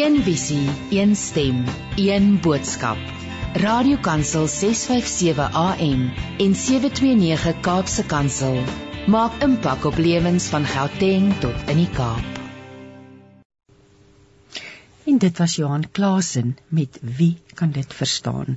Een 0.00 0.22
visie, 0.22 0.68
een 0.90 1.16
stem, 1.16 1.64
een 1.96 2.40
boodskap. 2.40 2.98
Radiokansel 3.52 4.46
657 4.48 5.52
AM 5.52 6.12
en 6.38 6.54
729 6.54 7.60
Kaapse 7.60 8.04
Kansel 8.06 8.62
maak 9.06 9.42
impak 9.44 9.84
op 9.84 9.98
lewens 9.98 10.46
van 10.54 10.64
Gauteng 10.64 11.34
tot 11.42 11.68
in 11.68 11.82
die 11.82 11.90
Kaap. 11.90 12.40
En 15.04 15.18
dit 15.18 15.38
was 15.38 15.56
Johan 15.56 15.84
Klasen 15.90 16.56
met 16.68 16.98
wie 17.00 17.36
kan 17.54 17.70
dit 17.70 17.94
verstaan? 17.94 18.56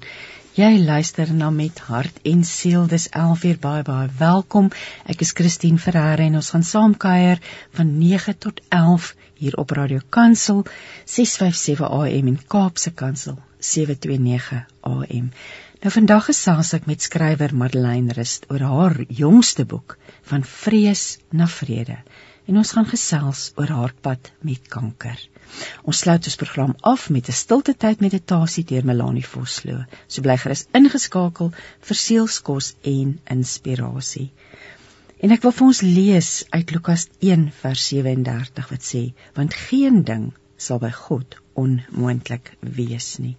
Jy 0.54 0.80
luister 0.86 1.34
na 1.34 1.50
met 1.50 1.80
hart 1.80 2.20
en 2.24 2.44
siel. 2.44 2.88
Dis 2.88 3.10
11:00 3.10 3.60
baie 3.60 3.84
baie 3.84 4.10
welkom. 4.18 4.72
Ek 5.06 5.20
is 5.20 5.36
Christine 5.36 5.78
Ferreira 5.78 6.24
en 6.24 6.36
ons 6.36 6.50
gaan 6.50 6.64
saam 6.64 6.98
kuier 6.98 7.40
van 7.72 7.98
9 7.98 8.38
tot 8.38 8.62
11 8.70 9.16
hier 9.44 9.58
op 9.60 9.74
Radio 9.76 10.00
Kansel 10.10 10.64
657 11.06 11.90
AM 11.90 12.28
en 12.32 12.40
Kaapse 12.48 12.92
Kansel 12.96 13.36
729 13.60 14.62
AM. 14.88 15.26
Nou 15.84 15.92
vandag 15.92 16.30
gesels 16.30 16.72
ek 16.78 16.86
met 16.88 17.04
skrywer 17.04 17.52
Madeleine 17.60 18.16
Rust 18.16 18.48
oor 18.54 18.64
haar 18.64 18.96
jongste 19.10 19.66
boek 19.68 19.98
van 20.32 20.46
vrees 20.48 21.04
na 21.32 21.48
vrede. 21.52 21.98
En 22.48 22.60
ons 22.62 22.72
gaan 22.76 22.88
gesels 22.88 23.50
oor 23.60 23.72
haar 23.72 23.96
pad 24.08 24.32
met 24.48 24.72
kanker. 24.72 25.20
Ons 25.84 26.06
sluit 26.06 26.32
ons 26.32 26.40
program 26.40 26.76
af 26.94 27.10
met 27.10 27.28
'n 27.28 27.40
stilte 27.44 27.76
tyd 27.76 28.00
meditasie 28.00 28.64
deur 28.64 28.86
Melanie 28.86 29.28
Vosloo. 29.28 29.84
So 30.08 30.22
bly 30.22 30.38
gerus 30.38 30.68
ingeskakel 30.72 31.52
vir 31.82 31.98
sielskos 32.06 32.76
en 32.82 33.20
inspirasie. 33.36 34.32
En 35.24 35.32
ek 35.32 35.46
wil 35.46 35.54
vir 35.56 35.64
ons 35.70 35.80
lees 35.88 36.30
uit 36.52 36.72
Lukas 36.76 37.06
1 37.24 37.44
vers 37.62 37.84
37 37.94 38.66
wat 38.74 38.84
sê: 38.84 39.04
"Want 39.38 39.54
geen 39.56 40.02
ding 40.10 40.26
sal 40.66 40.82
by 40.82 40.90
God 40.98 41.38
onmoontlik 41.62 42.52
wees 42.80 43.08
nie." 43.24 43.38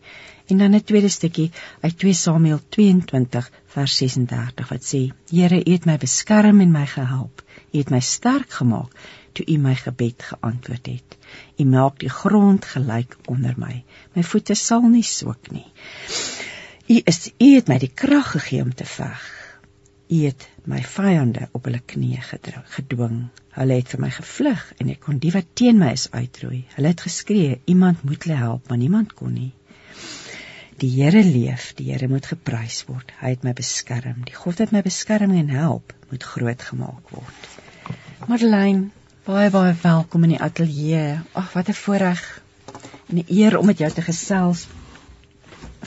En 0.48 0.62
dan 0.62 0.74
'n 0.78 0.80
tweede 0.80 1.10
stukkie 1.12 1.50
uit 1.82 1.98
2 1.98 2.14
Samuel 2.14 2.62
22 2.76 3.50
vers 3.76 3.96
36 3.96 4.72
wat 4.72 4.88
sê: 4.92 5.02
"Here, 5.28 5.60
U 5.60 5.72
het 5.72 5.84
my 5.84 5.98
beskerm 5.98 6.60
en 6.60 6.72
my 6.72 6.86
gehelp. 6.86 7.44
U 7.72 7.78
het 7.78 7.90
my 7.90 8.00
sterk 8.00 8.50
gemaak 8.50 8.96
toe 9.32 9.44
U 9.46 9.58
my 9.58 9.74
gebed 9.74 10.22
geantwoord 10.22 10.86
het. 10.86 11.18
U 11.58 11.64
maak 11.64 11.98
die 11.98 12.08
grond 12.08 12.64
gelyk 12.64 13.16
onder 13.26 13.54
my. 13.56 13.84
My 14.14 14.22
voete 14.22 14.54
sal 14.54 14.88
nie 14.88 15.02
swik 15.02 15.50
nie. 15.50 15.72
U 16.88 17.00
is 17.04 17.32
U 17.38 17.54
het 17.54 17.68
my 17.68 17.78
die 17.78 17.92
krag 17.94 18.30
gegee 18.30 18.62
om 18.62 18.74
te 18.74 18.84
veg. 18.84 19.43
U 20.08 20.18
het 20.24 20.48
my 20.68 20.80
vyande 20.84 21.48
op 21.56 21.64
hulle 21.68 21.80
knieë 21.92 22.22
gedwing. 22.76 23.20
Hulle 23.56 23.76
het 23.78 23.92
vir 23.92 24.02
my 24.04 24.10
gevlug 24.12 24.64
en 24.78 24.90
ek 24.92 25.00
kon 25.06 25.20
die 25.22 25.32
wat 25.34 25.52
teen 25.56 25.78
my 25.80 25.92
is 25.96 26.08
uitroei. 26.12 26.64
Hulle 26.76 26.92
het 26.92 27.04
geskree, 27.06 27.60
iemand 27.64 28.02
moet 28.04 28.24
hulle 28.26 28.40
help, 28.40 28.68
maar 28.68 28.80
niemand 28.80 29.14
kon 29.16 29.32
nie. 29.32 29.52
Die 30.82 30.90
Here 30.96 31.22
leef, 31.22 31.72
die 31.78 31.92
Here 31.92 32.08
moet 32.10 32.26
geprys 32.26 32.82
word. 32.88 33.14
Hy 33.20 33.36
het 33.36 33.46
my 33.46 33.54
beskerm. 33.56 34.24
Die 34.26 34.36
God 34.36 34.60
wat 34.60 34.74
my 34.74 34.82
beskerm 34.82 35.32
en 35.32 35.48
help, 35.54 35.94
moet 36.10 36.28
groot 36.34 36.68
gemaak 36.72 37.14
word. 37.14 37.48
Madeleine 38.28 38.90
Baie 39.24 39.48
baie 39.48 39.72
welkom 39.80 40.26
in 40.26 40.34
die 40.34 40.40
ateljee. 40.44 41.14
Ag, 41.32 41.52
wat 41.56 41.68
'n 41.72 41.80
voorreg 41.80 42.20
en 43.08 43.16
'n 43.16 43.24
eer 43.26 43.56
om 43.58 43.66
met 43.66 43.78
jou 43.78 43.90
te 43.90 44.02
gesels 44.02 44.66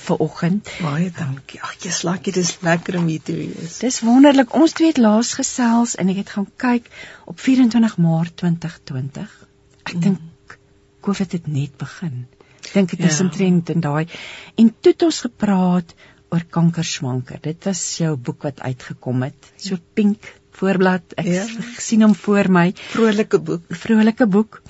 vir 0.02 0.22
oggend. 0.24 0.70
Baie 0.82 1.10
dankie. 1.16 1.60
Ag, 1.64 1.76
jy's 1.84 2.04
lekker, 2.08 2.36
dis 2.38 2.54
lekker 2.66 2.98
om 3.00 3.08
hier 3.12 3.24
te 3.24 3.36
wees. 3.38 3.78
Dis 3.84 4.00
wonderlik. 4.06 4.54
Ons 4.58 4.76
twee 4.78 4.94
het 4.94 5.02
laas 5.02 5.34
gesels 5.38 5.96
en 6.00 6.12
ek 6.14 6.24
het 6.24 6.34
gaan 6.36 6.48
kyk 6.64 6.90
op 7.26 7.40
24 7.44 7.98
Maart 8.04 8.36
2020. 8.44 9.38
Ek 9.86 9.96
mm. 9.96 10.04
dink 10.06 10.58
COVID 11.08 11.38
het 11.38 11.48
net 11.52 11.78
begin. 11.80 12.26
Ek 12.66 12.74
dink 12.74 12.94
dit 12.96 13.06
is 13.08 13.20
ja. 13.20 13.26
omtrent 13.26 13.70
in 13.74 13.84
daai 13.84 14.06
en 14.60 14.74
toe 14.82 14.94
het 14.94 15.08
ons 15.08 15.22
gepraat 15.28 15.94
oor 16.34 16.44
kankersmanker. 16.52 17.40
Dit 17.44 17.70
was 17.70 17.82
jou 18.02 18.16
boek 18.20 18.44
wat 18.50 18.60
uitgekom 18.60 19.24
het. 19.24 19.52
So 19.56 19.80
pink 19.96 20.28
voorblad. 20.58 21.16
Ek 21.22 21.30
ja. 21.30 21.46
sien 21.80 22.04
hom 22.04 22.16
voor 22.18 22.50
my. 22.52 22.72
Vrolike 22.92 23.40
boek, 23.40 23.70
vrolike 23.84 24.28
boek. 24.28 24.62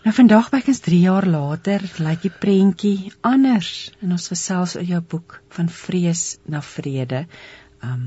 Nou 0.00 0.12
vandag 0.16 0.46
bykans 0.48 0.78
3 0.80 0.98
jaar 1.02 1.26
later 1.28 1.82
lyk 2.00 2.22
die 2.24 2.32
prentjie 2.32 3.10
anders 3.26 3.90
en 4.00 4.14
ons 4.16 4.30
gesels 4.32 4.78
oor 4.78 4.86
jou 4.88 5.00
boek 5.14 5.34
van 5.52 5.68
vrees 5.68 6.22
na 6.48 6.62
vrede. 6.64 7.26
Um 7.84 8.06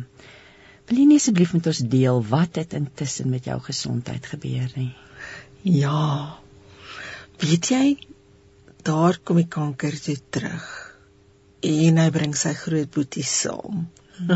wil 0.90 1.00
jy 1.00 1.06
nie 1.08 1.20
asseblief 1.22 1.54
met 1.54 1.70
ons 1.70 1.84
deel 1.94 2.18
wat 2.32 2.58
het 2.60 2.74
intussen 2.80 3.30
met 3.30 3.46
jou 3.46 3.60
gesondheid 3.68 4.26
gebeur 4.32 4.74
nie? 4.74 4.90
Ja. 5.70 6.40
Weet 7.40 7.70
jy 7.72 7.86
daar 8.90 9.22
kom 9.22 9.38
die 9.44 9.48
kanker 9.48 9.94
toe 9.94 10.18
terug. 10.34 10.66
En 11.62 12.02
hy 12.02 12.10
bring 12.18 12.34
sy 12.36 12.56
groot 12.58 12.90
boetie 12.92 13.28
saam. 13.28 13.86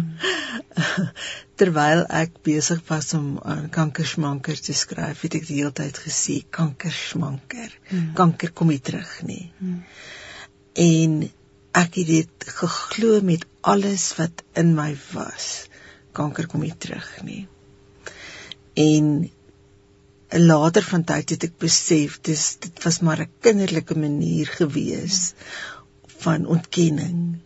Terwyl 1.57 2.03
ek 2.13 2.37
besig 2.45 2.83
was 2.89 3.13
om 3.17 3.39
aan 3.41 3.65
uh, 3.65 3.71
kankersmanker 3.73 4.59
te 4.61 4.75
skryf, 4.77 5.23
het 5.25 5.37
ek 5.39 5.47
die 5.49 5.57
hele 5.59 5.73
tyd 5.73 5.97
gesê 6.03 6.41
kankersmanker. 6.57 7.73
Hmm. 7.89 8.11
Kanker 8.19 8.53
kom 8.53 8.69
nie 8.73 8.81
terug 8.89 9.13
nie. 9.25 9.47
Hmm. 9.57 9.79
En 10.77 11.17
ek 11.77 11.97
het 12.01 12.11
dit 12.11 12.49
geglo 12.59 13.21
met 13.25 13.45
alles 13.61 14.11
wat 14.19 14.43
in 14.57 14.75
my 14.77 14.91
was. 15.13 15.67
Kanker 16.17 16.45
kom 16.49 16.61
nie 16.65 16.75
terug 16.77 17.09
nie. 17.25 17.47
En 18.77 19.09
later 20.29 20.83
van 20.83 21.03
tyd 21.07 21.33
het 21.33 21.43
ek 21.47 21.57
besef 21.61 22.19
dis 22.21 22.45
dit 22.61 22.83
was 22.83 22.99
maar 23.01 23.21
'n 23.25 23.31
kinderlike 23.41 23.95
manier 23.95 24.47
gewees 24.61 25.33
van 26.21 26.45
ontkenning 26.45 27.39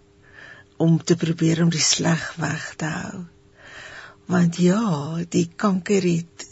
om 0.77 1.03
te 1.03 1.15
probeer 1.15 1.61
om 1.63 1.69
die 1.69 1.87
sleg 1.93 2.33
weg 2.35 2.73
te 2.75 2.85
hou. 2.85 3.25
Want 4.31 4.57
ja, 4.63 4.81
die 5.29 5.47
kanker 5.55 6.05
het 6.07 6.47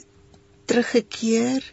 teruggekeer. 0.69 1.63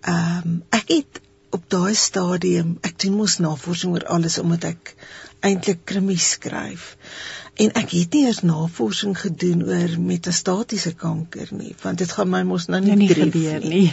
Ehm 0.00 0.48
um, 0.48 0.56
ek 0.70 0.88
het 0.88 1.20
op 1.52 1.64
daai 1.68 1.94
stadium, 1.94 2.76
ek 2.80 2.96
doen 3.04 3.18
mos 3.20 3.36
navorsing 3.44 3.92
oor 3.92 4.06
alles 4.14 4.38
omdat 4.40 4.64
ek 4.70 4.92
eintlik 5.44 5.82
krimie 5.88 6.18
skryf. 6.20 6.96
En 7.60 7.74
ek 7.76 7.90
het 7.92 8.14
nie 8.16 8.24
eers 8.26 8.40
navorsing 8.46 9.16
gedoen 9.18 9.64
oor 9.68 9.96
metastatiese 10.00 10.94
kanker 10.96 11.50
nie, 11.52 11.74
want 11.82 12.00
dit 12.00 12.14
gaan 12.16 12.30
my 12.32 12.42
mos 12.48 12.68
nou 12.72 12.80
nie, 12.84 12.96
nie 13.02 13.10
gebeur 13.12 13.66
nie. 13.74 13.88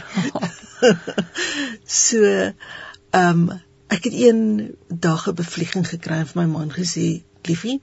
so 2.03 2.23
ehm 2.23 3.44
um, 3.44 3.50
ek 3.89 4.06
het 4.06 4.13
een 4.13 4.41
dag 4.88 5.27
'n 5.27 5.35
bevlieging 5.35 5.88
gekry 5.88 6.21
en 6.21 6.27
vir 6.29 6.41
my 6.41 6.47
man 6.51 6.71
gesê 6.71 7.23
liefie. 7.50 7.79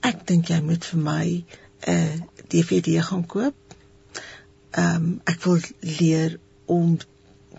Ek 0.00 0.22
dink 0.26 0.48
jy 0.48 0.60
moet 0.62 0.84
vir 0.92 1.00
my 1.10 1.26
'n 1.26 1.44
uh, 1.92 2.16
DVD 2.52 3.00
gaan 3.08 3.26
koop. 3.26 3.54
Ehm 4.70 4.94
um, 4.94 5.20
ek 5.24 5.44
wil 5.44 5.60
leer 5.98 6.38
om 6.64 6.96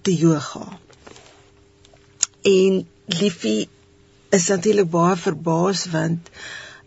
te 0.01 0.15
yoga. 0.15 0.79
En 2.41 2.81
liefie 3.05 3.69
is 4.29 4.47
natuurlik 4.47 4.89
baie 4.89 5.15
verbaas 5.17 5.85
want 5.93 6.29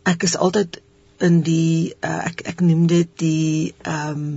ek 0.03 0.27
is 0.29 0.37
altyd 0.37 0.81
in 1.29 1.41
die 1.47 1.95
uh, 2.01 2.27
ek 2.29 2.43
ek 2.53 2.61
noem 2.61 2.87
dit 2.91 3.17
die 3.23 3.75
ehm 3.83 4.21
um, 4.27 4.29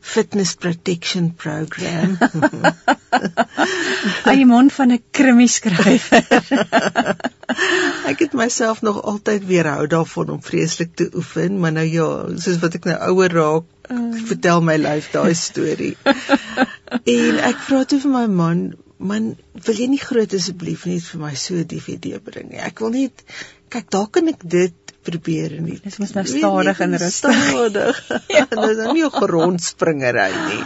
fitness 0.00 0.54
protection 0.54 1.34
program. 1.34 2.18
Hy 4.28 4.44
mond 4.44 4.72
van 4.72 4.92
'n 4.92 5.02
krimie 5.10 5.48
skrywer. 5.48 6.24
ek 8.10 8.22
het 8.24 8.32
myself 8.32 8.82
nog 8.82 9.02
altyd 9.02 9.46
weerhou 9.46 9.86
daarvan 9.86 10.30
om 10.36 10.42
vreeslik 10.42 10.94
te 10.94 11.10
oefen, 11.14 11.60
maar 11.60 11.72
nou 11.72 11.86
ja, 11.86 12.08
soos 12.36 12.60
wat 12.64 12.78
ek 12.78 12.88
nou 12.90 12.98
ouer 13.12 13.32
raak, 13.32 13.68
uh. 13.90 14.02
vertel 14.32 14.64
my 14.64 14.76
lyf 14.80 15.10
daai 15.12 15.34
storie. 15.34 15.94
en 17.18 17.40
ek 17.50 17.64
vra 17.68 17.84
toe 17.84 18.00
vir 18.04 18.14
my 18.14 18.26
man, 18.26 18.66
man, 18.98 19.30
wil 19.64 19.82
jy 19.82 19.88
nie 19.92 20.02
groot 20.02 20.34
asseblief 20.34 20.86
net 20.90 21.06
vir 21.12 21.22
my 21.22 21.34
so 21.34 21.54
'n 21.54 21.68
DVD 21.70 22.20
bring 22.22 22.52
nie? 22.52 22.60
Ek 22.60 22.84
wil 22.84 22.94
net 22.96 23.24
kyk, 23.68 23.90
daar 23.90 24.08
kan 24.12 24.28
ek 24.28 24.44
dit 24.44 24.87
probeer 25.08 25.56
nie. 25.60 25.78
Dit 25.82 25.98
moet 25.98 26.14
nou 26.14 26.26
stadig 26.26 26.80
en 26.84 26.96
rustig. 27.02 27.42
Stadig. 27.48 28.00
ja. 28.28 28.46
Dit 28.52 28.64
is 28.70 28.80
nou 28.82 28.92
nie 28.92 29.04
'n 29.04 29.14
grondspringery 29.16 30.30
nie. 30.48 30.64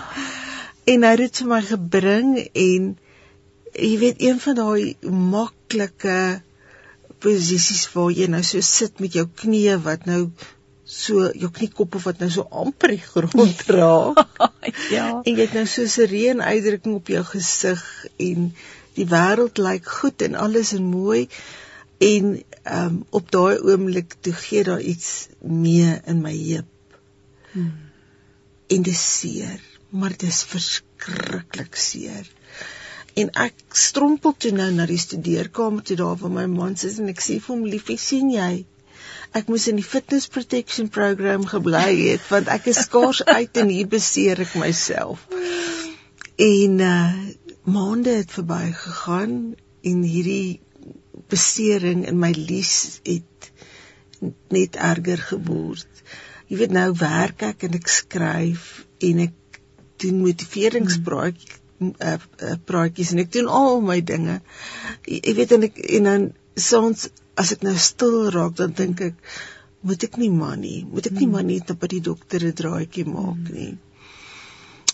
En 0.93 1.05
hy 1.07 1.11
het 1.15 1.23
dit 1.23 1.43
vir 1.43 1.51
my 1.53 1.61
gebring 1.63 2.33
en 2.53 2.89
jy 3.73 3.93
weet 3.99 4.23
een 4.23 4.41
van 4.43 4.59
daai 4.59 4.97
maklike 5.03 6.43
posisies 7.23 7.87
waar 7.95 8.11
jy 8.11 8.27
nou 8.27 8.43
so 8.43 8.61
sit 8.67 8.99
met 9.01 9.15
jou 9.15 9.29
knieë 9.45 9.79
wat 9.87 10.07
nou 10.11 10.27
so 10.85 11.31
jou 11.39 11.49
kniekoppe 11.55 12.03
wat 12.03 12.21
nou 12.21 12.29
so 12.35 12.45
amper 12.51 12.97
die 12.97 13.05
grond 13.05 13.63
raak. 13.79 14.27
ja. 14.91 15.07
En 15.23 15.33
jy 15.33 15.41
het 15.47 15.55
nou 15.57 15.67
so 15.67 15.87
'n 15.87 16.11
reën 16.11 16.43
uitdrukking 16.43 16.95
op 16.99 17.09
jou 17.09 17.25
gesig 17.25 17.83
en 18.19 18.53
die 18.99 19.07
wêreld 19.09 19.59
lyk 19.59 19.87
goed 19.89 20.23
en 20.23 20.35
alles 20.35 20.73
is 20.73 20.81
mooi 20.81 21.29
en 21.99 22.43
um, 22.65 23.03
op 23.11 23.31
daai 23.31 23.59
oomblik 23.59 24.15
toe 24.21 24.33
gee 24.33 24.65
daar 24.65 24.81
iets 24.81 25.29
mee 25.41 26.01
in 26.07 26.21
my 26.21 26.37
heup. 26.37 27.01
Hmm. 27.53 27.73
En 28.67 28.83
dit 28.83 28.97
seer, 28.97 29.61
maar 29.89 30.15
dit 30.17 30.29
is 30.29 30.43
verskriklik 30.43 31.77
seer. 31.77 32.29
en 33.15 33.31
ek 33.45 33.77
strompel 33.77 34.35
toe 34.41 34.53
nou 34.57 34.69
na 34.73 34.87
die 34.89 35.01
studeerkamer 35.01 35.85
toe 35.85 35.97
daar 36.01 36.17
waar 36.21 36.33
my 36.33 36.47
man 36.49 36.77
sit 36.81 36.99
en 37.03 37.13
ek 37.13 37.21
sê 37.25 37.39
vir 37.45 37.55
hom 37.55 37.67
liefie 37.69 37.99
sien 38.01 38.31
jy 38.33 38.65
ek 39.39 39.51
moes 39.53 39.67
in 39.69 39.79
die 39.81 39.87
fitness 39.89 40.31
protection 40.33 40.89
program 40.93 41.45
gebly 41.49 41.85
het 41.99 42.25
want 42.31 42.49
ek 42.53 42.71
is 42.73 42.85
skaars 42.87 43.23
uit 43.29 43.63
en 43.63 43.73
hier 43.73 43.91
beseer 43.93 44.41
ek 44.47 44.57
myself 44.61 45.29
en 46.49 46.83
uh 46.89 46.99
maande 47.63 48.11
het 48.17 48.33
verby 48.35 48.73
gegaan 48.75 49.35
en 49.87 49.99
hierdie 50.03 50.59
besering 51.33 52.05
in 52.09 52.21
my 52.21 52.33
lies 52.37 53.01
het 53.09 53.51
net 54.55 54.77
erger 54.93 55.25
geword 55.33 56.05
jy 56.53 56.61
weet 56.61 56.77
nou 56.77 56.91
werk 57.01 57.43
ek 57.49 57.65
en 57.69 57.79
ek 57.79 57.89
skryf 57.89 58.69
en 59.09 59.25
ek 59.25 59.61
doen 60.03 60.19
motiveringspraatjies 60.21 61.61
uh, 61.83 62.19
uh, 62.19 62.57
praatjies 62.69 63.15
en 63.15 63.23
ek 63.23 63.33
doen 63.35 63.49
al 63.61 63.81
my 63.85 63.99
dinge. 64.07 64.39
Jy 65.09 65.35
weet 65.39 65.55
en 65.57 65.67
ek 65.69 65.81
en 65.99 66.09
dan 66.11 66.29
soms 66.61 67.09
as 67.41 67.55
ek 67.57 67.65
nou 67.67 67.75
stil 67.81 68.19
raak 68.35 68.59
dan 68.61 68.75
dink 68.79 69.01
ek 69.09 69.33
moet 69.83 70.05
ek 70.07 70.19
nie 70.21 70.31
man 70.31 70.61
nie, 70.63 70.83
moet 70.87 71.09
ek 71.09 71.17
nie 71.17 71.25
hmm. 71.27 71.39
man 71.39 71.49
net 71.49 71.73
by 71.81 71.89
die 71.91 72.03
dokter 72.05 72.45
'n 72.45 72.55
draaitjie 72.59 73.07
maak 73.09 73.49
hmm. 73.49 73.81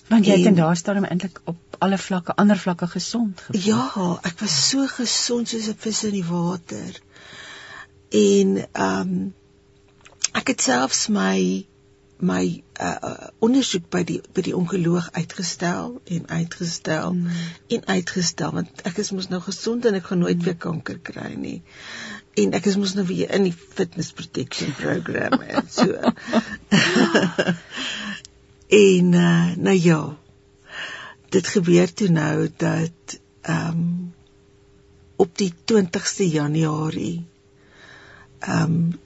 Want 0.08 0.26
jy 0.26 0.38
het 0.38 0.46
in 0.48 0.56
daardie 0.56 0.80
stadium 0.80 1.04
eintlik 1.04 1.40
op 1.44 1.76
alle 1.84 1.98
vlakke, 1.98 2.34
ander 2.34 2.58
vlakke 2.58 2.86
gesond 2.86 3.40
gevoel. 3.40 3.64
Ja, 3.64 4.20
ek 4.22 4.40
was 4.40 4.56
so 4.68 4.86
gesond 4.86 5.48
soos 5.48 5.68
'n 5.68 5.76
vis 5.78 6.04
in 6.04 6.16
die 6.16 6.24
water. 6.24 7.00
En 8.10 8.56
ehm 8.72 9.00
um, 9.00 9.34
ek 10.32 10.54
het 10.54 10.60
selfs 10.60 11.08
my 11.08 11.66
my 12.18 12.62
uh, 12.80 12.96
uh, 13.02 13.28
ondersoek 13.38 13.86
by 13.90 14.02
die 14.06 14.18
by 14.34 14.42
die 14.42 14.56
onkoloog 14.56 15.10
uitgestel 15.14 16.00
en 16.04 16.26
uitgestel 16.28 17.12
mm. 17.14 17.28
en 17.76 17.86
uitgestel 17.86 18.52
want 18.58 18.82
ek 18.90 18.98
is 18.98 19.12
mos 19.14 19.28
nou 19.30 19.40
gesond 19.44 19.86
en 19.86 19.94
ek 19.94 20.10
gaan 20.10 20.24
nooit 20.24 20.42
weer 20.42 20.58
kanker 20.58 20.98
kry 20.98 21.34
nie. 21.38 21.62
En 22.38 22.54
ek 22.58 22.66
is 22.70 22.78
mos 22.78 22.94
nou 22.98 23.06
weer 23.06 23.30
in 23.34 23.46
die 23.46 23.54
fitness 23.54 24.12
protection 24.12 24.74
program 24.78 25.38
en 25.42 25.70
so. 25.70 25.94
en 28.68 29.12
uh, 29.12 29.56
nou 29.56 29.76
ja. 29.76 30.18
Dit 31.28 31.46
gebeur 31.46 31.92
toe 31.92 32.08
nou 32.08 32.48
dat 32.56 33.20
ehm 33.40 33.68
um, 33.68 34.14
op 35.16 35.36
die 35.36 35.52
20ste 35.72 36.28
Januarie 36.30 37.26
ehm 38.38 38.62
um, 38.62 39.00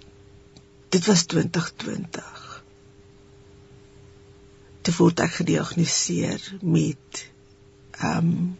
dit 0.88 1.06
was 1.06 1.24
2020 1.24 2.42
toe 4.82 4.94
word 4.98 5.22
ek 5.24 5.38
gediagnoseer 5.40 6.42
met 6.60 7.22
ehm 8.02 8.18
um, 8.18 8.58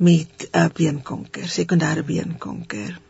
met 0.00 0.48
'n 0.52 0.58
uh, 0.58 0.68
beenkanker, 0.72 1.48
sekondêre 1.48 2.04
beenkanker. 2.04 3.00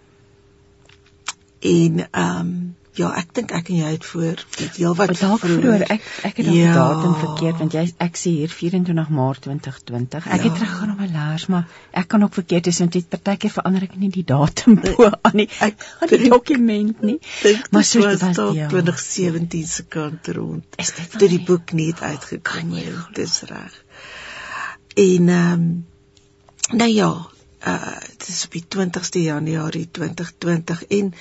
En 1.60 2.10
ehm 2.10 2.38
um, 2.40 2.76
Ja, 2.98 3.12
ek 3.14 3.28
dink 3.38 3.52
ek 3.54 3.68
en 3.70 3.76
jy 3.78 3.90
het 3.92 4.04
voor 4.04 4.40
heel 4.74 4.94
wat 4.98 5.12
vroeër. 5.14 5.84
Ek 5.94 6.06
ek 6.26 6.40
het 6.40 6.46
dan 6.48 6.56
ja. 6.56 6.72
datum 6.74 7.12
verkeerd 7.20 7.60
want 7.62 7.76
jy 7.76 7.84
ek 8.02 8.18
sê 8.18 8.32
hier 8.40 8.50
24 8.50 9.12
Maart 9.14 9.44
2020. 9.46 10.26
Ek 10.26 10.42
ja. 10.42 10.48
het 10.48 10.56
teruggaan 10.58 10.94
op 10.96 11.02
my 11.04 11.08
laers, 11.12 11.46
maar 11.54 11.68
ek 12.02 12.08
kan 12.10 12.26
ook 12.26 12.34
verkeerd 12.34 12.66
is 12.72 12.80
want 12.82 12.98
dit 12.98 13.06
partykeer 13.14 13.54
verander 13.54 13.86
ek 13.86 13.94
nie 14.00 14.10
die 14.10 14.26
datum 14.26 14.80
bo 14.82 15.06
aan 15.06 15.38
nie. 15.38 15.46
Ek 15.62 15.86
aan 16.00 16.12
die 16.16 16.32
dokument 16.32 17.06
nie. 17.06 17.18
Maar 17.70 17.86
so 17.86 18.02
was 18.02 18.24
dit 18.26 18.42
ja. 18.58 18.68
2017 18.74 19.66
se 19.70 19.86
kant 19.86 20.32
rond. 20.34 20.82
Toe 21.14 21.30
die 21.30 21.42
boek 21.46 21.72
nie 21.78 21.92
uitgekom 21.94 22.74
het. 22.74 23.14
Dis 23.14 23.42
reg. 23.50 23.82
En 24.98 25.28
ehm 25.28 25.52
um, 25.52 25.68
nou 26.74 26.90
ja, 26.90 27.10
uh 27.66 27.98
dit 28.18 28.28
is 28.28 28.44
op 28.44 28.52
die 28.58 28.66
20ste 28.76 29.22
Januarie 29.22 29.88
2020 29.90 30.84
en 30.98 31.14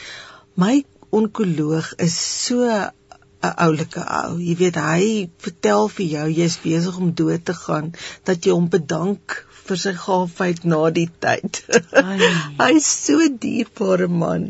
my 0.54 0.81
onkoloog 1.12 1.94
is 2.06 2.16
so 2.46 2.66
'n 2.70 3.54
oulike 3.66 4.04
ou. 4.22 4.38
Jy 4.48 4.56
weet 4.62 4.78
hy 4.84 5.04
vertel 5.46 5.88
vir 5.98 6.08
jou 6.14 6.28
jy's 6.38 6.58
besig 6.64 6.98
om 7.02 7.14
dood 7.22 7.46
te 7.46 7.56
gaan 7.60 7.92
dat 8.30 8.46
jy 8.46 8.56
hom 8.56 8.68
bedank 8.78 9.38
vir 9.68 9.80
sy 9.84 9.94
gaafheid 10.06 10.66
na 10.66 10.82
die 10.98 11.10
tyd. 11.26 11.62
Hy's 12.64 12.90
so 13.06 13.30
dierbare 13.46 14.10
man. 14.24 14.50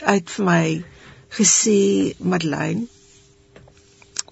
Hy 0.00 0.14
het 0.20 0.30
vir 0.36 0.48
my 0.50 0.62
gesê 1.38 1.80
Madeleine 2.18 2.86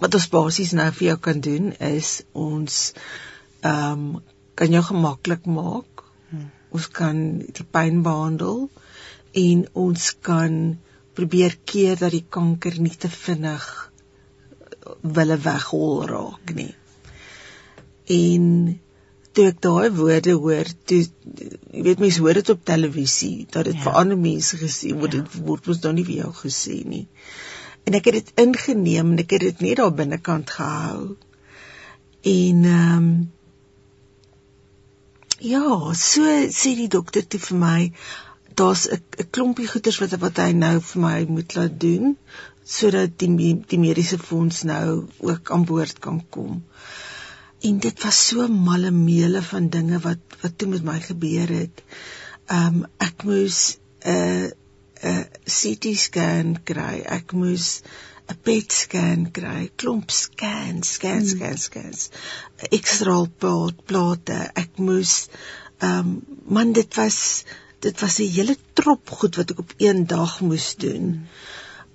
wat 0.00 0.16
ons 0.16 0.28
basies 0.32 0.72
nou 0.76 0.88
vir 0.96 1.08
jou 1.10 1.18
kan 1.28 1.42
doen 1.44 1.68
is 1.90 2.16
ons 2.46 2.80
ehm 3.60 3.92
um, 3.92 4.08
kan 4.56 4.72
jou 4.72 4.80
gemaklik 4.88 5.44
maak. 5.52 6.04
Hmm. 6.30 6.48
Ons 6.72 6.86
kan 6.98 7.18
die 7.58 7.64
pyn 7.76 7.98
behandel 8.04 8.70
en 9.42 9.64
ons 9.84 10.06
kan 10.28 10.54
probeer 11.16 11.56
keer 11.64 11.98
dat 12.00 12.14
die 12.14 12.24
kanker 12.28 12.78
nie 12.80 12.94
te 12.96 13.10
vinnig 13.12 13.66
wille 15.16 15.36
weghol 15.42 16.02
raak 16.10 16.52
nie. 16.54 16.72
En 18.16 18.44
toe 19.36 19.48
ek 19.50 19.60
daai 19.64 19.90
woorde 19.96 20.36
hoor, 20.40 20.68
toe 20.88 21.02
jy 21.02 21.82
weet 21.84 22.02
mense 22.02 22.22
hoor 22.24 22.38
dit 22.38 22.52
op 22.54 22.64
televisie 22.64 23.46
dat 23.50 23.68
dit 23.68 23.76
ja. 23.76 23.82
vir 23.84 23.98
ander 24.00 24.20
mense 24.20 24.58
gesien 24.60 25.00
word, 25.00 25.16
ja. 25.16 25.24
dit 25.24 25.46
word 25.48 25.70
mos 25.70 25.82
nou 25.84 25.94
nie 25.96 26.06
vir 26.08 26.20
jou 26.22 26.32
gesê 26.40 26.80
nie. 26.88 27.04
En 27.86 27.98
ek 27.98 28.08
het 28.08 28.20
dit 28.20 28.44
ingeneem 28.46 29.14
en 29.14 29.22
ek 29.22 29.36
het 29.36 29.46
dit 29.46 29.64
net 29.66 29.80
daar 29.80 29.94
binnekant 29.94 30.52
gehou. 30.58 31.16
En 32.26 32.68
ehm 32.72 33.08
um, 33.08 33.10
ja, 35.44 35.92
so 35.94 36.24
sê 36.56 36.72
die 36.78 36.88
dokter 36.88 37.26
toe 37.28 37.40
vir 37.42 37.58
my, 37.60 37.80
daar's 38.56 38.86
'n 38.88 39.30
klompie 39.30 39.68
goeders 39.68 39.98
wat 40.02 40.18
wat 40.24 40.38
hy 40.42 40.52
nou 40.52 40.76
vir 40.90 41.00
my 41.02 41.16
moet 41.28 41.54
laat 41.58 41.80
doen 41.80 42.16
sodat 42.66 43.18
die 43.22 43.54
die 43.72 43.78
mediese 43.78 44.18
fonds 44.18 44.62
nou 44.62 45.06
ook 45.30 45.50
aan 45.54 45.64
boord 45.64 45.98
kan 46.06 46.22
kom. 46.30 46.64
En 47.68 47.78
dit 47.78 48.02
was 48.02 48.26
so 48.28 48.48
malle 48.48 48.90
meele 48.90 49.42
van 49.42 49.68
dinge 49.68 49.98
wat 50.06 50.38
wat 50.42 50.58
toe 50.58 50.68
met 50.68 50.84
my 50.84 50.98
gebeur 51.00 51.52
het. 51.60 51.82
Um 52.58 52.86
ek 53.08 53.24
moes 53.28 53.78
'n 54.04 54.50
'n 55.02 55.24
CT 55.58 55.94
scan 56.06 56.56
kry. 56.70 57.02
Ek 57.18 57.32
moes 57.32 57.82
'n 58.28 58.38
PET 58.42 58.72
scan 58.72 59.30
kry, 59.30 59.70
klomp 59.76 60.10
scans, 60.10 60.92
scans, 60.92 61.30
hmm. 61.30 61.38
scans, 61.38 61.62
scans. 61.62 62.10
X-ray 62.80 63.26
plate. 63.86 64.40
Ek 64.54 64.78
moes 64.78 65.28
um 65.80 66.22
man 66.48 66.72
dit 66.72 66.94
was 66.96 67.44
dit 67.78 68.00
was 68.00 68.18
'n 68.18 68.32
hele 68.36 68.56
trop 68.72 69.10
goed 69.10 69.36
wat 69.36 69.50
ek 69.50 69.58
op 69.58 69.72
een 69.76 70.06
dag 70.06 70.40
moes 70.40 70.74
doen. 70.76 71.26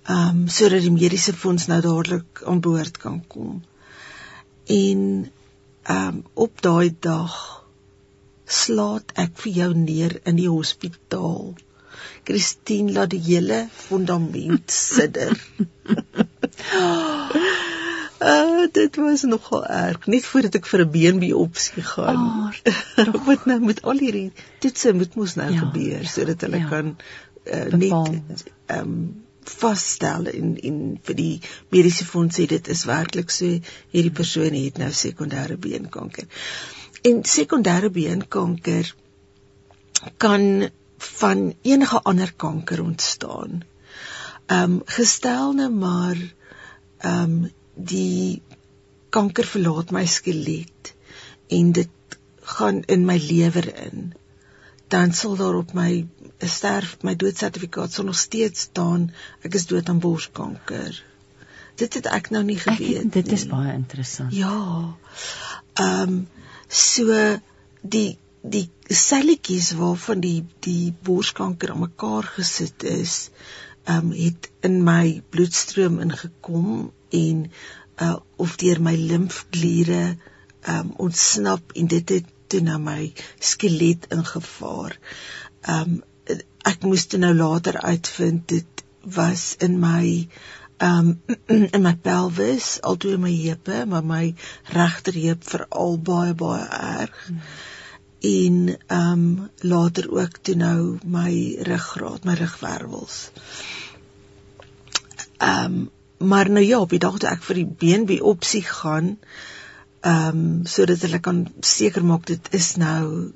Ehm 0.04 0.28
um, 0.28 0.48
sodat 0.48 0.82
die 0.82 0.92
mediese 0.92 1.34
fonds 1.34 1.66
nou 1.68 1.82
dadelik 1.82 2.42
aan 2.46 2.60
boord 2.60 2.98
kan 2.98 3.28
kom. 3.28 3.64
En 4.66 5.32
ehm 5.84 6.08
um, 6.08 6.24
op 6.34 6.62
daai 6.62 6.96
dag 7.00 7.66
slaat 8.46 9.12
ek 9.16 9.38
vir 9.44 9.52
jou 9.52 9.74
neer 9.74 10.20
in 10.24 10.36
die 10.36 10.50
hospitaal. 10.50 11.54
Christine 12.24 12.92
laat 12.92 13.10
die 13.10 13.24
hele 13.26 13.68
fondament 13.72 14.72
sidder. 14.96 15.38
Uh, 18.22 18.68
dit 18.72 18.96
was 18.96 19.22
nogal 19.22 19.66
erg. 19.66 20.06
Net 20.06 20.25
voordat 20.25 20.56
ek 20.60 20.68
vir 20.70 20.82
'n 20.86 20.92
beenbiopsie 20.94 21.84
gaan. 21.84 22.20
Oh, 23.01 23.25
wat 23.25 23.46
nou 23.50 23.60
met 23.60 23.82
al 23.82 23.98
hierdie 23.98 24.32
toetse 24.62 24.94
moet 24.94 25.16
mos 25.16 25.34
nou 25.36 25.48
ja, 25.54 25.58
gebeur 25.60 26.06
sodat 26.06 26.42
hulle 26.46 26.60
ja. 26.62 26.68
kan 26.70 26.90
uh, 27.46 27.72
net 27.74 28.44
ehm 28.66 28.78
um, 28.78 28.98
vasstel 29.42 30.28
en 30.30 30.51
en 30.70 30.78
vir 31.08 31.16
die 31.18 31.42
mediese 31.74 32.06
fonds 32.06 32.38
sê 32.38 32.46
dit 32.46 32.68
is 32.68 32.84
werklik 32.86 33.34
so 33.34 33.48
hierdie 33.96 34.13
persoon 34.20 34.54
het 34.54 34.78
nou 34.78 34.92
sekondêre 34.94 35.58
beenkanker. 35.58 36.28
En 37.01 37.24
sekondêre 37.25 37.90
beenkanker 37.90 38.92
kan 40.18 40.70
van 40.98 41.42
enige 41.62 42.01
ander 42.13 42.34
kanker 42.46 42.84
ontstaan. 42.84 43.63
Ehm 44.46 44.78
um, 44.78 44.78
gestel 44.86 45.58
nou 45.58 45.72
maar 45.72 46.22
ehm 46.22 47.24
um, 47.24 47.50
die 47.88 48.42
kanker 49.10 49.48
verlaat 49.48 49.92
my 49.92 50.06
skelet 50.06 50.94
en 51.52 51.72
dit 51.76 52.18
gaan 52.56 52.82
in 52.88 53.06
my 53.06 53.18
lewer 53.20 53.68
in 53.86 54.12
dan 54.92 55.14
sal 55.16 55.36
daar 55.40 55.56
op 55.56 55.74
my 55.74 56.08
sterf 56.40 56.98
my 57.08 57.14
doodsertifikaat 57.16 57.94
sal 57.94 58.10
nog 58.10 58.20
steeds 58.20 58.68
staan 58.68 59.08
ek 59.48 59.56
is 59.60 59.68
dood 59.70 59.90
aan 59.90 60.02
borskanker. 60.04 60.98
Dit 61.80 61.96
het 62.00 62.10
ek 62.12 62.30
nou 62.36 62.44
nie 62.44 62.60
geweet 62.60 63.06
ek, 63.06 63.14
dit 63.20 63.32
is 63.38 63.46
nie. 63.48 63.54
baie 63.54 63.76
interessant. 63.78 64.36
Ja. 64.36 64.98
Ehm 65.80 66.18
um, 66.18 66.28
so 66.68 67.16
die 67.82 68.18
die 68.42 68.68
selletjies 68.88 69.72
waarvan 69.80 70.24
die 70.24 70.42
die 70.66 70.94
borskanker 71.08 71.72
aan 71.72 71.86
mekaar 71.86 72.28
gesit 72.38 72.84
is 72.84 73.30
ehm 73.84 74.12
um, 74.12 74.16
het 74.18 74.52
in 74.68 74.82
my 74.88 75.22
bloedstroom 75.30 76.00
ingekom 76.04 76.92
en 77.12 77.46
uh 78.01 78.18
of 78.36 78.56
deur 78.62 78.82
my 78.82 78.96
limfkliere 78.98 80.03
um, 80.68 80.94
ontsnap 80.98 81.75
en 81.77 81.88
dit 81.88 82.10
het 82.10 82.30
toe 82.48 82.62
na 82.62 82.77
my 82.77 83.13
skelet 83.39 84.08
ingevaar. 84.13 84.98
Um, 85.70 86.01
ek 86.68 86.84
moes 86.86 87.06
toe 87.10 87.20
nou 87.22 87.34
later 87.38 87.77
uitvind 87.82 88.48
dit 88.51 88.84
was 89.18 89.56
in 89.60 89.80
my 89.82 90.27
um, 90.82 91.22
in 91.75 91.82
my 91.82 91.96
pelvis, 91.96 92.80
altoe 92.82 93.18
my 93.18 93.34
heupe, 93.34 93.84
maar 93.88 94.06
my 94.06 94.34
regterheup 94.75 95.46
veral 95.48 95.98
baie 96.12 96.34
baie 96.38 96.65
erg. 96.80 97.22
Hmm. 97.27 97.46
En 98.22 98.58
ehm 98.70 99.12
um, 99.12 99.50
later 99.65 100.12
ook 100.13 100.38
toe 100.46 100.56
nou 100.56 100.98
my 101.03 101.32
ruggraat, 101.70 102.24
my 102.24 102.36
rugwervels. 102.38 103.32
Ehm 105.38 105.65
um, 105.65 105.89
maar 106.22 106.50
nou 106.50 106.66
ja, 106.66 106.80
op 106.80 106.90
die 106.90 107.01
dag 107.01 107.18
toe 107.20 107.30
ek 107.30 107.44
vir 107.44 107.56
die 107.62 107.70
beenbie 107.86 108.24
opsie 108.24 108.63
gaan, 108.68 109.18
ehm 110.01 110.38
um, 110.38 110.66
sodat 110.66 111.01
hulle 111.06 111.20
kan 111.22 111.44
seker 111.62 112.04
maak 112.06 112.25
dit 112.25 112.48
is 112.58 112.75
nou 112.82 113.32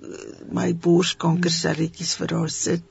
my 0.59 0.71
borskankerselletjies 0.85 2.15
vir 2.21 2.27
daar 2.33 2.49
sit 2.49 2.83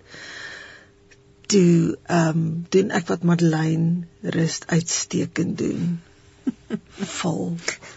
toe 1.51 1.97
ehm 2.07 2.29
um, 2.29 2.67
doen 2.71 2.91
ek 2.99 3.07
wat 3.11 3.27
Madeleine 3.31 4.31
rust 4.37 4.63
uitstekend 4.71 5.59
doen. 5.59 6.01
Vol 7.19 7.57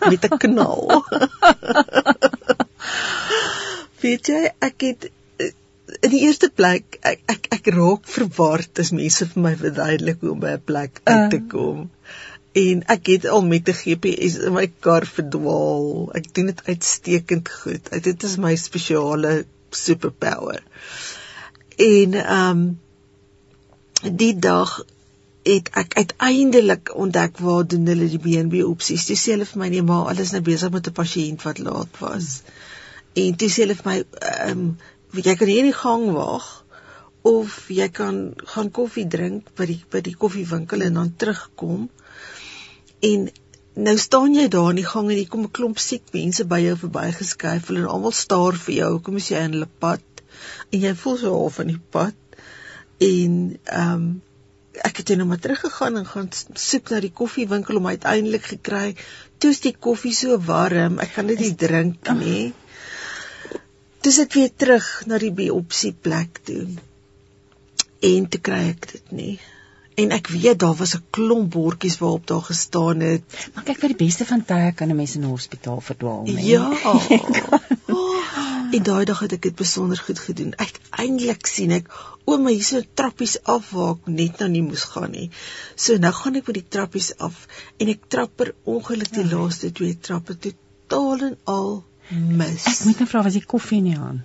met 0.10 0.25
'n 0.25 0.38
knal. 0.38 0.84
Weet 4.01 4.30
jy, 4.34 4.42
ek 4.70 4.77
het 4.86 5.01
eh, 5.10 5.17
in 6.01 6.13
die 6.13 6.24
eerste 6.27 6.50
plek 6.54 6.98
ek 7.01 7.22
ek 7.34 7.48
ek 7.58 7.70
raak 7.75 8.08
verward 8.16 8.82
as 8.84 8.94
mense 8.96 9.27
vir 9.34 9.44
my 9.44 9.54
verduidelik 9.60 10.24
hoe 10.24 10.32
om 10.32 10.42
by 10.44 10.56
'n 10.58 10.66
plek 10.72 11.01
uit 11.04 11.30
te 11.34 11.42
uh. 11.42 11.48
kom. 11.54 11.89
En 12.58 12.84
ek 12.96 13.12
het 13.13 13.25
al 13.27 13.46
met 13.46 13.70
'n 13.70 13.80
GPS 13.82 14.39
in 14.50 14.54
my 14.54 14.68
kar 14.80 15.06
verdwaal. 15.06 16.12
Ek 16.20 16.34
doen 16.34 16.51
dit 16.51 16.62
uitstekend 16.66 17.50
goed. 17.62 17.89
Dit 18.10 18.24
is 18.24 18.38
my 18.38 18.56
spesiale 18.56 19.46
superpower. 19.72 20.62
En 21.77 22.13
ehm 22.13 22.50
um, 22.50 22.80
die 24.22 24.34
dag 24.39 24.86
het 25.48 25.70
ek 25.80 25.94
uiteindelik 25.94 26.96
ontdek 26.96 27.38
waar 27.38 27.68
doen 27.68 27.88
hulle 27.88 28.10
die 28.10 28.22
BNB 28.22 28.63
opsies. 28.66 29.06
Toe 29.08 29.18
sê 29.18 29.36
hulle 29.36 29.46
vir 29.46 29.62
my 29.62 29.70
nee, 29.74 29.86
maar 29.86 30.10
hulle 30.10 30.25
is 30.25 30.34
nou 30.36 30.42
besig 30.42 30.72
met 30.72 30.88
'n 30.88 31.00
pasiënt 31.00 31.44
wat 31.48 31.60
laat 31.60 32.00
was. 32.00 32.42
En 33.13 33.36
toe 33.36 33.50
sê 33.50 33.66
hulle 33.66 33.80
vir 33.82 33.92
my 33.92 33.98
ehm 34.04 34.51
um, 34.51 34.77
jy 35.14 35.36
kan 35.40 35.48
hier 35.48 35.64
in 35.64 35.72
die 35.72 35.80
gang 35.80 36.10
wag 36.16 36.48
of 37.28 37.58
jy 37.74 37.88
kan 37.92 38.20
gaan 38.54 38.72
koffie 38.72 39.08
drink 39.08 39.52
by 39.58 39.68
die 39.70 39.80
by 39.92 40.02
die 40.04 40.16
koffiewinkel 40.16 40.86
en 40.88 41.00
dan 41.00 41.16
terugkom. 41.16 41.88
En 43.08 43.28
nou 43.88 43.96
staan 44.02 44.36
jy 44.36 44.48
daar 44.52 44.72
in 44.74 44.82
die 44.82 44.90
gang 44.90 45.10
en 45.10 45.18
hier 45.18 45.32
kom 45.32 45.44
'n 45.48 45.52
klomp 45.52 45.80
siek 45.80 46.14
mense 46.14 46.46
by 46.46 46.60
jou 46.66 46.76
verbygeskuif. 46.84 47.68
Hulle 47.68 47.88
almal 47.88 48.12
staar 48.12 48.54
vir 48.54 48.76
jou. 48.76 49.00
Kom 49.00 49.16
as 49.16 49.30
jy 49.30 49.44
in 49.44 49.58
hulle 49.58 49.70
pad 49.80 50.04
en 50.72 50.80
jy 50.80 50.94
voel 50.96 51.18
so 51.18 51.34
half 51.34 51.60
in 51.60 51.74
die 51.76 51.84
pad 51.98 52.16
en 52.98 53.60
ehm 53.66 53.94
um, 53.94 54.08
ek 54.86 55.00
het 55.02 55.10
net 55.10 55.18
nou 55.18 55.28
maar 55.28 55.42
teruggegaan 55.42 55.98
en 55.98 56.06
gaan 56.06 56.28
soek 56.54 56.92
na 56.94 57.00
die 57.02 57.14
koffiewinkel 57.20 57.80
om 57.80 57.88
uiteindelik 57.88 58.44
gekry 58.46 58.94
toe 59.42 59.50
is 59.50 59.62
die 59.64 59.74
koffie 59.74 60.14
so 60.14 60.38
warm 60.50 61.00
ek 61.02 61.16
kan 61.16 61.32
dit 61.32 61.40
nie 61.42 61.56
drink 61.64 62.12
nie 62.20 62.54
dis 64.08 64.22
ek 64.24 64.40
weer 64.40 64.56
terug 64.64 64.88
na 65.12 65.20
die 65.24 65.34
biopsie 65.42 65.94
plek 66.08 66.42
toe 66.50 66.64
en 68.12 68.28
te 68.34 68.42
kry 68.50 68.64
ek 68.72 68.90
dit 68.94 69.16
nie 69.20 69.36
en 70.02 70.14
ek 70.16 70.30
weet 70.34 70.60
daar 70.64 70.78
was 70.82 70.96
'n 70.96 71.06
klomp 71.18 71.52
bordjies 71.56 71.98
waarop 72.02 72.28
daar 72.32 72.46
gestaan 72.50 73.02
het 73.08 73.40
maar 73.54 73.68
kyk 73.70 73.82
vir 73.84 73.94
die 73.94 74.04
beste 74.06 74.30
van 74.32 74.46
tye 74.52 74.72
kan 74.80 74.92
'n 74.94 75.00
mens 75.02 75.16
in 75.16 75.26
'n 75.26 75.34
hospitaal 75.36 75.82
verdwaal 75.92 76.24
nee 76.24 76.46
ja 76.54 76.66
En 78.76 78.84
daai 78.84 79.06
dag 79.08 79.20
het 79.24 79.34
ek 79.36 79.46
dit 79.48 79.56
besonder 79.56 80.00
goed 80.06 80.20
gedoen. 80.20 80.50
Ek 80.60 80.80
eintlik 81.04 81.48
sien 81.48 81.72
ek 81.72 81.86
ouma 82.28 82.52
hier 82.52 82.66
so 82.68 82.84
trappies 83.00 83.36
af 83.54 83.70
waar 83.76 83.94
ek 83.94 84.10
net 84.16 84.42
nou 84.44 84.50
nie 84.56 84.64
moes 84.66 84.84
gaan 84.92 85.14
nie. 85.16 85.30
So 85.86 85.96
nou 86.06 86.12
gaan 86.18 86.36
ek 86.40 86.50
met 86.50 86.58
die 86.60 86.66
trappies 86.76 87.14
af 87.28 87.38
en 87.80 87.94
ek 87.94 88.10
trap 88.16 88.34
per 88.42 88.52
ongeluk 88.74 89.14
die 89.16 89.24
ja. 89.24 89.30
laaste 89.36 89.72
twee 89.80 89.96
trappe 90.10 90.36
totaal 90.48 91.24
en 91.30 91.38
al 91.54 91.72
mis. 92.12 92.66
Ek 92.72 92.84
moet 92.88 93.00
net 93.04 93.12
vra 93.12 93.24
was 93.26 93.38
die 93.38 93.46
koffie 93.54 93.82
nie 93.84 93.98
aan. 94.00 94.24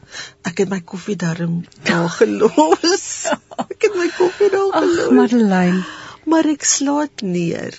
Ek 0.49 0.63
het 0.63 0.73
my 0.73 0.81
koffie 0.81 1.17
darm 1.19 1.63
daar 1.89 2.11
gelos. 2.19 3.07
ek 3.65 3.89
het 3.89 3.97
my 3.99 4.11
koffie 4.19 4.51
daar 4.53 4.75
gelos. 4.77 5.07
Ag 5.09 5.17
Madeleine, 5.19 5.83
maar 6.31 6.49
ek 6.53 6.69
slaat 6.69 7.25
neer 7.27 7.79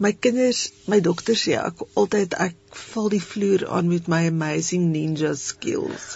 my 0.00 0.12
kinders, 0.16 0.70
my 0.88 0.98
dogter 1.04 1.36
sê 1.36 1.58
ek 1.60 1.82
altyd 2.00 2.36
ek 2.40 2.78
val 2.92 3.10
die 3.12 3.20
vloer 3.20 3.66
aan 3.68 3.90
met 3.90 4.08
my 4.08 4.22
amazing 4.30 4.88
ninja 4.94 5.34
skills. 5.36 6.14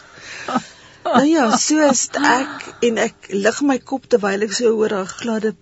nou 1.04 1.26
ja, 1.28 1.50
so 1.60 1.84
is 1.90 2.06
ek 2.16 2.86
en 2.88 3.00
ek 3.04 3.28
lig 3.34 3.60
my 3.68 3.76
kop 3.92 4.08
terwyl 4.08 4.46
ek 4.48 4.56
so 4.56 4.72
oor 4.80 4.96
'n 5.02 5.12
gladde 5.12 5.52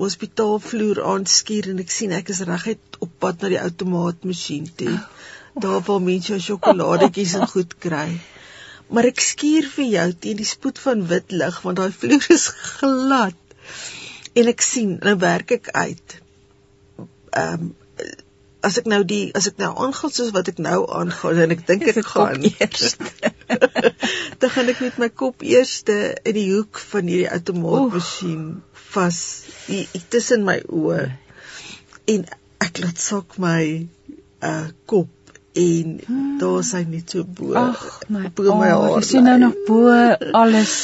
hospitaalvloer 0.00 1.02
aanskuur 1.12 1.68
en 1.74 1.84
ek 1.84 1.92
sien 1.92 2.14
ek 2.16 2.32
is 2.34 2.40
reguit 2.48 2.98
op 3.04 3.12
pad 3.24 3.44
na 3.44 3.52
die 3.52 3.60
outomaatmasjien 3.60 4.72
toe. 4.80 4.96
Daar 5.64 5.82
waar 5.86 6.04
mense 6.04 6.38
sjokoladetjies 6.42 7.34
en 7.38 7.48
goed 7.50 7.74
kry. 7.82 8.08
Maar 8.88 9.10
ek 9.10 9.20
skuur 9.20 9.66
vir 9.74 9.90
jou 9.96 10.06
teen 10.24 10.38
die 10.40 10.48
spoed 10.48 10.78
van 10.84 11.04
wit 11.10 11.34
lig 11.34 11.60
want 11.64 11.80
daai 11.80 11.92
vloer 11.92 12.30
is 12.34 12.46
glad. 12.54 13.36
En 14.38 14.48
ek 14.54 14.64
sien, 14.64 14.96
nou 15.02 15.16
werk 15.20 15.52
ek 15.58 15.70
uit 15.74 16.18
ehm 17.36 17.68
um, 17.68 17.76
as 18.66 18.78
ek 18.80 18.88
nou 18.90 19.02
die 19.06 19.30
as 19.38 19.46
ek 19.50 19.60
nou 19.62 19.70
aangaan 19.84 20.12
soos 20.14 20.32
wat 20.34 20.48
ek 20.50 20.58
nou 20.62 20.78
aangaan 21.00 21.42
en 21.44 21.54
ek 21.54 21.60
dink 21.68 21.84
ek 21.92 22.00
gaan 22.06 22.42
eers 22.48 22.96
dan 24.42 24.50
gaan 24.54 24.72
ek 24.72 24.80
met 24.82 24.98
my 25.02 25.08
kop 25.22 25.44
eers 25.46 25.76
in 25.86 26.34
die 26.36 26.48
hoek 26.50 26.80
van 26.90 27.10
hierdie 27.10 27.30
outomaatmasjien 27.36 28.48
vas 28.94 29.20
tussen 30.14 30.46
my 30.48 30.58
oë 30.80 31.04
en 32.14 32.26
ek 32.66 32.82
laat 32.82 32.98
sak 33.04 33.38
my 33.42 33.62
uh 34.48 34.66
kop 34.90 35.17
en 35.58 35.98
hmm. 36.06 36.38
daar 36.38 36.60
is 36.62 36.72
hy 36.76 36.84
net 36.88 37.14
so 37.14 37.24
bo 37.24 37.52
Ag 37.58 37.84
my 38.08 38.30
bo 38.30 38.56
my 38.60 38.70
haar. 38.70 38.96
Jy 38.98 39.04
sien 39.10 39.28
nou 39.28 39.38
nog 39.42 39.60
bo 39.66 39.92
alles 40.42 40.74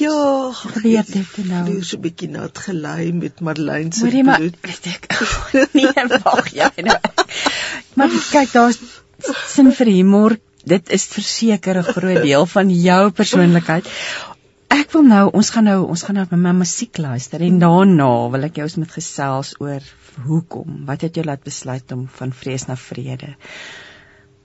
Ja, 0.00 0.48
gebeur 0.56 1.04
dit 1.04 1.34
nou. 1.44 1.64
Jy 1.68 1.82
so 1.84 1.98
'n 1.98 2.04
bietjie 2.06 2.28
nat 2.32 2.58
gelei 2.66 3.10
met 3.12 3.40
Marlene 3.44 3.92
se 3.92 4.08
bloed. 4.08 4.56
Maar 4.64 4.78
ek 4.92 5.08
nee, 5.76 6.04
wag 6.24 6.48
jy 6.56 6.70
nou. 6.86 6.96
Maar 8.00 8.14
kyk, 8.30 8.52
daar's 8.54 8.78
sin 9.52 9.68
vir 9.76 9.92
humor. 9.92 10.36
Dit 10.64 10.88
is 10.96 11.04
verseker 11.04 11.82
'n 11.82 11.92
groot 11.92 12.22
deel 12.28 12.46
van 12.46 12.72
jou 12.72 13.02
persoonlikheid. 13.10 13.92
Ek 14.70 14.92
wil 14.96 15.02
nou, 15.02 15.24
ons 15.36 15.50
gaan 15.50 15.68
nou, 15.68 15.80
ons 15.84 16.02
gaan 16.06 16.16
nou 16.16 16.26
met 16.30 16.44
my 16.48 16.52
musiek 16.62 16.96
luister 16.96 17.42
en 17.44 17.58
daarna 17.58 18.10
wil 18.32 18.48
ek 18.48 18.56
jou 18.56 18.68
eens 18.70 18.80
met 18.80 18.96
gesels 18.96 19.54
oor 19.60 19.84
hoekom. 20.24 20.84
Wat 20.86 21.04
het 21.04 21.14
jou 21.14 21.26
laat 21.26 21.44
besluit 21.44 21.92
om 21.92 22.08
van 22.08 22.32
vrees 22.32 22.66
na 22.66 22.76
vrede? 22.76 23.34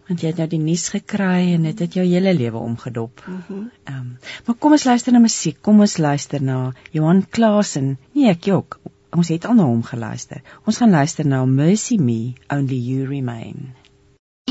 Want 0.08 0.22
jy 0.22 0.32
het 0.32 0.42
nou 0.42 0.48
die 0.52 0.62
nuus 0.62 0.90
gekry 0.94 1.54
en 1.54 1.66
dit 1.70 1.80
het 1.86 1.96
jou 1.98 2.06
hele 2.06 2.34
lewe 2.34 2.58
omgedop. 2.58 3.24
Mhm. 3.26 3.64
Ehm, 3.84 3.96
mm 3.96 4.02
um, 4.02 4.18
maar 4.46 4.56
kom 4.56 4.72
ons 4.72 4.84
luister 4.84 5.14
na 5.14 5.20
musiek. 5.20 5.62
Kom 5.62 5.80
ons 5.80 5.98
luister 5.98 6.42
na 6.42 6.74
Johan 6.92 7.24
Klasen. 7.30 7.98
Nee, 8.14 8.30
ek 8.30 8.46
jok. 8.52 8.80
Ons 9.16 9.32
het 9.32 9.46
al 9.46 9.56
na 9.56 9.64
hom 9.64 9.84
geluister. 9.84 10.42
Ons 10.66 10.78
gaan 10.78 10.92
luister 10.92 11.26
na 11.26 11.46
Mercy 11.46 11.98
Me, 11.98 12.36
Only 12.52 12.80
You 12.90 13.08
Remain. 13.08 13.74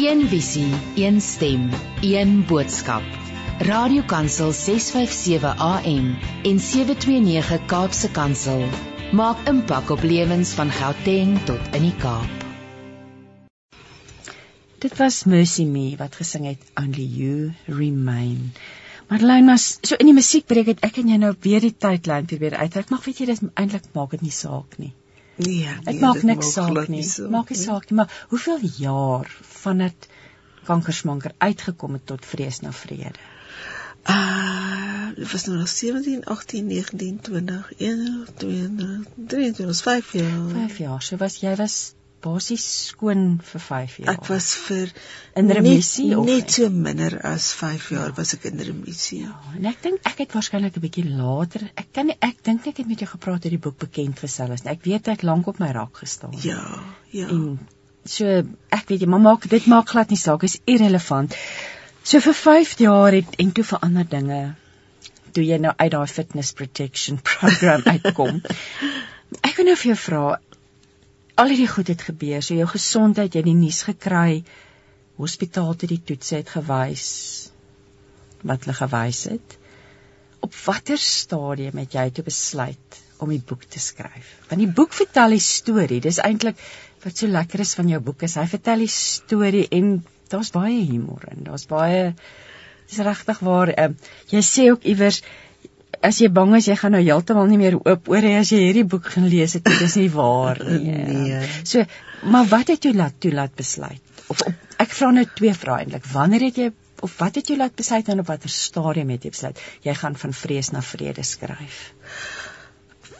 Een 0.00 0.26
visie, 0.28 0.72
een 0.96 1.20
stem, 1.20 1.68
een 2.02 2.44
boodskap. 2.48 3.04
Radiokansel 3.58 4.52
657 4.52 5.54
AM 5.58 6.16
en 6.42 6.58
729 6.58 7.66
Kaapse 7.66 8.10
Kansel 8.10 8.64
maak 9.12 9.44
impak 9.46 9.90
op 9.94 10.02
lewens 10.02 10.56
van 10.58 10.70
Gauteng 10.70 11.38
tot 11.46 11.76
in 11.76 11.86
die 11.86 11.94
Kaap. 12.02 12.43
Dit 14.84 14.96
was 15.00 15.22
Mercy 15.24 15.64
Me 15.64 15.96
wat 15.96 16.16
gesing 16.20 16.44
het 16.44 16.64
Only 16.76 17.04
You 17.08 17.52
Remain. 17.64 18.52
Marlene, 19.08 19.46
maar 19.46 19.58
so 19.58 19.96
in 19.96 20.10
die 20.10 20.16
musiekbreek 20.16 20.66
het 20.74 20.82
ek 20.84 20.98
en 21.00 21.08
jy 21.08 21.16
nou 21.22 21.30
weer 21.46 21.64
die 21.64 21.72
tydlyn 21.72 22.28
weer 22.28 22.56
uittrek. 22.58 22.92
Mag 22.92 23.06
weet 23.06 23.22
jy 23.22 23.28
dis 23.30 23.40
eintlik 23.46 23.86
maak 23.96 24.12
dit 24.12 24.26
nie 24.26 24.34
saak 24.38 24.76
nie. 24.82 24.90
Nee, 25.40 25.72
dit 25.86 25.88
nee, 25.88 26.02
maak 26.02 26.20
niks 26.28 26.52
saak 26.58 26.92
nie. 26.92 27.00
So, 27.08 27.30
maak 27.32 27.54
nie 27.54 27.62
saak 27.62 27.88
nie, 27.88 27.96
maar 28.02 28.12
hoeveel 28.34 28.60
jaar 28.76 29.32
van 29.62 29.80
dit 29.86 30.10
kankersmanker 30.68 31.32
uitgekom 31.38 31.96
het 31.96 32.04
tot 32.12 32.28
vrees 32.34 32.60
na 32.60 32.76
vrede? 32.84 33.16
Ah, 34.04 35.16
dit 35.16 35.32
was 35.32 35.48
nou 35.48 35.62
nog 35.64 35.72
17, 35.72 36.28
18, 36.36 36.68
19, 36.76 37.20
20, 37.32 37.72
21, 37.80 38.36
22, 38.36 39.12
23, 39.32 39.82
5 39.88 40.16
jaar. 40.20 40.48
5 40.60 40.80
jaar. 40.84 41.02
So 41.02 41.24
was 41.24 41.40
jy 41.40 41.56
was 41.56 41.94
basies 42.24 42.64
skoon 42.90 43.24
vir 43.44 43.62
5 43.66 43.96
jaar. 44.00 44.14
Ek 44.14 44.28
was 44.30 44.48
vir 44.66 44.92
in 45.40 45.52
remissie 45.58 46.08
net, 46.08 46.18
of 46.18 46.26
net 46.28 46.56
so 46.56 46.70
minder 46.72 47.18
as 47.28 47.50
5 47.58 47.90
jaar 47.94 48.10
ja. 48.10 48.16
was 48.16 48.34
ek 48.36 48.48
in 48.50 48.62
remissie. 48.64 49.20
Ja, 49.24 49.34
en 49.58 49.68
ek 49.70 49.82
dink 49.84 50.08
ek 50.10 50.24
het 50.24 50.36
waarskynlik 50.36 50.78
'n 50.78 50.84
bietjie 50.86 51.06
later. 51.10 51.68
Ek 51.76 51.92
kan 51.92 52.12
ek 52.14 52.42
dink 52.48 52.66
ek 52.70 52.82
het 52.82 52.90
met 52.90 53.04
jou 53.04 53.10
gepraat 53.12 53.44
oor 53.44 53.56
die 53.56 53.62
boek 53.68 53.78
bekend 53.84 54.20
vir 54.20 54.32
selfs. 54.36 54.66
Ek 54.74 54.84
weet 54.88 55.08
ek 55.12 55.22
lank 55.22 55.50
op 55.52 55.60
my 55.62 55.70
rak 55.76 56.02
gestaan. 56.04 56.36
Ja, 56.42 56.64
ja. 57.12 57.28
En 57.28 57.58
so 58.04 58.42
ek 58.70 58.88
weet 58.88 59.04
jy, 59.04 59.08
maar 59.08 59.24
maak 59.24 59.48
dit 59.48 59.66
maak 59.66 59.88
glad 59.92 60.10
nie 60.10 60.20
saak, 60.20 60.44
is 60.44 60.60
irrelevant. 60.64 61.36
So 62.04 62.20
vir 62.20 62.36
5 62.36 62.78
jaar 62.78 63.12
het 63.16 63.38
en 63.40 63.52
toe 63.52 63.64
verander 63.64 64.08
dinge. 64.08 64.42
Toe 65.34 65.44
jy 65.44 65.58
nou 65.58 65.72
uit 65.76 65.92
daai 65.92 66.06
fitness 66.06 66.52
protection 66.52 67.20
program 67.30 67.82
uitkom. 67.84 68.42
ek 69.40 69.56
wil 69.56 69.66
nou 69.66 69.76
vir 69.76 69.94
jou 69.94 70.00
vra 70.06 70.24
al 71.40 71.50
hierdie 71.50 71.70
goed 71.70 71.90
het 71.90 72.04
gebeur, 72.06 72.42
so 72.42 72.54
jou 72.54 72.66
gesondheid, 72.70 73.34
jy 73.34 73.42
het 73.42 73.48
die 73.48 73.58
nuus 73.58 73.82
gekry, 73.88 74.42
hospitaal 75.18 75.72
het 75.72 75.86
die 75.90 76.02
toets 76.10 76.34
het 76.34 76.50
gewys 76.56 77.08
wat 78.44 78.66
hulle 78.66 78.76
gewys 78.76 79.22
het. 79.30 79.56
Op 80.44 80.54
watter 80.66 81.00
stadium 81.00 81.78
het 81.80 81.94
jy 81.96 82.08
toe 82.12 82.24
besluit 82.26 82.98
om 83.24 83.30
die 83.32 83.40
boek 83.40 83.64
te 83.70 83.80
skryf? 83.80 84.34
Want 84.50 84.60
die 84.60 84.70
boek 84.80 84.92
vertel 84.92 85.32
die 85.32 85.42
storie. 85.42 86.00
Dis 86.04 86.20
eintlik 86.20 86.60
wat 87.04 87.16
so 87.16 87.30
lekker 87.30 87.62
is 87.64 87.72
van 87.78 87.88
jou 87.88 88.00
boek 88.04 88.26
is 88.26 88.36
hy 88.40 88.44
vertel 88.50 88.84
die 88.84 88.92
storie 88.92 89.64
en 89.72 89.96
daar's 90.32 90.52
baie 90.52 90.82
humor 90.84 91.24
in. 91.32 91.46
Daar's 91.48 91.64
baie 91.70 92.12
dis 92.84 93.00
regtig 93.00 93.40
waar 93.46 93.72
uh, 93.72 93.88
jy 94.32 94.42
sê 94.44 94.68
ook 94.72 94.84
iewers 94.84 95.22
as 96.00 96.18
jy 96.22 96.28
bang 96.32 96.54
is 96.56 96.68
jy 96.68 96.76
gaan 96.80 96.94
nou 96.96 97.02
heeltemal 97.02 97.46
nie 97.50 97.58
meer 97.60 97.76
oop 97.78 98.08
oor 98.12 98.26
as 98.30 98.52
jy 98.52 98.60
hierdie 98.62 98.86
boek 98.94 99.10
gaan 99.14 99.28
lees 99.28 99.56
het 99.58 99.64
dit 99.64 99.80
is 99.86 99.96
nie 100.00 100.10
waar 100.14 100.60
nie. 100.70 100.94
nee. 101.08 101.42
So 101.64 101.84
maar 102.24 102.48
wat 102.48 102.72
het 102.72 102.84
jou 102.84 102.94
laat 102.96 103.20
toelaat 103.20 103.54
besluit? 103.54 104.00
Of 104.32 104.40
op, 104.48 104.54
ek 104.80 104.94
vra 104.96 105.10
nou 105.12 105.26
twee 105.36 105.52
vrae 105.52 105.82
eintlik. 105.84 106.06
Wanneer 106.12 106.46
het 106.48 106.60
jy 106.62 106.70
of 107.04 107.18
wat 107.20 107.36
het 107.36 107.50
jou 107.52 107.58
laat 107.60 107.74
besluit 107.76 108.08
en 108.08 108.22
op 108.22 108.30
watter 108.32 108.50
stadium 108.50 109.10
het 109.12 109.26
jy 109.26 109.32
besluit 109.34 109.60
jy 109.84 109.94
gaan 109.98 110.16
van 110.16 110.32
vrees 110.32 110.72
na 110.72 110.80
vrede 110.82 111.24
skryf? 111.26 111.80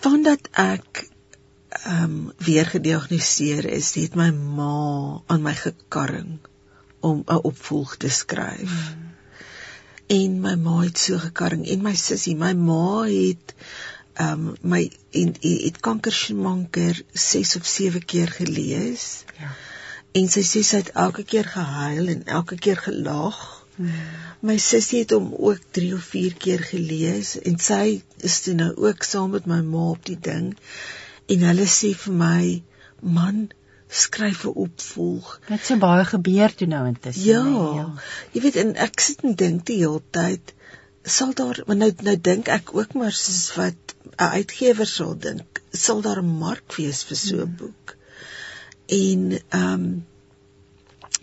Vandat 0.04 0.48
ek 0.52 1.04
ehm 1.74 2.02
um, 2.04 2.18
weer 2.46 2.68
gediagnoseer 2.70 3.66
is, 3.66 3.94
het 3.98 4.14
my 4.16 4.30
ma 4.30 5.20
aan 5.26 5.42
my 5.42 5.54
gekarring 5.58 6.38
om 7.00 7.24
'n 7.26 7.40
opvolg 7.50 7.96
te 7.96 8.08
skryf. 8.08 8.70
Hmm. 8.70 9.03
En 10.06 10.40
my 10.40 10.54
ma 10.60 10.80
het 10.82 10.98
so 10.98 11.18
gekarring 11.18 11.66
en 11.68 11.82
my 11.82 11.94
sussie, 11.96 12.36
my 12.36 12.52
ma 12.52 13.04
het 13.08 13.54
ehm 14.14 14.48
um, 14.48 14.56
my 14.62 14.82
en 15.10 15.32
het 15.40 15.80
kankersmanker 15.80 17.02
6 17.12 17.56
of 17.56 17.66
7 17.66 18.04
keer 18.04 18.28
gelees. 18.28 19.24
Ja. 19.38 19.50
En 20.12 20.28
sy 20.30 20.44
sê 20.46 20.62
sy 20.62 20.82
het 20.84 20.92
elke 21.04 21.24
keer 21.24 21.48
gehuil 21.56 22.08
en 22.12 22.26
elke 22.26 22.56
keer 22.56 22.78
gelag. 22.78 23.40
Hmm. 23.76 23.90
My 24.40 24.58
sussie 24.62 25.00
het 25.02 25.10
hom 25.16 25.32
ook 25.34 25.64
3 25.70 25.94
of 25.94 26.04
4 26.12 26.36
keer 26.44 26.62
gelees 26.62 27.34
en 27.40 27.58
sy 27.58 28.02
is 28.28 28.40
toe 28.44 28.54
nou 28.54 28.70
ook 28.86 29.02
saam 29.02 29.34
met 29.34 29.48
my 29.50 29.60
ma 29.66 29.88
op 29.96 30.04
die 30.06 30.20
ding 30.28 30.52
en 31.26 31.46
hulle 31.48 31.66
sê 31.74 31.90
vir 32.04 32.14
my 32.20 32.62
man 33.18 33.48
skryf 33.94 34.44
'n 34.44 34.54
opvolg. 34.66 35.40
Dit 35.48 35.64
so 35.66 35.76
baie 35.78 36.04
gebeur 36.04 36.54
toe 36.54 36.66
nou 36.66 36.86
intussen. 36.86 37.24
Ja, 37.24 37.42
nee, 37.42 37.74
ja. 37.80 37.88
Jy 38.32 38.40
weet 38.46 38.56
en 38.62 38.74
ek 38.86 39.00
sit 39.00 39.22
en 39.22 39.34
dink 39.42 39.66
die 39.70 39.80
hele 39.82 40.02
tyd 40.10 40.54
sal 41.16 41.34
daar 41.40 41.60
want 41.68 41.78
nou 41.78 41.90
nou 42.08 42.16
dink 42.28 42.48
ek 42.48 42.72
ook 42.74 42.94
maar 42.98 43.12
soos 43.12 43.52
wat 43.58 43.94
'n 44.16 44.30
uitgewer 44.38 44.86
sal 44.86 45.14
dink, 45.26 45.62
sal 45.70 46.00
daar 46.00 46.22
'n 46.22 46.38
mark 46.38 46.76
wees 46.78 47.04
vir 47.10 47.16
so 47.16 47.36
'n 47.36 47.40
hmm. 47.40 47.56
boek. 47.56 47.96
En 48.86 49.32
ehm 49.32 49.72
um, 49.72 50.06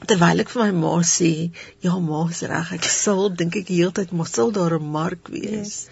terwyl 0.08 0.40
ek 0.40 0.50
vir 0.50 0.64
my 0.64 0.72
ma 0.72 0.94
sê, 1.06 1.52
ja 1.80 2.00
ma, 2.00 2.28
is 2.30 2.42
reg, 2.42 2.72
ek 2.74 2.84
sal 2.84 3.30
dink 3.30 3.56
ek 3.56 3.68
heeltyd 3.68 4.12
maar 4.12 4.28
sal 4.28 4.52
daar 4.52 4.78
'n 4.80 4.92
mark 5.00 5.28
wees. 5.28 5.52
Yes. 5.52 5.88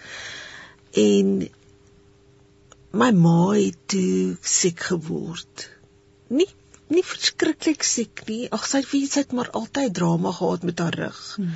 En 0.92 1.48
my 2.92 3.10
ma 3.10 3.50
het 3.50 3.76
toe 3.86 4.36
siek 4.42 4.80
geword. 4.80 5.68
Nie 6.28 6.48
nie 6.90 7.04
verskriklik 7.06 7.84
siek 7.86 8.24
nie. 8.28 8.48
Ag 8.54 8.66
sy 8.68 8.82
het 8.82 9.12
sy 9.12 9.24
het 9.24 9.34
maar 9.36 9.50
altyd 9.56 9.94
drama 9.94 10.32
gehad 10.36 10.66
met 10.66 10.78
haar 10.82 10.96
rug. 11.04 11.20
Hmm. 11.36 11.52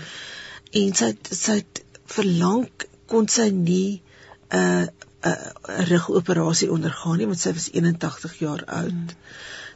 En 0.82 0.94
sy 1.00 1.10
het, 1.12 1.30
sy 1.30 1.58
het 1.62 1.82
verlang 2.16 2.68
kon 3.10 3.28
sy 3.28 3.48
nie 3.50 4.02
'n 4.50 4.58
uh, 4.58 4.84
'n 4.84 5.30
uh, 5.30 5.86
rugoperasie 5.90 6.70
ondergaan 6.70 7.18
nie 7.18 7.26
want 7.26 7.40
sy 7.40 7.52
was 7.56 7.70
81 7.72 8.38
jaar 8.38 8.64
oud. 8.64 8.90
Hmm. 8.90 9.08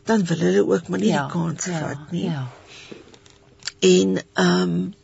Dan 0.05 0.25
wil 0.25 0.39
hulle 0.47 0.67
ook 0.67 0.89
maar 0.89 1.01
nie 1.01 1.13
ja, 1.13 1.27
die 1.27 1.33
kans 1.33 1.65
ja, 1.65 1.81
vat 1.81 2.11
nie. 2.11 2.31
Ja. 2.31 2.47
En 3.81 4.17
ehm 4.35 4.63
um, 4.63 4.95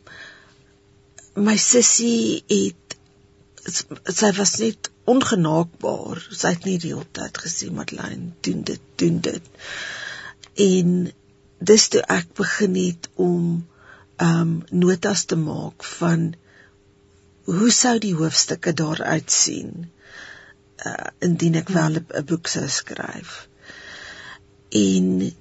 my 1.35 1.57
sussie 1.57 2.43
het 2.47 2.95
sy 4.13 4.31
was 4.37 4.57
net 4.61 4.89
ongenaakbaar. 5.09 6.21
Sy 6.31 6.53
het 6.55 6.65
nie 6.67 6.77
die 6.81 6.93
hele 6.93 7.07
tyd 7.17 7.37
gesê 7.43 7.71
Madeleine 7.73 8.33
doen 8.45 8.63
dit, 8.67 8.81
doen 9.01 9.19
dit. 9.25 9.51
En 10.55 11.11
dis 11.59 11.87
toe 11.91 12.01
ek 12.01 12.33
begin 12.37 12.75
het 12.79 13.09
om 13.15 13.65
um, 14.23 14.51
notas 14.71 15.25
te 15.25 15.35
maak 15.35 15.83
van 15.83 16.33
hoe 17.45 17.71
sou 17.71 17.97
die 17.99 18.15
hoofstukke 18.15 18.73
daar 18.73 19.01
uitsien 19.03 19.89
uh 20.85 21.09
indien 21.27 21.55
ek 21.55 21.69
wel 21.75 21.99
'n 21.99 22.25
boek 22.29 22.47
sou 22.47 22.67
skryf. 22.69 23.47
En 24.69 25.31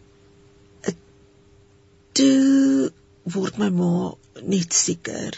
toe 2.12 2.92
word 3.34 3.58
my 3.58 3.70
ma 3.70 4.14
net 4.42 4.72
sieker. 4.72 5.34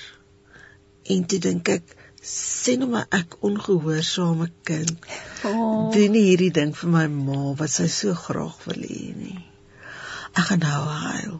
En 1.15 1.25
toe 1.25 1.39
dink 1.39 1.69
ek 1.69 1.97
sê 2.27 2.77
nou 2.77 2.89
maar 2.91 3.07
ek 3.11 3.37
ongehoorsame 3.41 4.51
kind. 4.69 4.99
Oh. 5.45 5.93
Doen 5.95 6.19
hierdie 6.19 6.53
ding 6.53 6.75
vir 6.77 6.91
my 6.91 7.07
ma 7.07 7.43
wat 7.61 7.71
sy 7.71 7.87
so 7.89 8.15
graag 8.15 8.59
wil 8.67 8.83
hê 8.91 9.05
nie. 9.17 9.39
Ek 10.37 10.45
gaan 10.51 10.63
nou 10.65 10.81
huil. 10.93 11.37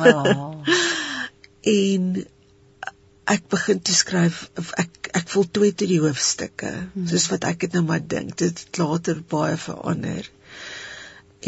Oh. 0.00 0.64
en 1.78 2.10
ek 3.28 3.48
begin 3.52 3.80
te 3.84 3.94
skryf 3.96 4.44
ek 4.80 5.10
ek 5.18 5.26
voltooi 5.32 5.72
toe 5.76 5.88
die 5.90 6.00
hoofstukke 6.00 6.70
hmm. 6.70 7.08
soos 7.10 7.26
wat 7.32 7.44
ek 7.48 7.66
dit 7.66 7.76
nou 7.76 7.82
maar 7.90 8.04
dink 8.14 8.38
dit 8.40 8.62
het 8.64 8.80
later 8.80 9.20
baie 9.34 9.58
verander 9.60 10.30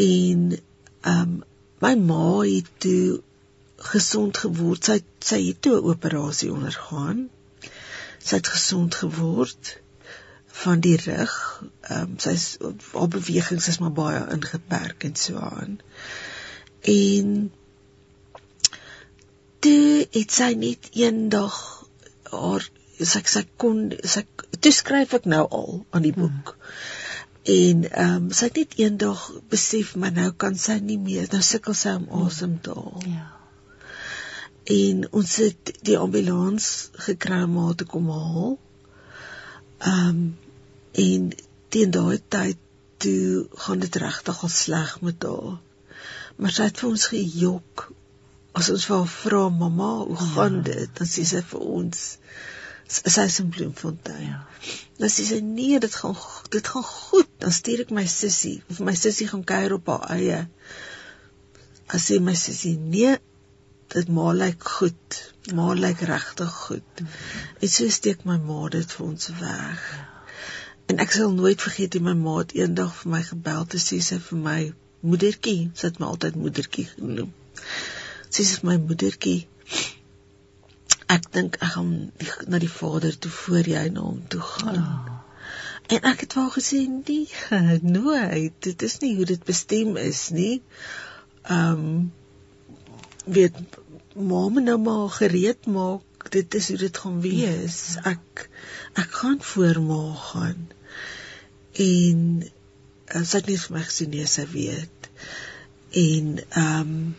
en 0.05 0.43
ehm 0.53 1.23
um, 1.23 1.39
my 1.81 1.95
ma 1.97 2.25
het 2.45 2.67
toe 2.85 3.21
gesond 3.91 4.37
geword 4.43 4.91
sy 4.91 4.99
sy 5.31 5.39
het 5.47 5.61
toe 5.65 5.79
'n 5.79 5.89
operasie 5.95 6.51
ondergaan 6.53 7.23
sy 8.21 8.37
het 8.37 8.51
gesond 8.55 8.99
geword 9.01 9.77
van 10.61 10.79
die 10.79 10.97
rug. 10.97 11.63
Ehm 11.81 12.01
um, 12.01 12.17
sy's 12.21 12.45
haar 12.93 13.07
bewegings 13.15 13.67
is 13.67 13.79
maar 13.81 13.95
baie 13.97 14.21
ingeperk 14.35 15.03
en 15.09 15.15
so 15.15 15.37
aan. 15.37 15.79
En 16.81 17.51
toe 19.59 20.07
het 20.11 20.31
sy 20.31 20.53
net 20.57 20.89
eendag 20.97 21.57
haar 22.31 22.69
sy 23.01 23.21
sy 23.33 23.43
kon 23.61 23.91
sy 24.13 24.23
toe 24.59 24.73
skryf 24.73 25.13
ek 25.19 25.27
nou 25.29 25.43
al 25.49 25.83
aan 25.89 26.05
die 26.05 26.15
boek. 26.15 26.55
Hmm. 26.55 26.79
En 27.51 27.85
ehm 27.89 28.15
um, 28.15 28.31
sy 28.37 28.49
het 28.49 28.57
net 28.61 28.79
eendag 28.85 29.27
besef 29.49 29.95
maar 29.97 30.13
nou 30.13 30.31
kan 30.45 30.57
sy 30.57 30.79
nie 30.79 30.99
meer 31.01 31.29
nou 31.33 31.41
sukkel 31.45 31.77
sy 31.77 31.97
om 31.99 32.09
asem 32.25 32.59
te 32.65 32.73
haal. 32.77 33.05
Ja 33.09 33.29
en 34.63 35.05
ons 35.11 35.35
het 35.41 35.71
die 35.87 35.97
ambulans 35.97 36.67
gekry 37.07 37.41
om 37.47 37.57
haar 37.63 37.75
te 37.75 37.87
kom 37.93 38.09
haal. 38.13 38.57
Ehm 39.79 40.07
um, 40.09 40.23
en 41.01 41.27
teen 41.71 41.91
daai 41.95 42.19
tyd 42.27 42.57
toe 42.99 43.47
gaan 43.63 43.79
dit 43.79 43.95
regtig 43.95 44.41
al 44.43 44.49
sleg 44.51 44.97
met 45.01 45.23
haar. 45.23 45.53
Maar 46.41 46.53
sy 46.55 46.67
het 46.69 46.81
vir 46.81 46.89
ons 46.89 47.07
gejok. 47.13 47.83
As 48.57 48.69
ons 48.73 48.85
vir 48.89 48.97
haar 48.97 49.11
vra, 49.15 49.41
"Mamma, 49.49 49.89
hoe 49.97 50.17
ja. 50.17 50.27
gaan 50.35 50.61
dit?" 50.67 50.89
dan 50.97 51.07
sê 51.07 51.25
sy 51.25 51.41
vir 51.51 51.65
ons, 51.77 51.99
"Sy 52.87 53.25
is 53.25 53.39
in 53.39 53.49
Bloemfontein." 53.49 54.27
Ja. 54.27 54.39
Dan 54.97 55.09
sê 55.09 55.25
sy, 55.29 55.39
"Nee, 55.39 55.79
dit 55.79 55.95
gaan 55.95 56.15
dit 56.49 56.67
gaan 56.67 56.83
goed." 56.83 57.29
Dan 57.37 57.51
stuur 57.51 57.79
ek 57.85 57.91
my 57.91 58.05
sussie, 58.05 58.63
of 58.69 58.79
my 58.79 58.95
sussie 58.95 59.27
gaan 59.27 59.43
kuier 59.43 59.73
op 59.73 59.87
haar 59.87 60.09
eie. 60.17 60.47
As 61.87 62.05
sy 62.05 62.19
my 62.19 62.35
sussie, 62.35 62.77
"Nee, 62.77 63.17
dit 63.87 64.07
maar 64.07 64.35
lyk 64.35 64.63
goed. 64.63 65.33
Maar 65.53 65.75
lyk 65.75 65.99
regtig 65.99 66.53
goed. 66.53 67.01
En 67.59 67.69
so 67.69 67.89
steek 67.89 68.23
my 68.23 68.37
ma 68.37 68.69
dit 68.69 68.91
vir 68.91 69.05
ons 69.05 69.27
weg. 69.27 69.91
Ja. 69.97 70.11
En 70.91 70.99
ek 70.99 71.13
sal 71.15 71.31
nooit 71.31 71.61
vergeet 71.63 71.93
hoe 71.95 72.03
my 72.03 72.13
ma 72.19 72.31
het 72.41 72.53
eendag 72.57 72.95
vir 73.01 73.11
my 73.13 73.21
gebel 73.23 73.67
te 73.73 73.79
sê 73.79 74.01
sy 74.03 74.17
vir 74.29 74.39
my 74.45 74.61
moedertjie, 75.01 75.71
sy 75.73 75.89
het 75.89 75.99
my 76.01 76.11
altyd 76.11 76.37
moedertjie 76.39 76.85
genoem. 76.93 77.31
Sy 78.29 78.45
sê 78.47 78.61
my 78.67 78.77
moedertjie 78.81 79.39
ek 81.11 81.27
dink 81.35 81.57
ek 81.59 81.73
gaan 81.73 81.91
die, 82.21 82.29
na 82.47 82.59
die 82.63 82.71
vader 82.71 83.17
toe 83.19 83.31
voor 83.41 83.67
jy 83.67 83.83
na 83.91 84.05
hom 84.05 84.21
toe 84.31 84.43
gaan. 84.53 84.79
Oh. 84.79 85.17
En 85.91 86.05
ek 86.07 86.23
het 86.23 86.37
wel 86.37 86.49
gesê 86.55 86.85
nee, 86.87 87.27
nooit. 87.97 88.55
Dit 88.63 88.85
is 88.87 88.99
nie 89.03 89.15
hoe 89.17 89.27
dit 89.33 89.43
bestem 89.43 89.97
is 89.99 90.29
nie. 90.35 90.61
Ehm 91.43 91.85
um, 91.85 92.11
weet 93.25 93.57
maam 94.15 94.63
nou 94.63 94.77
maar 94.77 95.09
gereed 95.09 95.65
maak 95.65 96.29
dit 96.29 96.55
is 96.55 96.67
hoe 96.67 96.77
dit 96.77 96.97
gaan 96.97 97.19
wees 97.21 97.77
ek 98.03 98.49
ek 98.93 99.11
gaan 99.21 99.37
voor 99.51 99.81
ma 99.81 100.01
gaan 100.15 100.65
en 101.85 102.23
sy 103.11 103.37
het 103.37 103.47
nie 103.47 103.61
vir 103.63 103.77
my 103.77 103.83
gesê 103.87 104.07
nee 104.07 104.27
sy 104.27 104.45
weet 104.51 105.11
En 105.91 106.39
ehm 106.49 106.79
um, 106.79 107.15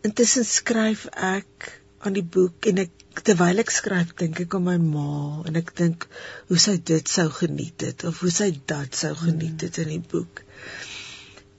intussen 0.00 0.44
skryf 0.44 1.06
ek 1.06 1.80
aan 2.04 2.12
die 2.12 2.24
boek 2.36 2.66
en 2.68 2.82
ek 2.82 3.22
terwyl 3.24 3.62
ek 3.62 3.72
skryf 3.72 4.12
dink 4.20 4.42
ek 4.44 4.56
aan 4.58 4.66
my 4.66 4.74
ma 4.82 5.12
en 5.48 5.56
ek 5.56 5.72
dink 5.80 6.04
hoe 6.50 6.60
sy 6.64 6.76
dit 6.90 7.08
sou 7.08 7.26
geniet 7.38 7.86
het 7.86 8.04
of 8.10 8.20
hoe 8.20 8.32
sy 8.34 8.50
dat 8.72 8.98
sou 9.00 9.14
geniet 9.22 9.64
het 9.64 9.80
in 9.84 9.94
die 9.94 10.04
boek. 10.12 10.44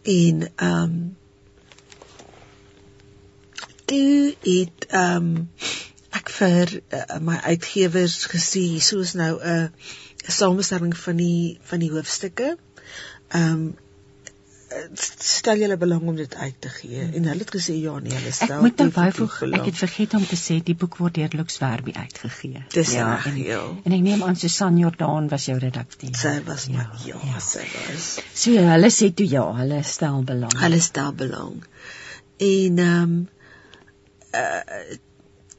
En 0.06 0.46
ehm 0.52 0.84
um, 0.84 1.02
toe 3.90 4.38
het 4.46 4.88
ehm 4.92 5.34
um, 5.34 5.50
ek 6.22 6.30
vir 6.38 6.78
uh, 6.78 7.18
my 7.26 7.42
uitgewers 7.50 8.22
gesê 8.30 8.68
soos 8.86 9.18
nou 9.18 9.34
'n 9.42 9.66
uh, 9.66 9.94
samestelling 10.30 10.94
van 11.08 11.26
die 11.26 11.58
van 11.74 11.82
die 11.82 11.94
hoofstukke. 11.98 12.54
Ehm 13.30 13.54
um, 13.54 13.70
stel 14.94 15.58
julle 15.58 15.78
belang 15.82 16.02
om 16.08 16.16
dit 16.16 16.36
uit 16.36 16.56
te 16.62 16.70
gee. 16.70 17.02
En 17.02 17.26
hulle 17.26 17.42
het 17.42 17.52
gesê 17.56 17.74
ja 17.82 17.96
nee 18.00 18.14
hulle 18.14 18.32
stel 18.32 18.60
ek 18.60 18.66
moet 18.66 18.94
byvoeg 18.94 19.38
ek 19.48 19.66
het 19.70 19.80
vergeet 19.82 20.14
om 20.20 20.26
te 20.30 20.38
sê 20.38 20.60
die 20.66 20.76
boek 20.78 21.00
word 21.02 21.18
deur 21.18 21.34
Lux 21.40 21.58
Werby 21.62 21.96
uitgegee. 21.98 22.62
Dis 22.76 22.94
ja 22.94 23.08
en, 23.26 23.40
en 23.84 23.98
ek 23.98 24.04
neem 24.06 24.24
aan 24.28 24.38
Susan 24.38 24.78
Jordan 24.78 25.30
was 25.34 25.48
jou 25.50 25.58
redakteur. 25.62 26.14
Sy 26.22 26.36
was 26.46 26.68
ja, 26.70 26.86
ja, 27.06 27.18
ja. 27.32 27.42
sy 27.42 27.66
was. 27.74 28.12
So 28.44 28.70
hulle 28.70 28.94
sê 28.94 29.10
toe 29.10 29.28
ja 29.30 29.48
hulle 29.58 29.82
stel 29.84 30.22
belang. 30.30 30.56
Hulle 30.62 30.82
stel 30.86 31.14
belang. 31.26 31.60
En 32.38 32.84
ehm 32.86 33.04
um, 33.04 33.20
uh, 34.38 34.98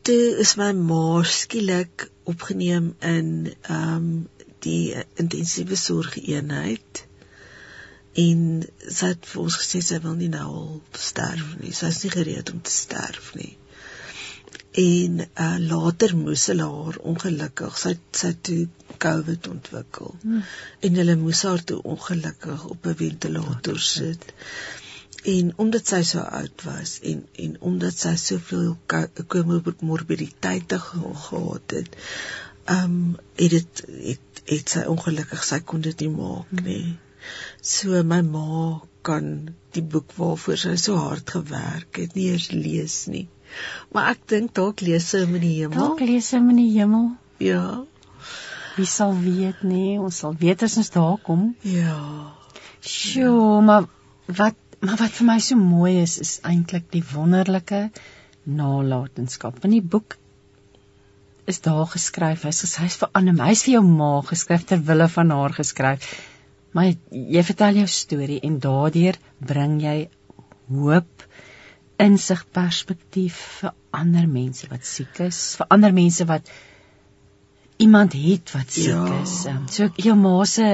toe 0.06 0.22
is 0.46 0.56
my 0.56 0.72
ma 0.72 1.22
skielik 1.26 2.10
opgeneem 2.30 2.92
in 3.14 3.30
ehm 3.50 3.94
um, 3.96 4.10
die 4.60 4.92
intensiewe 5.16 5.76
sorgeenheid 5.80 7.08
en 8.20 8.44
sy 8.96 9.08
het 9.12 9.26
vir 9.32 9.42
ons 9.44 9.56
gesê 9.62 9.80
sy 9.86 9.98
wil 10.04 10.16
nie 10.18 10.30
nou 10.32 10.46
al 10.60 10.70
sterf 11.08 11.56
nie. 11.60 11.72
Sy 11.76 11.90
is 11.94 12.00
nie 12.04 12.12
gereed 12.14 12.52
om 12.54 12.60
te 12.66 12.74
sterf 12.74 13.32
nie. 13.38 13.52
En 14.80 15.20
uh, 15.20 15.56
later 15.58 16.14
moes 16.16 16.46
hulle 16.50 16.66
haar 16.72 16.98
ongelukkig 17.12 17.78
sy 17.82 17.92
sy 18.22 18.30
toe 18.48 18.60
COVID 19.02 19.48
ontwikkel. 19.50 20.12
Hmm. 20.22 20.44
En 20.86 21.00
hulle 21.02 21.16
moes 21.20 21.42
haar 21.48 21.62
toe 21.70 21.80
ongelukkig 21.94 22.66
op 22.74 22.86
'n 22.86 22.98
ventilator 23.02 23.80
sit. 23.86 24.22
En 25.34 25.52
omdat 25.64 25.86
sy 25.92 26.02
so 26.10 26.20
oud 26.40 26.64
was 26.68 26.98
en 27.12 27.26
en 27.46 27.56
omdat 27.70 27.98
sy 28.04 28.14
soveel 28.16 28.76
komorbiditeite 29.34 30.78
gehad 30.78 31.76
het, 31.78 31.96
ehm 32.64 32.84
um, 32.84 33.18
het 33.36 33.50
dit 33.50 33.84
het, 34.08 34.42
het 34.54 34.74
sy 34.76 34.82
ongelukkig 34.94 35.44
sy 35.44 35.60
kon 35.60 35.80
dit 35.80 36.06
nie 36.06 36.12
maak 36.16 36.50
nie. 36.62 36.82
Hmm 36.82 37.09
So 37.62 38.02
my 38.06 38.20
ma 38.26 38.80
kan 39.06 39.28
die 39.74 39.82
boek 39.82 40.12
waarvoor 40.16 40.58
sy 40.60 40.76
so 40.80 40.96
hard 41.00 41.30
gewerk 41.36 42.00
het 42.02 42.16
nie 42.18 42.30
eens 42.32 42.50
lees 42.52 42.96
nie. 43.12 43.26
Maar 43.92 44.14
ek 44.14 44.26
dink 44.32 44.54
dalk 44.58 44.82
lees 44.84 45.08
sy 45.12 45.24
in 45.26 45.38
die 45.42 45.54
hemel. 45.60 45.78
Dalk 45.78 46.02
lees 46.04 46.30
sy 46.32 46.40
in 46.40 46.56
die 46.60 46.70
hemel. 46.74 47.10
Ja. 47.42 47.82
Wie 48.76 48.86
sal 48.86 49.16
weet 49.18 49.64
nie, 49.66 49.98
ons 49.98 50.20
sal 50.22 50.36
weet 50.40 50.62
as 50.66 50.78
ons 50.80 50.92
daar 50.94 51.18
kom. 51.26 51.50
Ja. 51.66 51.98
Sjoe, 52.80 53.60
maar 53.64 53.88
wat 54.26 54.58
maar 54.80 54.96
wat 54.96 55.12
vir 55.12 55.26
my 55.28 55.36
so 55.44 55.60
mooi 55.60 55.98
is 56.00 56.16
is 56.22 56.38
eintlik 56.48 56.86
die 56.94 57.04
wonderlike 57.12 57.90
nalatenskap. 58.48 59.58
Want 59.60 59.76
die 59.76 59.84
boek 59.94 60.16
is 61.50 61.60
daar 61.60 61.86
geskryf. 61.90 62.46
Hy's 62.48 62.76
hy's 62.80 62.96
vir 63.02 63.10
Anne, 63.18 63.34
hy's 63.44 63.64
vir 63.66 63.76
jou 63.76 63.84
ma 63.86 64.12
geskryf 64.24 64.64
ter 64.70 64.80
wille 64.90 65.08
van 65.16 65.34
haar 65.36 65.56
geskryf. 65.56 66.06
Maar 66.76 66.92
jy 67.10 67.42
vertel 67.46 67.82
jou 67.82 67.88
storie 67.90 68.40
en 68.46 68.58
daardeur 68.62 69.18
bring 69.42 69.80
jy 69.82 69.96
hoop, 70.70 71.24
insig, 72.00 72.44
perspektief 72.54 73.38
vir 73.60 73.74
ander 73.96 74.28
mense 74.30 74.68
wat 74.70 74.86
siek 74.86 75.18
is, 75.26 75.40
vir 75.58 75.66
ander 75.74 75.92
mense 75.92 76.24
wat 76.28 76.48
iemand 77.80 78.14
het 78.14 78.54
wat 78.54 78.70
siek 78.70 78.92
ja. 78.92 79.20
is. 79.22 79.34
Um, 79.50 79.66
so 79.72 79.90
jou 79.96 80.14
ma 80.14 80.36
se 80.44 80.70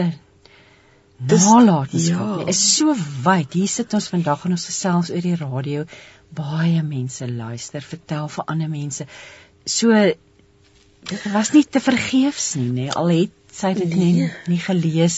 nalatenskap 1.17 2.43
ja. 2.43 2.47
is 2.53 2.61
so 2.77 2.95
wyd. 3.25 3.57
Hier 3.57 3.71
sit 3.73 3.95
ons 3.97 4.11
vandag 4.13 4.45
en 4.45 4.57
ons 4.59 4.69
gesels 4.69 5.11
oor 5.15 5.25
die 5.25 5.37
radio. 5.41 5.87
Baie 6.37 6.83
mense 6.85 7.29
luister, 7.31 7.81
vertel 7.81 8.29
vir 8.37 8.49
ander 8.53 8.69
mense. 8.69 9.07
So 9.65 9.95
dit 11.07 11.27
was 11.33 11.53
nie 11.55 11.65
te 11.65 11.81
vergeefs 11.81 12.55
nie, 12.61 12.71
nê. 12.75 12.89
Al 12.91 13.13
het 13.15 13.46
sy 13.57 13.73
het 13.73 13.81
dit 13.81 13.95
nee. 13.97 14.13
nie 14.13 14.31
nie 14.53 14.61
gelees, 14.61 15.17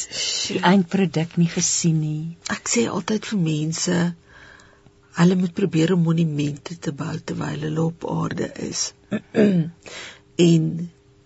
die 0.48 0.60
eindproduk 0.62 1.36
nie 1.40 1.50
gesien 1.50 1.98
nie. 2.02 2.36
Ek 2.54 2.70
sê 2.70 2.86
altyd 2.90 3.26
vir 3.32 3.40
mense 3.46 3.96
hulle 5.18 5.38
moet 5.40 5.54
probeer 5.54 5.96
om 5.96 6.04
monumente 6.06 6.76
te 6.78 6.92
bou 6.94 7.16
terwyl 7.18 7.66
hulle 7.66 7.88
op 7.88 8.06
aarde 8.12 8.52
is. 8.68 8.92
en 10.48 10.68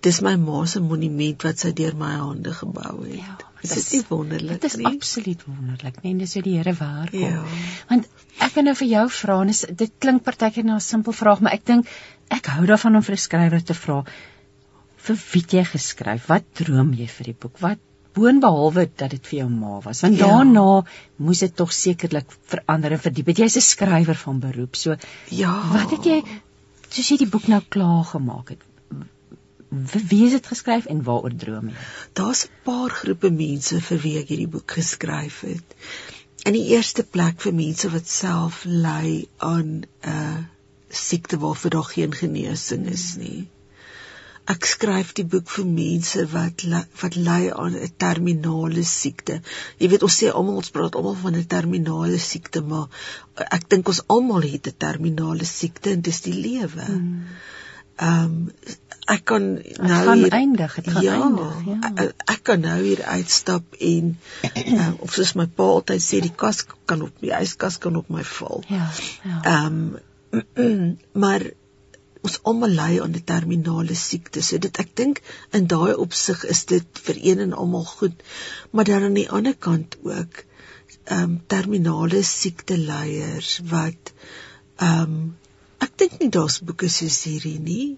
dis 0.03 0.21
my 0.27 0.33
ma 0.41 0.63
se 0.67 0.81
monument 0.83 1.45
wat 1.47 1.61
sy 1.63 1.75
deur 1.79 1.95
my 1.99 2.15
hande 2.15 2.55
gebou 2.57 2.95
het. 3.05 3.19
Ja, 3.21 3.37
dit 3.61 3.77
is 3.77 3.91
nie 3.93 4.01
wonderlik 4.09 4.57
nie. 4.57 4.63
Dit 4.65 4.79
is 4.81 4.89
absoluut 4.89 5.45
wonderlik, 5.51 6.01
nee, 6.03 6.17
dis 6.19 6.35
hoe 6.39 6.43
die 6.49 6.57
Here 6.57 6.75
werk. 6.79 7.15
Ja. 7.15 7.45
Want 7.93 8.09
ek 8.43 8.57
wil 8.57 8.71
nou 8.71 8.77
vir 8.81 8.91
jou 8.97 9.05
vra, 9.21 9.39
dit 9.85 9.95
klink 10.03 10.25
partykeer 10.27 10.67
na 10.67 10.81
'n 10.81 10.89
simpel 10.89 11.15
vraag, 11.21 11.45
maar 11.45 11.61
ek 11.61 11.67
dink 11.67 11.93
ek 12.33 12.49
hou 12.57 12.67
daarvan 12.67 12.97
om 12.97 13.05
vir 13.05 13.15
'n 13.15 13.27
skrywer 13.29 13.63
te 13.63 13.77
vra 13.85 14.03
vir 15.07 15.19
wie 15.33 15.43
jy 15.57 15.65
geskryf? 15.73 16.29
Wat 16.31 16.47
droom 16.59 16.93
jy 16.99 17.09
vir 17.11 17.31
die 17.31 17.39
boek? 17.45 17.59
Wat 17.63 17.81
boonbehalwe 18.17 18.87
dat 19.01 19.15
dit 19.15 19.29
vir 19.31 19.39
jou 19.39 19.49
ma 19.51 19.79
was? 19.85 20.03
Want 20.05 20.19
ja. 20.21 20.29
daarna 20.29 20.85
moes 21.17 21.43
dit 21.45 21.55
tog 21.57 21.73
sekerlik 21.73 22.35
verander 22.53 22.97
en 22.97 23.03
verdiep. 23.07 23.33
Jy's 23.37 23.57
'n 23.57 23.69
skrywer 23.69 24.19
van 24.25 24.41
beroep. 24.41 24.77
So 24.77 24.97
ja. 25.31 25.55
Wat 25.73 25.97
het 25.97 26.07
jy 26.11 26.21
soos 26.89 27.09
jy 27.11 27.19
die 27.25 27.33
boek 27.35 27.49
nou 27.49 27.63
klaar 27.69 28.05
gemaak 28.05 28.55
het? 28.55 28.69
Wie 29.73 30.25
het 30.25 30.37
dit 30.37 30.47
geskryf 30.53 30.87
en 30.93 31.03
waaroor 31.03 31.35
droom 31.45 31.71
jy? 31.73 31.77
Daar's 32.13 32.45
'n 32.45 32.65
paar 32.65 32.91
groepe 32.91 33.31
mense 33.31 33.81
vir 33.81 33.99
wie 33.99 34.19
ek 34.19 34.29
hierdie 34.29 34.51
boek 34.57 34.71
geskryf 34.71 35.41
het. 35.41 35.77
In 36.45 36.53
die 36.53 36.69
eerste 36.75 37.03
plek 37.03 37.41
vir 37.41 37.55
mense 37.55 37.89
wat 37.89 38.07
self 38.07 38.65
ly 38.67 39.27
aan 39.39 39.71
'n 39.83 39.87
uh, 40.05 40.39
siekte 40.89 41.39
waarvoor 41.39 41.71
daar 41.71 41.91
geen 41.95 42.15
genesing 42.15 42.87
is 42.87 43.17
nie. 43.17 43.49
Ek 44.51 44.67
skryf 44.67 45.13
die 45.15 45.25
boek 45.25 45.51
vir 45.55 45.67
mense 45.71 46.25
wat 46.33 46.65
wat 47.03 47.17
ly 47.17 47.51
aan 47.55 47.77
'n 47.79 47.93
terminale 47.97 48.85
siekte. 48.85 49.41
Jy 49.79 49.89
weet 49.89 50.03
ons 50.03 50.19
sê 50.23 50.33
almal 50.33 50.59
ons 50.63 50.75
praat 50.75 50.97
almal 50.99 51.15
van 51.15 51.37
'n 51.37 51.47
terminale 51.47 52.19
siekte, 52.19 52.61
maar 52.61 52.89
ek 53.59 53.69
dink 53.69 53.89
ons 53.89 54.03
almal 54.09 54.43
het 54.43 54.67
'n 54.67 54.79
terminale 54.79 55.45
siekte 55.45 55.91
en 55.91 56.01
dis 56.01 56.21
die 56.21 56.35
lewe. 56.35 56.87
Hmm. 56.87 57.27
Ehm 57.97 58.25
um, 58.25 58.53
ek 59.13 59.25
kan 59.25 59.43
nou 59.83 60.05
gaan 60.07 60.19
hier 60.19 60.35
eindig, 60.35 60.75
dit 60.75 60.93
gaan 60.93 61.03
ja, 61.03 61.15
eindig. 61.23 61.55
Ja. 61.67 61.79
Ek, 61.91 62.13
ek 62.35 62.43
kan 62.43 62.61
nou 62.61 62.79
hier 62.83 63.03
uitstap 63.03 63.75
en 63.79 64.19
uh, 64.43 64.93
of 65.05 65.15
soos 65.15 65.35
my 65.39 65.47
pa 65.47 65.67
altyd 65.77 66.03
sê 66.03 66.21
die 66.25 66.35
kas 66.45 66.65
kan 66.87 67.03
op 67.03 67.19
die 67.21 67.35
yskas 67.37 67.79
kan 67.83 67.99
op 67.99 68.09
my 68.09 68.25
val. 68.25 68.65
Ja. 68.69 68.89
Ja. 69.23 69.41
Ehm 69.43 69.81
um, 70.33 70.97
maar 71.23 71.45
ons 72.27 72.39
almal 72.51 72.75
ly 72.79 72.93
aan 73.03 73.15
'n 73.19 73.25
terminale 73.33 73.97
siekte. 74.03 74.43
So 74.49 74.59
dit 74.59 74.79
ek 74.85 74.91
dink 75.01 75.21
in 75.59 75.67
daai 75.75 75.95
opsig 76.05 76.45
is 76.55 76.65
dit 76.73 77.03
vir 77.07 77.17
een 77.31 77.45
en 77.47 77.53
almal 77.65 77.85
goed. 77.85 78.17
Maar 78.71 78.85
dan 78.91 79.07
aan 79.09 79.19
die 79.21 79.31
ander 79.39 79.57
kant 79.69 79.97
ook 80.03 80.45
ehm 81.05 81.23
um, 81.23 81.41
terminale 81.47 82.23
siekte 82.23 82.79
leiers 82.79 83.61
wat 83.75 84.13
ehm 84.77 85.03
um, 85.03 85.37
ek 85.79 85.99
dink 85.99 86.19
nie 86.21 86.31
daar's 86.39 86.61
boeke 86.69 86.89
soos 86.89 87.23
hierdie 87.27 87.59
nie. 87.59 87.89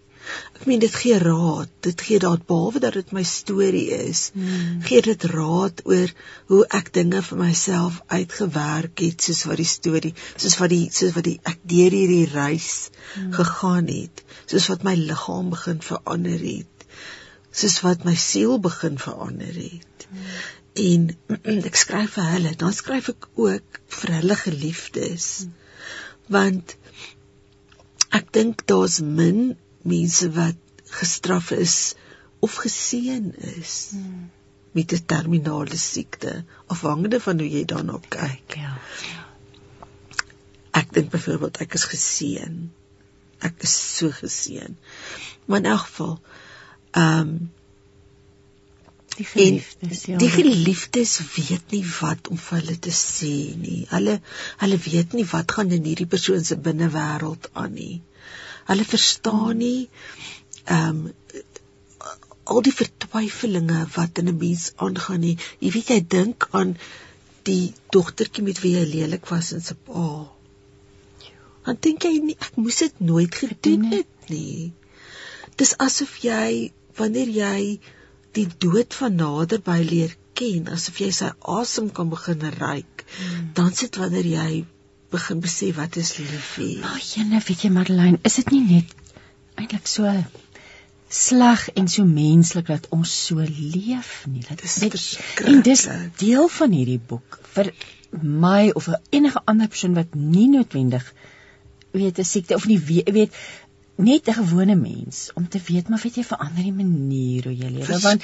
Ek 0.55 0.67
meen 0.71 0.81
dit 0.83 0.95
gee 0.95 1.17
raad, 1.21 1.71
dit 1.85 2.03
gee 2.07 2.21
daad 2.23 2.45
behalwe 2.49 2.81
dat 2.85 2.97
dit 2.97 3.11
my 3.17 3.23
storie 3.29 3.87
is. 3.97 4.31
Hmm. 4.35 4.81
Gee 4.87 5.03
dit 5.05 5.27
raad 5.33 5.83
oor 5.85 6.13
hoe 6.53 6.61
ek 6.79 6.93
dinge 6.97 7.21
vir 7.29 7.41
myself 7.41 8.01
uitgewerk 8.15 9.03
het 9.05 9.27
soos 9.27 9.43
wat 9.51 9.61
die 9.61 9.69
storie, 9.69 10.13
soos 10.37 10.57
wat 10.61 10.73
die 10.73 10.85
soos 10.99 11.17
wat 11.17 11.29
die 11.29 11.37
ek 11.53 11.61
deur 11.75 11.97
hierdie 11.99 12.29
reis 12.33 12.71
hmm. 13.15 13.33
gegaan 13.39 13.91
het, 13.93 14.25
soos 14.51 14.69
wat 14.73 14.87
my 14.89 14.95
liggaam 15.01 15.51
begin 15.53 15.83
verander 15.89 16.47
het, 16.47 16.87
soos 17.53 17.81
wat 17.87 18.07
my 18.09 18.15
siel 18.27 18.57
begin 18.69 19.01
verander 19.03 19.59
het. 19.59 20.07
Hmm. 20.09 20.39
En 20.75 21.11
ek 21.71 21.77
skryf 21.83 22.17
vir 22.17 22.31
hulle, 22.37 22.55
dan 22.65 22.73
skryf 22.77 23.13
ek 23.13 23.29
ook 23.35 23.83
vir 23.99 24.17
hulle 24.21 24.39
geliefdes. 24.47 25.29
Hmm. 25.45 25.61
Want 26.33 26.79
ek 28.15 28.33
dink 28.33 28.65
daar's 28.71 29.01
min 29.03 29.57
mense 29.85 30.31
wat 30.37 30.61
gestraf 31.01 31.51
is 31.57 31.95
of 32.45 32.57
geseën 32.65 33.31
is 33.57 33.75
hmm. 33.97 34.31
met 34.77 34.93
'n 34.93 35.05
terminale 35.13 35.79
siekte 35.79 36.45
afhangende 36.67 37.21
van 37.21 37.39
hoe 37.39 37.51
jy 37.51 37.65
daarna 37.65 38.01
kyk. 38.09 38.57
Ja. 38.61 38.77
Ek 40.81 40.93
dink 40.93 41.11
byvoorbeeld 41.11 41.61
ek 41.65 41.75
is 41.79 41.85
geseën. 41.91 42.71
Ek 43.39 43.63
is 43.69 43.75
so 43.97 44.11
geseën. 44.11 44.77
Maar 45.47 45.63
in 45.63 45.71
elk 45.75 45.87
geval, 45.89 46.17
ehm 46.91 47.21
um, 47.21 47.53
Die 49.15 49.25
geliefdes, 49.25 50.05
en 50.05 50.13
ja. 50.13 50.19
Die 50.19 50.31
geliefdes 50.31 51.13
weet 51.37 51.71
nie 51.71 51.85
wat 52.01 52.29
om 52.29 52.39
vir 52.47 52.59
hulle 52.59 52.75
te 52.83 52.91
sê 52.91 53.55
nie. 53.59 53.85
Hulle 53.93 54.17
hulle 54.63 54.79
weet 54.87 55.15
nie 55.15 55.27
wat 55.31 55.55
gaan 55.55 55.71
in 55.77 55.87
hierdie 55.87 56.09
persoon 56.11 56.43
se 56.45 56.57
binnewêreld 56.59 57.47
aan 57.53 57.77
nie. 57.79 58.01
Hulle 58.71 58.85
verstaan 58.95 59.57
nie 59.63 59.89
ehm 60.65 61.05
um, 61.07 61.13
al 62.53 62.61
die 62.65 62.75
vertwyfelinge 62.77 63.87
wat 63.95 64.19
in 64.21 64.29
'n 64.29 64.39
mens 64.41 64.65
aangaan 64.87 65.21
nie. 65.21 65.37
Jy 65.61 65.71
weet 65.77 65.91
jy 65.93 66.01
dink 66.15 66.49
aan 66.51 66.75
die 67.49 67.75
dogtertjie 67.97 68.45
met 68.45 68.61
wie 68.65 68.75
jy 68.77 68.85
lelik 68.91 69.29
was 69.33 69.53
in 69.57 69.65
se 69.69 69.75
pa. 69.89 70.09
Dan 71.65 71.79
dink 71.87 72.05
jy 72.05 72.19
nie 72.25 72.37
ek 72.47 72.59
moes 72.61 72.83
dit 72.85 73.01
nooit 73.01 73.35
gedoen 73.35 73.85
het 73.93 74.29
nie. 74.29 74.73
Dis 75.57 75.73
asof 75.87 76.19
jy 76.25 76.73
wanneer 77.01 77.33
jy 77.39 77.81
die 78.37 78.49
dood 78.67 78.95
van 79.01 79.17
naderby 79.23 79.79
leer 79.91 80.17
ken, 80.39 80.69
asof 80.77 81.01
jy 81.01 81.11
sy 81.15 81.31
asem 81.59 81.91
kan 81.97 82.11
begin 82.11 82.45
ruik, 82.59 83.05
hmm. 83.17 83.51
dan 83.55 83.73
sit 83.81 83.97
wanneer 84.03 84.27
jy 84.27 84.65
begin 85.15 85.41
besef 85.45 85.79
wat 85.79 85.97
is 86.01 86.17
liefie. 86.19 86.79
Ag, 86.83 86.95
oh, 86.97 87.03
jene, 87.15 87.41
weet 87.49 87.67
jy 87.67 87.71
Madeleine, 87.75 88.21
is 88.29 88.39
dit 88.41 88.53
nie 88.55 88.65
net 88.67 88.95
eintlik 89.61 89.87
so 89.91 90.11
sleg 91.15 91.69
en 91.79 91.89
so 91.89 92.05
menslik 92.09 92.71
dat 92.73 92.89
ons 92.95 93.11
so 93.27 93.43
leef 93.45 94.25
nie. 94.31 94.43
Dit 94.49 94.65
is 94.67 94.79
net 94.83 94.97
en 95.47 95.63
dis 95.67 95.85
deel 96.23 96.49
van 96.57 96.75
hierdie 96.75 97.01
boek 97.13 97.39
vir 97.55 97.71
my 98.23 98.71
of 98.75 98.89
vir 98.89 98.99
enige 99.19 99.43
ander 99.51 99.71
persoon 99.71 99.95
wat 99.99 100.15
nie 100.19 100.49
noodwendig 100.51 101.07
weet 101.95 102.19
'n 102.19 102.25
siekte 102.25 102.55
of 102.55 102.67
nie 102.67 102.79
weet, 102.79 103.11
weet 103.11 103.33
net 103.97 104.29
'n 104.29 104.39
gewone 104.41 104.75
mens 104.75 105.31
om 105.35 105.49
te 105.49 105.61
weet 105.67 105.89
maar 105.89 106.01
weet 106.03 106.17
jy 106.17 106.25
verander 106.25 106.63
die 106.63 106.73
manier 106.73 107.45
hoe 107.45 107.57
jy 107.57 107.71
lewe 107.71 107.99
want 108.01 108.23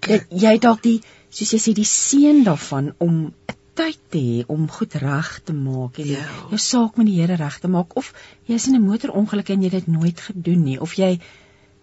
dit, 0.00 0.26
jy 0.30 0.58
dalk 0.58 0.82
die 0.82 1.00
soos 1.30 1.52
jy 1.54 1.60
sê 1.62 1.74
die 1.74 1.90
seën 1.90 2.42
daarvan 2.44 2.94
om 2.98 3.14
'n 3.24 3.56
tyd 3.78 3.98
te 4.14 4.20
hê 4.22 4.44
om 4.54 4.66
goed 4.70 4.94
reg 5.02 5.30
te 5.44 5.54
maak 5.56 5.98
en 6.02 6.10
ja. 6.12 6.24
jou 6.52 6.60
saak 6.60 6.96
met 7.00 7.10
die 7.10 7.20
Here 7.20 7.38
reg 7.40 7.58
te 7.60 7.70
maak 7.70 7.96
of 8.00 8.12
jy's 8.50 8.68
in 8.70 8.76
'n 8.78 8.86
motorongeluk 8.86 9.50
en 9.50 9.62
jy 9.62 9.70
het 9.70 9.84
dit 9.84 9.94
nooit 9.98 10.20
gedoen 10.28 10.64
nie 10.64 10.80
of 10.80 10.94
jy 10.94 11.10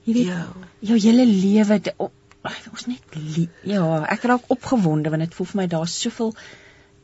jy 0.06 0.14
weet 0.14 0.28
ja. 0.28 0.48
jou 0.80 0.98
hele 0.98 1.26
lewe 1.26 1.82
ons 2.72 2.86
net 2.88 3.04
ja 3.64 4.04
ek 4.10 4.24
raak 4.24 4.48
opgewonde 4.48 5.10
want 5.10 5.28
dit 5.28 5.34
voel 5.34 5.50
vir 5.54 5.62
my 5.62 5.68
daar's 5.68 6.02
soveel 6.02 6.36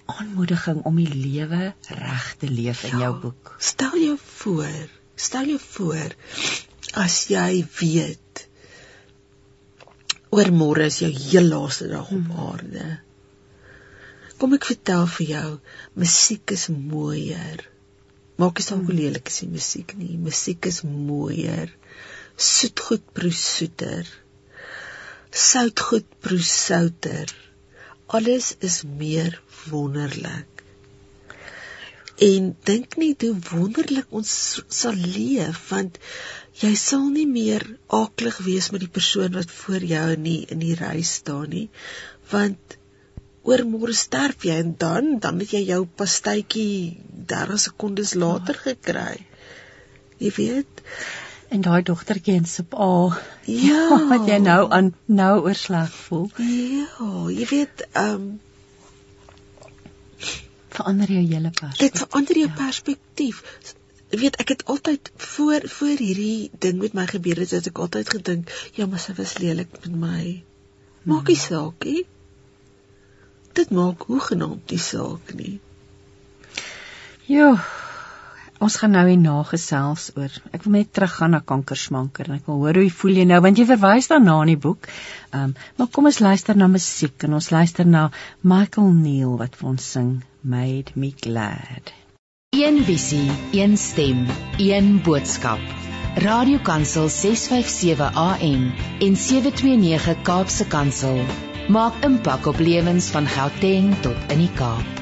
aanmoediging 0.05 0.85
om 0.85 0.95
die 0.95 1.13
lewe 1.13 1.73
reg 1.89 2.35
te 2.39 2.49
leef 2.49 2.83
in 2.91 2.99
jou 3.03 3.13
ja. 3.13 3.19
boek 3.25 3.55
stel 3.59 3.97
jou 4.01 4.17
voor 4.39 4.95
Stel 5.17 5.49
jou 5.49 5.59
voor 5.59 6.13
as 7.01 7.15
jy 7.31 7.65
weet 7.79 8.43
oor 10.29 10.51
môre 10.53 10.85
is 10.91 10.99
jou 11.01 11.09
heel 11.09 11.49
laaste 11.49 11.87
dag 11.89 12.11
op 12.11 12.27
hmm. 12.29 12.41
aarde. 12.45 12.85
Kom 14.37 14.53
ek 14.57 14.67
vertel 14.69 15.07
vir 15.15 15.27
jou, 15.31 15.49
musiek 16.03 16.53
is 16.55 16.67
mooier. 16.73 17.63
Maak 18.37 18.59
nie 18.59 18.67
saak 18.67 18.83
hoe 18.83 18.93
hmm. 18.93 18.99
lelik 19.01 19.31
is 19.31 19.41
die 19.41 19.49
musiek 19.49 19.95
nie, 19.97 20.13
musiek 20.21 20.69
is 20.69 20.83
mooier. 20.85 21.71
Soetgoed 22.37 23.07
proe 23.17 23.33
soeter. 23.33 24.05
Soutgoed 25.47 26.05
proe 26.21 26.43
souter. 26.51 27.33
Alles 28.07 28.53
is 28.63 28.83
meer 28.85 29.41
wonderlik 29.71 30.57
en 32.25 32.55
dink 32.65 32.95
net 32.97 33.21
hoe 33.21 33.35
wonderlik 33.51 34.13
ons 34.19 34.31
sal 34.73 34.97
leef 34.97 35.59
want 35.69 35.99
jy 36.61 36.71
sal 36.81 37.03
nie 37.13 37.27
meer 37.29 37.61
aaklig 37.93 38.39
wees 38.45 38.71
met 38.73 38.81
die 38.81 38.93
persoon 38.93 39.35
wat 39.37 39.53
voor 39.53 39.85
jou 39.85 40.05
in 40.15 40.23
die 40.25 40.39
in 40.55 40.63
die 40.63 40.73
ry 40.79 41.03
staan 41.05 41.51
nie 41.53 41.67
want 42.31 42.77
oor 43.47 43.63
môre 43.69 43.95
sterf 44.01 44.47
jy 44.49 44.57
en 44.63 44.73
dan 44.83 45.13
dan 45.23 45.39
het 45.43 45.55
jy 45.57 45.63
jou 45.69 45.81
pastytjie 46.01 46.97
30 47.33 47.63
sekondes 47.67 48.15
later 48.23 48.59
gekry 48.65 49.21
jy 50.23 50.33
weet 50.39 50.83
en 51.55 51.63
daai 51.67 51.81
dogtertjie 51.91 52.35
en 52.41 52.49
sop 52.55 52.75
a 52.87 52.91
ja 53.51 53.85
wat 54.11 54.27
jy 54.31 54.41
nou 54.43 54.59
aan 54.79 54.91
nou 55.21 55.33
oorslag 55.45 55.93
voel 56.07 56.27
ja 56.41 57.07
jy 57.39 57.53
weet 57.55 57.87
ehm 57.93 58.13
um, 58.19 58.27
verander 60.77 61.11
jou 61.11 61.23
hele 61.25 61.51
perspektief. 61.51 61.91
Dit 61.91 62.01
verander 62.03 62.39
jou 62.41 62.49
ja. 62.49 62.55
perspektief. 62.57 63.41
Jy 64.11 64.19
weet 64.23 64.37
ek 64.43 64.53
het 64.53 64.65
altyd 64.73 65.09
voor 65.29 65.65
voor 65.77 66.03
hierdie 66.03 66.49
ding 66.65 66.77
met 66.81 66.93
my 66.97 67.07
gebeur 67.09 67.41
het, 67.43 67.55
het 67.57 67.71
ek 67.71 67.81
altyd 67.85 68.13
gedink, 68.17 68.53
ja, 68.77 68.87
maar 68.87 69.01
sy 69.03 69.15
was 69.17 69.37
lelik 69.43 69.73
met 69.81 69.97
my. 70.03 70.21
Maak 71.07 71.31
nie 71.31 71.35
hmm. 71.39 71.47
saak 71.47 71.87
nie. 71.89 72.05
Dit 73.57 73.71
maak 73.73 74.03
hoegenaamd 74.05 74.69
nie 74.69 74.81
saak 74.81 75.31
nie. 75.33 75.55
Jo, 77.25 77.47
ons 78.61 78.75
gaan 78.77 78.93
nou 78.93 79.01
hier 79.07 79.17
nagesels 79.17 80.11
oor. 80.13 80.35
Ek 80.53 80.67
wil 80.67 80.75
net 80.75 80.91
teruggaan 80.93 81.33
na 81.33 81.39
kankersmanker 81.51 82.29
en 82.29 82.37
ek 82.37 82.51
wil 82.51 82.61
hoor 82.61 82.77
hoe 82.77 82.91
voel 82.99 83.17
jy 83.21 83.25
nou 83.31 83.39
want 83.45 83.57
jy 83.57 83.65
verwys 83.71 84.11
daarna 84.11 84.35
in 84.45 84.51
die 84.53 84.61
boek. 84.67 84.85
Ehm, 85.31 85.49
um, 85.49 85.55
maar 85.79 85.89
kom 85.97 86.09
ons 86.11 86.21
luister 86.21 86.59
na 86.59 86.69
musiek 86.69 87.25
en 87.25 87.39
ons 87.39 87.49
luister 87.55 87.89
na 87.95 88.03
Michael 88.53 88.93
Neal 88.99 89.33
wat 89.41 89.57
vir 89.57 89.71
ons 89.73 89.89
sing 89.97 90.13
Made 90.43 90.93
Me 90.93 91.11
Glad. 91.25 91.91
Een 92.53 92.83
visie, 92.85 93.25
een 93.57 93.73
stem, 93.77 94.25
een 94.61 95.01
boodskap. 95.03 95.65
Radiokansel 96.17 97.09
657 97.09 98.13
AM 98.13 98.71
en 99.01 99.19
729 99.27 100.21
Kaapse 100.29 100.65
Kansel 100.69 101.21
maak 101.67 101.97
impak 101.99 102.45
op 102.47 102.59
lewens 102.63 103.09
van 103.11 103.25
Gauteng 103.27 103.89
tot 103.99 104.31
in 104.31 104.39
die 104.39 104.51
Kaap. 104.55 105.01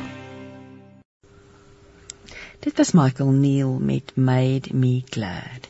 Dit 2.65 2.77
was 2.81 2.91
Michael 2.97 3.35
Neal 3.37 3.75
met 3.77 4.15
Made 4.15 4.73
Me 4.73 5.03
Glad. 5.05 5.69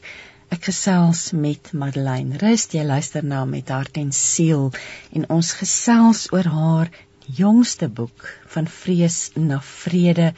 Ek 0.56 0.70
gesels 0.70 1.34
met 1.36 1.74
Madeleine 1.76 2.40
Rust. 2.40 2.78
Jy 2.78 2.86
luister 2.88 3.28
na 3.28 3.44
met 3.44 3.74
hart 3.76 4.00
en 4.00 4.14
siel 4.16 4.72
en 5.12 5.28
ons 5.36 5.52
gesels 5.60 6.30
oor 6.32 6.48
haar 6.48 6.92
jongste 7.28 7.92
boek 7.92 8.30
van 8.56 8.72
vrees 8.72 9.34
na 9.36 9.60
vrede 9.60 10.32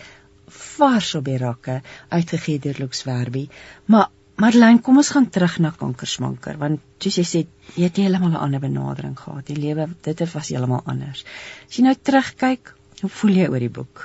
vars 0.50 1.14
op 1.20 1.30
die 1.30 1.38
rakke 1.38 1.84
uitgegee 2.10 2.58
deur 2.66 2.82
Lux 2.82 3.06
Werby. 3.06 3.46
Maar 3.86 4.10
Madeleine, 4.38 4.82
kom 4.86 5.00
ons 5.02 5.10
gaan 5.10 5.26
terug 5.34 5.56
na 5.66 5.72
kankersmanker 5.74 6.60
want 6.62 6.82
soos 7.02 7.16
jy 7.18 7.24
sê, 7.26 7.40
jy 7.74 7.88
het 7.88 7.98
heeltemal 7.98 8.36
'n 8.36 8.44
ander 8.46 8.62
benadering 8.62 9.16
gehad. 9.18 9.48
Die 9.48 9.58
lewe 9.58 9.88
dit 10.08 10.20
was 10.34 10.52
heeltemal 10.54 10.84
anders. 10.86 11.24
As 11.66 11.78
jy 11.78 11.86
nou 11.88 11.96
terugkyk, 12.10 12.74
hoe 13.02 13.10
voel 13.10 13.40
jy 13.40 13.48
oor 13.50 13.66
die 13.66 13.74
boek? 13.80 14.04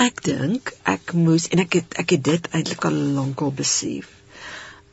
Ek 0.00 0.22
dink 0.24 0.72
ek 0.94 1.12
moes 1.26 1.50
en 1.52 1.60
ek 1.66 1.76
het 1.80 1.98
ek 2.04 2.16
het 2.16 2.24
dit 2.30 2.48
eintlik 2.56 2.88
al 2.88 2.96
lankal 3.20 3.52
besef. 3.60 4.08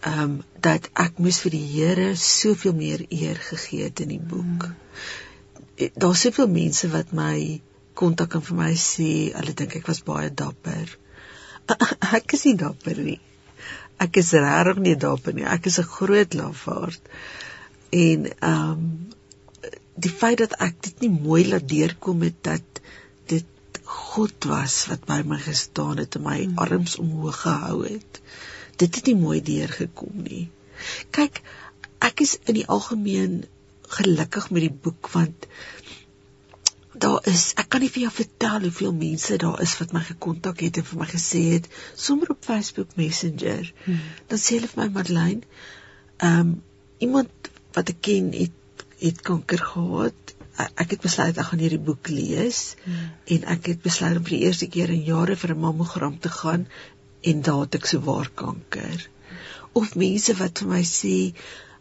Ehm 0.03 0.19
um, 0.25 0.35
dat 0.59 0.91
ek 1.05 1.23
moes 1.23 1.39
vir 1.45 1.55
die 1.55 1.65
Here 1.71 2.11
soveel 2.15 2.75
meer 2.83 3.05
eer 3.09 3.39
gegee 3.47 3.87
het 3.87 4.03
in 4.03 4.11
die 4.17 4.23
boek. 4.35 4.67
Hmm. 4.67 5.89
Daar's 5.95 6.27
soveel 6.27 6.51
mense 6.51 6.91
wat 6.91 7.15
my 7.15 7.61
kontak 7.93 8.35
en 8.35 8.43
vir 8.51 8.57
my 8.57 8.71
sê 8.75 9.11
hulle 9.31 9.53
dink 9.55 9.79
ek 9.79 9.87
was 9.87 10.03
baie 10.03 10.29
dapper. 10.29 10.97
Ek 12.17 12.33
is 12.33 12.45
nie 12.45 12.57
dapper 12.59 12.97
nie. 12.99 13.21
Ek 14.01 14.17
is 14.21 14.31
regtig 14.33 14.81
nie 14.85 14.97
dapper 14.97 15.35
nie. 15.37 15.45
Ek 15.45 15.67
is 15.69 15.79
'n 15.79 15.93
groot 15.97 16.33
lafaard. 16.33 17.01
En 17.89 18.29
ehm 18.39 18.71
um, 18.71 18.85
die 20.01 20.11
feit 20.21 20.39
dat 20.41 20.55
ek 20.65 20.77
dit 20.87 21.03
nie 21.05 21.11
mooi 21.13 21.41
laat 21.47 21.67
deurkom 21.69 22.23
het 22.25 22.37
dat 22.47 22.81
dit 23.29 23.79
God 23.83 24.47
was 24.49 24.77
wat 24.89 25.05
by 25.09 25.19
my 25.27 25.37
gestaan 25.43 25.99
het 26.01 26.15
en 26.17 26.25
my 26.25 26.37
hmm. 26.43 26.57
arms 26.65 26.97
omhoog 27.03 27.41
gehou 27.43 27.83
het. 27.85 28.21
Dit 28.81 28.95
het 28.95 29.11
nie 29.11 29.19
mooi 29.19 29.41
deurgekom 29.45 30.23
nie. 30.25 30.45
Kyk, 31.17 31.41
ek 32.01 32.23
is 32.25 32.37
in 32.45 32.57
die 32.61 32.67
algemeen 32.77 33.43
gelukkig 33.97 34.49
met 34.55 34.65
die 34.65 34.77
boek 34.85 35.11
want 35.13 35.47
daar 37.03 37.27
is 37.31 37.43
ek 37.61 37.69
kan 37.73 37.83
nie 37.83 37.91
vir 37.93 38.05
jou 38.05 38.13
vertel 38.17 38.67
hoeveel 38.67 38.93
mense 38.97 39.37
daar 39.43 39.61
is 39.65 39.77
wat 39.79 39.93
my 39.97 40.01
gekontak 40.07 40.61
het 40.65 40.79
en 40.81 40.87
vir 40.89 40.99
my 41.01 41.07
gesê 41.11 41.43
het 41.55 41.69
sommer 42.07 42.33
op 42.33 42.43
Facebook 42.45 42.97
Messenger. 42.99 43.71
Hmm. 43.85 44.03
Dan 44.31 44.41
sê 44.41 44.59
hulle 44.59 44.71
vir 44.73 44.83
my 44.83 44.89
Madeleine, 44.99 45.47
ehm 46.17 46.43
um, 46.43 46.59
iemand 47.01 47.49
wat 47.73 47.89
ek 47.89 48.01
ken 48.05 48.29
het 48.37 48.85
het 49.01 49.21
kanker 49.25 49.61
gehad 49.73 50.35
ek 50.61 50.93
het 50.93 51.01
besluit 51.01 51.37
ek 51.37 51.47
gaan 51.47 51.61
hierdie 51.63 51.81
boek 51.81 52.09
lees 52.11 52.59
hmm. 52.83 53.07
en 53.35 53.47
ek 53.53 53.69
het 53.71 53.81
besluit 53.85 54.17
om 54.19 54.25
vir 54.27 54.35
die 54.35 54.45
eerste 54.49 54.67
keer 54.75 54.91
in 54.93 55.05
jare 55.07 55.37
vir 55.43 55.53
'n 55.55 55.63
mammogram 55.65 56.19
te 56.19 56.29
gaan 56.29 56.67
en 57.31 57.41
daar 57.47 57.63
het 57.65 57.75
ek 57.79 57.85
so 57.85 57.99
waar 58.05 58.29
kanker. 58.43 59.09
Of 59.73 59.95
mense 59.95 60.33
wat 60.37 60.59
vir 60.59 60.67
my 60.67 60.83
sê 60.83 61.33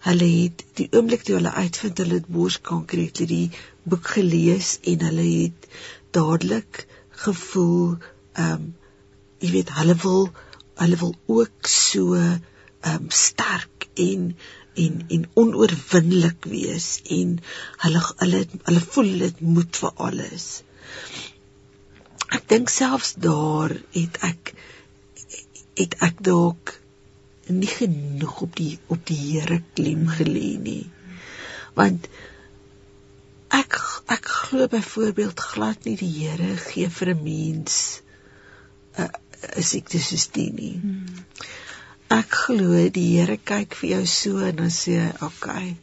hulle 0.06 0.28
het 0.32 0.64
die 0.80 0.88
oomblik 0.96 1.24
toe 1.26 1.36
hulle 1.38 1.52
uitvind 1.64 2.02
hulle 2.02 2.20
het 2.20 2.30
borskanker 2.36 3.02
het 3.02 3.22
hulle 3.22 3.32
die 3.32 3.90
boek 3.92 4.12
gelees 4.16 4.76
en 4.92 5.04
hulle 5.08 5.26
het 5.30 5.68
dadelik 6.16 6.86
gevoel 7.24 7.96
ehm 7.96 8.54
um, 8.54 8.70
jy 9.40 9.50
weet 9.56 9.70
hulle 9.72 9.96
wil 10.04 10.26
hulle 10.80 10.96
wil 11.02 11.14
ook 11.36 11.68
so 11.74 12.16
ehm 12.16 12.94
um, 12.94 13.06
sterk 13.24 13.88
en 14.08 14.32
en 14.84 15.04
en 15.08 15.28
onoorwinnelik 15.42 16.44
wees 16.54 16.88
en 17.18 17.38
hulle 17.84 18.02
hulle 18.22 18.42
hulle 18.68 18.82
voel 18.94 19.12
dit 19.24 19.40
moet 19.40 19.80
vir 19.82 20.04
alles. 20.08 20.46
Ek 22.36 22.46
dink 22.52 22.70
selfs 22.72 23.16
daar 23.26 23.74
het 23.96 24.20
ek 24.30 24.54
het 25.80 25.96
ek 26.08 26.22
dalk 26.30 26.79
nie 27.54 27.70
genoeg 27.70 28.40
op 28.46 28.56
die 28.56 28.78
op 28.94 29.06
die 29.06 29.18
Here 29.20 29.60
klem 29.78 30.06
gelê 30.16 30.50
nie. 30.62 30.84
Want 31.78 32.06
ek 33.56 33.78
ek 34.14 34.30
glo 34.36 34.68
byvoorbeeld 34.70 35.40
glad 35.52 35.88
nie 35.88 35.96
die 36.00 36.12
Here 36.18 36.54
gee 36.66 36.88
vir 36.98 37.14
'n 37.14 37.22
mens 37.24 37.76
'n 38.98 39.10
'n 39.56 39.66
siekte 39.72 39.98
soos 40.06 40.26
die 40.36 40.50
nie. 40.60 40.76
Hmm. 40.82 41.24
Ek 42.20 42.30
glo 42.44 42.88
die 42.94 43.08
Here 43.16 43.38
kyk 43.52 43.74
vir 43.80 43.90
jou 43.90 44.04
so 44.06 44.46
en 44.46 44.56
dan 44.62 44.72
sê 44.76 44.98
hy, 45.00 45.10
"Oké. 45.10 45.26
Okay, 45.26 45.76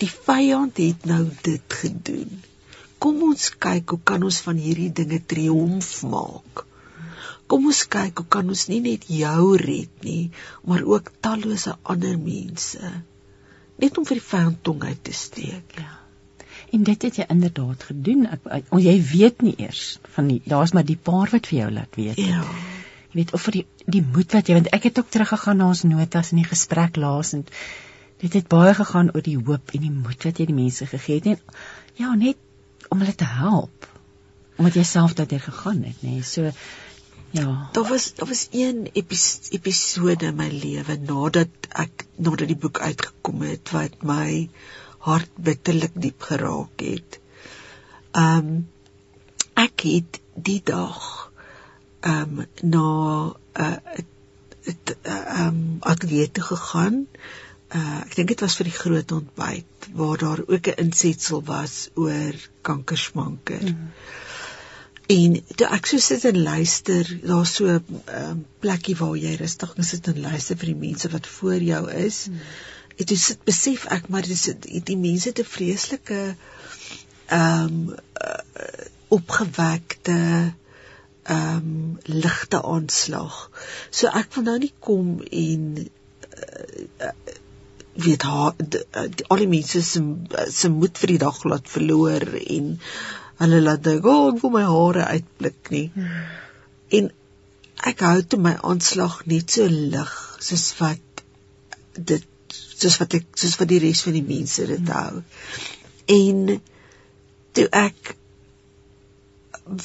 die 0.00 0.12
vyand 0.28 0.76
het 0.76 1.04
nou 1.06 1.24
dit 1.42 1.80
gedoen. 1.80 2.42
Kom 2.98 3.22
ons 3.22 3.50
kyk 3.66 3.90
hoe 3.90 4.00
kan 4.04 4.22
ons 4.22 4.40
van 4.40 4.56
hierdie 4.56 4.92
dinge 4.92 5.20
triomf 5.26 6.02
maak." 6.02 6.65
Kom 7.46 7.68
ons 7.70 7.84
kyk 7.90 8.22
hoe 8.22 8.30
kan 8.36 8.48
ons 8.50 8.64
nie 8.70 8.80
net 8.82 9.06
jou 9.12 9.56
red 9.60 10.06
nie, 10.06 10.30
maar 10.66 10.82
ook 10.82 11.12
tallose 11.22 11.76
ander 11.82 12.16
mense. 12.18 12.90
Net 13.82 13.98
om 14.00 14.06
vir 14.08 14.18
die 14.18 14.28
vyand 14.30 14.62
tong 14.66 14.82
uit 14.82 15.02
te 15.04 15.14
steek. 15.14 15.76
Ja. 15.78 15.92
En 16.74 16.82
dit 16.82 17.02
het 17.06 17.18
jy 17.20 17.26
inderdaad 17.30 17.84
gedoen. 17.90 18.26
Ek, 18.34 18.46
ek 18.58 18.72
jy 18.82 18.96
weet 19.12 19.44
nie 19.46 19.54
eers 19.62 19.98
van 20.16 20.30
die 20.32 20.40
daar's 20.44 20.74
maar 20.74 20.86
die 20.88 20.98
paar 20.98 21.30
wat 21.32 21.46
vir 21.50 21.60
jou 21.60 21.70
laat 21.76 21.98
weet. 21.98 22.18
Ja. 22.18 22.42
Jy 23.12 23.20
weet 23.20 23.34
of 23.36 23.44
vir 23.46 23.60
die 23.60 23.66
die 23.86 24.02
moed 24.02 24.34
wat 24.34 24.48
jy 24.48 24.56
want 24.58 24.72
ek 24.74 24.88
het 24.88 24.98
ook 24.98 25.12
teruggegaan 25.14 25.60
na 25.62 25.68
ons 25.70 25.84
notas 25.86 26.32
in 26.34 26.40
die 26.42 26.48
gesprek 26.48 26.98
laas 26.98 27.36
en 27.36 27.44
dit 28.22 28.32
het 28.32 28.48
baie 28.50 28.72
gegaan 28.74 29.12
oor 29.14 29.22
die 29.22 29.36
hoop 29.38 29.70
en 29.76 29.84
die 29.84 29.92
moed 29.94 30.26
wat 30.26 30.40
jy 30.40 30.48
die 30.48 30.56
mense 30.56 30.88
gegee 30.90 31.20
het 31.20 31.28
en 31.36 31.62
ja, 32.00 32.10
net 32.18 32.40
om 32.90 32.98
hulle 33.02 33.14
te 33.14 33.28
help. 33.28 33.86
Omdat 34.56 34.78
jy 34.78 34.84
self 34.88 35.14
daardeur 35.14 35.42
gegaan 35.44 35.82
het, 35.84 36.02
nê. 36.02 36.16
Nee. 36.16 36.24
So 36.24 36.50
ja. 37.30 37.68
Daar 37.72 37.88
was 37.88 38.14
daar 38.14 38.28
was 38.28 38.48
een 38.50 38.90
episode 39.50 40.26
in 40.26 40.36
my 40.36 40.48
lewe 40.48 40.96
nadat 40.96 41.68
ek 41.68 42.06
nadat 42.16 42.48
die 42.48 42.56
boek 42.56 42.80
uitgekom 42.80 43.42
het 43.42 43.70
wat 43.74 44.02
my 44.02 44.48
hart 45.06 45.30
bitterlik 45.36 45.94
diep 45.94 46.22
geraak 46.30 46.82
het. 46.82 47.20
Um 48.12 48.68
ek 49.54 49.86
het 49.88 50.20
die 50.34 50.60
dag 50.64 51.30
um 52.00 52.46
na 52.62 52.86
'n 53.54 54.04
uh, 54.66 55.46
um 55.46 55.76
atelier 55.80 56.30
toe 56.30 56.44
gegaan. 56.44 57.06
Uh 57.74 58.00
ek 58.06 58.14
dink 58.14 58.28
dit 58.28 58.40
was 58.44 58.56
vir 58.58 58.70
die 58.70 58.78
groot 58.78 59.12
ontbyt 59.12 59.90
waar 59.98 60.18
daar 60.18 60.42
ook 60.46 60.66
'n 60.66 60.80
insetsel 60.86 61.42
was 61.42 61.90
oor 61.94 62.34
kankersmanker. 62.62 63.62
Mm. 63.62 63.92
En 65.06 65.36
toe 65.54 65.66
ek 65.70 65.86
so 65.86 66.02
sit 66.02 66.24
en 66.24 66.38
luister, 66.42 67.18
daar's 67.22 67.54
so 67.54 67.66
'n 67.66 68.00
um, 68.20 68.46
plekkie 68.60 68.96
waar 68.96 69.16
jy 69.16 69.36
rustig 69.38 69.74
kan 69.74 69.84
sit 69.84 70.08
en 70.08 70.20
luister 70.20 70.56
vir 70.56 70.72
die 70.72 70.80
mense 70.88 71.08
wat 71.08 71.26
voor 71.26 71.62
jou 71.62 71.84
is. 71.90 72.26
Mm 72.26 72.40
het 72.96 73.08
dit 73.08 73.20
sit 73.20 73.42
besef 73.44 73.84
ek 73.92 74.08
maar 74.12 74.24
dis 74.24 74.46
die, 74.64 74.80
die 74.80 74.98
mense 75.00 75.32
te 75.36 75.44
vreeslike 75.44 76.20
ehm 77.26 77.72
um, 77.72 77.80
uh, 78.22 78.86
opgewekte 79.16 80.16
ehm 80.16 81.58
um, 81.58 81.98
ligte 82.04 82.62
aanslag. 82.62 83.36
So 83.90 84.10
ek 84.20 84.32
wil 84.34 84.46
nou 84.48 84.56
nie 84.62 84.72
kom 84.88 85.18
en 85.26 85.66
uh, 85.82 87.12
weet 88.06 88.26
haar 88.28 88.56
al 89.28 89.42
die 89.42 89.50
mense 89.50 89.82
se 89.82 90.02
se 90.60 90.72
moed 90.72 90.98
vir 91.02 91.14
die 91.14 91.22
dag 91.26 91.42
laat 91.44 91.68
verloor 91.76 92.26
en 92.40 92.72
hulle 93.40 93.60
laat 93.62 93.82
dink, 93.84 94.04
"O, 94.04 94.14
oh, 94.14 94.34
ek 94.34 94.42
wil 94.42 94.50
my 94.50 94.64
hare 94.64 95.04
uitblik 95.16 95.70
nie." 95.70 95.90
Hmm. 95.94 96.24
En 96.98 97.10
ek 97.90 98.00
hou 98.00 98.22
te 98.22 98.38
my 98.40 98.54
aanslag 98.62 99.26
net 99.26 99.50
so 99.50 99.66
lig 99.68 100.14
soos 100.40 100.66
wat 100.80 101.22
dit 102.12 102.24
soos 102.52 102.98
wat 103.00 103.14
ek 103.18 103.26
soos 103.40 103.56
wat 103.60 103.68
die 103.72 103.82
res 103.82 104.02
van 104.06 104.16
die 104.16 104.26
mense 104.26 104.66
dit 104.66 104.88
hou. 104.88 105.22
En 106.16 106.60
toe 107.56 107.68
ek 107.72 108.16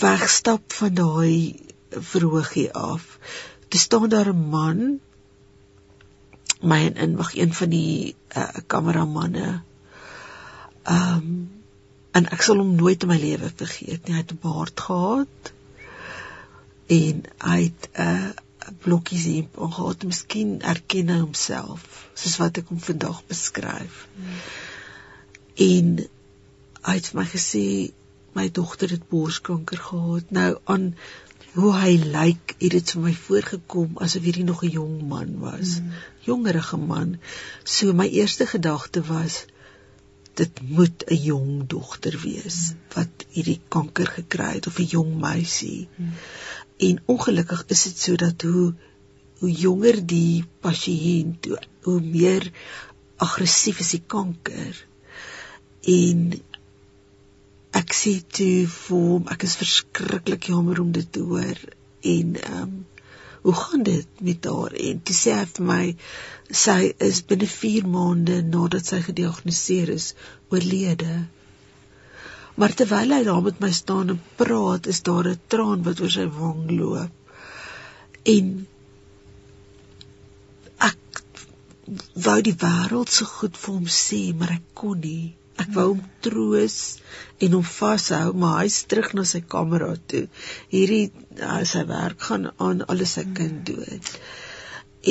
wegstap 0.02 0.74
van 0.78 0.94
daai 0.96 1.56
verhoogie 1.92 2.70
af, 2.78 3.18
toe 3.70 3.80
staan 3.80 4.10
daar 4.10 4.32
'n 4.34 4.50
man 4.50 5.00
my 6.62 6.86
en 6.86 6.96
in 6.96 7.16
wag 7.18 7.34
een 7.36 7.54
van 7.54 7.70
die 7.70 8.16
uh, 8.38 8.62
kameramanne. 8.68 9.62
Ehm 10.84 11.18
um, 11.18 11.61
en 12.18 12.28
ek 12.36 12.42
sal 12.46 12.62
hom 12.62 12.76
nooit 12.76 13.04
in 13.04 13.12
my 13.12 13.18
lewe 13.20 13.50
vergeet 13.64 14.08
nie. 14.08 14.16
Hy 14.16 14.24
het 14.24 14.34
'n 14.36 14.42
baard 14.44 14.80
gehad 14.88 15.52
en 16.88 17.24
hy 17.50 17.60
het 17.64 17.90
'n 17.92 18.02
uh, 18.02 18.30
eh, 18.30 18.32
blokkies 18.84 19.24
hier 19.24 19.48
gehad, 19.56 20.04
miskien 20.04 20.62
erken 20.62 21.10
hy 21.10 21.20
homself 21.20 22.08
soos 22.14 22.38
wat 22.42 22.58
ek 22.62 22.68
hom 22.70 22.80
vandag 22.80 23.24
beskryf. 23.28 24.08
Hmm. 24.16 24.38
En 25.56 25.88
hy 26.88 26.96
het 27.00 27.14
my 27.14 27.26
gesê 27.26 27.66
my 28.38 28.48
dogter 28.50 28.90
het 28.96 29.10
borskanker 29.10 29.78
gehad. 29.78 30.32
Nou 30.32 30.58
aan 30.64 30.96
hoe 31.54 31.74
hy 31.76 31.96
lyk, 32.00 32.56
het 32.60 32.72
dit 32.72 32.94
vir 32.96 33.02
my 33.04 33.14
voorgekom 33.14 33.98
asof 34.06 34.24
hierdie 34.24 34.48
nog 34.48 34.64
'n 34.64 34.76
jong 34.78 35.02
man 35.08 35.40
was. 35.40 35.78
Hmm. 35.78 35.92
Jongerige 36.28 36.78
man. 36.78 37.18
So 37.64 37.94
my 37.94 38.08
eerste 38.08 38.46
gedagte 38.46 39.02
was 39.04 39.46
dit 40.40 40.62
moet 40.62 41.04
'n 41.08 41.22
jong 41.24 41.68
dogter 41.68 42.16
wees 42.24 42.74
wat 42.94 43.26
hierdie 43.30 43.62
kanker 43.68 44.08
gekry 44.08 44.54
het 44.54 44.68
of 44.68 44.80
'n 44.80 44.92
jong 44.96 45.12
meisie. 45.20 45.88
Hmm. 45.96 46.14
En 46.78 47.02
ongelukkig 47.06 47.66
is 47.68 47.84
dit 47.84 47.98
sodat 48.00 48.42
hoe 48.42 48.74
hoe 49.42 49.52
jonger 49.52 50.06
die 50.06 50.46
pasiënt, 50.62 51.46
hoe, 51.46 51.60
hoe 51.82 52.02
meer 52.02 52.52
aggressief 53.16 53.80
is 53.80 53.90
die 53.90 54.04
kanker. 54.08 54.86
En 55.82 56.32
ek 57.82 57.94
sê 57.94 58.14
toe 58.38 58.68
vir 58.68 58.98
hom, 58.98 59.28
ek 59.34 59.44
is 59.44 59.58
verskriklik 59.58 60.44
jammer 60.54 60.82
om 60.82 60.92
dit 60.92 61.12
te 61.12 61.26
hoor 61.26 61.58
en 62.02 62.36
ehm 62.44 62.62
um, 62.62 62.80
hoe 63.42 63.54
gaan 63.54 63.84
dit 63.84 64.08
met 64.22 64.46
haar? 64.46 64.74
En 64.74 65.02
toe 65.04 65.16
sê 65.16 65.36
hy 65.38 65.46
vir 65.56 65.66
my 65.66 65.84
sy 66.64 66.80
is 67.10 67.22
binne 67.30 67.48
4 67.50 67.88
maande 67.90 68.42
nadat 68.46 68.90
sy 68.92 69.00
gediagnoseer 69.06 69.94
is 69.96 70.12
oorlede. 70.54 71.16
Maar 72.60 72.76
terwyl 72.78 73.16
hy 73.16 73.22
daar 73.26 73.42
met 73.48 73.62
my 73.64 73.72
staan 73.74 74.14
en 74.14 74.22
praat, 74.42 74.88
is 74.94 75.02
daar 75.08 75.30
'n 75.32 75.40
traan 75.48 75.84
wat 75.88 76.02
oor 76.02 76.14
sy 76.18 76.28
wang 76.40 76.70
loop. 76.80 77.14
En 78.36 78.68
ek 80.90 81.24
wou 82.14 82.40
die 82.42 82.58
wêreld 82.66 83.10
so 83.10 83.26
goed 83.26 83.58
vir 83.58 83.74
hom 83.74 83.88
sê, 83.88 84.24
maar 84.36 84.52
ek 84.60 84.68
kon 84.74 85.00
nie. 85.00 85.34
Ek 85.62 85.74
wou 85.76 85.88
hom 85.94 86.04
troos 86.26 86.78
en 87.42 87.58
hom 87.58 87.66
vashou, 87.68 88.32
maar 88.44 88.62
hy's 88.62 88.80
terug 88.90 89.12
na 89.18 89.26
sy 89.28 89.42
kamer 89.54 89.86
toe. 90.12 90.26
Hierdie 90.74 91.12
uh, 91.42 91.62
sy 91.68 91.84
werk 91.90 92.30
gaan 92.30 92.50
aan, 92.58 92.86
alles 92.92 93.18
sy 93.18 93.26
kind 93.38 93.64
dood. 93.70 94.14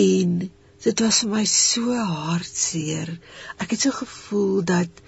En 0.04 0.38
dit 0.84 1.04
was 1.04 1.22
vir 1.24 1.32
my 1.34 1.44
so 1.52 1.94
hartseer. 1.94 3.14
Ek 3.60 3.74
het 3.74 3.86
so 3.86 3.94
gevoel 3.94 4.62
dat 4.70 5.02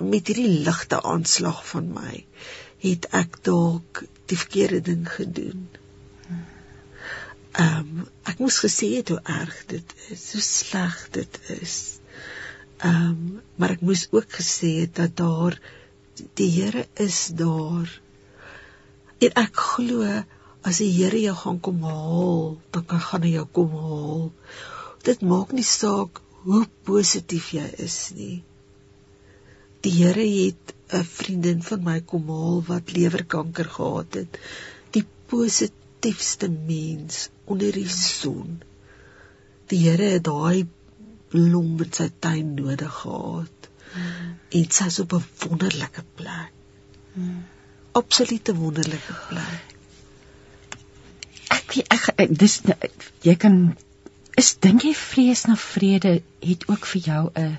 met 0.00 0.30
hierdie 0.30 0.62
ligte 0.64 1.02
aanslag 1.02 1.64
van 1.66 1.90
my 1.94 2.14
het 2.84 3.08
ek 3.18 3.40
dalk 3.46 4.04
die 4.30 4.38
verkeerde 4.38 4.80
ding 4.92 5.04
gedoen. 5.10 5.66
Ehm 7.58 7.78
um, 7.80 8.06
ek 8.30 8.38
moes 8.44 8.60
gesê 8.62 8.92
het 8.98 9.10
hoe 9.10 9.20
erg 9.34 9.56
dit 9.66 9.94
is, 10.12 10.24
hoe 10.36 10.44
sleg 10.44 10.98
dit 11.16 11.38
is. 11.58 11.97
Ehm 12.78 13.10
um, 13.10 13.40
maar 13.58 13.74
ek 13.74 13.82
moes 13.82 14.06
ook 14.14 14.30
gesê 14.40 14.70
het 14.80 14.94
dat 15.00 15.16
daar 15.18 15.58
die 16.38 16.50
Here 16.50 16.86
is 16.94 17.20
daar. 17.42 17.90
En 19.18 19.40
ek 19.44 19.62
glo 19.72 20.06
as 20.62 20.82
die 20.82 20.92
Here 20.94 21.20
jou 21.20 21.36
gaan 21.36 21.60
kom 21.60 21.82
haal, 21.82 22.58
dan 22.70 22.84
kan 22.86 23.00
gaan 23.00 23.26
hy 23.26 23.32
jou 23.38 23.46
kom 23.60 23.74
haal. 23.84 24.28
Dit 25.02 25.22
maak 25.22 25.52
nie 25.52 25.66
saak 25.66 26.22
hoe 26.44 26.66
positief 26.86 27.50
jy 27.58 27.66
is 27.88 27.98
nie 28.14 28.38
die 29.86 29.92
Here 29.94 30.24
het 30.26 30.72
'n 30.98 31.04
vriendin 31.16 31.60
van 31.66 31.82
my 31.88 31.98
kom 32.12 32.30
haal 32.34 32.62
wat 32.70 32.92
lewerkanker 32.96 33.68
gehad 33.74 34.14
het. 34.20 34.38
Die 34.96 35.04
positiefste 35.32 36.48
mens 36.50 37.28
onder 37.44 37.72
die 37.72 37.88
son. 37.88 38.58
Die 39.70 39.78
Here 39.84 40.08
het 40.14 40.24
daai 40.24 40.66
blom 41.32 41.82
in 41.84 41.92
sy 41.92 42.08
tuin 42.24 42.54
nodig 42.54 42.94
gehad. 43.02 43.68
Mm. 43.94 44.36
En 44.60 44.70
sy's 44.78 44.98
op 45.04 45.12
'n 45.12 45.24
wonderlike 45.44 46.04
plek. 46.14 46.52
Mm. 47.12 47.44
Absolute 47.92 48.54
wonderlike 48.54 49.14
plek. 49.28 49.76
Ek 51.48 51.76
ek, 51.88 52.08
ek 52.16 52.38
dis 52.38 52.60
jy 53.22 53.34
kan 53.36 53.76
is 54.38 54.54
dink 54.62 54.84
jy 54.86 54.94
vrees 54.94 55.46
na 55.50 55.56
vrede 55.56 56.20
het 56.40 56.68
ook 56.68 56.86
vir 56.86 57.02
jou 57.02 57.30
'n 57.34 57.58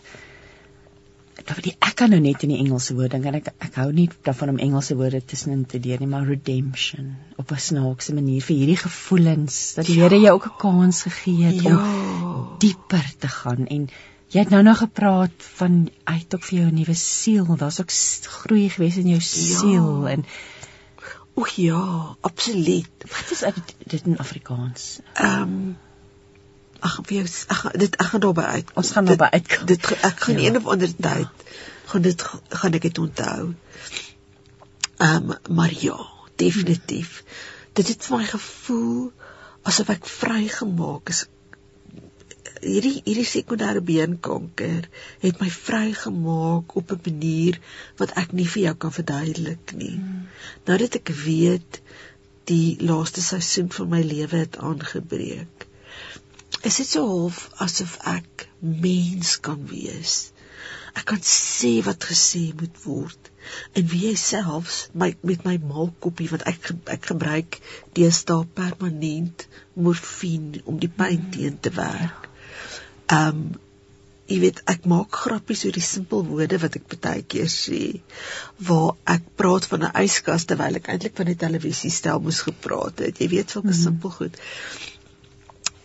ek 1.57 1.65
weet 1.65 1.87
ek 1.87 1.95
kan 2.01 2.13
nou 2.13 2.19
net 2.23 2.43
in 2.45 2.53
die 2.53 2.59
Engelse 2.61 2.95
woord 2.97 3.15
dink 3.15 3.25
en 3.29 3.37
ek 3.39 3.49
ek 3.57 3.79
hou 3.81 3.87
nie 3.95 4.07
daarvan 4.27 4.53
om 4.53 4.61
Engelse 4.65 4.97
woorde 4.99 5.21
tussenin 5.31 5.65
te 5.65 5.81
deur 5.83 5.99
nie 5.99 6.09
maar 6.11 6.27
redemption 6.27 7.15
op 7.41 7.51
'n 7.51 7.65
snaakse 7.69 8.13
manier 8.13 8.41
vir 8.41 8.55
hierdie 8.61 8.77
gevoelens 8.83 9.57
dat 9.79 9.85
die 9.85 9.97
ja. 9.97 10.03
Here 10.03 10.19
jou 10.19 10.35
ook 10.35 10.45
'n 10.45 10.59
kans 10.59 11.01
gegee 11.07 11.43
het 11.43 11.61
ja. 11.63 11.73
om 11.73 12.55
dieper 12.59 13.05
te 13.19 13.27
gaan 13.27 13.67
en 13.67 13.89
jy 14.29 14.39
het 14.39 14.49
nou 14.49 14.63
nog 14.63 14.77
gepraat 14.77 15.35
van 15.57 15.89
uit 16.03 16.35
ook 16.35 16.43
vir 16.43 16.59
jou 16.59 16.71
nuwe 16.71 16.95
siel 16.95 17.55
daar's 17.55 17.81
ook 17.81 17.91
groei 18.39 18.69
gewees 18.69 18.97
in 18.97 19.07
jou 19.07 19.21
ja. 19.21 19.29
siel 19.33 20.07
ja. 20.07 20.13
en 20.13 20.25
O 21.39 21.45
ja, 21.55 22.15
absoluut. 22.21 22.89
Wat 23.07 23.31
is 23.31 23.43
dit 23.77 24.05
in 24.05 24.17
Afrikaans? 24.17 24.99
Ehm 25.13 25.41
um, 25.41 25.77
ag 26.79 26.99
vir 27.05 27.15
jou 27.19 27.27
ag 27.55 27.63
dit 27.83 27.95
ek 27.95 28.11
gaan 28.11 28.23
daarby 28.25 28.45
uit. 28.55 28.71
Ons 28.79 28.91
gaan 28.95 29.09
daarby 29.09 29.29
uit. 29.35 29.57
Dit 29.71 29.89
ek 29.97 30.23
gaan 30.25 30.39
ja. 30.39 30.47
een 30.47 30.59
of 30.61 30.67
ander 30.73 30.95
tyd 30.95 31.47
gaan 31.89 32.05
dit 32.05 32.23
gaan 32.61 32.77
ek 32.77 32.85
dit 32.87 33.01
onthou. 33.01 33.53
Ehm 34.99 35.33
um, 35.33 35.55
maar 35.55 35.73
ja, 35.73 35.97
definitief. 36.35 37.23
Dit 37.73 37.87
het 37.87 38.05
vir 38.05 38.17
my 38.17 38.29
gevoel 38.29 39.11
asof 39.69 39.91
ek 39.95 40.07
vrygemaak 40.11 41.11
is. 41.13 41.25
Hierdie 42.59 42.99
hierdie 43.05 43.27
sekondêre 43.27 43.81
beenkanker 43.85 44.89
het 45.23 45.39
my 45.41 45.49
vrygemaak 45.55 46.75
op 46.81 46.91
'n 46.95 47.01
manier 47.07 47.59
wat 48.01 48.15
ek 48.23 48.35
nie 48.35 48.47
vir 48.47 48.63
jou 48.67 48.75
kan 48.85 48.95
verduidelik 48.99 49.73
nie. 49.75 49.95
Hmm. 49.95 50.27
Nou 50.67 50.77
dat 50.77 50.99
ek 51.01 51.13
weet 51.23 51.81
die 52.51 52.77
laaste 52.81 53.21
seisoen 53.21 53.71
van 53.71 53.89
my 53.89 54.01
lewe 54.01 54.43
het 54.43 54.57
aangebreek 54.57 55.58
is 56.63 56.77
dit 56.81 56.87
so 56.87 57.05
half 57.07 57.45
asof 57.65 57.95
ek 58.09 58.47
mens 58.59 59.37
kan 59.43 59.61
wees. 59.69 60.31
Ek 60.97 61.05
kan 61.11 61.21
sê 61.23 61.77
wat 61.85 62.07
gesê 62.09 62.49
moet 62.59 62.81
word. 62.83 63.29
En 63.77 63.87
wie 63.93 64.11
selfs 64.19 64.81
my 65.03 65.13
met 65.29 65.45
my 65.47 65.55
maalkoppie 65.71 66.29
wat 66.33 66.43
ek 66.51 66.73
ek 66.95 67.09
gebruik 67.13 67.59
deesdae 67.97 68.43
permanent 68.59 69.47
morfine 69.75 70.63
om 70.65 70.81
die 70.81 70.91
pyn 70.91 71.21
mm. 71.21 71.31
teen 71.35 71.57
te 71.63 71.73
werk. 71.77 72.29
Um 73.15 73.43
jy 74.29 74.37
weet 74.43 74.59
ek 74.69 74.83
maak 74.85 75.15
grappies 75.23 75.63
oor 75.65 75.73
die 75.73 75.85
simpel 75.85 76.21
woorde 76.27 76.59
wat 76.61 76.75
ek 76.77 76.91
baie 76.91 77.23
keer 77.33 77.47
sê 77.49 77.79
waar 78.67 78.91
ek 79.15 79.31
praat 79.41 79.65
van 79.71 79.87
'n 79.87 79.95
yskas 80.03 80.45
terwyl 80.51 80.77
ek 80.77 80.91
eintlik 80.93 81.15
van 81.17 81.31
'n 81.31 81.43
televisie 81.45 81.93
stel 81.95 82.21
moes 82.21 82.43
gepraat 82.45 83.01
het. 83.05 83.21
Jy 83.23 83.29
weet 83.35 83.55
sulke 83.55 83.73
mm. 83.73 83.83
simpel 83.85 84.13
goed 84.19 84.37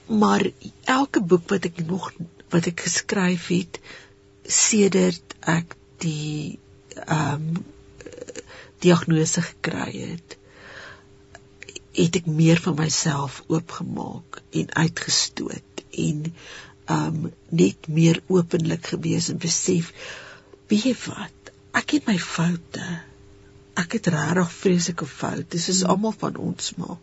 maar 0.06 0.44
elke 0.84 1.20
boek 1.20 1.48
wat 1.48 1.68
ek 1.70 1.84
nog 1.86 2.10
wat 2.52 2.66
ek 2.70 2.84
geskryf 2.86 3.48
het 3.52 3.80
sedert 4.44 5.36
ek 5.40 5.76
die 6.04 6.58
ehm 6.94 7.48
um, 7.48 7.62
diagnose 8.84 9.40
gekry 9.40 9.92
het 9.96 10.36
het 11.96 12.18
ek 12.20 12.26
meer 12.26 12.60
van 12.60 12.76
myself 12.76 13.38
oopgemaak 13.46 14.42
en 14.50 14.74
uitgestoot 14.74 15.84
en 16.08 16.20
ehm 16.28 17.24
um, 17.24 17.32
net 17.48 17.88
meer 17.88 18.20
openlik 18.26 18.92
gewees 18.92 19.30
en 19.32 19.40
besef 19.40 19.92
wie 20.68 20.94
wat 21.06 21.52
ek 21.74 21.96
het 21.96 22.06
my 22.06 22.18
foute. 22.18 22.84
Ek 23.80 23.96
het 23.96 24.06
regtig 24.14 24.52
vreeslike 24.58 25.06
foute 25.10 25.58
soos 25.58 25.82
almal 25.90 26.14
van 26.18 26.36
ons 26.38 26.74
maar 26.78 26.98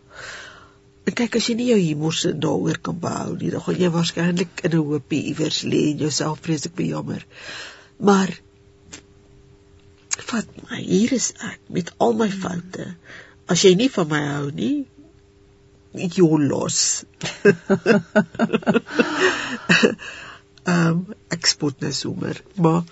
En 1.10 1.18
kyk 1.18 1.36
as 1.40 1.48
jy 1.50 1.56
nie 1.58 1.70
jou 1.72 1.80
humor 1.82 2.14
se 2.14 2.32
daaroor 2.46 2.78
kan 2.86 3.00
behou 3.02 3.34
nie, 3.38 3.50
dan 3.54 3.64
gaan 3.66 3.80
jy 3.82 3.90
waarskynlik 3.96 4.64
in 4.68 4.76
'n 4.78 4.86
hoopie 4.86 5.24
iewers 5.32 5.64
lê 5.64 5.82
en 5.92 5.98
jouself 6.06 6.40
vreeslik 6.46 6.76
bejammer. 6.76 7.26
Maar 7.98 8.30
vat 10.30 10.48
my, 10.70 10.80
hier 10.82 11.14
is 11.14 11.32
ek 11.52 11.60
met 11.68 11.92
al 11.98 12.14
my 12.14 12.30
foute. 12.30 12.86
As 13.48 13.64
jy 13.66 13.74
nie 13.76 13.90
van 13.90 14.08
my 14.08 14.22
hou 14.28 14.52
nie, 14.52 14.86
jy 15.94 16.28
los. 16.48 17.04
Ehm 20.64 20.88
um, 20.88 21.06
ek 21.36 21.48
spot 21.50 21.82
net 21.82 21.96
sommer, 21.98 22.38
maar 22.56 22.84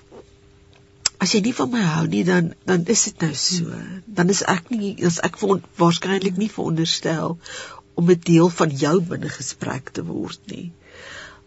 as 1.20 1.34
jy 1.36 1.42
nie 1.44 1.54
van 1.56 1.70
my 1.72 1.82
hou 1.84 2.06
nie 2.12 2.24
dan 2.28 2.54
dan 2.66 2.86
is 2.88 3.04
dit 3.10 3.24
nou 3.26 3.34
so. 3.36 3.80
Dan 4.20 4.32
is 4.34 4.42
ek 4.48 4.70
nie 4.74 4.96
as 5.06 5.20
ek 5.28 5.40
waarskynlik 5.80 6.40
nie 6.40 6.50
veronderstel 6.52 7.38
om 8.00 8.12
'n 8.12 8.22
deel 8.32 8.50
van 8.60 8.76
jou 8.84 8.96
binne 9.12 9.30
gesprek 9.36 9.90
te 9.96 10.04
word 10.08 10.40
nie. 10.54 10.72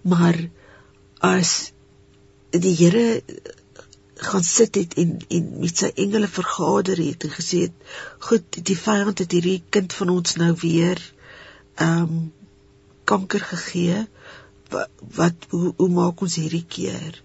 Maar 0.03 0.39
as 1.35 1.73
die 2.51 2.75
Here 2.77 3.23
gaan 4.23 4.45
sit 4.45 4.75
het 4.75 4.95
en 4.95 5.17
en 5.29 5.49
met 5.63 5.83
sy 5.83 5.91
engele 6.05 6.29
vergader 6.29 7.01
het 7.05 7.25
en 7.25 7.35
gesê 7.39 7.63
het, 7.67 7.75
"Goed, 8.19 8.65
die 8.69 8.79
vyand 8.79 9.19
het 9.19 9.33
hierdie 9.33 9.63
kind 9.69 9.93
van 9.93 10.09
ons 10.09 10.37
nou 10.37 10.53
weer 10.61 11.01
ehm 11.75 12.03
um, 12.03 12.33
kanker 13.05 13.41
gegee. 13.41 14.07
Wat, 14.69 14.89
wat 15.17 15.47
hoe, 15.51 15.75
hoe 15.77 15.89
maak 15.89 16.21
ons 16.21 16.37
hierdie 16.37 16.67
keer?" 16.69 17.23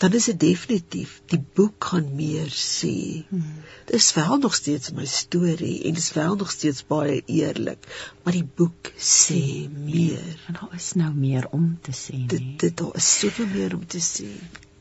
Dan 0.00 0.14
is 0.16 0.30
dit 0.30 0.38
definitief 0.40 1.18
die 1.28 1.38
boek 1.58 1.90
gaan 1.90 2.06
meer 2.16 2.48
sê. 2.56 3.20
Hmm. 3.28 3.56
Dis 3.90 4.08
wel 4.16 4.38
nog 4.40 4.54
steeds 4.56 4.94
my 4.96 5.04
storie 5.04 5.76
en 5.84 5.96
dit 5.96 6.02
is 6.02 6.12
wel 6.16 6.36
nog 6.40 6.50
steeds 6.54 6.86
baie 6.88 7.18
eerlik, 7.26 7.84
maar 8.22 8.32
die 8.32 8.46
boek 8.60 8.88
sê 8.96 9.42
meer. 9.68 10.38
En 10.48 10.56
daar 10.56 10.76
is 10.78 10.92
nou 10.96 11.10
meer 11.12 11.48
om 11.56 11.66
te 11.84 11.92
sê. 11.96 12.16
Dit 12.32 12.46
dit 12.62 12.76
daar 12.80 12.96
is 12.96 13.08
soveel 13.18 13.50
meer 13.52 13.76
om 13.76 13.82
te 13.86 14.00
sê. 14.06 14.28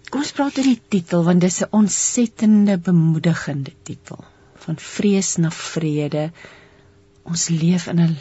Kom 0.09 0.23
ons 0.23 0.31
praat 0.37 0.61
oor 0.61 0.69
die 0.69 0.81
titel 0.95 1.25
want 1.27 1.43
dis 1.43 1.59
'n 1.65 1.73
ontsettende 1.81 2.77
bemoedigende 2.77 3.73
titel. 3.83 4.23
Van 4.65 4.79
vrees 4.79 5.35
na 5.37 5.51
vrede. 5.51 6.31
Ons 7.23 7.49
leef 7.49 7.87
in 7.87 7.99
'n 8.05 8.15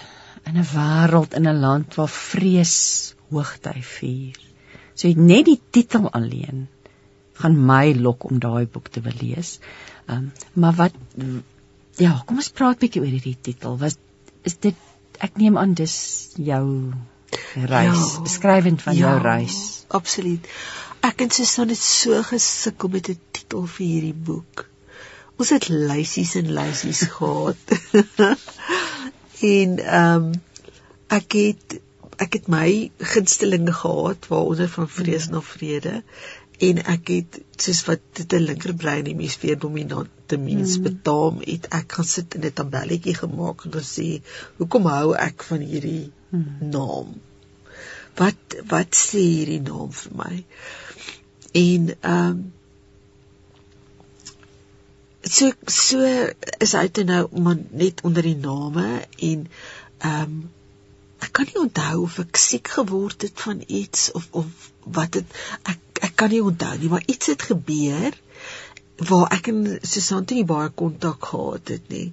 in 0.48 0.58
'n 0.58 0.66
wêreld 0.74 1.38
in 1.38 1.46
'n 1.46 1.60
land 1.60 1.94
waar 1.94 2.10
vrees 2.10 3.14
hoogtyd 3.30 3.84
vier. 3.84 4.42
So 4.94 5.08
net 5.14 5.44
die 5.44 5.60
titel 5.70 6.10
alleen 6.10 6.66
gaan 7.42 7.56
my 7.70 7.94
lok 7.94 8.24
om 8.30 8.38
daai 8.42 8.66
boek 8.66 8.88
te 8.94 9.04
wil 9.04 9.16
lees. 9.20 9.58
Ehm 10.06 10.16
um, 10.16 10.32
maar 10.52 10.74
wat 10.74 10.94
ja, 11.98 12.22
kom 12.26 12.38
ons 12.40 12.50
praat 12.54 12.78
bietjie 12.82 13.02
oor 13.02 13.10
hierdie 13.10 13.38
titel. 13.42 13.78
Was 13.78 13.98
is 14.48 14.58
dit 14.64 14.76
ek 15.24 15.38
neem 15.42 15.58
aan 15.58 15.74
dis 15.78 15.96
jou 16.38 16.64
reis, 17.54 18.04
ja, 18.14 18.22
beskrywend 18.24 18.82
van 18.82 18.96
ja, 18.96 19.08
jou 19.08 19.22
reis. 19.22 19.58
Absoluut. 19.98 20.46
Ek 21.04 21.22
en 21.24 21.30
Susan 21.34 21.70
het 21.72 21.82
so 21.82 22.22
gesukkel 22.26 22.94
met 22.94 23.10
'n 23.10 23.20
titel 23.32 23.66
vir 23.66 23.86
hierdie 23.86 24.18
boek. 24.30 24.66
Ons 25.38 25.50
het 25.54 25.68
lysies 25.68 26.34
en 26.34 26.52
lysies 26.54 27.02
gehad. 27.18 27.76
en 29.40 29.78
ehm 29.78 30.14
um, 30.14 30.32
ek 31.08 31.32
het 31.32 31.78
ek 32.18 32.34
het 32.34 32.48
my 32.50 32.90
gunstelinge 32.98 33.72
gehad 33.72 34.26
waaronder 34.28 34.68
van 34.68 34.88
vrees 34.90 35.28
na 35.30 35.40
vrede 35.40 36.02
en 36.66 36.80
ek 36.94 37.10
het 37.12 37.38
soos 37.62 37.84
wat 37.86 38.02
dit 38.18 38.32
'n 38.34 38.46
linkerbrein 38.48 39.04
die 39.06 39.14
mens 39.14 39.38
weer 39.42 39.58
dominante 39.58 40.38
mens 40.42 40.76
mm. 40.78 40.82
betaam 40.82 41.40
het 41.46 41.68
ek 41.80 41.96
gaan 41.98 42.10
sit 42.10 42.34
in 42.34 42.46
'n 42.46 42.52
tabelletjie 42.60 43.14
gemaak 43.14 43.64
en 43.64 43.72
gesê 43.78 44.08
hoekom 44.58 44.90
hou 44.90 45.14
ek 45.14 45.42
van 45.50 45.64
hierdie 45.70 46.10
mm. 46.30 46.70
naam 46.74 47.14
wat 48.20 48.58
wat 48.74 49.00
sê 49.06 49.22
hierdie 49.22 49.62
naam 49.70 49.90
vir 50.02 50.14
my 50.22 50.36
en 51.64 51.90
ehm 52.00 52.30
um, 52.30 52.46
so 55.22 55.52
so 55.66 55.98
is 56.66 56.72
hy 56.72 56.86
dit 56.88 57.06
nou 57.06 57.24
maar 57.46 57.58
net 57.70 58.00
onder 58.02 58.22
die 58.22 58.38
name 58.38 58.86
en 59.30 59.46
ehm 59.98 60.22
um, 60.22 60.38
ek 61.24 61.32
kan 61.38 61.48
nie 61.50 61.60
onthou 61.62 62.02
of 62.06 62.18
ek 62.22 62.40
siek 62.40 62.70
geword 62.78 63.26
het 63.26 63.44
van 63.46 63.62
iets 63.66 64.10
of 64.18 64.28
of 64.42 64.70
wat 64.98 65.12
dit 65.18 65.38
ek 65.74 66.02
ek 66.08 66.14
kan 66.20 66.30
nie 66.30 66.44
onthou 66.44 66.74
nie, 66.78 66.90
maar 66.92 67.06
iets 67.06 67.32
het 67.32 67.48
gebeur 67.50 68.14
waar 69.08 69.32
ek 69.34 69.50
en 69.52 69.64
Susante 69.86 70.34
nie 70.34 70.46
baie 70.46 70.70
kontak 70.82 71.30
gehad 71.30 71.70
het 71.74 71.90
nie. 71.94 72.12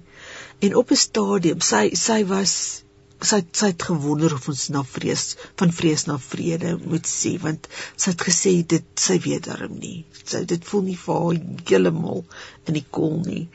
En 0.62 0.76
op 0.82 0.90
'n 0.90 1.02
stadium, 1.02 1.60
sy 1.60 1.94
sy 1.94 2.24
was 2.24 2.82
sy 3.20 3.40
sy 3.52 3.70
het 3.72 3.82
gewonder 3.82 4.34
of 4.34 4.48
ons 4.48 4.68
na 4.74 4.82
vrees 4.84 5.36
van 5.60 5.72
vrees 5.72 6.04
na 6.06 6.18
vrede 6.20 6.76
moet 6.84 7.08
sê 7.08 7.32
want 7.40 7.68
sy 7.96 8.10
het 8.12 8.24
gesê 8.28 8.52
dit 8.74 8.84
sy 9.06 9.18
weet 9.24 9.48
darm 9.48 9.78
nie. 9.80 10.04
Sy 10.24 10.44
dit 10.44 10.64
voel 10.64 10.82
nie 10.90 10.98
vir 11.04 11.20
haar 11.22 11.40
heeltemal 11.70 12.24
in 12.66 12.74
die 12.74 12.86
kol 12.90 13.16
nie. 13.24 13.48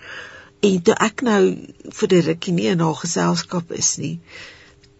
En 0.62 0.82
toe 0.82 0.96
ek 1.08 1.22
nou 1.26 1.44
vir 2.00 2.08
die 2.08 2.24
rukkie 2.26 2.54
nie 2.58 2.68
in 2.74 2.82
haar 2.86 2.98
geselskap 3.04 3.72
is 3.78 3.98
nie, 3.98 4.18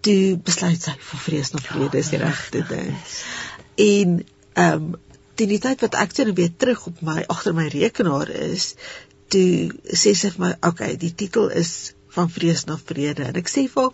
toe 0.06 0.38
besluit 0.50 0.82
sy 0.82 0.96
vir 0.98 1.24
vrees 1.28 1.54
na 1.54 1.62
vrede 1.64 2.02
is 2.02 2.12
die 2.14 2.20
regte 2.22 2.66
ding. 2.70 2.92
En 3.86 4.20
ehm 4.54 4.92
um, 4.92 4.92
teen 5.40 5.54
die 5.54 5.62
tyd 5.64 5.82
wat 5.82 5.96
ek 5.98 6.12
dan 6.18 6.34
weer 6.38 6.52
terug 6.64 6.84
op 6.90 7.00
my 7.08 7.22
agter 7.34 7.56
my 7.58 7.70
rekenaar 7.72 8.30
is, 8.30 8.74
toe 9.32 9.72
sê 9.88 10.12
sy 10.14 10.30
vir 10.34 10.44
my, 10.44 10.52
"Oké, 10.52 10.68
okay, 10.68 10.98
die 10.98 11.14
titel 11.16 11.48
is 11.50 11.94
van 12.16 12.30
vrees 12.30 12.66
na 12.66 12.78
vrede." 12.78 13.24
En 13.24 13.40
ek 13.40 13.50
sê 13.50 13.68
vir 13.72 13.92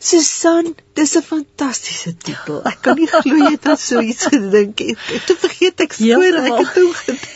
Susan, 0.00 0.74
dis 0.94 1.16
'n 1.16 1.22
fantastiese 1.22 2.16
titel. 2.16 2.62
Ek 2.64 2.78
kan 2.82 2.96
nie 2.96 3.06
glo 3.06 3.36
jy 3.36 3.50
het 3.52 3.66
aan 3.66 3.76
so 3.76 4.00
iets 4.00 4.30
gedink 4.32 4.78
nie. 4.80 4.96
Het 4.96 5.32
vergeet 5.42 5.80
ek 5.80 5.92
skoor 5.92 6.38
ek 6.40 6.54
het 6.60 6.72
toe 6.74 6.92
gedink. 7.00 7.28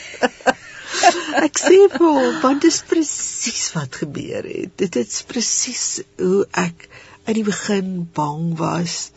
ek 1.46 1.60
sê 1.60 1.80
vir 1.92 2.40
want 2.40 2.62
dit 2.64 2.72
is 2.72 2.80
presies 2.88 3.64
wat 3.74 3.98
gebeur 4.00 4.48
het. 4.48 4.72
Dit 4.80 4.96
is 4.96 5.20
presies 5.28 5.84
hoe 6.16 6.46
ek 6.64 6.88
in 7.24 7.38
die 7.38 7.46
begin 7.46 7.90
bang 8.16 8.52
was 8.58 9.10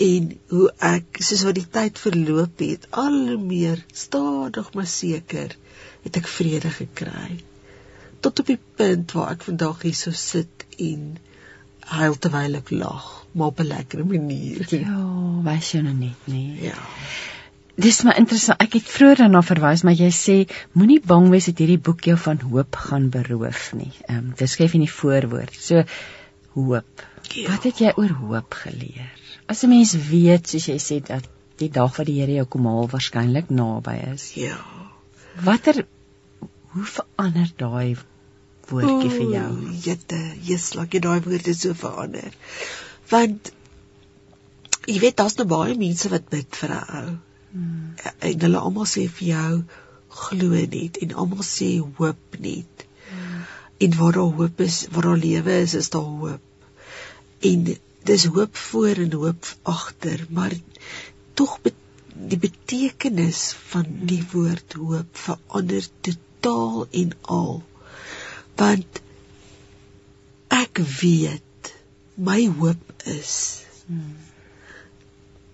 en 0.00 0.30
hoe 0.52 0.68
ek 0.90 1.20
soos 1.20 1.44
wat 1.46 1.58
die 1.58 1.68
tyd 1.78 1.98
verloop 2.00 2.62
het, 2.64 2.86
al 2.90 3.36
meer 3.38 3.82
stadig 3.92 4.70
maar 4.74 4.88
seker 4.88 5.56
het 6.04 6.16
ek 6.16 6.30
vrede 6.30 6.70
gekry. 6.72 7.40
Tot 8.24 8.40
op 8.42 8.48
die 8.48 8.60
punt 8.80 9.12
waar 9.16 9.34
ek 9.34 9.44
vandag 9.48 9.82
hier 9.84 9.96
so 9.96 10.14
sit 10.16 10.64
en 10.78 11.18
huil 11.90 12.16
terwyl 12.22 12.56
ek 12.60 12.70
lag, 12.70 13.08
maar 13.32 13.52
op 13.52 13.60
'n 13.60 13.68
lekker 13.72 14.06
manier. 14.06 14.66
Ja, 14.70 15.00
wys 15.44 15.72
jou 15.72 15.82
nou 15.82 15.94
net, 15.94 16.26
nee. 16.26 16.56
Ja. 16.70 16.78
Dis 17.80 18.02
maar 18.02 18.18
interessant. 18.18 18.60
Ek 18.60 18.72
het 18.72 18.88
vroeër 18.88 19.22
daarna 19.22 19.40
verwys, 19.42 19.82
maar 19.82 19.96
jy 19.96 20.10
sê 20.12 20.36
moenie 20.72 21.00
bang 21.00 21.30
wees 21.32 21.46
dat 21.48 21.58
hierdie 21.58 21.78
boek 21.78 22.04
jou 22.04 22.16
van 22.16 22.40
hoop 22.40 22.76
gaan 22.76 23.08
beroof 23.10 23.72
nie. 23.72 23.92
Ehm 24.06 24.18
um, 24.18 24.32
dit 24.36 24.50
skryf 24.50 24.74
in 24.74 24.84
die 24.84 24.92
voorwoord. 24.92 25.54
So 25.54 25.84
hoop. 26.54 27.06
Ja. 27.34 27.50
Wat 27.52 27.66
het 27.68 27.78
jy 27.78 27.92
oor 27.96 28.10
hoop 28.24 28.54
geleer? 28.64 29.10
As 29.46 29.62
'n 29.62 29.70
mens 29.70 29.92
weet, 30.10 30.48
soos 30.48 30.66
jy 30.66 30.78
sê 30.82 30.96
dat 31.06 31.28
die 31.62 31.70
dag 31.70 31.96
wat 31.96 32.06
die 32.06 32.18
Here 32.20 32.32
jou 32.32 32.46
kom 32.46 32.66
haal 32.66 32.88
waarskynlik 32.90 33.50
naby 33.50 33.96
is. 34.14 34.32
Ja. 34.34 34.58
Watter 35.44 35.86
hoe 36.72 36.84
verander 36.84 37.52
daai 37.56 37.96
woordjie 38.70 39.10
vir 39.10 39.30
jou? 39.34 39.50
Jette, 39.86 40.18
Jesus, 40.42 40.74
laat 40.78 40.94
jy 40.94 41.00
daai 41.06 41.20
woorde 41.26 41.54
so 41.54 41.74
verander. 41.74 42.34
Want 43.12 43.52
jy 44.86 44.98
weet 45.04 45.18
daar's 45.20 45.36
nou 45.38 45.46
baie 45.50 45.76
mense 45.78 46.10
wat 46.12 46.28
bid 46.34 46.60
vir 46.62 46.76
'n 46.76 46.84
ou. 47.00 47.16
Hmm. 47.52 47.94
En 48.18 48.44
hulle 48.46 48.58
almal 48.58 48.86
sê 48.86 49.08
vir 49.08 49.28
jou 49.28 49.64
glo 50.20 50.66
net 50.76 51.02
en 51.02 51.14
almal 51.24 51.46
sê 51.46 51.72
hoop 51.80 52.38
net. 52.38 52.86
Hmm. 53.08 53.42
En 53.86 53.98
waar 53.98 54.12
daar 54.12 54.38
hoop 54.38 54.60
is, 54.60 54.86
waar 54.90 55.10
daar 55.10 55.24
lewe 55.26 55.60
is, 55.66 55.74
is 55.74 55.90
daar 55.90 56.10
hoop. 56.22 56.40
En 57.40 57.66
dis 58.10 58.24
hoop 58.24 58.56
voor 58.56 59.02
en 59.04 59.12
hoop 59.12 59.46
agter, 59.62 60.26
maar 60.28 60.54
tog 61.34 61.58
be 61.62 61.72
die 62.30 62.38
betekenis 62.38 63.42
van 63.70 63.86
die 64.08 64.22
woord 64.32 64.74
hoop 64.76 65.20
verander 65.26 65.86
totaal 66.00 66.86
en 67.02 67.14
al. 67.22 67.62
Want 68.60 69.00
ek 70.52 70.82
weet 71.00 71.72
my 72.14 72.42
hoop 72.60 73.06
is 73.08 73.38
hmm 73.86 74.18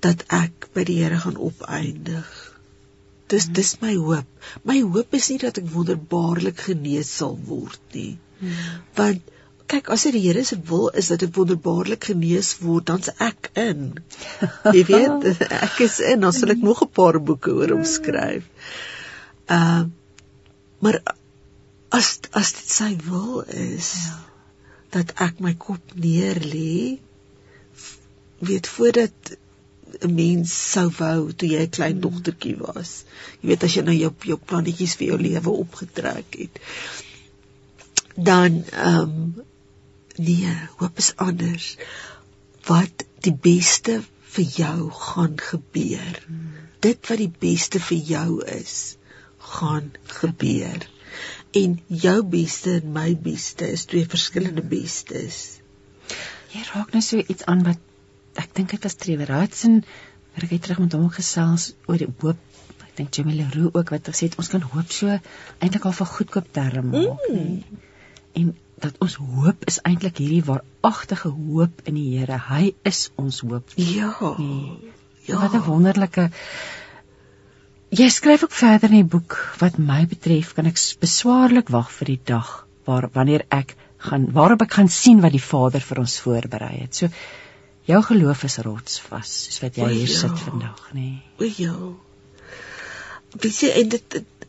dat 0.07 0.26
ek 0.34 0.68
by 0.76 0.84
die 0.87 0.99
Here 1.01 1.18
gaan 1.22 1.39
opeindig. 1.41 2.26
Dis 3.32 3.49
dis 3.51 3.74
my 3.82 3.95
hoop. 3.99 4.28
My 4.68 4.78
hoop 4.84 5.14
is 5.18 5.30
nie 5.32 5.41
dat 5.43 5.59
ek 5.61 5.70
wonderbaarlik 5.72 6.61
genees 6.68 7.11
sal 7.20 7.34
word 7.49 7.80
nie. 7.97 8.14
Hmm. 8.39 8.82
Want 8.99 9.32
kyk, 9.70 9.90
as 9.94 10.06
dit 10.06 10.16
die 10.16 10.24
Here 10.26 10.44
se 10.44 10.56
wil 10.68 10.88
is 11.02 11.10
dat 11.12 11.22
ek 11.26 11.34
wonderbaarlik 11.36 12.08
genees 12.10 12.54
word, 12.62 12.86
dan's 12.90 13.10
ek 13.22 13.50
in. 13.58 13.98
Jy 14.76 14.84
weet, 14.88 15.28
ek 15.66 15.80
is 15.86 16.00
in, 16.00 16.24
dan 16.26 16.34
sal 16.36 16.54
ek 16.54 16.64
nog 16.64 16.82
'n 16.86 16.92
paar 16.98 17.20
boeke 17.20 17.54
oor 17.54 17.76
hom 17.76 17.86
skryf. 17.96 18.48
Ehm 19.46 19.86
uh, 19.86 19.86
maar 20.84 21.00
as 21.88 22.18
as 22.36 22.52
dit 22.52 22.70
sy 22.70 22.90
wil 23.06 23.40
is 23.48 23.88
ja. 24.04 24.16
dat 24.96 25.14
ek 25.24 25.40
my 25.40 25.54
kop 25.66 25.94
neer 25.96 26.38
lê 26.42 26.98
weet 28.44 28.66
voordat 28.66 29.36
'n 30.00 30.14
mens 30.14 30.52
sou 30.72 30.88
wou 30.98 31.32
toe 31.32 31.48
jy 31.48 31.62
'n 31.64 31.74
klein 31.78 32.00
dogtertjie 32.00 32.56
was. 32.60 33.04
Jy 33.40 33.48
weet 33.48 33.64
as 33.64 33.74
jy 33.76 33.82
nou 33.86 33.96
jou 33.96 34.12
jou 34.32 34.38
plannetjies 34.50 34.96
vir 35.00 35.08
jou 35.12 35.18
lewe 35.18 35.50
opgetrek 35.64 36.38
het. 36.42 36.60
Dan 38.30 38.64
ehm 38.72 39.02
um, 39.02 39.44
nee, 40.18 40.52
hoop 40.80 40.98
is 40.98 41.12
anders. 41.22 41.76
Wat 42.66 43.04
die 43.24 43.34
beste 43.34 44.00
vir 44.36 44.44
jou 44.58 44.90
gaan 44.92 45.36
gebeur. 45.40 46.20
Dit 46.84 47.08
wat 47.08 47.20
die 47.22 47.32
beste 47.40 47.80
vir 47.80 47.98
jou 48.10 48.30
is, 48.56 48.96
gaan 49.56 49.92
gebeur. 50.20 50.86
En 51.56 51.78
jou 51.88 52.18
beste 52.36 52.76
en 52.80 52.92
my 52.92 53.14
beste 53.16 53.68
is 53.72 53.86
twee 53.88 54.08
verskillende 54.08 54.64
bestes. 54.66 55.60
Jy 56.52 56.64
raak 56.72 56.92
nou 56.92 57.02
so 57.04 57.22
iets 57.22 57.46
aan 57.48 57.64
wat 57.66 57.80
ek 58.36 58.52
dink 58.58 58.74
dit 58.74 58.84
was 58.84 58.98
Trevor 59.00 59.32
Hudson 59.38 59.80
wat 60.34 60.44
ek 60.44 60.60
terug 60.66 60.82
met 60.84 60.94
hom 60.98 61.08
gesels 61.14 61.70
oor 61.88 62.00
die 62.00 62.10
hoop. 62.20 62.42
Ek 62.84 62.92
dink 62.98 63.16
Jimmy 63.16 63.38
Leroux 63.38 63.72
ook 63.72 63.94
wat 63.94 64.10
gesê 64.12 64.28
het 64.28 64.36
ons 64.40 64.52
kan 64.52 64.64
hoop 64.74 64.92
so 64.92 65.08
eintlik 65.16 65.88
al 65.88 65.96
vir 65.96 66.10
goedkoop 66.12 66.52
term 66.58 66.92
maak. 66.92 67.24
Mm. 67.32 67.80
En 68.36 68.52
dat 68.83 68.99
ons 69.05 69.16
hoop 69.16 69.64
is 69.70 69.79
eintlik 69.89 70.20
hierdie 70.20 70.45
waaragtige 70.45 71.33
hoop 71.33 71.81
in 71.85 71.97
die 71.97 72.18
Here. 72.18 72.39
Hy 72.49 72.74
is 72.85 73.09
ons 73.16 73.41
hoop. 73.41 73.72
Ja. 73.81 74.12
Nee. 74.39 74.93
Ja. 75.27 75.41
Wat 75.41 75.55
'n 75.55 75.64
wonderlike 75.66 76.31
Jy 77.89 78.09
skryf 78.11 78.43
ook 78.43 78.53
verder 78.53 78.91
in 78.91 79.07
die 79.07 79.11
boek 79.16 79.37
wat 79.59 79.79
my 79.79 80.07
betref 80.07 80.55
kan 80.55 80.66
ek 80.66 80.79
beswaarlik 81.01 81.68
wag 81.70 81.91
vir 81.91 82.07
die 82.07 82.20
dag 82.24 82.66
waar 82.85 83.09
wanneer 83.12 83.45
ek 83.49 83.77
gaan 83.99 84.33
waarop 84.33 84.62
ek 84.62 84.72
gaan 84.72 84.89
sien 84.89 85.20
wat 85.20 85.33
die 85.33 85.43
Vader 85.43 85.81
vir 85.81 85.99
ons 85.99 86.18
voorberei 86.20 86.74
het. 86.83 86.95
So 86.95 87.09
jou 87.87 88.03
geloof 88.03 88.43
is 88.49 88.59
rotsvas 88.66 89.33
soos 89.45 89.61
wat 89.62 89.79
jy 89.79 89.89
hier 89.93 90.11
sit 90.11 90.43
vandag 90.43 90.83
nê 90.97 91.05
nee. 91.07 91.22
o 91.39 91.51
ja 91.62 91.74
dis 93.45 93.62
en 93.68 93.93
dit 93.95 94.07
dit, 94.16 94.47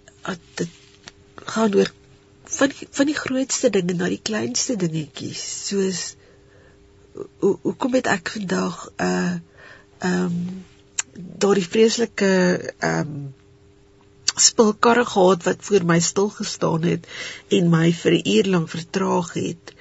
dit 0.61 0.69
gaan 1.53 1.77
oor 1.77 1.91
van 2.49 2.71
die, 2.71 2.87
van 2.91 3.05
die 3.09 3.17
grootste 3.17 3.69
dinge 3.69 3.93
na 3.97 4.07
die 4.11 4.21
kleinste 4.29 4.75
dingetjies 4.79 5.43
soos 5.67 6.01
hoe 7.41 7.57
hoe 7.63 7.75
kom 7.75 7.95
dit 7.97 8.07
ek 8.07 8.33
vandag 8.37 8.87
uh 8.97 9.35
ehm 9.97 10.25
um, 10.25 10.65
daardie 11.43 11.65
vreeslike 11.65 12.31
ehm 12.77 12.99
um, 12.99 13.33
spulkarre 14.37 15.05
gehad 15.05 15.47
wat 15.47 15.63
voor 15.69 15.85
my 15.91 15.97
stil 16.07 16.29
gestaan 16.29 16.83
het 16.85 17.07
en 17.57 17.71
my 17.73 17.87
vir 18.01 18.17
'n 18.17 18.29
uur 18.35 18.49
lank 18.55 18.69
vertraag 18.69 19.31
het 19.33 19.73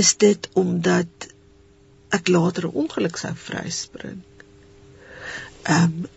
is 0.00 0.14
dit 0.24 0.48
omdat 0.62 1.28
ek 2.18 2.28
later 2.28 2.66
'n 2.66 2.78
ongeluk 2.84 3.16
sou 3.16 3.34
vryspring. 3.34 4.22
Ehm 5.62 5.84
um, 5.84 6.08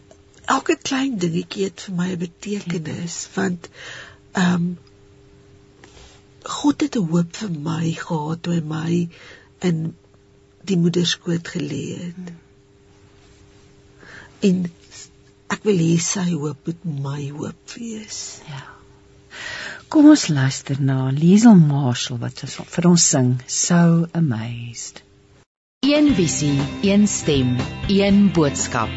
elke 0.56 0.76
klein 0.76 1.18
dingetjie 1.18 1.64
het 1.64 1.82
vir 1.82 1.96
my 2.00 2.10
'n 2.14 2.24
betekenis 2.26 3.18
want 3.36 3.70
ehm 4.32 4.54
um, 4.54 4.78
God 6.44 6.82
het 6.82 6.96
'n 6.96 7.08
hoop 7.10 7.36
vir 7.36 7.50
my 7.50 7.92
gehad 8.00 8.44
toe 8.44 8.54
hy 8.54 8.62
my 8.62 9.10
in 9.70 9.96
die 10.64 10.78
moederskoot 10.78 11.48
gelê 11.56 11.84
het. 12.00 12.34
En 14.48 14.66
ek 15.48 15.64
wil 15.64 15.78
hê 15.78 15.96
sy 16.00 16.30
hoop 16.32 16.68
moet 16.68 16.86
my 17.08 17.30
hoop 17.30 17.76
wees. 17.76 18.42
Ja. 18.50 18.64
Kom 19.88 20.10
ons 20.10 20.28
luister 20.28 20.82
na 20.82 21.10
Liesel 21.12 21.56
Marshall 21.56 22.20
wat 22.20 22.44
vir 22.76 22.88
ons 22.90 23.10
sing 23.16 23.34
So 23.48 24.08
Amazed. 24.12 25.04
Een 25.84 26.14
visie, 26.16 26.60
een 26.82 27.08
stem, 27.08 27.58
een 27.88 28.32
boodskap. 28.34 28.90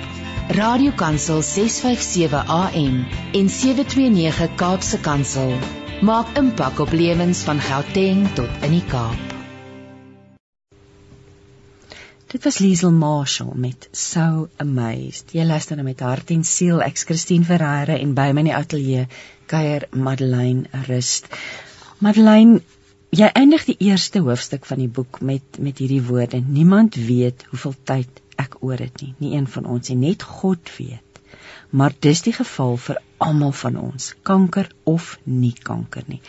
Radiokansel 0.48 1.42
657 1.42 2.46
AM 2.46 3.00
en 3.32 3.48
729 3.50 4.54
Kaapse 4.54 5.00
Kansel 5.02 5.58
maak 6.00 6.36
impak 6.36 6.80
op 6.80 6.92
lewens 6.92 7.40
van 7.48 7.60
Gauteng 7.60 8.26
tot 8.36 8.50
in 8.66 8.74
die 8.76 8.84
Kaap. 8.84 9.34
Dit 12.26 12.44
was 12.44 12.58
Liesel 12.58 12.92
Marshall 12.92 13.54
met 13.54 13.88
So 13.92 14.48
Amazed. 14.60 15.32
Jy 15.32 15.46
luister 15.48 15.78
nou 15.78 15.86
met 15.86 16.02
hart 16.04 16.30
en 16.34 16.44
siel. 16.44 16.82
Ek's 16.84 17.06
Christine 17.08 17.48
Ferreira 17.48 17.96
en 17.96 18.12
by 18.18 18.28
my 18.34 18.44
in 18.44 18.50
die 18.50 18.56
ateljee 18.56 19.06
kuier 19.48 19.88
Madeleine 19.92 20.68
Rust. 20.88 21.30
Madeleine 21.98 22.60
Jy 23.16 23.28
eindig 23.38 23.62
die 23.64 23.76
eerste 23.86 24.20
hoofstuk 24.20 24.66
van 24.68 24.82
die 24.82 24.90
boek 24.92 25.20
met 25.24 25.60
met 25.62 25.78
hierdie 25.78 26.02
woorde: 26.04 26.42
Niemand 26.42 26.98
weet 26.98 27.46
hoeveel 27.52 27.74
tyd 27.88 28.20
ek 28.36 28.58
oor 28.60 28.82
het 28.82 29.00
nie, 29.00 29.14
nie 29.22 29.36
een 29.38 29.46
van 29.48 29.64
ons 29.64 29.88
en 29.94 30.02
net 30.02 30.22
God 30.22 30.72
weet. 30.76 31.05
Maar 31.70 31.94
dis 32.00 32.22
die 32.22 32.34
geval 32.36 32.76
vir 32.76 33.00
almal 33.18 33.52
van 33.52 33.76
ons, 33.80 34.12
kanker 34.22 34.70
of 34.84 35.16
nie 35.24 35.54
kanker 35.68 36.04
nie. 36.06 36.20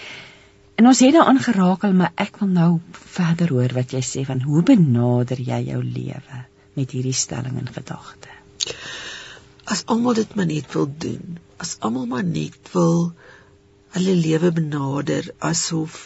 En 0.77 0.87
ons 0.87 0.99
het 1.01 1.13
daaraan 1.13 1.39
geraak, 1.41 1.85
maar 1.93 2.13
ek 2.15 2.37
wil 2.41 2.49
nou 2.53 2.71
verder 3.17 3.53
hoor 3.53 3.73
wat 3.73 3.93
jy 3.95 4.01
sê 4.05 4.25
van 4.25 4.43
hoe 4.45 4.63
benader 4.63 5.39
jy 5.41 5.63
jou 5.71 5.81
lewe 5.83 6.43
met 6.77 6.93
hierdie 6.93 7.15
stelling 7.17 7.57
in 7.57 7.71
gedagte. 7.73 8.29
As 9.65 9.83
almal 9.93 10.13
dit 10.19 10.35
maar 10.35 10.45
net 10.49 10.69
wil 10.75 10.85
doen, 11.05 11.39
as 11.57 11.77
almal 11.81 12.05
maar 12.11 12.27
net 12.27 12.69
wil 12.73 13.09
hulle 13.97 14.13
lewe 14.19 14.51
benader 14.59 15.31
asof 15.49 15.97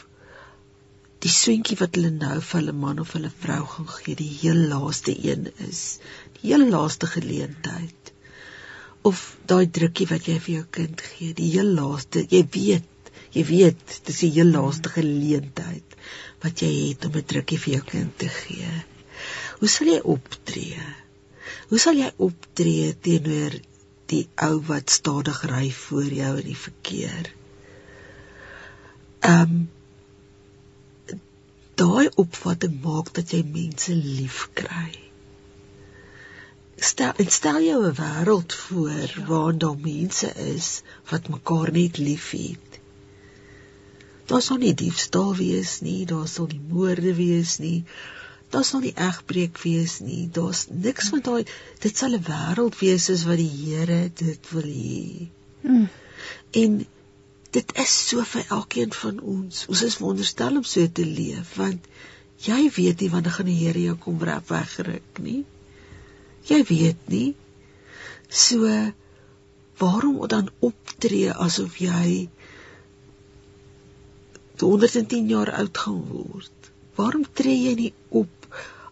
die 1.21 1.34
swentjie 1.34 1.77
wat 1.82 1.97
hulle 1.99 2.13
nou 2.15 2.38
vir 2.39 2.59
hulle 2.61 2.77
man 2.86 3.01
of 3.03 3.11
hulle 3.17 3.29
vrou 3.43 3.59
gaan 3.73 3.89
gee, 3.97 4.15
die 4.17 4.32
heel 4.39 4.63
laaste 4.71 5.13
een 5.13 5.51
is, 5.67 5.99
die 6.39 6.53
heel 6.53 6.63
laaste 6.71 7.09
geleentheid. 7.11 8.11
Of 9.08 9.22
daai 9.49 9.66
drukkie 9.66 10.08
wat 10.12 10.28
jy 10.30 10.38
vir 10.39 10.54
jou 10.56 10.66
kind 10.78 11.02
gee, 11.02 11.34
die 11.38 11.49
heel 11.56 11.72
laaste, 11.78 12.22
jy 12.30 12.43
weet, 12.54 13.12
jy 13.34 13.43
weet, 13.47 13.97
dis 14.06 14.22
die 14.26 14.32
heel 14.38 14.52
laaste 14.54 14.91
geleentheid 14.93 15.97
wat 16.43 16.62
jy 16.62 16.72
het 16.76 17.06
om 17.06 17.18
'n 17.18 17.28
drukkie 17.34 17.60
vir 17.64 17.74
jou 17.74 17.84
kind 17.93 18.18
te 18.18 18.30
gee. 18.30 18.72
Hoe 19.60 19.70
sal 19.70 19.91
jy 19.93 19.99
optree? 20.16 20.86
Hoe 21.70 21.80
sal 21.80 21.99
jy 21.99 22.10
optree 22.18 22.93
teenoor 23.08 23.60
die 24.12 24.24
ou 24.47 24.56
wat 24.70 24.89
stadig 24.89 25.43
ry 25.52 25.70
voor 25.84 26.10
jou 26.22 26.32
in 26.39 26.49
die 26.54 26.62
verkeer? 26.66 27.30
Ehm 29.22 29.54
um, 29.60 29.70
daai 31.82 32.10
opvatting 32.22 32.82
maak 32.84 33.14
dat 33.18 33.32
jy 33.34 33.41
mense 33.47 33.93
lief 33.95 34.49
kry. 34.54 35.11
Stel 36.82 37.13
en 37.21 37.32
stel 37.32 37.61
jou 37.61 37.79
'n 37.88 37.95
wêreld 38.01 38.53
voor 38.53 39.09
ja. 39.15 39.25
waar 39.25 39.57
daar 39.57 39.77
mense 39.77 40.29
is 40.53 40.82
wat 41.09 41.27
mekaar 41.29 41.71
net 41.71 41.97
liefhet. 41.97 42.79
Daar 44.25 44.41
sal 44.41 44.57
nie 44.57 44.73
diefstal 44.73 45.36
wees 45.36 45.79
nie, 45.86 46.05
daar 46.05 46.27
sal 46.27 46.47
nie 46.47 46.61
moorde 46.69 47.13
wees 47.15 47.57
nie. 47.57 47.84
Daar 48.49 48.63
sal 48.63 48.79
nie 48.79 48.93
egbreek 48.95 49.61
wees 49.61 49.99
nie. 49.99 50.29
Daar's 50.38 50.65
niks 50.69 51.11
van 51.13 51.21
daai 51.27 51.43
dit 51.86 51.97
sal 51.97 52.17
'n 52.17 52.25
wêreld 52.32 52.79
wees 52.79 53.05
soos 53.05 53.27
wat 53.29 53.38
die 53.43 53.53
Here 53.59 54.01
dit 54.23 54.51
wil 54.55 54.69
hê. 54.79 55.27
Hmm. 55.61 55.88
En 56.63 56.86
dit 57.51 57.77
is 57.86 57.93
so 58.07 58.23
vir 58.34 58.45
elkeen 58.57 58.93
van 59.03 59.19
ons. 59.19 59.65
Ons 59.67 59.82
is 59.89 59.97
wonderstel 59.97 60.55
om 60.55 60.63
so 60.63 60.91
te 60.99 61.05
leef 61.05 61.55
want 61.61 61.86
jy 62.49 62.61
weet 62.75 63.01
nie 63.01 63.09
wanneer 63.13 63.38
gaan 63.38 63.51
die 63.53 63.61
Here 63.63 63.82
jou 63.89 63.95
kom 63.95 64.19
wegruk 64.25 65.19
nie. 65.29 65.43
Jy 66.50 66.64
weet 66.70 67.08
nie. 67.14 67.36
So 68.30 68.70
waarom 69.82 70.22
dan 70.28 70.50
optree 70.60 71.34
asof 71.34 71.78
jy 71.82 72.30
110 74.62 75.28
jaar 75.28 75.50
oud 75.58 75.78
gaan 75.78 76.02
word? 76.10 76.72
Waarom 76.96 77.26
tree 77.34 77.58
jy 77.66 77.74
nie 77.80 77.94
op 78.10 78.48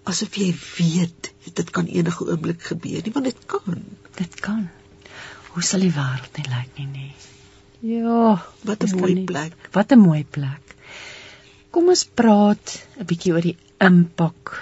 asof 0.09 0.37
jy 0.41 0.49
weet 0.77 1.29
dit 1.59 1.69
kan 1.75 1.89
enige 1.89 2.25
oomblik 2.25 2.63
gebeur 2.71 3.05
nie 3.05 3.13
want 3.13 3.29
dit 3.29 3.43
kan. 3.53 3.83
Dit 4.17 4.39
kan. 4.45 4.65
Hoe 5.53 5.63
sal 5.65 5.85
die 5.85 5.93
wêreld 5.93 6.39
nie 6.39 6.47
lyk 6.49 6.79
nie 6.79 6.87
nie? 6.93 7.13
Ja, 7.79 8.41
wat 8.67 8.83
'n 8.83 8.97
mooi 8.97 9.23
plek. 9.25 9.55
Wat 9.71 9.91
'n 9.91 9.99
mooi 9.99 10.23
plek. 10.23 10.75
Kom 11.71 11.89
ons 11.93 12.05
praat 12.05 12.79
'n 12.97 13.05
bietjie 13.05 13.33
oor 13.33 13.45
die 13.45 13.57
impak 13.77 14.55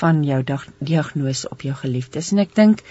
van 0.00 0.22
jou 0.24 0.40
diagnose 0.78 1.50
op 1.50 1.62
jou 1.66 1.74
geliefdes 1.82 2.32
en 2.34 2.42
ek 2.44 2.56
dink 2.56 2.82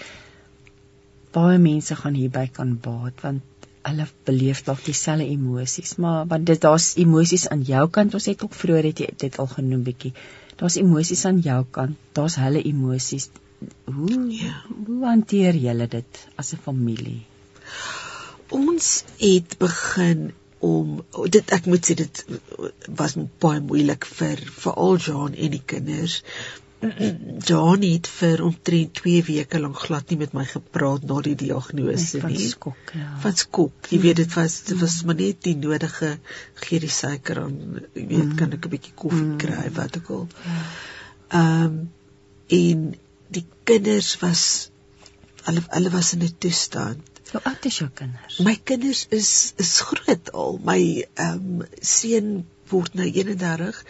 baie 1.36 1.58
mense 1.62 1.98
gaan 2.00 2.16
hierby 2.18 2.46
kan 2.58 2.72
baat 2.86 3.22
want 3.26 3.68
hulle 3.86 4.06
beleef 4.26 4.64
dalk 4.66 4.80
dieselfde 4.82 5.28
emosies, 5.30 5.92
maar 6.02 6.24
want 6.30 6.46
dit 6.46 6.60
daar's 6.62 6.88
emosies 6.98 7.44
aan 7.54 7.62
jou 7.68 7.84
kant. 7.98 8.16
Ons 8.18 8.26
het 8.26 8.42
ook 8.42 8.56
vroeër 8.62 8.88
het 8.90 9.02
jy 9.04 9.12
dit 9.24 9.38
al 9.38 9.46
genoem 9.52 9.84
bietjie. 9.86 10.10
Daar's 10.58 10.78
emosies 10.80 11.22
aan 11.30 11.38
jou 11.44 11.60
kant. 11.70 11.94
Daar's 12.18 12.34
hulle 12.42 12.64
emosies. 12.66 13.28
Hoe 13.84 14.18
ja. 14.34 14.56
hoe 14.88 15.04
hanteer 15.06 15.54
julle 15.68 15.86
dit 15.86 16.26
as 16.34 16.52
'n 16.56 16.64
familie? 16.66 17.22
ons 18.48 19.04
het 19.18 19.56
begin 19.58 20.32
om 20.58 21.00
dit 21.30 21.52
ek 21.52 21.66
moet 21.70 21.88
sê 21.88 21.96
dit 21.98 22.22
was 22.98 23.16
baie 23.42 23.60
moeilik 23.60 24.06
vir 24.18 24.40
veral 24.62 24.96
John 25.02 25.34
en 25.34 25.54
die 25.54 25.62
kinders. 25.72 26.22
John 27.48 27.84
het 27.86 28.10
vir 28.18 28.42
omtrent 28.44 28.94
2 29.00 29.22
weke 29.28 29.60
lank 29.62 29.80
glad 29.86 30.10
nie 30.10 30.18
met 30.20 30.36
my 30.36 30.44
gepraat 30.50 31.06
na 31.08 31.20
die 31.24 31.34
diagnose 31.42 32.20
nie. 32.20 32.22
Van 32.26 32.36
skok, 32.52 32.94
ja. 32.98 33.08
Van 33.24 33.36
skok. 33.42 33.90
Jy 33.92 34.00
weet 34.04 34.20
dit 34.22 34.36
was 34.38 34.60
dit 34.68 34.78
was 34.80 35.00
maar 35.08 35.18
net 35.18 35.42
die 35.48 35.56
nodige 35.56 36.12
gee 36.66 36.82
die 36.84 36.92
suiker 36.92 37.42
aan, 37.46 37.58
jy 37.94 38.06
weet 38.06 38.30
mm. 38.30 38.36
kan 38.38 38.54
ek 38.58 38.66
'n 38.66 38.74
bietjie 38.76 38.94
koffie 38.94 39.26
mm. 39.26 39.36
kry 39.42 39.66
wat 39.80 40.00
ek 40.02 40.14
al. 40.18 40.28
Ja. 40.46 40.62
Ehm 41.40 41.66
um, 41.66 41.84
en 42.56 42.82
die 43.34 43.46
kinders 43.66 44.14
was 44.22 44.42
hulle 45.48 45.62
hulle 45.66 45.90
was 45.90 46.12
in 46.14 46.22
'n 46.22 46.34
toestand 46.38 47.16
Hoe 47.30 47.40
oud 47.42 47.64
is 47.64 47.78
jou 47.80 47.88
kinders? 47.90 48.38
My 48.46 48.54
kinders 48.70 49.06
is 49.10 49.30
is 49.62 49.72
groot 49.88 50.30
al. 50.32 50.60
My 50.62 50.80
ehm 51.02 51.40
um, 51.60 51.64
seun 51.82 52.28
word 52.70 52.94
nou 52.98 53.06
31, 53.08 53.80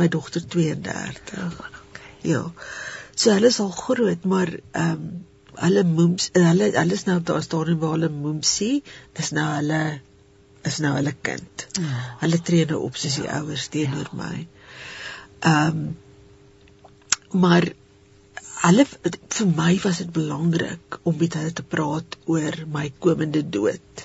my 0.00 0.08
dogter 0.12 0.44
32. 0.54 1.81
Ja. 2.22 2.46
So 3.14 3.34
hulle 3.34 3.50
is 3.52 3.60
al 3.60 3.74
groot, 3.82 4.24
maar 4.24 4.50
ehm 4.72 4.96
um, 4.96 5.12
hulle 5.62 5.82
moems 5.84 6.30
hulle 6.32 6.70
hulle 6.72 6.96
is 6.96 7.04
nou 7.04 7.18
daar 7.28 7.42
staan 7.44 7.78
waar 7.80 7.90
hulle 7.96 8.08
moemsie 8.08 8.82
is 9.20 9.32
nou 9.36 9.48
hulle 9.54 9.82
is 10.70 10.78
nou 10.84 10.94
hulle 10.96 11.12
kind. 11.28 11.66
Oh. 11.80 11.98
Hulle 12.22 12.40
tree 12.46 12.68
nou 12.70 12.80
op 12.86 12.96
soos 12.96 13.18
die 13.20 13.26
ja. 13.28 13.42
ouers 13.42 13.68
teenoor 13.74 14.08
ja. 14.12 14.18
my. 14.22 14.46
Ehm 15.50 15.82
um, 15.82 15.84
maar 17.42 17.64
hulle 18.62 18.84
vir 18.86 19.46
my 19.56 19.72
was 19.84 20.00
dit 20.02 20.10
belangrik 20.14 20.98
om 21.08 21.16
met 21.18 21.36
hulle 21.38 21.52
te 21.58 21.64
praat 21.74 22.16
oor 22.34 22.58
my 22.76 22.90
komende 23.06 23.42
dood. 23.56 24.04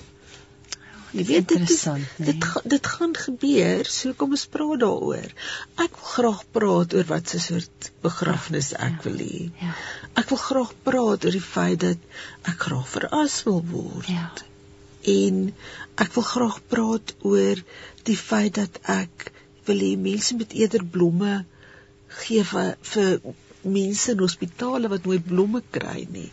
Jy 1.18 1.26
weet 1.26 1.48
dit 1.50 1.70
is, 1.70 1.84
nee. 1.90 2.26
dit 2.30 2.48
dit 2.74 2.90
gaan 2.94 3.16
gebeur, 3.18 3.90
so 3.90 4.14
kom 4.18 4.36
ons 4.38 4.46
praat 4.54 4.82
daaroor. 4.84 5.32
Ek 5.84 5.96
wil 6.00 6.10
graag 6.12 6.44
praat 6.58 6.94
oor 6.98 7.08
wat 7.10 7.34
se 7.34 7.42
soort 7.42 7.90
begrafnis 8.04 8.74
ek 8.76 9.00
ja, 9.00 9.06
wil 9.08 9.24
hê. 9.24 9.40
Ja. 9.62 9.74
Ek 10.22 10.30
wil 10.34 10.42
graag 10.44 10.76
praat 10.86 11.26
oor 11.26 11.38
die 11.38 11.48
feit 11.48 11.82
dat 11.86 12.06
ek 12.52 12.68
graag 12.68 12.88
veras 12.94 13.40
wil 13.48 13.64
word. 13.72 14.12
Ja. 14.12 14.30
En 15.18 15.42
ek 16.06 16.14
wil 16.20 16.28
graag 16.30 16.62
praat 16.70 17.16
oor 17.26 17.66
die 18.08 18.20
feit 18.20 18.60
dat 18.62 18.80
ek 18.94 19.32
wil 19.68 19.84
hê 19.84 19.92
mense 20.00 20.38
moet 20.38 20.54
eerder 20.56 20.86
blomme 20.86 21.42
gee 22.22 22.44
vir, 22.52 22.76
vir 22.94 23.20
mense 23.68 24.14
in 24.14 24.24
hospitale 24.24 24.90
wat 24.92 25.06
nooit 25.08 25.26
blomme 25.28 25.64
kry 25.72 26.06
nie. 26.14 26.30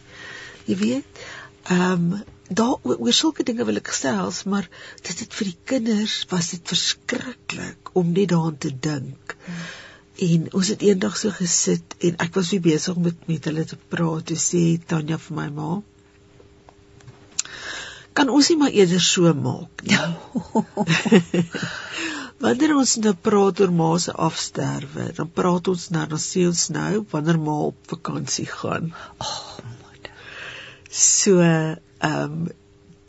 Jy 0.69 0.79
weet, 0.85 1.27
ehm 1.73 2.13
um, 2.13 2.23
daar 2.49 2.77
oor 2.83 3.13
sulke 3.13 3.47
dinge 3.47 3.65
wil 3.65 3.81
ek 3.81 3.93
gesels, 3.93 4.43
maar 4.45 4.69
dit 5.03 5.25
het 5.25 5.39
vir 5.39 5.51
die 5.51 5.59
kinders 5.73 6.19
was 6.33 6.51
dit 6.55 6.75
verskriklik 6.75 7.95
om 7.95 8.13
net 8.13 8.31
daaraan 8.35 8.59
te 8.59 8.73
dink. 8.89 9.37
Hmm. 9.47 9.65
En 10.29 10.47
ons 10.55 10.69
het 10.71 10.83
eendag 10.87 11.17
so 11.19 11.35
gesit 11.35 11.97
en 11.99 12.21
ek 12.23 12.37
was 12.39 12.53
weer 12.55 12.63
besig 12.69 13.01
met 13.07 13.27
met 13.31 13.51
hulle 13.51 13.65
te 13.67 13.81
praat 13.91 14.29
te 14.31 14.39
sê 14.39 14.63
Tanya 14.87 15.19
vir 15.19 15.37
my 15.41 15.49
ma 15.57 15.73
kan 18.15 18.31
ons 18.31 18.49
nie 18.51 18.59
maar 18.61 18.75
eerder 18.81 19.03
so 19.03 19.33
maak 19.35 19.83
nie. 19.83 19.99
Wanneer 22.45 22.75
ons 22.77 22.93
nou 23.03 23.15
praat 23.27 23.63
oor 23.63 23.73
ma 23.75 23.89
se 24.03 24.15
afsterwe, 24.27 25.09
dan 25.17 25.31
praat 25.39 25.71
ons 25.73 25.87
nou 25.95 26.05
dan 26.13 26.23
sê 26.23 26.45
ons 26.51 26.65
nou 26.77 26.93
wanneer 27.15 27.41
ma 27.43 27.57
op 27.71 27.79
vakansie 27.91 28.47
gaan. 28.51 28.93
Ag, 29.19 29.33
oh, 29.33 29.73
moeder. 29.81 30.13
So, 30.91 31.41
ehm 32.05 32.39
um, 32.39 32.47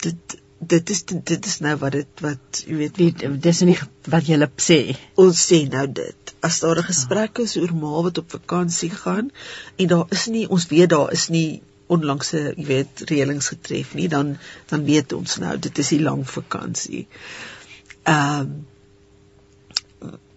dit 0.05 0.39
dit 0.59 0.89
is 0.89 1.03
dit 1.05 1.45
is 1.45 1.57
nou 1.63 1.75
wat 1.81 1.95
dit 1.97 2.23
wat 2.25 2.61
jy 2.65 2.77
weet 2.79 2.97
dit 2.97 3.23
dis 3.43 3.61
nie 3.67 3.77
wat 4.13 4.27
jy 4.29 4.39
sê. 4.67 4.79
Ons 5.21 5.41
sê 5.51 5.61
nou 5.69 5.85
dit. 6.01 6.33
As 6.41 6.59
daar 6.63 6.79
'n 6.79 6.89
gesprek 6.89 7.39
is 7.43 7.57
oor 7.57 7.73
ma 7.73 8.01
wat 8.07 8.17
op 8.17 8.31
vakansie 8.31 8.89
gaan 8.89 9.31
en 9.77 9.87
daar 9.87 10.05
is 10.09 10.27
nie 10.27 10.47
ons 10.49 10.67
weet 10.67 10.89
daar 10.89 11.11
is 11.11 11.29
nie 11.29 11.61
onlangse 11.87 12.53
jy 12.57 12.65
weet 12.65 13.03
reëlings 13.09 13.51
getref 13.53 13.93
nie, 13.93 14.07
dan 14.07 14.37
dan 14.69 14.85
weet 14.85 15.13
ons 15.13 15.37
nou 15.37 15.57
dit 15.57 15.77
is 15.77 15.91
'n 15.91 16.03
lang 16.03 16.23
vakansie. 16.29 17.07
Ehm 18.03 18.39
um, 18.41 18.65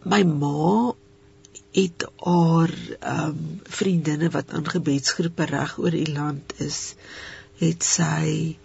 my 0.05 0.23
ma 0.25 0.95
het 1.73 2.05
haar 2.17 2.73
ehm 3.01 3.25
um, 3.29 3.61
vriendinne 3.81 4.31
wat 4.31 4.51
aan 4.51 4.69
gebedsgroepe 4.69 5.45
reg 5.45 5.79
oor 5.79 5.91
die 5.91 6.13
land 6.13 6.53
is, 6.59 6.95
het 7.59 7.85
sy 7.85 8.57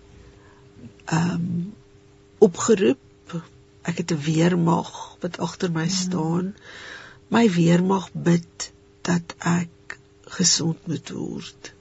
ehm 1.06 1.32
um, 1.34 1.74
opgeroep. 2.44 3.00
Ek 3.88 3.98
het 3.98 4.12
'n 4.12 4.24
weermag 4.26 4.92
wat 5.24 5.38
agter 5.38 5.72
my 5.72 5.88
mm. 5.88 5.98
staan. 6.04 6.56
My 7.28 7.50
weermag 7.52 8.10
bid 8.14 8.72
dat 9.02 9.36
ek 9.40 9.98
gesond 10.38 10.88
moet 10.88 11.10
word. 11.10 11.74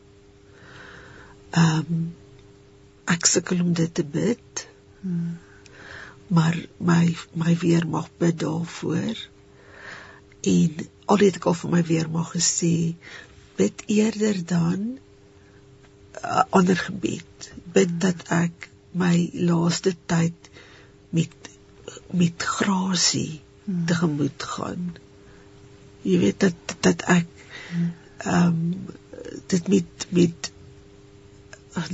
Ehm 1.50 1.78
um, 1.78 2.14
ek 3.04 3.26
sukkel 3.26 3.60
om 3.60 3.72
dit 3.72 3.94
te 3.94 4.04
bid. 4.04 4.66
Mm. 5.00 5.38
Maar 6.26 6.56
my 6.76 7.16
my 7.32 7.56
weermag 7.58 8.08
bid 8.18 8.38
daarvoor 8.38 9.28
en 10.42 10.70
al 11.04 11.18
het 11.22 11.36
ek 11.38 11.46
al 11.46 11.54
vir 11.54 11.70
my 11.70 11.82
weer 11.86 12.08
mag 12.10 12.32
gesê 12.34 12.94
bid 13.58 13.82
eerder 13.86 14.38
dan 14.46 14.98
ander 16.50 16.76
gebed 16.76 17.52
bid 17.76 17.94
dat 18.00 18.26
ek 18.34 18.68
my 19.04 19.30
laaste 19.32 19.94
tyd 20.06 20.50
met 21.10 21.50
met 22.10 22.42
grasie 22.56 23.40
hmm. 23.64 23.86
tegemoet 23.88 24.44
gaan 24.54 24.92
Jy 26.02 26.18
weet 26.18 26.40
dat 26.42 26.74
dat 26.80 27.04
ek 27.14 27.28
ehm 28.26 28.46
um, 28.46 28.86
dit 29.46 29.68
met 29.68 30.06
met 30.10 30.50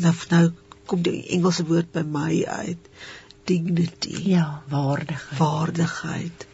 nou 0.02 0.14
nou 0.30 0.44
kom 0.88 1.02
die 1.04 1.20
Engelse 1.36 1.66
woord 1.68 1.90
by 1.92 2.02
my 2.02 2.44
uit 2.44 2.88
dignity. 3.48 4.14
Ja, 4.30 4.62
waardigheid. 4.68 5.38
Waardigheid 5.38 6.46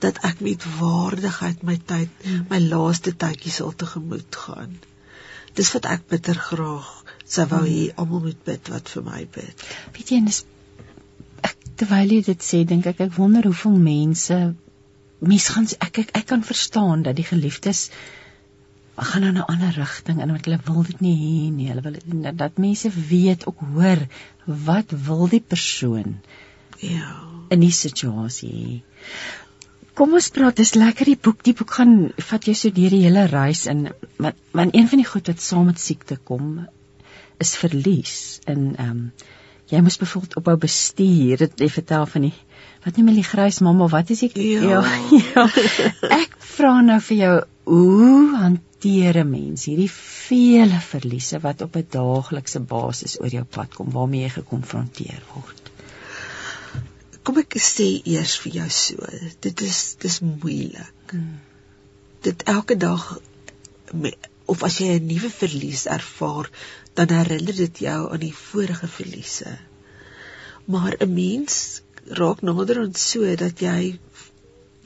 dat 0.00 0.20
ek 0.24 0.40
met 0.40 0.64
waardigheid 0.78 1.62
my 1.66 1.76
tyd, 1.84 2.12
hmm. 2.22 2.46
my 2.48 2.60
laaste 2.62 3.12
tydjie 3.12 3.52
sal 3.52 3.74
tegemoet 3.76 4.38
gaan. 4.44 4.78
Dis 5.58 5.72
wat 5.74 5.90
ek 5.90 6.06
bitter 6.08 6.38
graag 6.38 6.88
sou 7.30 7.46
wou 7.50 7.62
hê 7.66 7.82
almal 7.94 8.24
moet 8.26 8.40
bid 8.46 8.72
wat 8.72 8.88
vir 8.94 9.06
my 9.06 9.20
bid. 9.36 9.66
Weet 9.96 10.14
jy, 10.14 10.20
dis 10.26 10.42
ek 11.46 11.56
terwyl 11.82 12.16
jy 12.16 12.24
dit 12.26 12.48
sê, 12.50 12.64
dink 12.68 12.88
ek 12.90 13.04
ek 13.06 13.14
wonder 13.18 13.46
hoeveel 13.48 13.78
mense 13.78 14.40
mens 15.20 15.48
gaan 15.52 15.68
ek 15.84 15.98
ek 16.02 16.14
ek 16.16 16.26
kan 16.32 16.42
verstaan 16.46 17.04
dat 17.04 17.18
die 17.18 17.28
geliefdes 17.28 17.90
gaan 18.96 19.22
nou 19.22 19.32
'n 19.32 19.48
ander 19.52 19.74
rigting 19.76 20.20
en 20.20 20.32
want 20.32 20.44
hulle 20.44 20.60
wil 20.64 20.82
dit 20.82 21.00
nie 21.00 21.16
hê 21.16 21.52
nie. 21.52 21.68
Hulle 21.68 21.82
wil 21.82 21.96
dat, 22.22 22.36
dat 22.38 22.58
mense 22.58 22.90
weet 22.90 23.46
ook 23.46 23.60
hoor 23.74 24.06
wat 24.46 24.90
wil 24.90 25.28
die 25.28 25.40
persoon 25.40 26.20
ja 26.78 27.20
in 27.50 27.60
die 27.60 27.72
situasie. 27.72 28.82
Kom 29.94 30.12
ons 30.14 30.30
praat, 30.30 30.56
dis 30.56 30.74
lekker 30.74 31.04
die 31.04 31.18
boek. 31.18 31.42
Die 31.44 31.54
boek 31.54 31.70
gaan 31.70 32.12
vat 32.16 32.44
jou 32.44 32.54
so 32.54 32.70
deur 32.70 32.90
die 32.90 33.02
hele 33.04 33.26
reis 33.26 33.66
in 33.66 33.88
want 34.16 34.36
want 34.52 34.74
een 34.74 34.88
van 34.88 35.02
die 35.02 35.10
goed 35.12 35.26
wat 35.32 35.40
saam 35.40 35.66
met 35.66 35.80
siekte 35.80 36.16
kom 36.16 36.66
is 37.44 37.56
verlies. 37.60 38.14
En 38.44 38.72
ehm 38.76 38.90
um, 38.90 39.04
jy 39.70 39.80
moes 39.86 40.00
byvoorbeeld 40.00 40.36
ophou 40.40 40.56
bestuur. 40.58 41.36
Dit 41.44 41.60
jy 41.62 41.68
vertel 41.70 42.06
van 42.10 42.26
die 42.28 42.34
wat 42.84 42.96
noem 42.96 43.10
hulle 43.10 43.20
die 43.20 43.28
grys 43.28 43.60
mamma, 43.60 43.86
wat 43.92 44.10
is 44.10 44.24
die 44.24 44.46
ja. 44.56 44.80
ja, 44.80 44.80
ja. 45.34 45.46
Ek 46.16 46.34
vra 46.56 46.80
nou 46.82 46.98
vir 47.10 47.20
jou 47.20 47.34
hoe 47.70 48.36
hanteer 48.40 49.20
'n 49.22 49.30
mens 49.30 49.68
hierdie 49.68 49.90
vele 49.92 50.80
verliese 50.90 51.38
wat 51.44 51.62
op 51.62 51.76
'n 51.76 51.86
daaglikse 51.96 52.60
basis 52.60 53.20
oor 53.20 53.28
jou 53.28 53.44
pad 53.44 53.74
kom 53.74 53.92
waarmee 53.94 54.22
jy 54.22 54.32
gekonfronteer 54.40 55.22
word? 55.34 55.70
kom 57.22 57.40
ek 57.42 57.56
sê 57.62 57.86
eers 58.08 58.36
vir 58.42 58.54
jou 58.60 58.68
so 58.74 59.08
dit 59.44 59.64
is 59.66 59.80
dis 60.02 60.20
moeilik 60.24 61.12
hmm. 61.12 61.34
dit 62.26 62.44
elke 62.54 62.76
dag 62.84 63.04
of 64.50 64.64
as 64.66 64.78
jy 64.82 64.96
'n 64.96 65.08
nuwe 65.10 65.30
verlies 65.34 65.84
ervaar 65.96 66.48
dan 66.98 67.12
herinner 67.16 67.56
dit 67.56 67.78
jou 67.78 67.98
aan 68.12 68.24
die 68.24 68.34
vorige 68.36 68.88
verliese 68.88 69.58
maar 70.64 70.96
'n 70.98 71.14
mens 71.14 71.82
raak 72.22 72.42
nader 72.42 72.80
aan 72.84 72.94
so 72.94 73.34
dat 73.44 73.60
jy 73.60 73.98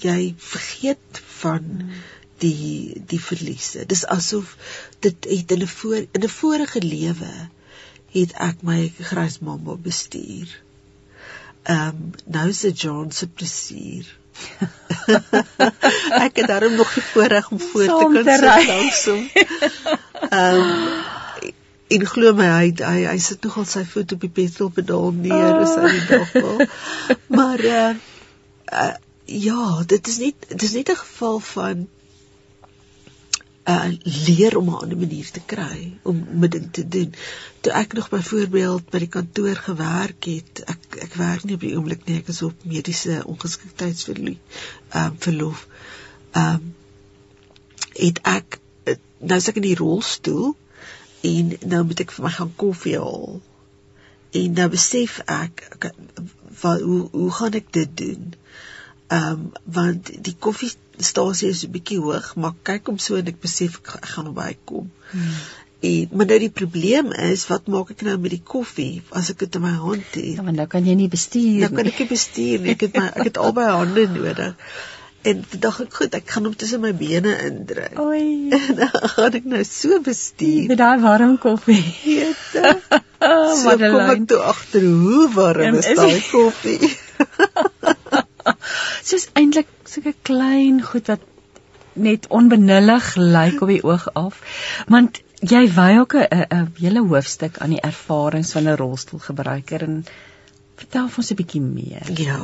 jy 0.09 0.35
vergeet 0.37 1.23
van 1.41 1.65
hmm. 1.65 2.03
die 2.39 3.03
die 3.15 3.21
verliese 3.21 3.87
dis 3.87 4.07
asof 4.19 4.57
dit 5.07 5.31
het 5.37 5.57
in 5.59 5.63
'n 5.63 5.75
voor 5.79 5.97
in 5.97 6.23
'n 6.23 6.37
vorige 6.41 6.83
lewe 6.83 7.33
het 8.19 8.33
ek 8.51 8.63
my 8.63 8.93
grys 9.01 9.39
mamma 9.39 9.75
bestuur 9.75 10.61
Ehm 11.65 11.89
um, 11.89 12.11
nou 12.25 12.49
is 12.49 12.61
dit 12.61 12.81
John 12.81 13.11
se 13.11 13.27
plesier. 13.29 14.17
ek 16.27 16.37
het 16.37 16.47
daarom 16.47 16.75
nog 16.75 16.93
die 16.95 17.03
voorreg 17.03 17.51
om 17.51 17.61
voor 17.61 17.85
te 17.85 18.09
kan 18.13 18.25
sit 18.25 18.67
langsom. 18.67 19.31
Ehm 20.29 20.61
um, 20.61 21.14
en 21.89 22.07
glo 22.07 22.32
my 22.37 22.47
hy 22.49 22.68
hy, 22.80 22.99
hy 23.11 23.18
sit 23.22 23.45
nogal 23.45 23.66
sy 23.68 23.85
voet 23.89 24.14
op 24.16 24.22
die 24.24 24.32
petrolpedaal 24.39 25.11
neer 25.16 25.59
as 25.61 25.74
hy 25.78 25.91
die 25.93 26.07
dag 26.09 26.32
wil. 26.37 26.62
Maar 27.39 27.66
uh, 27.70 27.91
uh 28.82 28.95
ja, 29.24 29.82
dit 29.89 30.09
is 30.09 30.18
net 30.20 30.49
dit 30.49 30.62
is 30.62 30.72
net 30.76 30.91
'n 30.93 31.01
geval 31.01 31.39
van 31.41 31.87
uh 33.64 33.89
leer 34.26 34.57
om 34.59 34.68
'n 34.68 34.80
ander 34.80 34.99
manier 35.01 35.30
te 35.30 35.41
kry 35.53 35.93
om 36.03 36.24
met 36.41 36.53
ding 36.53 36.68
te 36.72 36.89
doen. 36.89 37.14
Toe 37.61 37.72
ek 37.72 37.93
nog 37.93 38.09
byvoorbeeld 38.09 38.91
by 38.91 38.99
die 38.99 39.09
kantoor 39.09 39.57
gewerk 39.57 40.24
het, 40.24 40.64
ek 40.66 40.99
ek 41.09 41.14
werk 41.14 41.45
nie 41.45 41.55
op 41.55 41.61
die 41.61 41.76
oomblik 41.76 42.05
nie, 42.05 42.18
ek 42.18 42.28
is 42.28 42.43
op 42.43 42.64
mediese 42.64 43.22
ongeskiktheidsverlof. 43.24 44.61
Ehm 44.91 45.07
um, 45.07 45.16
verlof. 45.18 45.66
Ehm 46.32 46.55
um, 46.55 46.74
het 47.95 48.20
ek 48.22 48.59
nou 49.18 49.41
sit 49.41 49.49
ek 49.49 49.62
in 49.62 49.68
die 49.70 49.80
rolstoel 49.80 50.57
en 51.25 51.53
nou 51.72 51.83
moet 51.89 52.05
ek 52.05 52.14
vir 52.14 52.27
my 52.27 52.33
gaan 52.37 52.55
koffie 52.61 52.97
haal. 53.01 53.41
En 54.41 54.57
nou 54.59 54.68
besef 54.72 55.20
ek 55.31 55.66
wat 56.62 56.83
hoe 56.83 57.03
hoe 57.12 57.31
gaan 57.39 57.59
ek 57.61 57.68
dit 57.77 57.99
doen? 58.01 58.33
Ehm 59.14 59.31
um, 59.31 59.45
want 59.77 60.11
die 60.29 60.37
koffiestasie 60.47 61.51
is 61.55 61.64
'n 61.66 61.75
bietjie 61.77 62.01
hoog, 62.01 62.35
maar 62.37 62.57
kyk 62.62 62.89
om 62.89 62.99
so 62.99 63.20
en 63.20 63.31
ek 63.33 63.41
besef 63.41 63.79
ek, 63.81 63.95
ek 64.01 64.11
gaan 64.14 64.29
naby 64.31 64.57
kom. 64.64 64.91
Hmm. 65.12 65.37
En 65.85 66.09
maar 66.16 66.27
nou 66.27 66.39
die 66.39 66.51
probleem 66.51 67.12
is, 67.12 67.47
wat 67.47 67.66
maak 67.68 67.91
ek 67.93 68.03
nou 68.09 68.16
met 68.18 68.33
die 68.33 68.45
koffie 68.55 69.03
as 69.11 69.31
ek 69.31 69.45
dit 69.45 69.59
in 69.61 69.64
my 69.66 69.75
hand 69.81 70.16
het? 70.16 70.25
Ja, 70.37 70.43
want 70.43 70.57
nou 70.57 70.66
kan 70.75 70.87
jy 70.89 70.95
nie 70.97 71.11
bestuur 71.12 71.51
nie. 71.51 71.64
Nou 71.64 71.72
kan 71.77 71.91
ek 71.93 71.99
nie 72.03 72.11
bestuur 72.12 72.61
nie. 72.64 72.75
Ek 72.77 72.87
het 72.89 72.97
my 73.01 73.09
ek 73.12 73.31
het 73.31 73.41
albei 73.47 73.68
hande 73.70 74.07
nodig. 74.14 74.55
En 75.25 75.41
toe 75.49 75.59
dink 75.61 75.79
ek, 75.81 75.95
goed, 75.99 76.14
ek 76.18 76.33
gaan 76.35 76.45
hom 76.49 76.55
tussen 76.61 76.83
my 76.85 76.91
bene 76.97 77.33
indruk. 77.47 77.97
Oei. 78.03 78.51
En 78.59 78.77
dan 78.81 79.09
gaan 79.14 79.39
ek 79.41 79.47
nou 79.49 79.62
so 79.64 80.01
bestuur 80.05 80.66
met 80.72 80.81
daai 80.81 81.01
warm 81.01 81.39
koffie. 81.41 81.81
Eete. 82.05 82.75
so 83.62 83.77
kom 83.81 84.01
ek 84.03 84.27
toe 84.33 84.41
agter 84.53 84.85
hoe 84.85 85.29
warm 85.33 85.81
is 85.81 85.89
daai 85.97 86.20
koffie. 86.29 86.93
soos 89.09 89.31
eintlik 89.41 89.70
sulke 89.89 90.12
klein 90.29 90.83
goed 90.85 91.09
wat 91.12 91.25
net 91.95 92.29
onbenullig 92.29 93.11
lyk 93.16 93.64
op 93.64 93.72
die 93.72 93.83
oog 93.87 94.07
af. 94.18 94.41
Want 94.93 95.22
jy 95.41 95.64
wy 95.79 95.91
ook 96.03 96.20
'n 96.20 96.45
'n 96.45 96.70
hele 96.85 97.07
hoofstuk 97.09 97.59
aan 97.64 97.77
die 97.79 97.85
ervarings 97.93 98.53
van 98.53 98.68
'n 98.68 98.77
rolstoelgebruiker 98.77 99.89
en 99.89 100.05
vertel 100.77 101.09
ons 101.16 101.31
'n 101.31 101.41
bietjie 101.41 101.64
meer. 101.64 102.12
Ja. 102.12 102.41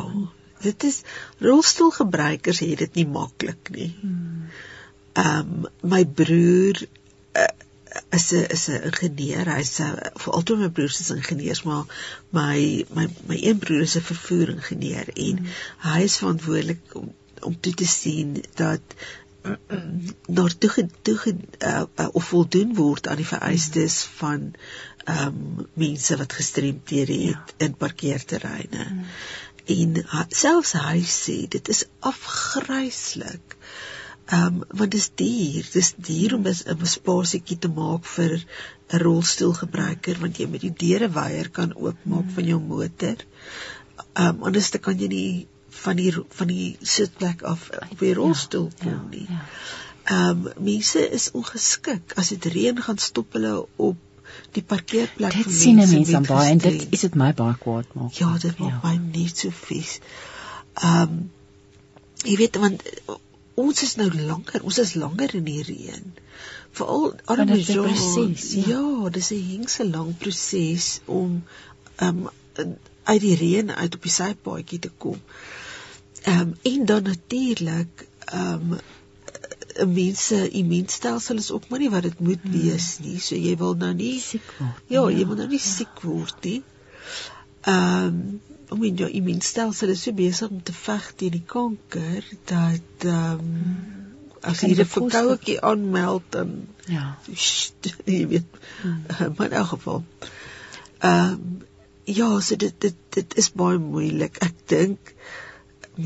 Dit 0.62 0.84
is 0.84 1.02
rolstoelgebruikers 1.38 2.62
het 2.64 2.78
dit 2.84 2.94
nie 3.02 3.06
maklik 3.06 3.70
nie. 3.76 3.90
Ehm 5.12 5.38
um, 5.38 5.66
my 5.82 6.04
broer 6.06 6.82
uh, 6.82 7.46
is 8.10 8.32
'n 8.32 8.46
is 8.56 8.68
'n 8.68 8.82
ingenieur. 8.90 9.48
Hy's 9.54 9.76
vir 10.22 10.32
altoe 10.32 10.56
my 10.56 10.68
broers 10.68 11.00
is 11.00 11.10
ingenieurs, 11.10 11.62
maar 11.62 11.84
my 12.30 12.84
my 12.94 13.08
my 13.26 13.38
een 13.42 13.58
broer 13.58 13.86
is 13.88 13.96
'n 13.96 14.10
vervoer 14.12 14.48
ingenieur 14.56 15.08
en 15.14 15.40
mm. 15.40 15.46
hy 15.86 16.02
is 16.10 16.20
verantwoordelik 16.22 16.94
om 16.94 17.14
om 17.40 17.60
toe 17.60 17.74
te 17.74 17.86
sien 17.86 18.44
dat 18.54 18.80
daar 20.38 20.58
toe 20.58 20.88
toe 21.02 21.18
uh, 21.58 21.82
uh, 21.96 22.08
of 22.12 22.24
voldoen 22.24 22.74
word 22.74 23.08
aan 23.08 23.16
die 23.16 23.32
vereistes 23.34 24.04
mm. 24.04 24.16
van 24.16 24.52
ehm 25.04 25.26
um, 25.26 25.66
mense 25.74 26.16
wat 26.16 26.32
gestremdhede 26.32 27.12
het 27.12 27.54
ja. 27.56 27.66
in 27.66 27.74
parkeerterreine. 27.74 28.84
Mm. 28.90 29.04
En 29.66 29.96
selfs 30.28 30.72
hy 30.72 31.00
sê 31.04 31.36
dit 31.48 31.68
is 31.68 31.84
afgryslik. 32.00 33.56
Ehm 34.30 34.46
um, 34.46 34.58
want 34.78 34.90
dit 34.90 35.00
is 35.00 35.10
duur. 35.14 35.68
Dis 35.72 35.94
duur 36.08 36.34
om 36.34 36.44
'n 36.46 36.86
spasietjie 36.96 37.58
te 37.58 37.68
maak 37.68 38.04
vir 38.16 38.34
'n 38.92 39.00
rolstoelgebruiker 39.02 40.20
want 40.20 40.36
jy 40.38 40.46
met 40.46 40.60
die 40.66 40.74
deure 40.82 41.08
weier 41.10 41.48
kan 41.50 41.74
oopmaak 41.74 42.28
mm. 42.28 42.34
van 42.36 42.44
jou 42.44 42.60
motor. 42.60 43.16
Ehm 44.14 44.28
um, 44.28 44.42
anders 44.42 44.70
dan 44.70 44.80
kan 44.80 44.98
jy 44.98 45.08
nie 45.08 45.48
van 45.70 45.96
die 45.96 46.12
van 46.38 46.46
die 46.46 46.76
sitplek 46.80 47.42
af 47.42 47.70
op 47.90 47.98
die 47.98 48.08
ja, 48.08 48.14
rolstoel 48.14 48.70
ja, 48.70 48.78
kom 48.84 49.10
nie. 49.10 49.26
Ehm 49.26 49.34
ja, 49.34 50.18
ja. 50.18 50.30
um, 50.30 50.48
mense 50.58 51.10
is 51.18 51.30
ongeskik. 51.30 52.14
As 52.16 52.28
dit 52.28 52.44
reën 52.54 52.82
gaan 52.82 52.98
stop 52.98 53.32
hulle 53.32 53.66
op 53.76 53.98
die 54.56 54.62
parkeerplek 54.62 55.36
dit 55.36 55.52
sien 55.54 55.78
mense 55.78 56.12
dan 56.12 56.26
baie 56.26 56.50
en 56.50 56.62
dit 56.62 56.86
is 56.96 57.04
dit 57.06 57.18
my 57.18 57.32
baie 57.36 57.56
kwaad 57.58 57.90
maak. 57.94 58.14
Ja, 58.18 58.30
dit 58.42 58.58
maak 58.58 58.78
ja. 58.78 58.80
my 58.88 58.96
net 59.18 59.44
so 59.44 59.54
vies. 59.66 59.98
Ehm 60.74 61.02
um, 61.02 61.20
jy 62.20 62.36
weet 62.36 62.56
want 62.60 62.82
ons 63.60 63.82
is 63.82 63.94
nou 64.00 64.08
langer, 64.12 64.62
ons 64.64 64.78
is 64.82 64.92
langer 65.00 65.34
in 65.38 65.46
die 65.46 65.62
reën. 65.64 66.12
Veral 66.76 67.14
arme 67.34 67.56
proses. 67.64 68.52
Ja, 68.54 68.66
ja 68.74 69.08
dis 69.16 69.30
'n 69.36 69.46
hengse 69.52 69.86
lang 69.88 70.12
proses 70.18 71.00
om 71.04 71.42
um 72.06 72.28
uit 73.02 73.20
die 73.20 73.36
reën 73.36 73.70
uit 73.70 73.94
op 73.94 74.02
die 74.02 74.12
sypaadjie 74.12 74.78
te 74.78 74.92
kom. 75.04 75.20
Um 76.34 76.54
en 76.62 76.84
dan 76.84 77.02
natuurlik 77.02 78.06
um 78.32 78.78
mense 79.86 80.50
immuunstelsel 80.50 81.36
is 81.42 81.50
ook 81.50 81.68
maar 81.68 81.78
nie 81.78 81.90
wat 81.90 82.02
dit 82.08 82.20
moet 82.20 82.42
hmm. 82.42 82.52
wees 82.52 82.98
nie. 83.04 83.18
So 83.20 83.38
jy 83.38 83.56
wil 83.60 83.74
nou 83.80 83.92
nie 83.94 84.18
siek 84.20 84.46
word. 84.58 84.84
Ja, 84.88 85.06
jy 85.08 85.22
ja, 85.22 85.26
wil 85.26 85.40
nou 85.42 85.48
nie 85.48 85.62
ja. 85.62 85.72
siek 85.72 86.04
word 86.04 86.44
nie. 86.44 86.62
Um 87.68 88.40
om 88.70 88.84
in 88.86 88.98
jou 89.00 89.08
immuunstelsel 89.10 89.90
is 89.90 90.04
so 90.06 90.14
besig 90.14 90.50
om 90.50 90.60
te 90.62 90.74
veg 90.76 91.06
teen 91.18 91.34
die 91.34 91.46
kanker 91.54 92.26
dat 92.50 93.06
ehm 93.06 93.40
um, 93.40 93.96
as 94.50 94.62
jy 94.64 94.70
'n 94.72 94.88
verkouetjie 94.88 95.58
aanmeld 95.70 96.28
dan 96.36 96.52
ja 96.88 97.16
jy 98.14 98.22
weet 98.30 98.60
hmm. 98.82 99.02
maar 99.34 99.50
in 99.50 99.58
elk 99.62 99.72
geval 99.74 100.04
ehm 100.98 101.34
um, 101.34 101.58
ja 102.04 102.30
so 102.40 102.56
dit 102.56 102.80
dit 102.80 102.96
dit 103.16 103.36
is 103.42 103.50
baie 103.62 103.78
moeilik 103.78 104.38
ek 104.46 104.54
dink 104.72 105.14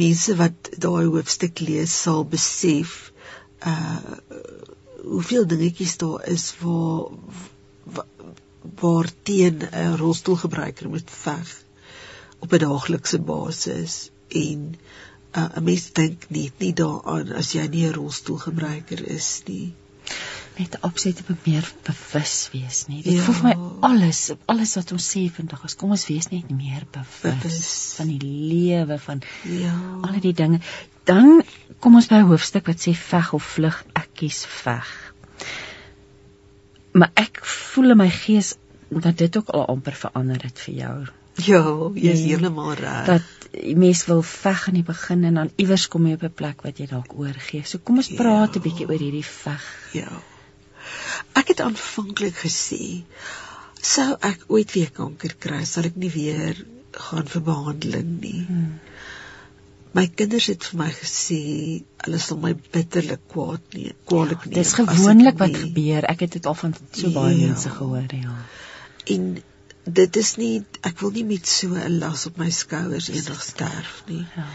mense 0.02 0.36
wat 0.40 0.70
daai 0.86 1.04
hoofstuk 1.04 1.60
lees 1.60 1.94
sal 2.06 2.24
besef 2.36 3.12
uh 3.64 3.96
hoeveel 5.04 5.46
dingetjies 5.46 5.96
daar 6.00 6.26
is 6.32 6.44
waar 6.60 7.12
waar 8.80 9.10
teen 9.22 9.62
'n 9.70 9.96
rolstoelgebruiker 10.00 10.88
moet 10.88 11.10
veg 11.10 11.48
op 12.38 12.52
'n 12.52 12.58
daaglikse 12.58 13.18
basis 13.18 14.10
en 14.28 14.74
uh, 15.36 15.48
'n 15.56 15.64
mens 15.64 15.92
dink 15.92 16.24
net 16.28 16.58
nie 16.58 16.72
daaraan 16.72 17.32
as 17.32 17.52
jy 17.52 17.66
nie 17.68 17.86
'n 17.86 17.96
rolstoelgebruiker 18.00 19.08
is 19.08 19.42
nie 19.46 19.74
net 20.56 20.76
absoluut 20.86 21.22
meer 21.44 21.66
bewus 21.82 22.34
wees 22.52 22.84
nie. 22.86 23.02
Dit 23.02 23.16
ja. 23.16 23.22
voel 23.26 23.34
vir 23.34 23.48
my 23.48 23.54
alles, 23.88 24.20
alles 24.50 24.74
wat 24.78 24.92
ons 24.94 25.06
sê 25.16 25.24
vandag 25.34 25.64
is 25.66 25.74
kom 25.80 25.94
ons 25.96 26.06
wees 26.06 26.28
net 26.30 26.50
meer 26.54 26.84
bewus, 26.94 27.40
bewus. 27.42 27.70
van 27.98 28.12
die 28.12 28.20
lewe 28.52 28.98
van 29.06 29.22
ja. 29.50 29.74
al 30.02 30.20
die 30.22 30.34
dinge. 30.36 30.60
Dan 31.04 31.42
kom 31.80 31.94
ons 31.94 32.08
by 32.08 32.20
'n 32.22 32.30
hoofstuk 32.30 32.66
wat 32.66 32.80
sê 32.80 32.94
veg 32.96 33.32
of 33.32 33.44
vlug, 33.56 33.84
ek 33.92 34.08
kies 34.14 34.44
veg. 34.44 34.88
Maar 36.92 37.10
ek 37.14 37.44
voel 37.44 37.90
in 37.90 37.96
my 37.96 38.10
gees 38.10 38.54
dat 38.88 39.18
dit 39.18 39.36
ook 39.36 39.48
al 39.48 39.66
amper 39.66 39.92
verander 39.92 40.42
het 40.42 40.58
vir 40.58 40.74
jou. 40.74 40.96
Ja, 41.42 41.62
jy 41.94 42.12
is 42.14 42.22
heeltemal 42.22 42.76
reg. 42.78 43.06
Dat 43.06 43.22
mens 43.76 44.04
wil 44.06 44.22
veg 44.22 44.68
aan 44.68 44.78
die 44.78 44.86
begin 44.86 45.24
en 45.24 45.34
dan 45.34 45.50
iewers 45.56 45.88
kom 45.88 46.06
jy 46.06 46.14
op 46.14 46.22
'n 46.22 46.32
plek 46.34 46.62
wat 46.62 46.78
jy 46.78 46.86
dalk 46.86 47.18
oorgee. 47.18 47.64
So 47.64 47.78
kom 47.78 47.96
ons 47.96 48.08
praat 48.14 48.54
ja. 48.54 48.60
'n 48.60 48.62
bietjie 48.62 48.88
oor 48.88 48.98
hierdie 48.98 49.24
veg. 49.24 49.64
Ja. 49.92 50.12
Ek 51.32 51.48
het 51.48 51.60
aanvanklik 51.60 52.34
gesê 52.34 53.02
sou 53.82 54.16
ek 54.20 54.44
ooit 54.48 54.72
weer 54.72 54.90
kanker 54.90 55.34
kry, 55.38 55.64
sal 55.64 55.84
ek 55.84 55.96
nie 55.96 56.10
weer 56.10 56.64
gaan 56.92 57.26
vir 57.26 57.42
behandeling 57.42 58.20
nie. 58.20 58.44
Hmm. 58.48 58.80
My 59.94 60.06
kinders 60.20 60.48
het 60.50 60.66
vir 60.68 60.78
my 60.80 60.90
gesê 60.90 61.40
hulle 62.04 62.20
sal 62.22 62.40
my 62.42 62.52
bitterlik 62.76 63.26
kwaad 63.30 63.76
nie, 63.78 63.92
kwaadlik 64.10 64.46
nie. 64.46 64.54
Ja, 64.56 64.62
dis 64.62 64.74
gewoonlik 64.78 65.38
wat 65.42 65.58
gebeur. 65.64 66.08
Ek 66.10 66.24
het 66.26 66.38
dit 66.38 66.46
al 66.50 66.56
van 66.60 66.74
so 66.78 67.12
baie 67.14 67.36
ja. 67.36 67.50
mense 67.50 67.70
gehoor, 67.76 68.16
ja. 68.18 68.38
En 69.14 69.28
dit 70.00 70.16
is 70.16 70.32
nie 70.40 70.54
ek 70.82 70.98
wil 71.04 71.14
nie 71.14 71.26
met 71.28 71.46
so 71.46 71.76
'n 71.76 71.98
las 72.00 72.26
op 72.26 72.40
my 72.42 72.50
skouers 72.50 73.12
eendag 73.12 73.42
sterf 73.42 74.02
nie. 74.08 74.24
Ja. 74.36 74.48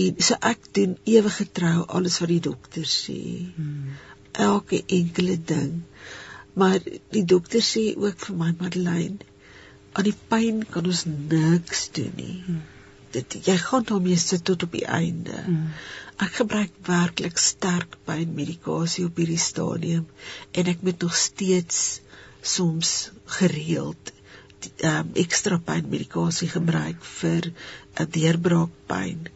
En 0.00 0.20
so 0.28 0.34
ek 0.40 0.68
doen 0.74 0.98
ewige 1.04 1.46
trou 1.52 1.86
alles 1.86 2.18
wat 2.18 2.28
die 2.34 2.42
dokter 2.50 2.84
sê. 2.96 3.22
Hmm 3.54 3.96
elke 4.36 4.82
enkele 4.86 5.38
ding. 5.44 5.82
Maar 6.52 6.78
die 7.10 7.24
dokter 7.24 7.60
sê 7.64 7.92
ook 7.96 8.28
vir 8.28 8.36
my 8.36 8.52
Madeleine, 8.60 9.18
aan 9.92 10.08
die 10.08 10.16
pyn 10.30 10.64
kan 10.72 10.88
ons 10.88 11.04
niks 11.08 11.88
doen 11.96 12.12
nie. 12.16 12.38
Hmm. 12.46 12.62
Dit 13.14 13.36
jy 13.46 13.56
gaan 13.60 13.86
daarmee 13.88 14.18
sit 14.20 14.44
tot 14.44 14.62
op 14.66 14.72
die 14.72 14.86
einde. 14.86 15.36
Hmm. 15.44 15.70
Ek 16.16 16.40
gebruik 16.40 16.72
werklik 16.88 17.38
sterk 17.38 17.96
pynmedikasie 18.08 19.04
op 19.08 19.20
hierdie 19.20 19.40
stadium 19.40 20.06
en 20.52 20.72
ek 20.72 20.82
moet 20.86 21.02
nog 21.04 21.16
steeds 21.16 22.00
soms 22.40 23.10
gereeld 23.38 24.12
um, 24.80 25.10
ekstra 25.14 25.58
pynmedikasie 25.70 26.48
gebruik 26.48 27.04
vir 27.20 27.52
'n 28.00 28.10
deurbraakpyn 28.18 29.28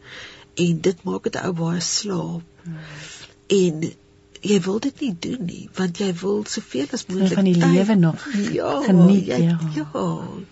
en 0.65 0.81
dit 0.87 1.03
maak 1.03 1.23
dit 1.23 1.41
ou 1.41 1.53
baie 1.63 1.81
slaap. 1.81 2.47
Hmm. 2.63 2.79
En 3.47 3.91
jy 4.41 4.57
wil 4.65 4.79
dit 4.79 5.01
nie 5.05 5.13
doen 5.25 5.45
nie 5.45 5.63
want 5.77 5.99
jy 6.01 6.09
wil 6.21 6.41
soveel 6.49 6.89
as 6.97 7.05
moontlik 7.09 7.37
van 7.37 7.49
die 7.49 7.57
lewe 7.61 7.95
nog 7.99 8.25
ja, 8.55 8.73
geniet 8.87 9.29
jy, 9.29 9.39
ja 9.45 9.57
ja 9.75 10.05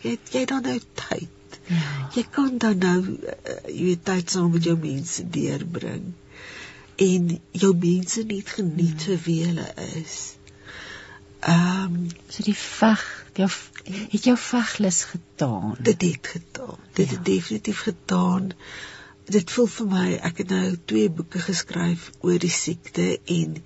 jy 0.04 0.16
jy 0.36 0.44
dan 0.52 0.66
nou 0.68 0.78
tyd 1.02 1.39
ja. 1.70 2.10
jy 2.16 2.26
kan 2.38 2.58
dan 2.64 2.82
nou 2.86 2.98
uh, 3.04 3.60
jy 3.68 3.84
weet 3.92 4.04
tyd 4.10 4.36
saam 4.36 4.52
met 4.56 4.68
jou 4.70 4.76
mense 4.82 5.26
deurbring 5.38 6.12
en 7.08 7.32
jou 7.64 7.72
mense 7.86 8.26
net 8.34 8.54
geniet 8.58 9.08
vir 9.10 9.24
wie 9.28 9.40
hulle 9.46 9.70
is 10.02 10.20
ehm 11.40 11.96
um, 11.96 12.08
so 12.28 12.44
die 12.44 12.58
veg 12.60 13.06
jou 13.40 13.50
het 13.90 14.26
jou 14.28 14.38
veglus 14.46 15.04
gedaan 15.14 15.76
dit 15.90 16.08
het 16.10 16.34
gedaan 16.36 16.80
dit 16.94 17.06
ja. 17.06 17.12
het 17.16 17.26
definitief 17.34 17.86
gedaan 17.88 18.52
dit 19.36 19.52
voel 19.56 19.70
vir 19.76 19.88
my 19.94 20.08
ek 20.30 20.44
het 20.44 20.52
nou 20.56 20.66
twee 20.92 21.10
boeke 21.20 21.40
geskryf 21.46 22.10
oor 22.26 22.42
die 22.42 22.56
siekte 22.56 23.08
en 23.38 23.62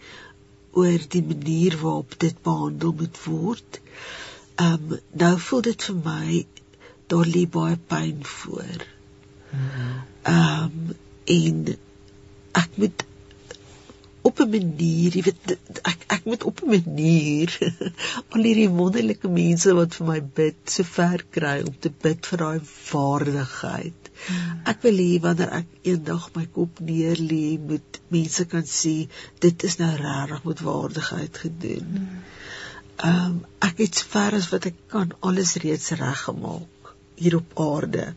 oor 0.82 1.06
die 1.16 1.24
manier 1.24 1.78
waarop 1.82 2.16
dit 2.24 2.42
behandel 2.48 2.96
moet 3.02 3.20
word. 3.26 3.80
Ehm 4.56 4.92
um, 4.92 5.00
nou 5.24 5.34
voel 5.48 5.62
dit 5.70 5.86
vir 5.88 6.00
my 6.08 6.42
daar 7.14 7.32
lê 7.38 7.46
baie 7.58 7.80
pyn 7.94 8.20
voor. 8.36 8.86
Ehm 9.54 10.68
um, 10.68 10.94
en 11.34 11.60
ek 12.60 12.80
moet 12.82 13.06
op 14.28 14.40
'n 14.40 14.50
manier, 14.56 15.16
jy 15.16 15.24
weet 15.30 15.58
ek 15.92 16.06
ek 16.18 16.26
moet 16.32 16.44
op 16.52 16.64
'n 16.64 16.74
manier 16.76 17.58
al 18.34 18.48
hierdie 18.48 18.70
wonderlike 18.70 19.32
mense 19.42 19.74
wat 19.80 20.00
vir 20.00 20.08
my 20.12 20.22
bid, 20.40 20.60
so 20.76 20.84
ver 20.84 21.26
kry 21.38 21.58
om 21.68 21.76
te 21.80 21.92
bid 22.08 22.32
vir 22.32 22.46
daai 22.46 22.62
waardigheid 22.92 24.04
Hmm. 24.26 24.60
Ek 24.72 24.84
wil 24.86 25.00
hê 25.04 25.14
wanneer 25.24 25.50
ek 25.58 25.72
eendag 25.92 26.30
my 26.36 26.44
kop 26.58 26.80
neer 26.90 27.20
lê, 27.32 27.58
moet 27.70 28.00
mense 28.14 28.46
kan 28.52 28.68
sien 28.74 29.10
dit 29.46 29.66
is 29.70 29.80
nou 29.82 29.90
regtig 30.00 30.46
met 30.50 30.64
waardigheid 30.68 31.40
gedoen. 31.46 31.90
Ehm 33.08 33.18
um, 33.24 33.40
ek 33.68 33.82
het 33.84 34.04
ver 34.14 34.38
as 34.40 34.48
wat 34.54 34.70
ek 34.72 34.78
kan 34.94 35.12
alles 35.30 35.56
reeds 35.66 35.92
reggemaak 36.04 36.70
hier 37.16 37.36
op 37.36 37.60
aarde. 37.60 38.14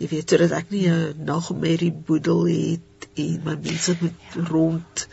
Jy 0.00 0.08
weet 0.08 0.32
sodat 0.32 0.54
ek 0.56 0.70
nie 0.72 0.88
'n 0.88 1.24
nagmerrie 1.28 1.92
boedel 1.92 2.46
het 2.48 3.08
en 3.14 3.40
my 3.44 3.56
mense 3.62 3.96
moet 4.00 4.34
ja. 4.34 4.44
rond. 4.48 5.06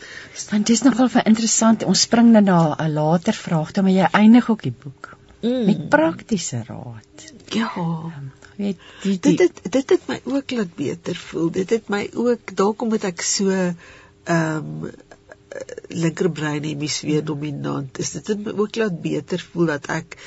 Want 0.50 0.66
dit 0.66 0.76
is 0.76 0.82
nogal 0.82 1.08
vir 1.08 1.26
interessant. 1.26 1.84
Ons 1.84 2.00
spring 2.00 2.32
nou 2.32 2.42
na 2.42 2.76
'n 2.76 2.92
later 2.92 3.34
vraag 3.34 3.72
toe, 3.72 3.82
maar 3.82 3.92
jy 3.92 4.08
eindig 4.12 4.50
ook 4.50 4.62
die 4.62 4.74
boek 4.84 5.16
mm. 5.40 5.64
met 5.64 5.88
praktiese 5.88 6.62
raad. 6.66 7.32
Ja. 7.52 7.72
Um, 7.76 8.32
weet 8.56 8.78
die, 9.02 9.18
die 9.20 9.36
dit 9.36 9.38
het, 9.40 9.72
dit 9.72 9.90
het 9.90 10.08
my 10.08 10.20
ook 10.24 10.50
laat 10.50 10.74
beter 10.74 11.16
voel. 11.16 11.50
Dit 11.50 11.70
het 11.70 11.88
my 11.88 12.08
ook 12.14 12.56
dalk 12.56 12.82
omdat 12.82 13.04
ek 13.12 13.22
so 13.22 13.50
ehm 13.50 14.56
um, 14.56 14.90
linkerbrein 15.88 16.66
hemisfeer 16.66 17.24
dominant 17.24 17.98
is 18.02 18.10
dit 18.16 18.26
het 18.32 18.42
my 18.44 18.52
ook 18.64 18.76
laat 18.80 18.98
beter 19.04 19.44
voel 19.52 19.70
dat 19.72 19.88
ek 19.94 20.18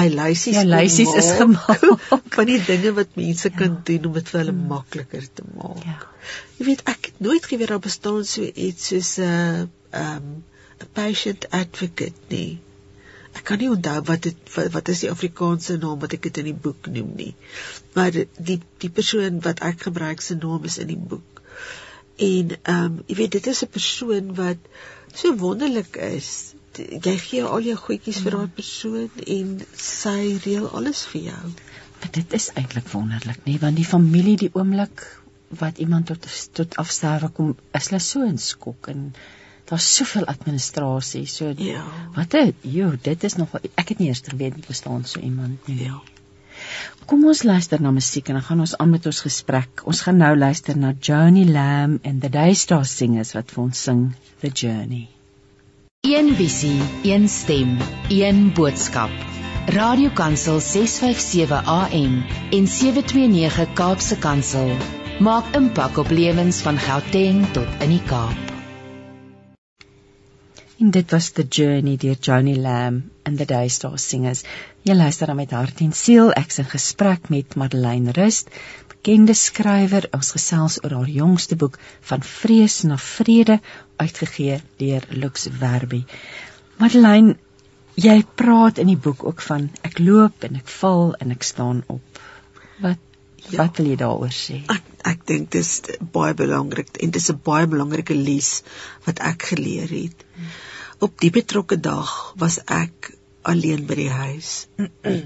my 0.00 0.06
lysies 0.12 0.58
ja, 0.60 0.66
lysies 0.68 1.14
is 1.22 1.30
gemaak 1.40 1.82
van 2.36 2.50
die 2.50 2.60
dinge 2.66 2.92
wat 2.98 3.16
mense 3.18 3.50
ja. 3.50 3.56
kan 3.56 3.80
doen 3.90 4.06
om 4.10 4.14
dit 4.20 4.30
vir 4.30 4.40
hulle 4.42 4.54
hmm. 4.54 4.70
makliker 4.74 5.26
te 5.40 5.46
maak. 5.56 5.82
Ja. 5.88 5.98
Jy 6.60 6.68
weet 6.70 6.86
ek 6.94 7.10
het 7.10 7.26
nooit 7.28 7.50
geweet 7.50 7.74
daar 7.74 7.82
bestaan 7.82 8.22
so 8.28 8.46
iets 8.68 8.92
soos 8.92 9.16
'n 9.18 9.68
ehm 9.90 10.30
'n 10.78 10.90
patient 10.94 11.50
advocate 11.50 12.34
nie 12.34 12.60
ek 13.38 13.44
kan 13.50 13.60
nie 13.62 13.70
onthou 13.70 13.98
wat 14.10 14.22
dit 14.26 14.52
wat, 14.54 14.70
wat 14.74 14.90
is 14.92 15.02
die 15.04 15.10
Afrikaanse 15.12 15.78
naam 15.82 15.98
wat 16.04 16.14
ek 16.16 16.28
dit 16.28 16.40
in 16.42 16.50
die 16.50 16.60
boek 16.66 16.88
noem 16.94 17.10
nie. 17.18 17.32
Maar 17.96 18.14
die 18.14 18.58
die 18.84 18.92
persoon 19.00 19.42
wat 19.46 19.62
ek 19.70 19.88
gebruik 19.88 20.24
se 20.24 20.38
naam 20.38 20.66
is 20.70 20.78
in 20.82 20.90
die 20.92 21.02
boek. 21.12 21.37
En 22.18 22.54
ehm 22.62 22.84
um, 22.84 23.02
jy 23.06 23.16
weet 23.22 23.36
dit 23.38 23.46
is 23.46 23.64
'n 23.64 23.74
persoon 23.78 24.34
wat 24.34 24.70
so 25.14 25.34
wonderlik 25.36 25.96
is. 25.96 26.30
Jy 26.78 27.16
gee 27.18 27.44
al 27.44 27.62
jou 27.66 27.76
goedjies 27.76 28.18
vir 28.24 28.36
daai 28.36 28.50
persoon 28.60 29.10
en 29.36 29.54
sy 29.82 30.38
reël 30.44 30.68
alles 30.80 31.04
vir 31.12 31.22
jou. 31.30 31.44
Maar 32.00 32.12
dit 32.18 32.32
is 32.38 32.50
eintlik 32.54 32.88
wonderlik, 32.92 33.40
nee, 33.44 33.58
want 33.58 33.76
die 33.76 33.86
familie 33.86 34.36
die 34.36 34.50
oomblik 34.54 35.02
wat 35.62 35.78
iemand 35.78 36.06
tot 36.06 36.26
tot 36.52 36.76
afsterwe 36.76 37.30
kom, 37.34 37.56
is 37.74 37.88
hulle 37.88 38.00
so 38.04 38.26
in 38.26 38.38
skok 38.38 38.90
en 38.92 39.08
daar's 39.70 39.88
soveel 39.94 40.28
administrasie. 40.34 41.26
So 41.26 41.54
ja. 41.56 41.82
Wat 42.14 42.32
het 42.32 42.54
jo, 42.60 42.92
dit 43.02 43.24
is 43.24 43.34
nog 43.40 43.54
ek 43.62 43.88
het 43.88 43.98
nie 43.98 44.08
eers 44.08 44.22
geweet 44.24 44.54
dit 44.54 44.66
bestaan 44.66 45.04
so 45.04 45.20
iemand 45.20 45.66
nie. 45.66 45.84
Ja. 45.84 46.00
Kom 47.08 47.24
ons 47.24 47.42
luister 47.48 47.80
na 47.80 47.90
musiek 47.94 48.28
en 48.28 48.36
dan 48.36 48.44
gaan 48.44 48.60
ons 48.64 48.74
aan 48.76 48.90
met 48.92 49.06
ons 49.08 49.20
gesprek. 49.24 49.84
Ons 49.88 50.02
gaan 50.04 50.18
nou 50.20 50.34
luister 50.36 50.76
na 50.76 50.92
Johnny 51.00 51.44
Lamb 51.48 52.04
and 52.04 52.20
the 52.20 52.28
Daystar 52.28 52.84
Singers 52.84 53.32
wat 53.36 53.54
vir 53.54 53.62
ons 53.64 53.84
sing 53.88 54.02
The 54.42 54.50
Journey. 54.52 55.06
Een 56.06 56.34
visie, 56.36 56.78
een 57.02 57.28
stem, 57.28 57.78
een 58.08 58.52
boodskap. 58.54 59.10
Radiokansel 59.78 60.60
657 60.60 61.64
AM 61.64 62.20
en 62.50 62.68
729 62.76 63.72
Kaapse 63.74 64.16
Kansel 64.18 64.76
maak 65.20 65.50
impak 65.56 65.98
op 65.98 66.12
lewens 66.14 66.62
van 66.68 66.78
Gauteng 66.78 67.42
tot 67.52 67.82
in 67.84 67.96
die 67.96 68.04
Kaap. 68.12 68.57
En 70.78 70.90
dit 70.94 71.10
was 71.10 71.30
The 71.34 71.42
Journey 71.42 71.96
deur 71.96 72.16
Johnny 72.20 72.54
Lamb 72.54 73.10
and 73.26 73.38
the 73.38 73.44
Daystar 73.44 73.98
Singers. 73.98 74.44
Jy 74.86 74.94
luister 74.94 75.26
dan 75.26 75.40
met 75.40 75.50
hart 75.50 75.80
en 75.82 75.90
siel. 75.92 76.30
Ek's 76.38 76.60
in 76.62 76.68
gesprek 76.70 77.26
met 77.34 77.56
Madeleine 77.58 78.14
Rust, 78.14 78.52
bekende 78.92 79.34
skrywer. 79.34 80.06
Ons 80.14 80.30
gesels 80.36 80.78
oor 80.84 80.94
haar 81.00 81.10
jongste 81.10 81.58
boek 81.58 81.80
Van 82.12 82.22
Vrees 82.22 82.84
na 82.86 82.94
Vrede, 83.02 83.58
uitgegee 83.98 84.60
deur 84.78 85.08
Lux 85.10 85.48
Werby. 85.58 86.04
Madeleine, 86.78 87.34
jy 87.98 88.20
praat 88.38 88.78
in 88.78 88.92
die 88.94 89.00
boek 89.08 89.26
ook 89.26 89.42
van 89.50 89.66
ek 89.82 89.98
loop 89.98 90.46
en 90.46 90.62
ek 90.62 90.70
val 90.78 91.10
en 91.18 91.34
ek 91.34 91.42
staan 91.42 91.82
op. 91.90 92.22
Wat 92.78 93.02
Ja. 93.48 93.62
Wat 93.62 93.78
wil 93.80 93.86
jy 93.88 93.96
daaroor 93.96 94.32
sê? 94.34 94.58
Ek 94.68 94.84
ek 95.08 95.20
dink 95.28 95.52
dit 95.54 95.62
is 95.62 95.98
baie 96.12 96.34
belangrik 96.36 96.90
en 97.00 97.12
dit 97.14 97.20
is 97.22 97.30
'n 97.32 97.40
baie 97.44 97.66
belangrike 97.66 98.14
les 98.14 98.62
wat 99.06 99.22
ek 99.24 99.46
geleer 99.52 99.88
het. 99.88 100.24
Op 100.98 101.20
die 101.22 101.30
betrokke 101.30 101.76
dag 101.80 102.32
was 102.42 102.58
ek 102.66 103.12
alleen 103.42 103.84
by 103.86 103.96
die 104.00 104.10
huis. 104.10 104.66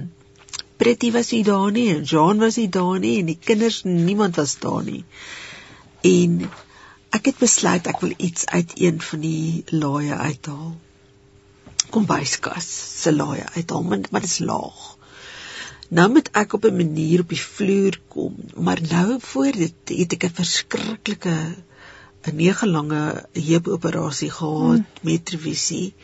Pretty 0.83 1.13
was 1.15 1.31
nie 1.33 1.45
daar 1.47 1.71
nie 1.73 1.87
en 1.95 2.05
Jean 2.11 2.43
was 2.43 2.59
nie 2.61 2.69
daar 2.69 2.99
nie 3.01 3.15
en 3.21 3.31
die 3.31 3.39
kinders 3.41 3.83
niemand 3.89 4.37
was 4.41 4.59
daar 4.61 4.83
nie. 4.85 5.05
En 6.05 6.39
ek 7.17 7.31
het 7.31 7.41
besluit 7.41 7.89
ek 7.89 8.03
wil 8.05 8.13
iets 8.19 8.47
uit 8.53 8.75
een 8.77 9.01
van 9.01 9.25
die 9.25 9.65
laaie 9.73 10.19
uithaal. 10.29 10.75
Kombuiskas 11.93 12.69
se 13.03 13.13
laaie 13.13 13.47
uithaal, 13.57 13.85
maar 13.89 14.21
dit 14.21 14.29
is 14.29 14.41
laag. 14.45 14.83
Nou 15.93 16.09
moet 16.13 16.29
ek 16.41 16.55
op 16.57 16.65
'n 16.69 16.77
manier 16.77 17.21
op 17.21 17.33
die 17.33 17.41
vloer 17.41 18.01
kom, 18.09 18.37
maar 18.57 18.81
nou 18.91 19.21
voor 19.21 19.53
dit 19.65 19.97
het 19.97 20.13
ek 20.17 20.25
'n 20.29 20.41
verskriklike 20.43 21.37
'n 22.27 22.37
nege 22.37 22.67
lange 22.67 23.03
heupoperasie 23.33 24.31
gehad 24.31 24.85
hmm. 24.85 25.09
met 25.09 25.31
revisie 25.35 25.95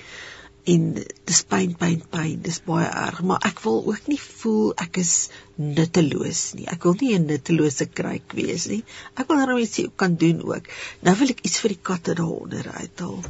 en 0.73 0.83
dis 1.29 1.41
pyn 1.51 1.75
pyn 1.81 2.01
pyn 2.13 2.43
dis 2.47 2.59
baie 2.67 2.89
erg 3.03 3.21
maar 3.31 3.45
ek 3.49 3.63
wil 3.65 3.79
ook 3.93 4.09
nie 4.13 4.21
voel 4.23 4.73
ek 4.85 4.99
is 5.03 5.13
nutteloos 5.59 6.43
nie. 6.59 6.67
Ek 6.75 6.85
wil 6.87 6.97
nie 7.01 7.15
'n 7.19 7.27
nuttelose 7.31 7.87
kruik 8.01 8.35
wees 8.41 8.67
nie. 8.73 8.83
Ek 9.15 9.31
wil 9.31 9.47
nou 9.51 9.61
iets 9.61 9.81
kan 9.97 10.17
doen 10.25 10.43
ook. 10.43 10.69
Nou 11.03 11.17
wil 11.23 11.35
ek 11.35 11.45
iets 11.49 11.63
vir 11.65 11.75
die 11.75 11.83
katte 11.91 12.15
daaronder 12.21 12.69
uithaal. 12.83 13.23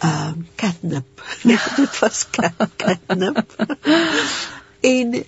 Ehm 0.00 0.28
um, 0.28 0.46
catnip. 0.56 1.26
Ja. 1.44 1.60
Dit 1.80 1.98
was 2.00 2.26
catnip. 2.30 3.44
En 4.90 5.24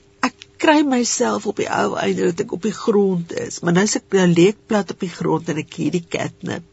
kry 0.62 0.80
myself 0.86 1.48
op 1.50 1.58
die 1.60 1.70
ou 1.70 1.96
einde 2.00 2.30
dat 2.30 2.44
ek 2.46 2.54
op 2.58 2.68
die 2.68 2.76
grond 2.76 3.34
is 3.46 3.60
maar 3.62 3.76
nou 3.78 3.86
is 3.88 3.98
ek 3.98 4.18
nou 4.18 4.28
leek 4.30 4.60
plat 4.70 4.94
op 4.94 5.02
die 5.02 5.12
grond 5.12 5.50
en 5.52 5.60
ek 5.64 5.80
hierdie 5.80 6.04
catnip 6.16 6.68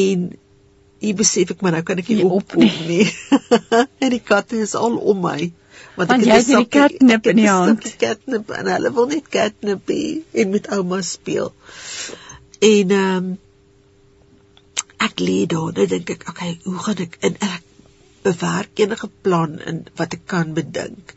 en 0.00 0.30
Ek 1.00 1.16
besef 1.16 1.54
ek 1.54 1.62
maar 1.64 1.72
nou 1.72 1.80
kan 1.88 2.00
ek 2.00 2.10
nie 2.12 2.26
opkom 2.28 2.66
nie. 2.84 3.06
en 4.04 4.10
die 4.12 4.20
katte 4.20 4.58
is 4.60 4.74
al 4.76 4.98
om 4.98 5.22
my. 5.24 5.38
Want, 5.96 6.10
want 6.12 6.26
jy 6.26 6.34
het 6.36 6.50
die 6.50 6.66
catnip 6.76 7.28
in 7.32 7.40
die 7.40 7.48
hand. 7.48 7.86
Die 7.86 7.96
catnip 8.02 8.52
en 8.56 8.68
hulle 8.68 8.92
wil 8.96 9.08
net 9.08 9.30
catnip 9.32 9.92
en 9.94 10.52
met 10.52 10.68
ouma 10.76 11.00
speel. 11.06 11.54
En 12.60 12.96
ehm 12.98 13.30
um, 13.30 13.38
ek 15.00 15.22
lê 15.24 15.46
daar, 15.48 15.70
nou 15.72 15.86
dink 15.88 16.10
ek, 16.12 16.26
okay, 16.28 16.50
hoe 16.66 16.80
gaan 16.84 16.98
ek 17.00 17.14
in 17.24 17.38
ek 17.40 17.62
bewerk 18.26 18.82
enige 18.84 19.08
plan 19.24 19.54
in 19.64 19.78
wat 19.96 20.12
ek 20.12 20.26
kan 20.28 20.50
bedink 20.52 21.14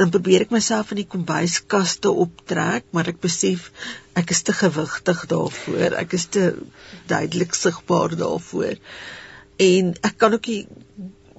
dan 0.00 0.12
probeer 0.12 0.46
ek 0.46 0.52
myself 0.54 0.92
in 0.94 1.02
die 1.02 1.10
kombuiskaste 1.12 2.10
optrek, 2.24 2.86
maar 2.96 3.10
ek 3.12 3.20
besef 3.20 3.68
ek 4.16 4.32
is 4.32 4.40
te 4.48 4.54
gewigtig 4.56 5.26
daarvoor. 5.28 5.96
Ek 6.00 6.14
is 6.16 6.24
te 6.32 6.44
duidelik 7.10 7.56
sigbaar 7.56 8.16
daarvoor. 8.16 8.78
En 9.60 9.92
ek 10.08 10.16
kan 10.22 10.36
ook 10.36 10.48
nie 10.48 10.62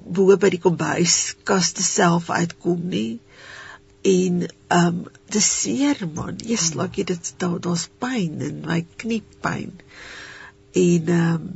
bo 0.02 0.36
by 0.38 0.52
die 0.54 0.62
kombuiskaste 0.62 1.82
self 1.86 2.30
uitkom 2.30 2.86
nie. 2.94 3.18
En 4.06 4.46
ehm 4.46 4.86
um, 4.86 5.02
dis 5.32 5.48
seer 5.62 5.98
man. 6.14 6.38
Hmm. 6.38 6.78
laat 6.78 6.96
jy 6.98 7.04
dit 7.10 7.34
daar 7.42 7.58
daar's 7.66 7.88
pyn 8.02 8.40
in 8.46 8.62
my 8.66 8.82
kniepyn. 9.02 9.74
En 10.78 11.12
ehm 11.18 11.34
um, 11.34 11.52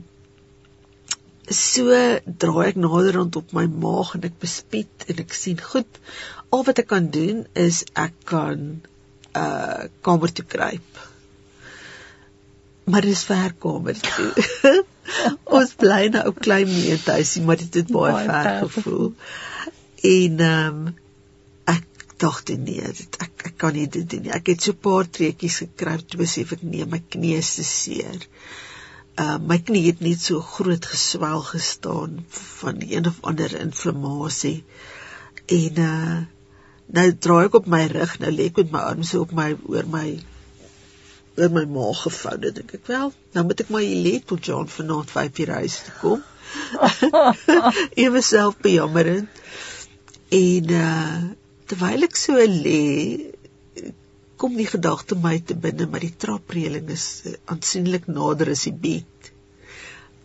so 1.54 1.94
draai 2.42 2.68
ek 2.72 2.78
naderhand 2.80 3.36
op 3.38 3.52
my 3.54 3.66
maag 3.70 4.16
en 4.16 4.26
ek 4.26 4.40
bespied 4.42 5.06
en 5.06 5.22
ek 5.22 5.34
sien 5.36 5.60
goed 5.62 6.00
al 6.50 6.64
wat 6.66 6.80
ek 6.82 6.88
kan 6.90 7.08
doen 7.14 7.44
is 7.66 7.84
ek 7.94 8.14
kan 8.30 8.66
uh 9.36 9.86
kamer 10.06 10.32
toe 10.32 10.44
kruip. 10.48 11.00
Maar 12.86 13.08
dis 13.10 13.24
ver 13.28 13.54
kamer 13.62 13.98
toe. 14.00 14.76
Ons 15.58 15.74
bly 15.78 16.06
nou 16.14 16.22
ou 16.30 16.34
klein 16.34 16.70
meentuisie, 16.70 17.42
maar 17.46 17.58
dit 17.60 17.80
het 17.80 17.90
baie, 17.94 18.12
baie 18.14 18.28
ver 18.30 18.52
gevoel. 18.66 19.10
En 20.12 20.40
ehm 20.50 20.80
um, 20.86 20.94
ek 21.74 22.06
dink 22.22 22.54
nee, 22.64 22.92
dit 23.00 23.18
ek 23.26 23.48
ek 23.50 23.58
kan 23.62 23.76
nie 23.76 23.88
dit 23.98 24.06
doen 24.10 24.26
nie. 24.26 24.34
Ek 24.34 24.52
het 24.54 24.62
so 24.62 24.72
'n 24.72 24.82
paar 24.88 25.10
treetjies 25.18 25.60
gekruip 25.64 26.06
toe 26.08 26.22
besef 26.22 26.56
ek 26.56 26.62
nee, 26.62 26.86
my 26.86 27.02
knie 27.14 27.36
is 27.42 27.54
te 27.58 27.66
seer. 27.66 28.28
Uh 29.16 29.38
my 29.40 29.56
knie 29.64 29.86
het 29.86 30.00
net 30.04 30.20
so 30.20 30.42
groot 30.44 30.86
geswel 30.92 31.40
gestaan 31.40 32.24
van 32.28 32.82
een 32.84 33.06
of 33.08 33.20
ander 33.20 33.60
inflammasie. 33.60 34.64
En 35.46 35.78
uh 35.84 36.16
nou 36.96 37.06
draai 37.26 37.46
ek 37.48 37.56
op 37.58 37.66
my 37.66 37.86
rug, 37.90 38.18
nou 38.22 38.30
lê 38.30 38.50
ek 38.50 38.60
met 38.60 38.74
my 38.74 38.82
arms 38.92 39.14
so 39.14 39.24
op 39.24 39.32
my 39.34 39.48
oor 39.72 39.88
my 39.90 40.08
oor 41.36 41.50
my 41.52 41.64
maag 41.78 42.02
gevou. 42.04 42.36
Dit 42.44 42.60
dink 42.60 42.76
ek 42.78 42.86
wel. 42.92 43.10
Nou 43.32 43.46
moet 43.48 43.64
ek 43.64 43.72
maar 43.72 43.86
hier 43.86 44.04
lê 44.04 44.14
tot 44.20 44.44
John 44.44 44.68
vanaand 44.76 45.10
5 45.16 45.40
uur 45.44 45.52
huis 45.60 45.80
toe 45.86 45.96
kom. 46.02 46.22
Ewe 48.04 48.22
self 48.22 48.60
bejammerend. 48.68 49.42
En 50.28 50.72
uh 50.82 51.18
terwyl 51.66 52.06
ek 52.06 52.20
so 52.20 52.38
lê, 52.38 52.82
kom 54.40 54.56
die 54.56 54.68
gedagte 54.68 55.16
my 55.18 55.38
te 55.40 55.56
binne, 55.56 55.88
maar 55.90 56.04
die 56.04 56.14
trapreëling 56.24 56.90
is 56.92 57.06
uh, 57.26 57.34
aansienlik 57.52 58.08
nader 58.10 58.52
as 58.52 58.66
die 58.68 58.74
bed. 58.86 59.30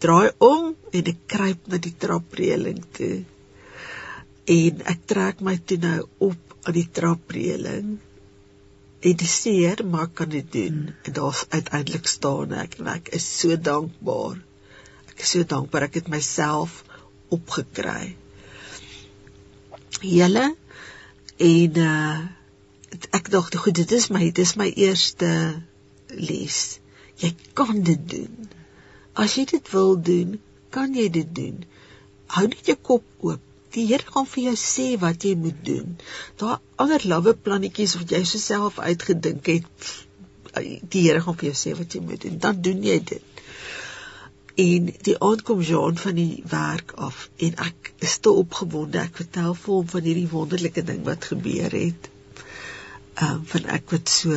Draai 0.01 0.31
om 0.41 0.71
en 0.91 1.11
ek 1.13 1.25
kruip 1.29 1.67
na 1.71 1.79
die 1.81 1.93
trapreëling 2.05 2.79
toe. 2.97 3.17
En 4.51 4.85
ek 4.93 5.03
trek 5.09 5.43
my 5.45 5.57
toe 5.65 5.77
nou 5.81 5.99
op 6.29 6.55
aan 6.65 6.77
die 6.77 6.87
trapreëling 6.99 7.91
en 9.01 9.17
dit 9.17 9.29
seer 9.29 9.81
maar 9.85 10.09
kan 10.13 10.29
dit 10.29 10.51
doen. 10.53 10.81
En 11.05 11.13
daar's 11.17 11.45
uiteindelik 11.49 12.09
staan 12.09 12.53
ek 12.63 12.79
en 12.81 12.89
ek 12.95 13.13
is 13.17 13.27
so 13.39 13.57
dankbaar. 13.57 14.41
Ek 15.13 15.23
is 15.23 15.33
so 15.37 15.45
dankbaar. 15.45 15.87
Ek 15.89 16.01
het 16.01 16.11
myself 16.11 16.81
opgekry. 17.33 18.15
Julle 20.01 20.51
en 21.41 21.81
uh, 21.81 22.19
ek 23.17 23.31
dink 23.33 23.59
goed 23.65 23.77
dit 23.81 23.97
is 23.99 24.09
my 24.15 24.23
dit 24.29 24.43
is 24.45 24.55
my 24.61 24.69
eerste 24.87 25.29
les 26.31 26.57
jy 27.23 27.33
kan 27.59 27.83
dit 27.91 28.09
doen 28.15 28.49
as 29.25 29.37
jy 29.37 29.45
dit 29.53 29.71
wil 29.75 29.95
doen 30.11 30.35
kan 30.75 30.97
jy 30.97 31.07
dit 31.19 31.31
doen 31.41 31.63
hou 32.35 32.45
net 32.51 32.67
jou 32.73 32.77
kop 32.91 33.07
oop 33.29 33.47
Die 33.71 33.85
Here 33.87 34.03
gaan 34.03 34.27
vir 34.27 34.43
jou 34.49 34.55
sê 34.59 34.85
wat 34.99 35.23
jy 35.23 35.31
moet 35.39 35.59
doen. 35.67 35.93
Daar 36.41 36.57
ander 36.83 37.03
lawwe 37.07 37.33
plannetjies 37.45 37.95
wat 38.01 38.11
jy 38.11 38.23
self 38.27 38.79
uitgedink 38.83 39.47
het. 39.47 39.91
Die 40.91 41.03
Here 41.05 41.21
gaan 41.23 41.37
vir 41.39 41.51
jou 41.51 41.57
sê 41.59 41.75
wat 41.79 41.95
jy 41.95 42.01
moet 42.07 42.25
doen. 42.25 42.39
Dan 42.45 42.59
doen 42.67 42.83
jy 42.83 42.97
dit. 43.13 43.43
En 44.59 44.91
die 45.07 45.15
aand 45.27 45.43
kom 45.47 45.63
Jean 45.63 45.95
van 45.97 46.19
die 46.19 46.43
werk 46.51 46.91
af 47.07 47.29
en 47.47 47.55
ek 47.67 47.93
is 48.03 48.17
te 48.19 48.33
opgewonde. 48.43 49.05
Ek 49.05 49.21
vertel 49.23 49.55
vir 49.61 49.77
hom 49.77 49.87
van 49.93 50.09
hierdie 50.09 50.27
wonderlike 50.33 50.83
ding 50.91 51.05
wat 51.07 51.31
gebeur 51.31 51.71
het. 51.71 52.10
Um, 53.19 53.41
van 53.51 53.65
ek 53.75 53.91
wat 53.91 54.09
so 54.09 54.35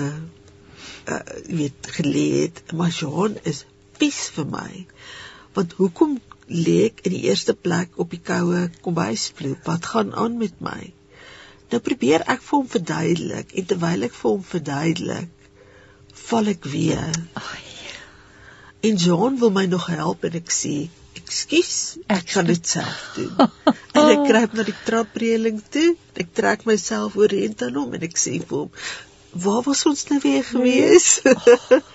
uh 1.05 1.20
weet 1.47 1.89
gelê 1.97 2.27
het, 2.43 2.72
maar 2.72 2.91
Jean 2.91 3.37
is 3.45 3.64
pies 3.99 4.29
vir 4.35 4.47
my. 4.51 4.87
Want 5.55 5.77
hoekom 5.79 6.16
lê 6.49 6.77
ek 6.89 7.05
in 7.07 7.14
die 7.14 7.25
eerste 7.29 7.55
plek 7.55 7.95
op 8.03 8.11
die 8.11 8.20
koue 8.20 8.66
kombuisvloer. 8.85 9.61
Wat 9.68 9.87
gaan 9.93 10.12
aan 10.14 10.37
met 10.41 10.59
my? 10.64 10.93
Nou 11.70 11.81
probeer 11.85 12.25
ek 12.35 12.43
vir 12.43 12.59
hom 12.59 12.68
verduidelik 12.75 13.55
en 13.55 13.68
terwyl 13.70 14.09
ek 14.09 14.16
vir 14.18 14.31
hom 14.31 14.43
verduidelik, 14.49 15.49
val 16.29 16.51
ek 16.53 16.68
weer. 16.75 17.14
Ai. 17.41 17.62
En 18.85 19.01
John 19.01 19.39
wil 19.41 19.55
my 19.55 19.64
nog 19.70 19.87
help 19.89 20.27
en 20.29 20.37
ek 20.41 20.53
sê, 20.53 20.75
"Ekskuus, 21.25 21.72
ek 22.07 22.37
gaan 22.37 22.47
dit 22.51 22.68
self 22.68 23.01
doen." 23.16 23.49
en 23.99 24.12
ek 24.12 24.29
kruip 24.29 24.53
na 24.53 24.68
die 24.68 24.77
trapreëling 24.85 25.62
toe. 25.77 25.97
Ek 26.20 26.31
trek 26.37 26.64
myself 26.68 27.16
oorheen 27.16 27.57
aan 27.66 27.81
hom 27.81 27.97
en 27.97 28.07
ek 28.07 28.16
sê 28.20 28.37
vir 28.39 28.59
hom, 28.59 28.70
waar 29.35 29.62
was 29.66 29.83
ons 29.87 30.05
nou 30.11 30.20
weer 30.22 30.45
gewees? 30.45 31.09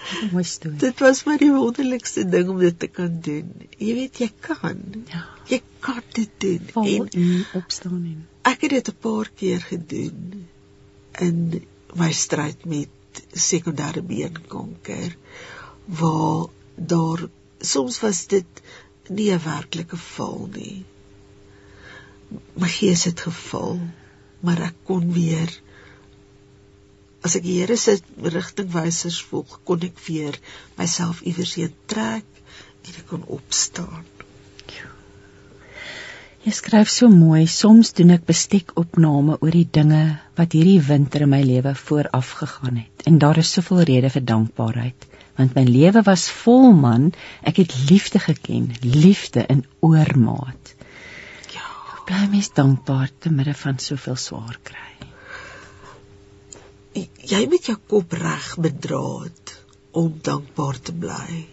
Oh, 0.09 0.31
mooi 0.33 0.43
storie. 0.43 0.77
dit 0.81 0.99
was 1.05 1.23
maar 1.23 1.37
die 1.37 1.51
wonderlikste 1.53 2.23
ding 2.25 2.49
om 2.49 2.57
dit 2.59 2.79
te 2.79 2.87
kan 2.91 3.19
doen. 3.23 3.51
Jy 3.77 3.93
weet 3.93 4.21
jy 4.23 4.29
kan. 4.41 4.79
Ja. 5.11 5.21
Jy 5.47 5.61
kan 5.85 6.01
dit 6.17 6.31
doen. 6.41 6.65
Val 6.73 6.87
en 7.05 7.45
opstaan 7.59 7.99
en. 7.99 8.23
Ek 8.49 8.65
het 8.65 8.73
dit 8.73 8.89
'n 8.89 8.97
paar 9.05 9.29
keer 9.41 9.61
gedoen 9.61 10.47
in 11.27 11.61
my 11.95 12.11
stryd 12.11 12.65
met 12.65 13.21
sekondêre 13.33 14.01
beenkanker 14.01 15.15
waar 15.85 16.49
daar 16.75 17.27
soms 17.59 17.99
was 17.99 18.25
dit 18.27 18.61
nie 19.09 19.31
'n 19.33 19.43
werklike 19.45 19.97
val 19.97 20.49
nie. 20.53 20.85
My 22.55 22.67
gees 22.67 23.03
het 23.09 23.19
geval, 23.19 23.79
maar 24.39 24.61
ek 24.69 24.75
kon 24.85 25.13
weer 25.13 25.49
as 27.23 27.35
ek 27.35 27.43
die 27.43 27.59
Here 27.59 27.77
se 27.77 27.97
rigtingwysers 28.35 29.19
volg, 29.31 29.59
kon 29.67 29.81
ek 29.83 29.99
weer 30.07 30.37
myself 30.77 31.21
iewers 31.21 31.57
heen 31.59 31.75
trek 31.85 32.25
en 32.87 32.95
ek 32.95 33.07
kon 33.11 33.25
opstaan. 33.27 34.05
Jy 36.39 36.53
skryf 36.55 36.87
so 36.87 37.09
mooi, 37.11 37.43
soms 37.51 37.91
doen 37.97 38.13
ek 38.15 38.23
bestekopname 38.29 39.35
oor 39.43 39.55
die 39.55 39.67
dinge 39.77 40.03
wat 40.37 40.53
hierdie 40.55 40.79
winter 40.87 41.25
in 41.25 41.33
my 41.33 41.41
lewe 41.43 41.73
vooraf 41.75 42.29
gegaan 42.39 42.77
het. 42.79 43.03
En 43.11 43.17
daar 43.19 43.41
is 43.41 43.51
soveel 43.57 43.81
redes 43.89 44.15
vir 44.15 44.23
dankbaarheid, 44.29 45.08
want 45.39 45.55
my 45.55 45.63
lewe 45.63 46.03
was 46.03 46.27
vol 46.41 46.73
man, 46.75 47.11
ek 47.47 47.61
het 47.63 47.75
liefde 47.87 48.19
geken, 48.19 48.67
liefde 48.83 49.45
in 49.47 49.63
oormaat. 49.85 50.73
Ja, 51.53 51.69
bly 52.09 52.25
mens 52.33 52.51
dankbaar 52.57 53.11
te 53.23 53.31
midde 53.31 53.55
van 53.55 53.79
soveel 53.79 54.19
swaar 54.19 54.59
kry. 54.67 54.87
Jy 57.29 57.45
moet 57.47 57.69
jou 57.69 57.77
kop 57.87 58.13
reg 58.19 58.49
bedraad 58.59 59.53
om 59.95 60.17
dankbaar 60.23 60.79
te 60.83 60.95
bly. 61.05 61.43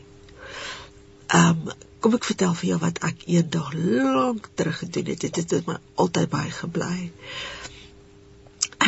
Ehm 1.27 1.67
um, 1.67 1.75
kom 2.07 2.15
ek 2.15 2.27
vertel 2.29 2.53
vir 2.55 2.69
jou 2.69 2.77
wat 2.79 2.99
ek 3.09 3.23
eendag 3.35 3.73
lank 3.75 4.45
terug 4.55 4.77
gedoen 4.79 5.09
het. 5.11 5.25
Dit 5.25 5.55
het 5.55 5.67
my 5.67 5.75
altyd 5.99 6.29
bygebly. 6.31 7.11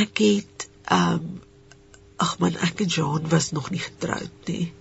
Ek 0.02 0.22
het 0.22 0.68
ehm 0.90 1.22
um, 1.22 1.38
ag 2.18 2.34
man, 2.42 2.58
ek 2.66 2.82
en 2.82 2.90
John 2.90 3.30
was 3.30 3.52
nog 3.54 3.70
nie 3.70 3.82
getroud 3.82 4.50
nie. 4.50 4.72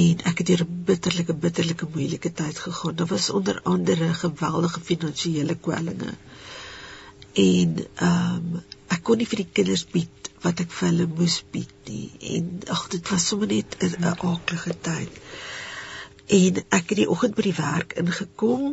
En 0.00 0.24
ek 0.30 0.38
het 0.42 0.46
deur 0.46 0.64
'n 0.64 0.82
bitterlike 0.88 1.34
bitterlike 1.34 1.88
moeilike 1.94 2.32
tyd 2.32 2.58
gegaan. 2.58 2.96
Daar 2.96 3.12
was 3.14 3.30
onder 3.30 3.60
andere 3.62 4.14
geweldige 4.14 4.80
finansiële 4.80 5.54
kwellinge. 5.54 6.12
En 7.32 7.86
ehm 7.94 8.34
um, 8.36 8.62
ek 8.88 9.02
kon 9.02 9.16
nie 9.18 9.26
vir 9.26 9.44
die 9.44 9.52
kinders 9.52 9.86
bied 9.86 10.30
wat 10.42 10.60
ek 10.60 10.70
vir 10.72 10.88
hulle 10.88 11.06
moes 11.06 11.42
bied 11.50 11.74
nie. 11.88 12.10
En 12.36 12.60
ag 12.76 12.88
dit 12.88 13.08
was 13.08 13.26
sommer 13.26 13.48
net 13.48 13.76
'n 13.80 14.04
aardige 14.04 14.74
tyd 14.80 15.20
en 16.32 16.62
ek 16.68 16.92
het 16.92 16.98
die 17.02 17.08
oggend 17.10 17.34
by 17.36 17.44
die 17.48 17.56
werk 17.56 17.96
ingekom 18.00 18.72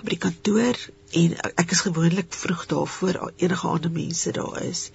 by 0.00 0.10
die 0.12 0.20
kantoor 0.20 0.78
en 1.20 1.34
ek 1.62 1.74
is 1.76 1.82
gewoonlik 1.86 2.32
vroeg 2.34 2.64
daar 2.70 2.86
voor 2.96 3.18
enige 3.36 3.66
ander 3.66 3.90
mense 3.90 4.32
daar 4.32 4.62
is. 4.62 4.90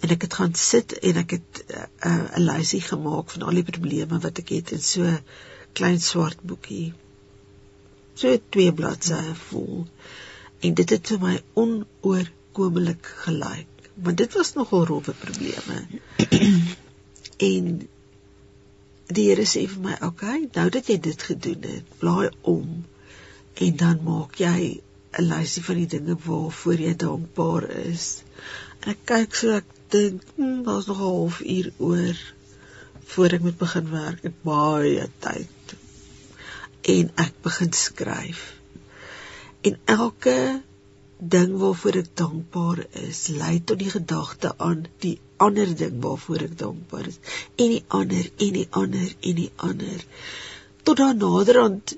En 0.00 0.12
ek 0.14 0.26
het 0.26 0.36
gaan 0.38 0.54
sit 0.54 0.94
en 0.98 1.18
ek 1.22 1.34
het 1.36 1.62
eh, 1.66 1.82
eh, 1.82 2.12
'n 2.12 2.40
uh, 2.40 2.44
lysie 2.50 2.80
gemaak 2.80 3.30
van 3.34 3.42
al 3.42 3.58
die 3.60 3.66
probleme 3.70 4.20
wat 4.26 4.38
ek 4.42 4.54
het 4.54 4.72
in 4.76 4.82
so 4.82 5.18
klein 5.72 6.00
swart 6.00 6.42
boekie. 6.42 6.92
So 8.14 8.38
twee 8.48 8.72
bladsye 8.72 9.34
vol. 9.48 9.86
En 10.60 10.74
dit 10.74 10.90
het 10.90 11.12
vir 11.12 11.20
my 11.20 11.36
onoorkomelik 11.54 13.14
gelyk 13.26 13.72
want 13.96 14.16
dit 14.16 14.32
was 14.32 14.52
nogal 14.52 14.84
rowwe 14.86 15.12
probleme. 15.12 15.86
En 17.50 17.88
die 19.06 19.24
Here 19.28 19.44
sê 19.44 19.66
vir 19.68 19.82
my, 19.82 19.92
"Oké, 19.92 20.06
okay, 20.06 20.48
nou 20.52 20.68
dat 20.70 20.86
jy 20.86 20.98
dit 21.00 21.22
gedoen 21.22 21.62
het, 21.62 21.98
blaai 21.98 22.30
om 22.40 22.84
en 23.54 23.76
dan 23.76 24.00
maak 24.04 24.36
jy 24.40 24.80
'n 25.18 25.28
lysie 25.32 25.64
van 25.68 25.80
die 25.80 25.90
dinge 25.94 26.16
waarvoor 26.26 26.82
jy 26.86 26.94
dankbaar 27.02 27.68
is." 27.70 28.06
En 28.80 28.90
ek 28.94 29.02
kyk 29.12 29.34
so 29.34 29.56
ek 29.56 29.68
dink, 29.94 30.22
hm, 30.36 30.62
daar's 30.68 30.86
nog 30.86 31.00
'n 31.00 31.10
halfuur 31.10 31.72
oor 31.78 32.16
voor 33.12 33.36
ek 33.38 33.42
moet 33.46 33.58
begin 33.58 33.90
werk. 33.90 34.24
Ek 34.24 34.42
baie 34.42 35.08
tyd. 35.18 35.76
En 36.82 37.10
ek 37.14 37.34
begin 37.42 37.72
skryf. 37.72 38.42
En 39.60 39.78
elke 39.84 40.62
ding 41.18 41.56
waarvoor 41.58 41.96
ek 42.02 42.10
dankbaar 42.14 42.86
is, 43.08 43.28
lei 43.28 43.64
tot 43.64 43.78
die 43.78 43.90
gedagte 43.90 44.52
aan 44.58 44.86
die 45.00 45.18
ander 45.36 45.70
ding 45.76 46.00
waarvoor 46.02 46.44
ek 46.46 46.58
dankbaar 46.60 47.08
is 47.10 47.18
en 47.56 47.72
die 47.72 47.84
ander 47.98 48.28
en 48.46 48.52
die 48.56 48.66
ander 48.80 49.08
en 49.20 49.38
die 49.40 49.50
ander 49.68 50.04
tot 50.86 51.00
daar 51.00 51.16
naderhand 51.16 51.96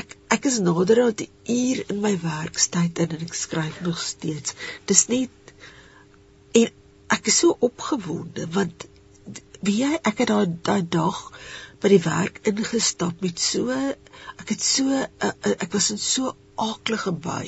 ek 0.00 0.16
ek 0.36 0.48
is 0.50 0.58
naderhand 0.66 1.24
'n 1.24 1.56
uur 1.56 1.82
in 1.94 2.00
my 2.06 2.12
werkstyd 2.26 3.02
in 3.04 3.16
en 3.16 3.26
ek 3.28 3.36
skryf 3.40 3.80
nog 3.88 4.00
steeds 4.12 4.56
dis 4.92 5.02
net 5.14 5.54
en 6.62 6.70
ek 7.16 7.32
is 7.32 7.40
so 7.44 7.56
opgewonde 7.70 8.46
want 8.58 8.86
wie 9.68 9.78
jy 9.82 9.92
ek 10.12 10.24
het 10.24 10.32
daai 10.34 10.46
daai 10.70 10.82
dag 10.98 11.20
by 11.82 11.92
die 11.96 12.04
werk 12.06 12.40
ingestap 12.52 13.26
met 13.26 13.44
so 13.48 13.82
ek 13.82 14.48
het 14.54 14.62
so 14.70 14.88
uh, 15.02 15.04
uh, 15.28 15.54
ek 15.66 15.70
was 15.76 15.92
in 15.96 16.02
so 16.12 16.36
aaklige 16.70 17.12
by 17.28 17.44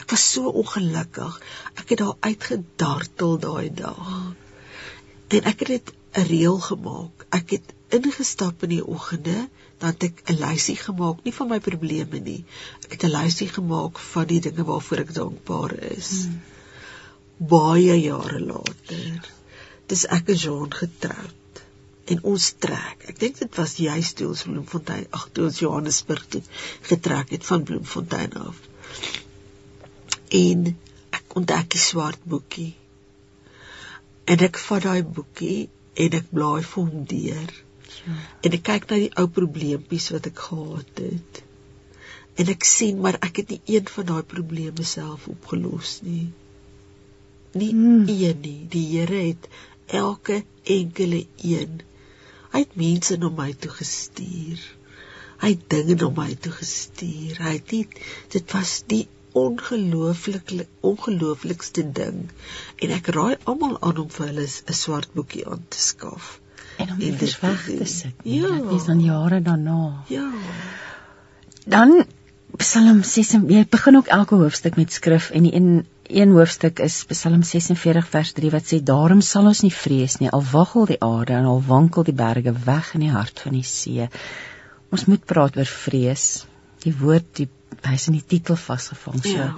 Ek 0.00 0.14
was 0.16 0.22
so 0.32 0.50
ongelukkig. 0.60 1.34
Ek 1.76 1.92
het 1.92 1.98
daar 2.00 2.16
uitgedartel 2.20 3.38
daai 3.44 3.68
dag. 3.80 4.06
En 5.28 5.48
ek 5.50 5.64
het 5.64 5.68
dit 5.74 5.92
'n 6.12 6.26
reël 6.28 6.58
gemaak. 6.58 7.26
Ek 7.38 7.50
het 7.56 7.74
ingestap 7.88 8.62
in 8.62 8.72
die 8.76 8.86
oggende 8.86 9.48
dat 9.78 10.02
ek 10.08 10.22
'n 10.26 10.38
lysie 10.44 10.76
gemaak, 10.76 11.24
nie 11.24 11.34
van 11.34 11.48
my 11.48 11.60
probleme 11.60 12.18
nie. 12.18 12.44
Ek 12.84 12.92
het 12.92 13.04
'n 13.04 13.16
lysie 13.16 13.48
gemaak 13.48 13.98
van 13.98 14.26
die 14.26 14.40
dinge 14.40 14.64
waarvoor 14.64 14.98
ek 14.98 15.14
dankbaar 15.14 15.74
is. 15.90 16.10
Hmm. 16.24 16.40
Baie 17.38 18.00
jare 18.00 18.40
later, 18.40 19.28
dis 19.86 20.06
ek 20.06 20.28
en 20.28 20.36
Jean 20.36 20.72
getroud 20.72 21.64
en 22.04 22.22
ons 22.22 22.52
trek. 22.58 23.04
Ek 23.08 23.18
dink 23.18 23.38
dit 23.38 23.56
was 23.56 23.76
juist 23.76 24.16
toe 24.16 24.28
ons 24.28 24.42
Bloemfontein, 24.42 25.06
ag 25.10 25.28
toe 25.32 25.44
ons 25.44 25.58
Johannesburg 25.58 26.26
toe 26.28 26.42
getrek 26.82 27.30
het 27.30 27.44
van 27.46 27.62
Bloemfontein 27.62 28.32
af 28.32 28.56
en 30.30 30.66
ek 31.16 31.36
ontdek 31.38 31.72
die 31.74 31.82
swart 31.82 32.22
boekie. 32.24 32.72
En 34.30 34.42
ek 34.46 34.58
vat 34.62 34.84
daai 34.86 35.02
boekie 35.02 35.68
en 35.94 36.16
ek 36.20 36.30
blaai 36.30 36.62
vir 36.62 36.84
hom 36.84 37.04
deur. 37.10 37.54
Ja. 38.00 38.16
En 38.46 38.56
ek 38.56 38.66
kyk 38.66 38.88
na 38.90 38.98
die 39.02 39.12
ou 39.20 39.26
probleempies 39.38 40.10
wat 40.14 40.28
ek 40.30 40.42
gehad 40.48 41.02
het. 41.02 41.42
En 42.40 42.52
ek 42.54 42.64
sien 42.64 43.00
maar 43.04 43.18
ek 43.20 43.42
het 43.42 43.54
nie 43.54 43.60
een 43.76 43.90
van 43.94 44.08
daai 44.12 44.22
probleme 44.34 44.86
self 44.86 45.26
opgelos 45.32 45.98
nie. 46.06 46.30
Nie 47.52 47.72
hmm. 47.74 48.06
een 48.08 48.40
nie. 48.44 48.60
Die 48.70 48.86
Here 48.92 49.22
het 49.26 49.48
elke 49.86 50.42
enkele 50.64 51.24
een. 51.42 51.80
Hy 52.52 52.62
het 52.64 52.76
mense 52.78 53.18
na 53.18 53.30
my 53.34 53.50
toe 53.58 53.72
gestuur. 53.74 54.62
Hy 55.42 55.54
het 55.54 55.66
dinge 55.72 55.96
na 55.98 56.10
my 56.14 56.34
toe 56.34 56.52
gestuur. 56.54 57.40
Hy 57.42 57.56
het 57.58 57.74
nie 57.74 57.84
dit 58.34 58.54
was 58.54 58.80
die 58.90 59.06
ongelooflik 59.32 60.52
ongelooflikste 60.80 61.84
ding 61.92 62.28
en 62.82 62.94
ek 62.98 63.10
raai 63.16 63.36
almal 63.44 63.76
aan 63.80 63.98
om 64.04 64.10
vir 64.10 64.26
hulle 64.32 64.46
'n 64.46 64.78
swart 64.82 65.12
boekie 65.14 65.46
aan 65.46 65.64
te 65.68 65.80
skaf 65.80 66.38
en 66.80 66.90
om 66.92 66.98
dit 66.98 67.40
weg 67.40 67.64
te 67.66 67.84
sit. 67.84 68.14
Ja, 68.24 68.50
dis 68.70 68.84
dan 68.84 69.00
jare 69.04 69.42
daarna. 69.42 70.04
Ja. 70.08 70.30
Dan 71.66 72.04
Psalm 72.56 73.02
6 73.02 73.32
jy 73.48 73.64
begin 73.70 73.96
ook 73.96 74.06
elke 74.06 74.34
hoofstuk 74.34 74.76
met 74.76 74.92
skrif 74.92 75.30
en 75.30 75.42
die 75.46 75.54
een 75.54 75.86
een 76.10 76.32
hoofstuk 76.34 76.80
is 76.82 77.04
Psalm 77.06 77.42
46 77.46 78.08
vers 78.08 78.32
3 78.32 78.50
wat 78.50 78.66
sê 78.66 78.80
daarom 78.82 79.20
sal 79.22 79.46
ons 79.46 79.62
nie 79.62 79.74
vrees 79.74 80.18
nie 80.18 80.30
al 80.30 80.42
waggel 80.52 80.88
die 80.90 80.98
aarde 81.06 81.36
en 81.38 81.46
al 81.46 81.62
wankel 81.66 82.02
die 82.08 82.16
berge 82.16 82.52
weg 82.64 82.94
in 82.94 83.06
die 83.06 83.12
hart 83.14 83.40
van 83.44 83.54
die 83.54 83.66
see. 83.66 84.08
Ons 84.90 85.06
moet 85.06 85.24
praat 85.24 85.56
oor 85.56 85.70
vrees. 85.70 86.44
Die 86.82 86.94
woord 86.96 87.28
die 87.38 87.48
hy's 87.86 88.08
in 88.10 88.18
die 88.18 88.26
titel 88.34 88.58
vasgevang. 88.60 89.22
So 89.24 89.36
ja. 89.36 89.48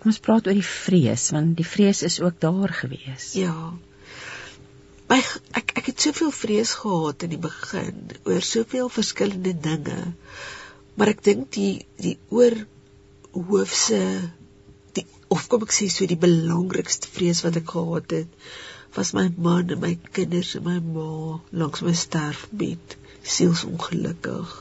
kom 0.00 0.12
ons 0.12 0.22
praat 0.22 0.46
oor 0.46 0.56
die 0.56 0.66
vrees 0.66 1.30
want 1.34 1.56
die 1.58 1.66
vrees 1.66 2.02
is 2.06 2.20
ook 2.22 2.38
daar 2.42 2.74
gewees. 2.82 3.32
Ja. 3.38 3.54
My 5.10 5.20
ek 5.58 5.76
ek 5.80 5.90
het 5.92 6.06
soveel 6.08 6.32
vrees 6.34 6.74
gehad 6.82 7.26
in 7.26 7.34
die 7.34 7.42
begin 7.42 8.00
oor 8.24 8.42
soveel 8.42 8.90
verskillende 8.92 9.54
dinge. 9.68 9.98
Maar 10.96 11.12
ek 11.14 11.22
dink 11.26 11.50
die 11.58 11.86
die 12.02 12.16
oor 12.34 12.56
hoofse 13.36 14.00
die 14.96 15.06
of 15.32 15.46
kom 15.52 15.66
ek 15.66 15.74
sê 15.76 15.90
so 15.92 16.08
die 16.08 16.20
belangrikste 16.26 17.10
vrees 17.12 17.42
wat 17.46 17.58
ek 17.60 17.74
gehad 17.74 18.16
het 18.20 18.48
was 18.96 19.12
my 19.16 19.26
man 19.48 19.74
en 19.74 19.82
my 19.82 19.94
kinders 20.18 20.54
en 20.58 20.64
my 20.66 20.78
ma 20.80 21.10
langs 21.62 21.82
my 21.86 21.94
sterfbed 22.02 22.96
sielsongelukkig 23.36 24.54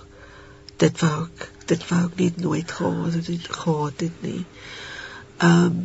dit 0.82 1.04
wou 1.04 1.18
ek 1.26 1.46
dit 1.72 1.84
wou 1.90 2.02
ek 2.06 2.18
net 2.22 2.40
nooit 2.44 2.72
gehad 2.78 3.14
het, 3.18 3.28
het 3.28 3.52
gehad 3.60 4.06
het 4.08 4.24
nie. 4.26 4.46
Ehm 5.38 5.66
um, 5.66 5.84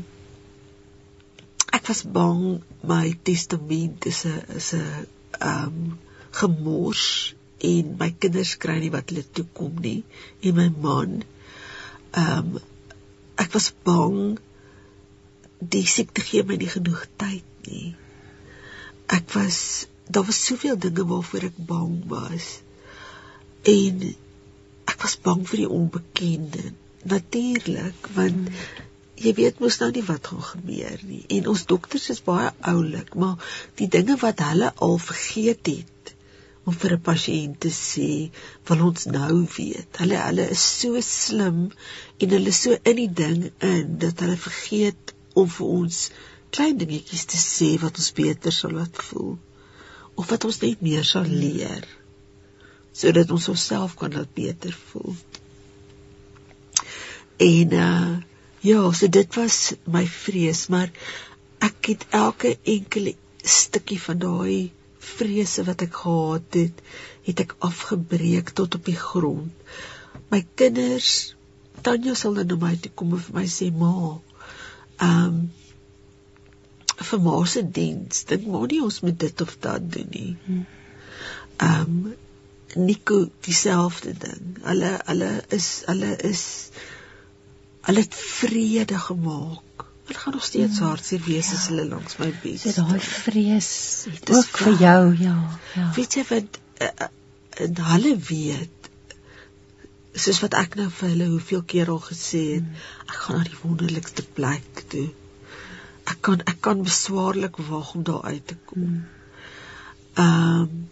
ek 1.71 1.87
was 1.87 2.03
bang 2.03 2.41
my 2.83 3.07
testament 3.29 4.07
is 4.11 4.25
'n 4.27 4.57
is 4.61 4.73
'n 4.75 5.07
ehm 5.39 5.67
um, 5.67 5.99
gemors 6.41 7.35
en 7.71 7.97
my 8.01 8.11
kinders 8.11 8.57
kry 8.65 8.79
nie 8.81 8.93
wat 8.97 9.11
hulle 9.11 9.25
toekom 9.39 9.81
nie 9.87 10.03
en 10.41 10.55
my 10.61 10.69
man 10.87 11.23
ehm 11.23 12.39
um, 12.39 12.59
ek 13.45 13.53
was 13.57 13.73
bang 13.85 14.39
die 15.61 15.87
siekte 15.87 16.25
gee 16.25 16.43
my 16.49 16.57
nie 16.57 16.73
genoeg 16.73 17.05
tyd 17.21 17.67
nie. 17.69 17.95
Ek 19.19 19.29
was 19.37 19.87
daar 20.11 20.27
was 20.27 20.41
soveel 20.47 20.79
dinge 20.79 21.05
waarvoor 21.07 21.47
ek 21.51 21.59
bang 21.71 21.95
was. 22.11 22.49
En 23.63 24.03
ek 24.91 25.03
was 25.05 25.17
bang 25.27 25.43
vir 25.51 25.63
die 25.65 25.73
onbekende. 25.79 26.65
Natuurlik 27.13 28.09
want 28.17 28.51
jy 29.21 29.33
weet 29.37 29.61
mos 29.63 29.79
nou 29.83 29.91
nie 29.95 30.05
wat 30.09 30.31
gaan 30.33 30.47
gebeur 30.49 31.05
nie. 31.09 31.23
En 31.37 31.51
ons 31.53 31.67
dokters 31.73 32.09
is 32.15 32.23
baie 32.27 32.51
oulik 32.73 33.15
maar 33.23 33.53
die 33.81 33.89
dinge 33.97 34.17
wat 34.23 34.43
hulle 34.47 34.73
al 34.87 34.99
vergeet 35.11 35.73
het 35.73 36.15
om 36.69 36.77
vir 36.83 36.95
'n 36.97 37.05
pasiënt 37.11 37.61
te 37.65 37.73
sê 37.77 38.11
wil 38.71 38.85
ons 38.89 39.07
nou 39.19 39.47
weet. 39.57 40.01
Hulle 40.03 40.19
hulle 40.25 40.49
is 40.57 40.65
so 40.81 41.01
slim 41.11 41.63
en 42.19 42.37
hulle 42.37 42.53
so 42.63 42.77
in 42.93 43.01
die 43.03 43.13
ding 43.23 43.41
in 43.71 43.97
dat 44.05 44.21
hulle 44.25 44.37
vergeet 44.49 45.15
om 45.35 45.49
vir 45.59 45.73
ons 45.81 46.03
klein 46.57 46.79
dingetjies 46.83 47.25
te 47.33 47.41
sê 47.41 47.71
wat 47.85 48.03
ons 48.03 48.13
beter 48.19 48.53
sal 48.53 48.77
laat 48.79 49.03
voel 49.09 49.39
of 50.15 50.31
wat 50.31 50.45
ons 50.49 50.61
net 50.65 50.81
meer 50.87 51.07
sal 51.11 51.29
leer 51.45 51.87
sodat 52.93 53.31
ons 53.31 53.49
onsself 53.49 53.95
kan 53.95 54.13
laat 54.13 54.35
beter 54.35 54.77
voel. 54.91 55.15
En 57.41 57.73
uh 57.73 58.17
ja, 58.61 58.81
so 58.93 59.09
dit 59.09 59.35
was 59.35 59.73
my 59.89 60.05
vrees, 60.07 60.67
maar 60.69 60.91
ek 61.65 61.93
het 61.95 62.07
elke 62.17 62.59
enkele 62.69 63.15
stukkie 63.41 64.01
van 64.01 64.19
daai 64.21 64.71
vrese 65.01 65.65
wat 65.65 65.81
ek 65.87 65.95
gehad 66.03 66.59
het, 66.59 66.83
het 67.25 67.41
ek 67.47 67.55
afgebreek 67.65 68.53
tot 68.57 68.77
op 68.77 68.85
die 68.85 68.99
grond. 69.01 69.53
My 70.31 70.43
kinders, 70.61 71.35
Tanya 71.81 72.13
sal 72.15 72.37
dan 72.37 72.51
na 72.53 72.59
my 72.61 72.75
toe 72.77 72.93
kom 72.93 73.15
en 73.17 73.23
vir 73.25 73.37
my 73.39 73.47
sê, 73.49 73.71
"Ma, 73.73 74.21
ehm 75.01 75.25
um, 75.25 75.39
vir 77.11 77.21
ma 77.25 77.45
se 77.49 77.63
diens, 77.65 78.25
dink 78.29 78.45
maar 78.47 78.67
nie 78.69 78.83
ons 78.85 79.01
moet 79.01 79.19
dit 79.19 79.41
of 79.41 79.57
dat 79.65 79.93
doen 79.93 80.11
nie." 80.17 80.37
Ehm 81.57 81.81
um, 81.81 82.13
Nico 82.75 83.29
dieselfde 83.47 84.15
ding. 84.19 84.57
Hulle 84.63 84.95
hulle 85.07 85.31
is 85.49 85.71
hulle 85.87 86.17
is 86.31 86.45
hulle 87.89 88.05
het 88.05 88.15
vrede 88.15 88.99
gemaak 88.99 89.71
Dit 90.11 90.19
gaan 90.19 90.33
nog 90.33 90.45
steeds 90.45 90.79
mm. 90.79 90.87
hartseer 90.87 91.23
wees 91.23 91.49
ja. 91.51 91.57
as 91.57 91.67
hulle 91.71 91.85
langs 91.87 92.17
my 92.19 92.33
bes. 92.43 92.63
Dit 92.67 92.75
daai 92.81 93.01
vrees 93.01 93.71
ook 94.27 94.57
vir 94.65 94.81
jou, 94.81 95.03
ja, 95.21 95.35
ja. 95.79 95.85
Weet 95.95 96.17
jy 96.19 96.25
wat 96.31 96.59
uh, 96.83 96.89
uh, 97.07 97.85
hulle 97.93 98.17
weet 98.29 98.89
soos 100.25 100.41
wat 100.43 100.57
ek 100.59 100.75
nou 100.81 100.89
vir 100.97 101.13
hulle 101.13 101.29
hoeveel 101.31 101.63
keer 101.73 101.93
al 101.95 102.03
gesê 102.09 102.41
het, 102.57 102.67
mm. 102.67 102.89
ek 103.07 103.21
gaan 103.23 103.39
na 103.39 103.47
die 103.53 103.61
wonderlikste 103.61 104.27
plek 104.41 104.83
toe. 104.91 105.07
Ek 106.11 106.19
kan 106.27 106.43
ek 106.43 106.59
kan 106.67 106.83
beswaarlik 106.91 107.63
wag 107.71 107.95
om 107.95 108.03
daar 108.11 108.27
uit 108.35 108.51
te 108.51 108.59
kom. 108.73 108.89
Mm. 108.89 109.05
Ehm 110.19 110.65
um, 110.65 110.89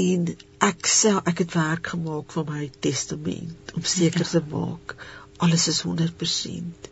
en 0.00 0.30
ek 0.70 0.90
sê 0.90 1.12
ek 1.32 1.44
het 1.44 1.58
werk 1.58 1.92
gemaak 1.94 2.32
vir 2.38 2.48
my 2.50 2.70
testament 2.86 3.76
om 3.78 3.86
seker 3.96 4.26
te 4.32 4.42
maak 4.50 4.96
alles 5.44 5.68
is 5.74 5.82
100% 5.86 6.90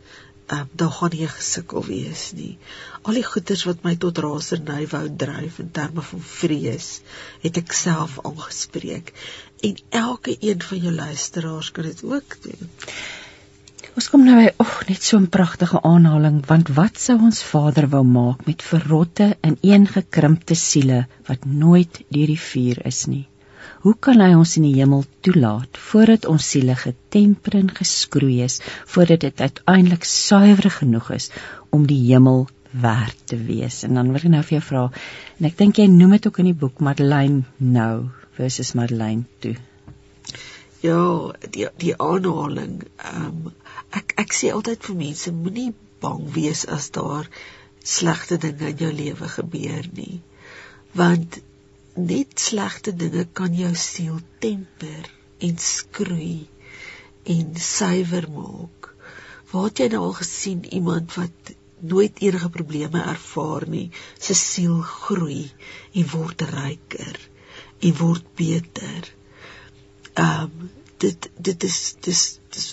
uh, 0.52 0.60
daar 0.72 0.90
gaan 0.90 1.14
nie 1.16 1.28
gesukkel 1.28 1.84
wees 1.86 2.24
nie. 2.36 2.58
Al 3.02 3.18
die 3.18 3.24
goeters 3.26 3.64
wat 3.68 3.84
my 3.86 3.94
tot 4.04 4.20
rasernay 4.24 4.86
wou 4.92 5.04
dryf 5.24 5.58
in 5.62 5.70
terme 5.78 6.04
van 6.08 6.24
vrees, 6.32 6.90
het 7.44 7.58
ek 7.62 7.72
self 7.76 8.18
aangespreek 8.26 9.14
en 9.68 9.78
elke 10.02 10.36
een 10.40 10.62
van 10.68 10.86
jou 10.86 10.94
luisteraars 10.94 11.70
kan 11.70 11.88
dit 11.88 12.04
ook 12.04 12.36
doen. 12.42 12.70
Ons 13.92 14.06
kom 14.08 14.22
nou 14.24 14.38
by 14.38 14.46
ag 14.62 14.70
net 14.88 15.02
so 15.04 15.18
'n 15.20 15.26
pragtige 15.34 15.80
aanhaling 15.84 16.38
want 16.50 16.70
wat 16.76 17.00
sou 17.00 17.16
ons 17.26 17.40
Vader 17.48 17.86
wou 17.94 18.00
maak 18.12 18.46
met 18.46 18.62
verrotte 18.68 19.26
en 19.48 19.58
eengekrimpte 19.60 20.56
siele 20.56 21.00
wat 21.26 21.44
nooit 21.44 22.00
deur 22.08 22.30
die 22.32 22.44
vuur 22.44 22.80
is 22.90 23.00
nie. 23.06 23.26
Hoe 23.84 23.92
kan 24.06 24.22
hy 24.24 24.30
ons 24.38 24.56
in 24.56 24.64
die 24.64 24.78
hemel 24.78 25.04
toelaat 25.20 25.76
voordat 25.90 26.24
ons 26.32 26.48
siele 26.54 26.76
getemper 26.84 27.58
en 27.60 27.68
geskroei 27.80 28.40
is, 28.46 28.60
voordat 28.94 29.26
dit 29.26 29.44
uiteindelik 29.44 30.08
suiwer 30.08 30.70
genoeg 30.78 31.10
is 31.18 31.28
om 31.70 31.84
die 31.86 32.00
hemel 32.06 32.46
werd 32.72 33.26
te 33.26 33.36
wees? 33.36 33.82
En 33.84 34.00
dan 34.00 34.14
wil 34.14 34.24
ek 34.24 34.32
nou 34.36 34.42
vir 34.42 34.56
jou 34.56 34.64
vra, 34.70 34.86
en 35.36 35.50
ek 35.50 35.58
dink 35.58 35.76
jy 35.76 35.90
noem 35.92 36.16
dit 36.16 36.30
ook 36.30 36.40
in 36.40 36.48
die 36.48 36.60
boek 36.64 36.80
Madeleine 36.80 37.44
nou 37.58 38.08
versus 38.40 38.72
Madeleine 38.72 39.28
toe. 39.44 39.56
Ja, 40.80 41.30
die 41.50 41.68
die 41.78 41.92
aanhaling, 41.98 42.86
ehm 42.96 43.26
um, 43.26 43.52
ek 44.00 44.14
ek 44.24 44.36
sê 44.38 44.52
altyd 44.56 44.84
vir 44.88 45.00
mense 45.04 45.32
moenie 45.38 45.70
bang 46.04 46.22
wees 46.36 46.66
as 46.76 46.90
daar 46.96 47.28
slegte 47.94 48.38
dinge 48.44 48.68
in 48.72 48.84
jou 48.84 48.92
lewe 48.92 49.28
gebeur 49.36 49.88
nie. 49.98 50.20
Want 50.98 51.40
net 51.94 52.40
slegte 52.40 52.94
dinge 52.96 53.24
kan 53.40 53.54
jou 53.56 53.72
siel 53.76 54.20
temper 54.44 55.10
en 55.48 55.58
skroei 55.58 56.46
en 57.34 57.56
suiwer 57.56 58.28
maak. 58.36 58.92
Waar 59.50 59.68
het 59.68 59.82
jy 59.82 59.88
nou 59.92 60.04
al 60.08 60.16
gesien 60.20 60.64
iemand 60.78 61.16
wat 61.18 61.52
nooit 61.82 62.20
enige 62.22 62.48
probleme 62.54 63.02
ervaar 63.14 63.66
nie, 63.68 63.88
se 64.18 64.34
siel 64.38 64.78
groei 64.86 65.50
en 65.98 66.06
word 66.14 66.44
ryker 66.52 67.18
en 67.82 67.98
word 67.98 68.30
beter. 68.38 69.10
Ehm 70.14 70.46
um, 70.46 70.70
dit 71.02 71.26
dit 71.36 71.64
is 71.66 71.78
dis 72.06 72.20
dis 72.54 72.66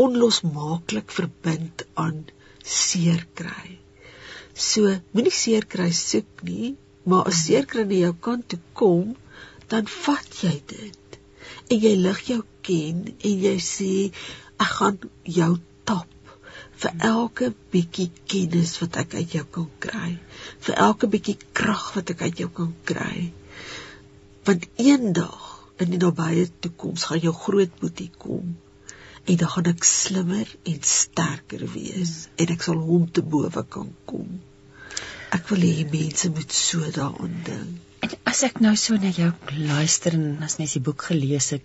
onlosmaaklik 0.00 1.12
verbind 1.12 1.86
aan 1.94 2.24
seer 2.62 3.26
kry. 3.34 3.78
So 4.54 4.92
moenie 5.12 5.34
seer 5.34 5.64
kry 5.68 5.90
soek 5.96 6.44
nie, 6.46 6.76
Maar 7.02 7.26
as 7.30 7.42
sekerheid 7.48 7.88
na 7.90 7.98
jou 8.04 8.14
kant 8.26 8.48
toe 8.52 8.60
kom, 8.78 9.14
dan 9.72 9.88
vat 9.90 10.40
jy 10.44 10.54
dit. 10.70 11.18
En 11.70 11.80
jy 11.84 11.92
lig 11.98 12.20
jou 12.28 12.40
ken 12.66 13.04
en 13.12 13.44
jy 13.46 13.54
sê 13.66 13.92
ek 14.62 14.74
gaan 14.76 14.98
jou 15.38 15.52
tap 15.88 16.34
vir 16.82 17.06
elke 17.08 17.48
bietjie 17.74 18.08
kennis 18.30 18.76
wat 18.82 18.98
ek 19.02 19.16
uit 19.18 19.34
jou 19.38 19.44
kan 19.56 19.68
kry, 19.82 20.12
vir 20.66 20.78
elke 20.86 21.10
bietjie 21.10 21.38
krag 21.58 21.88
wat 21.96 22.14
ek 22.14 22.22
uit 22.28 22.44
jou 22.44 22.50
kan 22.60 22.70
kry. 22.90 23.30
Want 24.46 24.68
eendag 24.82 25.48
in 25.82 25.94
die 25.94 26.02
nabye 26.02 26.46
toekoms 26.62 27.08
gaan 27.10 27.22
jou 27.26 27.34
groot 27.34 27.74
boetie 27.82 28.10
kom 28.24 28.54
en 29.24 29.36
dan 29.42 29.52
gaan 29.54 29.70
ek 29.70 29.84
slimmer 29.86 30.48
en 30.72 30.80
sterker 30.92 31.66
wees 31.74 32.14
en 32.36 32.54
ek 32.54 32.66
sal 32.66 32.80
hom 32.88 33.06
te 33.10 33.22
bowe 33.34 33.64
kan 33.76 33.92
kom. 34.10 34.40
Ek 35.32 35.46
wil 35.52 35.64
hê 35.64 35.86
mense 35.92 36.30
moet 36.34 36.52
so 36.52 36.84
daaraan 36.96 37.36
dink. 37.46 37.78
En 38.02 38.16
as 38.32 38.42
ek 38.48 38.58
nou 38.64 38.74
so 38.76 38.98
na 38.98 39.12
jou 39.14 39.30
luister 39.56 40.16
en 40.18 40.42
as 40.44 40.58
mens 40.58 40.74
die 40.76 40.82
boek 40.82 41.06
gelees 41.12 41.52
het, 41.54 41.64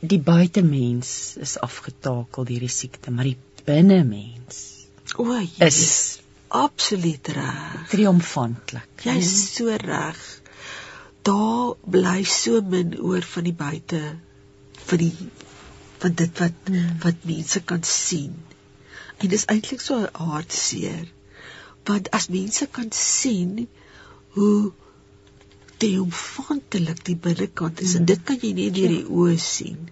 die 0.00 0.18
buitemens 0.22 1.12
is 1.42 1.56
afgetakel 1.62 2.46
deur 2.48 2.66
die 2.66 2.74
siekte, 2.74 3.14
maar 3.14 3.30
die 3.30 3.38
binnemens 3.66 4.58
o, 5.16 5.32
is 5.64 6.20
absoluut 6.48 7.28
reg. 7.28 7.88
Triomfantlik. 7.92 8.88
Jy's 9.04 9.32
so 9.54 9.74
reg. 9.82 10.20
Daar 11.22 11.74
bly 11.84 12.22
so 12.24 12.60
min 12.62 12.94
oor 13.00 13.24
van 13.34 13.48
die 13.48 13.56
buite 13.56 14.02
vir 14.88 15.02
die 15.02 15.12
van 16.02 16.16
dit 16.22 16.42
wat 16.42 16.72
hmm. 16.72 16.98
wat 17.04 17.28
mense 17.28 17.62
kan 17.72 17.82
sien. 17.82 18.34
En 19.18 19.30
dis 19.30 19.46
eintlik 19.50 19.82
so 19.82 20.06
hartseer 20.12 21.06
want 21.88 22.10
as 22.18 22.28
mense 22.32 22.66
kan 22.78 22.90
sien 22.94 23.54
hoe 24.36 24.72
triomfantelik 25.82 27.00
die 27.06 27.16
binnekant 27.28 27.80
is 27.84 27.94
mm. 27.94 28.00
en 28.00 28.10
dit 28.10 28.24
kan 28.30 28.42
jy 28.42 28.52
nie 28.58 28.68
deur 28.74 28.94
die 28.94 29.04
ja. 29.04 29.14
oë 29.22 29.38
sien 29.44 29.88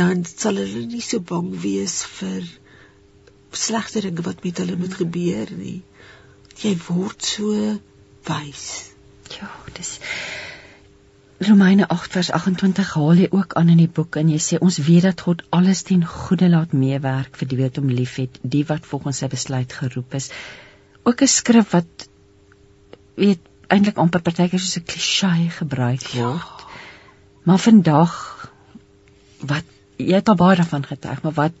dan 0.00 0.24
sal 0.28 0.60
hulle 0.60 0.84
nie 0.92 1.02
so 1.04 1.24
bang 1.32 1.50
wees 1.64 1.96
vir 2.18 2.48
slegte 3.66 4.02
dinge 4.04 4.24
wat 4.26 4.44
met 4.44 4.60
hulle 4.62 4.76
moet 4.82 4.98
gebeur 5.00 5.52
nie 5.62 5.78
jy 6.62 6.74
word 6.88 7.30
so 7.30 7.54
wys 8.28 8.66
ja 9.38 9.48
dis 9.78 9.96
Romeine 11.38 11.88
8 11.92 12.12
vers 12.16 12.30
28 12.32 12.94
haal 12.94 13.18
jy 13.20 13.26
ook 13.30 13.54
aan 13.60 13.68
in 13.68 13.82
die 13.82 13.92
boek 13.92 14.16
en 14.16 14.30
jy 14.32 14.38
sê 14.40 14.58
ons 14.58 14.78
weet 14.86 15.04
dat 15.04 15.20
God 15.20 15.42
alles 15.52 15.82
ten 15.84 16.04
goeie 16.04 16.48
laat 16.48 16.72
meewerk 16.72 17.36
vir 17.36 17.50
die 17.50 17.58
wat 17.60 17.76
hom 17.76 17.90
liefhet, 17.92 18.38
die 18.42 18.64
wat 18.64 18.88
volgens 18.88 19.20
sy 19.20 19.28
besluit 19.28 19.72
geroep 19.72 20.16
is 20.16 20.30
ook 21.04 21.22
'n 21.22 21.28
skrif 21.28 21.70
wat 21.76 22.08
weet 23.20 23.42
eintlik 23.68 23.98
amper 23.98 24.22
partykeer 24.22 24.60
soos 24.60 24.78
'n 24.80 24.88
klisjé 24.92 25.50
gebruik 25.58 26.06
ja. 26.14 26.30
word. 26.30 26.64
Ja. 26.64 26.66
Maar 27.46 27.58
vandag 27.58 28.14
wat 29.52 29.64
jy 29.96 30.14
het 30.14 30.28
al 30.28 30.40
baie 30.40 30.56
daarvan 30.56 30.86
getuig, 30.86 31.22
maar 31.22 31.36
wat 31.36 31.52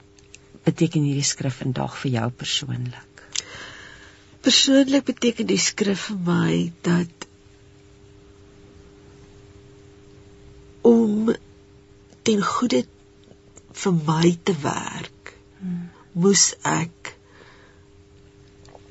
beteken 0.64 1.04
hierdie 1.06 1.24
skrif 1.24 1.60
vandag 1.62 1.94
vir 2.00 2.10
jou 2.10 2.30
persoonlik? 2.30 3.22
Persoonlik 4.40 5.04
beteken 5.04 5.46
die 5.46 5.60
skrif 5.62 6.08
vir 6.08 6.18
my 6.26 6.72
dat 6.82 7.28
om 10.90 11.32
ten 12.26 12.42
goeie 12.52 12.84
vir 13.82 13.96
my 14.08 14.30
te 14.48 14.54
werk, 14.62 15.34
hmm. 15.58 15.88
moes 16.24 16.46
ek 16.70 17.12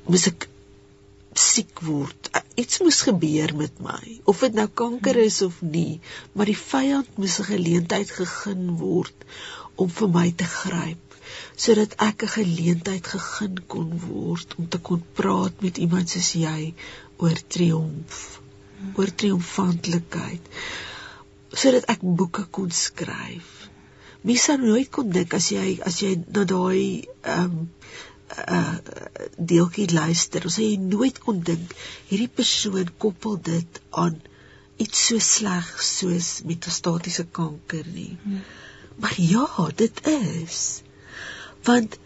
moes 0.06 0.26
ek 0.30 0.46
siek 1.36 1.82
word. 1.84 2.30
Iets 2.56 2.80
moes 2.84 3.00
gebeur 3.04 3.52
met 3.58 3.80
my. 3.84 4.02
Of 4.30 4.44
dit 4.44 4.54
nou 4.56 4.68
kanker 4.82 5.18
is 5.24 5.42
of 5.44 5.58
nie, 5.62 5.98
maar 6.32 6.48
die 6.48 6.60
vyand 6.60 7.18
moes 7.20 7.38
'n 7.40 7.50
geleentheid 7.50 8.10
gegee 8.20 8.78
word 8.84 9.26
om 9.76 9.90
vir 9.98 10.08
my 10.18 10.30
te 10.42 10.48
gryp 10.60 11.02
sodat 11.64 11.94
ek 12.08 12.22
'n 12.24 12.34
geleentheid 12.38 13.06
gegee 13.14 13.64
kon 13.74 13.90
word 14.08 14.54
om 14.58 14.68
te 14.68 14.78
kon 14.88 15.02
praat 15.20 15.62
met 15.66 15.78
iemand 15.84 16.08
soos 16.10 16.32
jy 16.32 16.74
oor 17.18 17.38
triomf. 17.54 18.40
oor 18.96 19.10
triomfantlikheid 19.20 20.52
sodat 21.52 21.88
ek 21.92 22.02
boeke 22.02 22.46
kon 22.56 22.70
skryf. 22.74 23.50
Mens 24.26 24.46
sou 24.48 24.56
nooit 24.60 24.90
kon 24.92 25.10
dink 25.14 25.34
as 25.38 25.50
jy 25.54 25.76
as 25.86 26.00
jy 26.02 26.16
na 26.24 26.44
daai 26.52 27.06
ehm 27.22 27.44
um, 27.44 27.58
uh 28.54 28.78
deeltjie 29.38 29.86
luister, 29.94 30.46
as 30.50 30.56
jy 30.58 30.72
nooit 30.82 31.20
kon 31.22 31.38
dink 31.50 31.74
hierdie 32.08 32.32
persoon 32.40 32.90
koppel 33.04 33.36
dit 33.50 33.80
aan 34.02 34.18
iets 34.82 35.04
so 35.10 35.22
sleg 35.22 35.68
soos 35.90 36.30
metastatiese 36.48 37.28
kanker 37.38 37.86
nie. 37.94 38.16
Hmm. 38.24 38.42
Maar 39.00 39.14
ja, 39.20 39.46
dit 39.76 40.02
is. 40.10 40.60
Want 41.68 41.98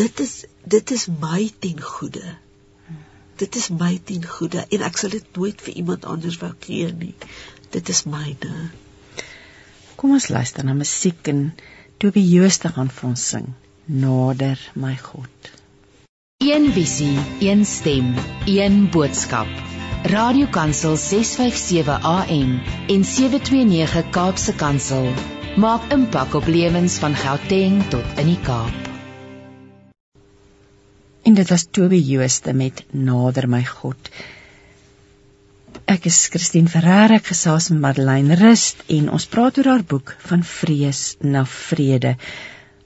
dit 0.00 0.20
is 0.24 0.34
dit 0.64 0.90
is 0.96 1.08
my 1.20 1.50
ten 1.60 1.82
goeie 1.82 2.36
dit 3.38 3.56
is 3.56 3.68
my 3.70 3.94
ten 4.04 4.24
goeie 4.26 4.64
en 4.74 4.84
ek 4.86 4.98
sal 5.00 5.14
dit 5.14 5.36
nooit 5.38 5.62
vir 5.66 5.80
iemand 5.82 6.06
anders 6.12 6.38
wou 6.42 6.50
gee 6.64 6.88
nie. 7.02 7.14
Dit 7.70 7.88
is 7.92 8.04
myne. 8.08 8.70
Kom 10.00 10.14
ons 10.16 10.28
luister 10.32 10.64
na 10.64 10.72
musiek 10.78 11.28
en 11.28 11.50
Toby 12.00 12.22
Jooste 12.24 12.70
gaan 12.72 12.88
vir 12.88 13.08
ons 13.10 13.24
sing. 13.32 13.48
Nader 13.88 14.60
my 14.74 14.94
God. 14.96 15.50
Een 16.44 16.70
visie, 16.72 17.18
een 17.44 17.64
stem, 17.66 18.14
een 18.46 18.86
boodskap. 18.94 19.50
Radiokansel 20.08 20.96
657 20.96 22.08
AM 22.12 22.52
en 22.94 23.04
729 23.04 24.10
Kaapse 24.16 24.54
Kansel 24.54 25.10
maak 25.58 25.92
impak 25.92 26.38
op 26.38 26.46
lewens 26.46 27.00
van 27.02 27.18
Gauteng 27.18 27.82
tot 27.90 28.22
in 28.22 28.30
die 28.32 28.40
Kaap. 28.48 28.88
En 31.26 31.34
dit 31.34 31.48
was 31.50 31.66
Toby 31.70 32.00
Jooste 32.00 32.54
met 32.54 32.84
Nader 32.90 33.48
my 33.48 33.64
God. 33.64 34.12
Ek 35.88 36.04
is 36.04 36.16
Christine 36.28 36.68
Ferreira, 36.68 37.16
ek 37.16 37.30
gesels 37.30 37.70
met 37.72 37.80
Madeleine 37.80 38.36
Rust 38.36 38.82
en 38.92 39.06
ons 39.16 39.24
praat 39.32 39.56
oor 39.56 39.70
haar 39.70 39.84
boek 39.88 40.10
van 40.28 40.42
vrees 40.44 41.00
na 41.24 41.46
vrede. 41.48 42.10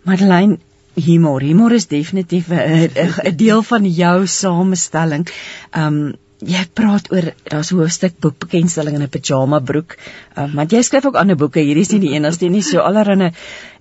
Madeleine, 0.06 0.60
humor, 0.94 1.42
humor 1.42 1.74
is 1.74 1.88
definitief 1.90 2.52
'n 2.54 3.34
deel 3.40 3.64
van 3.72 3.88
jou 3.90 4.18
samestelling. 4.26 5.26
Um 5.74 5.98
jy 6.42 6.62
praat 6.74 7.10
oor 7.14 7.32
daar's 7.50 7.72
'n 7.72 7.78
hoofstuk 7.78 8.14
boekbekenstelling 8.20 8.94
in 8.96 9.02
'n 9.02 9.08
pyjama 9.08 9.60
broek. 9.60 9.96
Um, 10.36 10.54
want 10.54 10.72
jy 10.72 10.82
skryf 10.82 11.06
ook 11.06 11.16
ander 11.16 11.36
boeke, 11.36 11.60
hierdie 11.60 11.82
is 11.82 11.92
nie 11.92 12.00
die 12.00 12.14
enigste 12.14 12.48
nie, 12.48 12.62
so 12.62 12.78
allerhande 12.78 13.32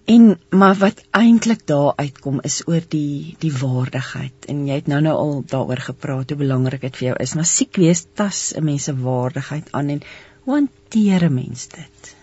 En 0.05 0.39
maar 0.49 0.75
wat 0.75 1.03
eintlik 1.11 1.67
daar 1.67 1.93
uitkom 1.95 2.41
is 2.41 2.61
oor 2.67 2.81
die 2.87 3.35
die 3.39 3.53
waardigheid 3.53 4.47
en 4.49 4.65
jy 4.67 4.79
het 4.79 4.87
nou 4.87 5.01
nou 5.01 5.13
al 5.15 5.43
daaroor 5.53 5.83
gepraat 5.85 6.29
hoe 6.33 6.39
belangrik 6.39 6.81
dit 6.81 6.97
vir 6.97 7.07
jou 7.07 7.17
is. 7.23 7.35
Maar 7.37 7.49
siek 7.49 7.77
wees 7.83 8.05
tas 8.13 8.53
'n 8.55 8.63
mens 8.63 8.83
se 8.89 8.95
waardigheid 8.97 9.71
aan 9.71 9.89
en 9.89 10.01
hoe 10.43 10.53
hanteer 10.53 11.25
'n 11.29 11.33
mens 11.33 11.67
dit? 11.67 12.15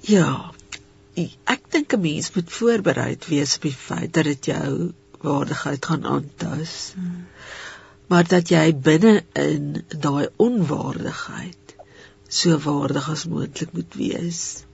Ja. 0.00 0.52
Ek 1.44 1.70
dink 1.70 1.92
'n 1.92 2.00
mens 2.00 2.32
moet 2.34 2.52
voorbereid 2.52 3.26
wees 3.28 3.56
op 3.56 3.62
die 3.62 3.78
feit 3.88 4.12
dat 4.12 4.24
dit 4.24 4.44
jou 4.44 4.92
waardigheid 5.20 5.84
gaan 5.84 6.04
aantas. 6.04 6.92
Hmm. 6.94 7.26
Maar 8.06 8.26
dat 8.28 8.48
jy 8.48 8.74
binne 8.74 9.22
in 9.32 9.84
daai 9.88 10.28
onwaardigheid 10.36 11.76
so 12.28 12.58
waardig 12.58 13.10
as 13.10 13.26
moontlik 13.30 13.72
moet 13.72 13.94
wees. 13.94 14.64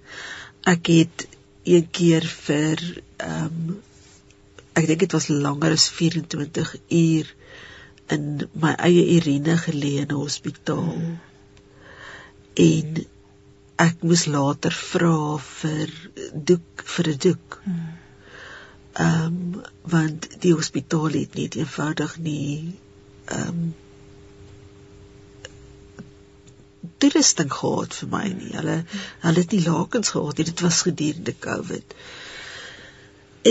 Ek 0.65 0.87
het 0.87 1.27
een 1.65 1.87
keer 1.91 2.27
vir 2.27 2.83
ehm 3.17 3.47
um, 3.47 3.79
ek 4.79 4.87
dink 4.87 5.01
dit 5.03 5.13
was 5.13 5.27
langer 5.29 5.75
as 5.77 5.89
24 5.93 6.77
uur 6.97 7.31
in 8.15 8.27
my 8.63 8.71
eie 8.87 9.03
Irene 9.17 9.57
geleë 9.65 10.05
in 10.05 10.13
'n 10.15 10.21
hospitaal. 10.21 10.95
En 12.67 13.01
ek 13.87 14.03
moes 14.03 14.25
later 14.27 14.75
vra 14.79 15.19
vir 15.49 15.93
doek 16.51 16.85
vir 16.95 17.13
'n 17.13 17.21
doek. 17.27 17.61
Ehm 18.93 19.27
um, 19.27 19.63
want 19.95 20.29
die 20.47 20.55
hospitaal 20.55 21.13
het 21.19 21.35
nie 21.35 21.49
eenvoudig 21.63 22.19
nie 22.19 22.75
ehm 23.25 23.49
um, 23.49 23.75
toerusting 27.03 27.53
gehad 27.53 27.97
vir 28.01 28.09
my 28.15 28.27
nie. 28.29 28.53
Hulle 28.57 28.77
hulle 29.25 29.43
het 29.45 29.53
nie 29.55 29.65
lakens 29.65 30.13
gehad 30.15 30.39
nie. 30.39 30.49
Dit 30.51 30.63
was 30.67 30.83
gedurende 30.87 31.35
COVID. 31.47 31.99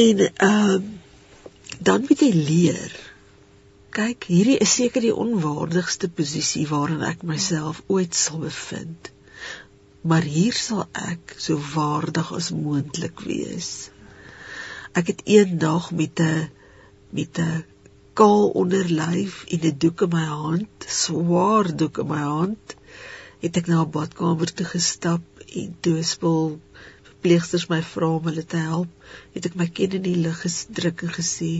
En 0.03 0.25
ehm 0.29 0.73
uh, 0.73 0.79
dan 1.79 2.05
moet 2.07 2.21
jy 2.25 2.31
leer. 2.33 2.93
Kyk, 3.95 4.25
hierdie 4.29 4.57
is 4.63 4.73
seker 4.77 5.03
die 5.05 5.15
onwaardigste 5.15 6.09
posisie 6.09 6.65
waarin 6.69 7.05
ek 7.07 7.23
myself 7.25 7.81
ooit 7.87 8.17
sal 8.17 8.41
bevind. 8.43 9.11
Maar 10.09 10.25
hier 10.25 10.57
sal 10.57 10.85
ek 10.93 11.35
so 11.37 11.57
waardig 11.73 12.33
as 12.35 12.51
moontlik 12.55 13.23
wees. 13.27 13.89
Ek 14.97 15.13
het 15.13 15.23
eendag 15.25 15.91
met 16.01 16.19
'n 16.25 16.49
met 17.15 17.39
'n 17.39 17.63
kaal 18.13 18.49
onderlyf 18.63 19.43
en 19.47 19.65
'n 19.71 19.77
doek 19.85 20.01
in 20.07 20.13
my 20.17 20.25
hand, 20.25 20.85
swaar 20.87 21.75
doek 21.75 22.03
in 22.03 22.07
my 22.07 22.23
hand 22.25 22.75
het 23.43 23.57
ek 23.57 23.67
na 23.67 23.83
'n 23.83 23.91
badkamer 23.91 24.53
toe 24.53 24.65
gestap 24.65 25.21
en 25.61 25.75
toe 25.81 26.03
spul 26.03 26.59
verpleegsters 27.09 27.67
my 27.71 27.81
vra 27.83 28.09
om 28.17 28.27
hulle 28.29 28.45
te 28.45 28.57
help, 28.57 28.91
het 29.35 29.45
ek 29.49 29.55
my 29.59 29.67
kin 29.67 29.95
in 29.99 30.05
die 30.07 30.19
lug 30.25 30.41
gedruk 30.43 31.03
en 31.07 31.13
gesê 31.19 31.51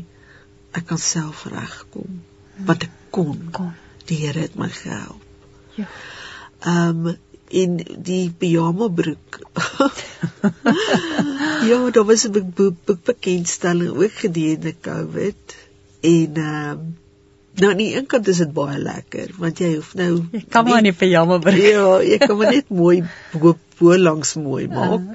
ek 0.78 0.86
kan 0.92 1.02
self 1.06 1.46
regkom. 1.52 2.22
Wat 2.68 2.84
ek 2.88 2.94
kon. 3.16 3.50
kon. 3.52 3.74
Die 4.10 4.20
Here 4.22 4.46
het 4.46 4.56
my 4.56 4.70
gehelp. 4.70 5.24
Ja. 5.80 5.88
Ehm 6.60 7.08
um, 7.08 7.18
in 7.50 7.80
die 8.06 8.30
pyjama 8.30 8.88
broek. 8.94 9.40
ja, 11.70 11.80
daar 11.90 12.06
was 12.06 12.28
'n 12.28 12.54
boekbekendstelling 12.56 13.98
ook 13.98 14.12
gedurende 14.24 14.76
COVID 14.82 15.56
en 16.02 16.36
ehm 16.36 16.72
um, 16.72 16.98
Nou 17.60 17.72
aan 17.72 17.82
die 17.82 17.92
een 17.96 18.06
kant 18.08 18.28
is 18.32 18.40
dit 18.44 18.52
baie 18.56 18.78
lekker 18.80 19.34
want 19.40 19.60
jy 19.60 19.74
hoef 19.76 19.92
nou 20.00 20.12
jy 20.32 20.46
kan 20.54 20.68
maar 20.68 20.84
nie 20.86 20.94
jammer 20.96 21.42
bring. 21.44 21.60
Ja, 21.64 22.00
jy 22.06 22.20
kan 22.24 22.38
maar 22.40 22.54
net 22.56 22.70
mooi 22.72 23.02
bo, 23.34 23.56
bo 23.80 23.98
langs 23.98 24.36
mooi 24.40 24.68
maak. 24.72 25.12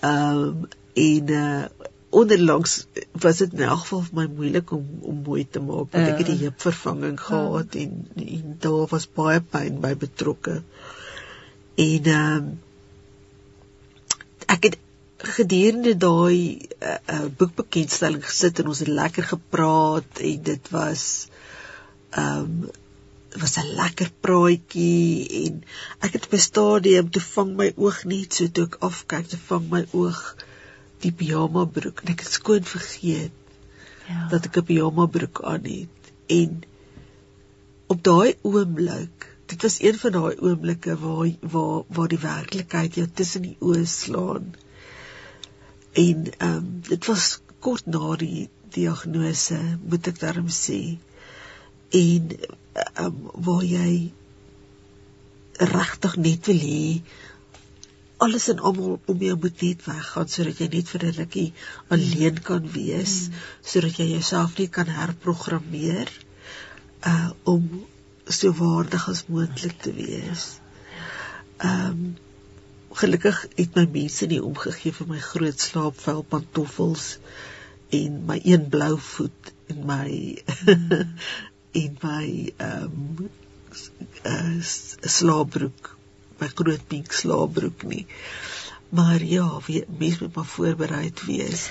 Ehm 0.00 0.42
um, 0.46 0.66
en 0.96 1.36
uh 1.36 1.92
onderlangs 2.16 2.86
was 3.20 3.42
dit 3.42 3.52
in 3.52 3.66
elk 3.66 3.82
geval 3.82 4.02
vir 4.06 4.14
my 4.16 4.26
moeilik 4.38 4.70
om 4.72 4.84
om 5.10 5.16
mooi 5.26 5.42
te 5.44 5.60
maak 5.60 5.90
want 5.92 6.12
ek 6.12 6.22
het 6.22 6.30
die 6.30 6.44
heupvervanging 6.46 7.18
gehad 7.20 7.76
en, 7.82 7.98
en 8.24 8.54
daar 8.62 8.86
was 8.92 9.08
baie 9.20 9.42
pyn 9.42 9.82
by 9.82 9.92
betrokke. 10.06 10.62
En 11.76 12.10
ehm 12.14 12.38
um, 12.38 12.48
ek 14.46 14.68
het 14.70 14.78
gedurende 15.36 15.96
daai 15.98 16.68
uh, 16.80 16.98
uh 17.12 17.28
boekbekendstelling 17.38 18.24
gesit 18.24 18.60
en 18.62 18.72
ons 18.72 18.84
het 18.84 18.92
lekker 19.00 19.26
gepraat 19.34 20.20
en 20.30 20.42
dit 20.48 20.70
was 20.70 21.02
ehm 22.10 22.42
um, 22.42 22.70
was 23.40 23.56
'n 23.60 23.74
lekker 23.78 24.10
praatjie 24.24 25.28
en 25.44 25.62
ek 26.06 26.12
het 26.16 26.26
op 26.26 26.34
'n 26.36 26.44
stadium 26.50 27.10
toe 27.10 27.22
vang 27.22 27.50
my 27.56 27.68
oog 27.76 27.98
net 28.12 28.34
so 28.34 28.48
toe 28.48 28.64
ek 28.68 28.76
afkyk 28.88 29.26
te 29.32 29.38
vang 29.48 29.66
my 29.74 29.82
oog 29.92 30.20
die 31.04 31.12
pyjama 31.12 31.64
broek 31.78 32.00
en 32.02 32.12
ek 32.14 32.24
het 32.24 32.32
skoon 32.38 32.64
vergeet 32.76 33.34
ja. 34.08 34.28
dat 34.32 34.48
ek 34.48 34.56
'n 34.60 34.68
pyjama 34.70 35.06
broek 35.16 35.42
aan 35.52 35.64
het. 35.64 36.12
En 36.38 36.62
op 37.86 38.02
daai 38.02 38.34
oomblik 38.42 39.26
dit 39.46 39.62
was 39.62 39.80
een 39.82 39.98
van 39.98 40.12
daai 40.12 40.36
oomblikke 40.46 40.98
waar 40.98 41.28
waar 41.54 41.82
waar 41.96 42.08
die 42.08 42.22
werklikheid 42.22 42.94
jou 42.94 43.08
tussen 43.14 43.42
die 43.42 43.56
oë 43.60 43.84
slaan. 43.84 44.54
En 45.92 46.30
ehm 46.38 46.56
um, 46.56 46.80
dit 46.88 47.06
was 47.06 47.40
kort 47.58 47.86
na 47.86 48.16
die 48.16 48.48
diagnose 48.78 49.60
moet 49.82 50.06
ek 50.06 50.18
daarom 50.24 50.48
sê 50.48 50.80
en 51.90 52.36
um, 53.04 53.30
waar 53.46 53.64
jy 53.64 54.12
regtig 55.56 56.16
net 56.16 56.46
wil 56.46 56.60
hê 56.60 57.02
alles 58.16 58.48
en 58.48 58.60
almal 58.68 59.00
om 59.12 59.22
jou 59.22 59.36
moet 59.40 59.62
net 59.62 59.82
weggaan 59.84 60.28
sodat 60.32 60.60
jy 60.60 60.68
net 60.72 60.92
vir 60.92 61.04
'n 61.04 61.16
rukkie 61.18 61.52
alleen 61.96 62.38
kan 62.48 62.68
wees 62.76 63.16
mm. 63.28 63.42
sodat 63.72 63.98
jy 64.00 64.06
jouself 64.12 64.58
net 64.58 64.70
kan 64.76 64.92
herprogrammeer 64.98 66.12
uh 67.10 67.30
om 67.44 67.66
so 68.26 68.52
waardig 68.52 69.08
as 69.08 69.26
moontlik 69.28 69.76
te 69.82 69.92
wees. 69.92 70.46
Ehm 71.58 71.90
um, 71.90 72.16
gelukkig 72.96 73.42
het 73.56 73.74
my 73.76 73.84
mense 73.92 74.26
nie 74.26 74.40
omgegee 74.42 74.92
vir 74.98 75.08
my 75.08 75.18
groot 75.20 75.60
slaapvel 75.60 76.22
pantoffels 76.22 77.18
en 77.98 78.24
my 78.30 78.40
een 78.44 78.68
blou 78.72 78.94
voet 78.98 79.52
en 79.68 79.84
my 79.92 80.08
mm. 80.64 81.12
en 81.82 81.98
my 82.02 82.26
ehm 82.56 82.98
um, 83.20 83.28
uh, 84.24 84.60
slaapbroek, 85.18 85.92
my 86.40 86.48
groot 86.54 86.84
pink 86.88 87.12
slaapbroek 87.12 87.86
nie. 87.90 88.06
Maar 88.96 89.22
ja, 89.24 89.46
mens 89.98 90.18
moet 90.18 90.34
maar 90.34 90.50
voorbereid 90.56 91.24
wees. 91.28 91.68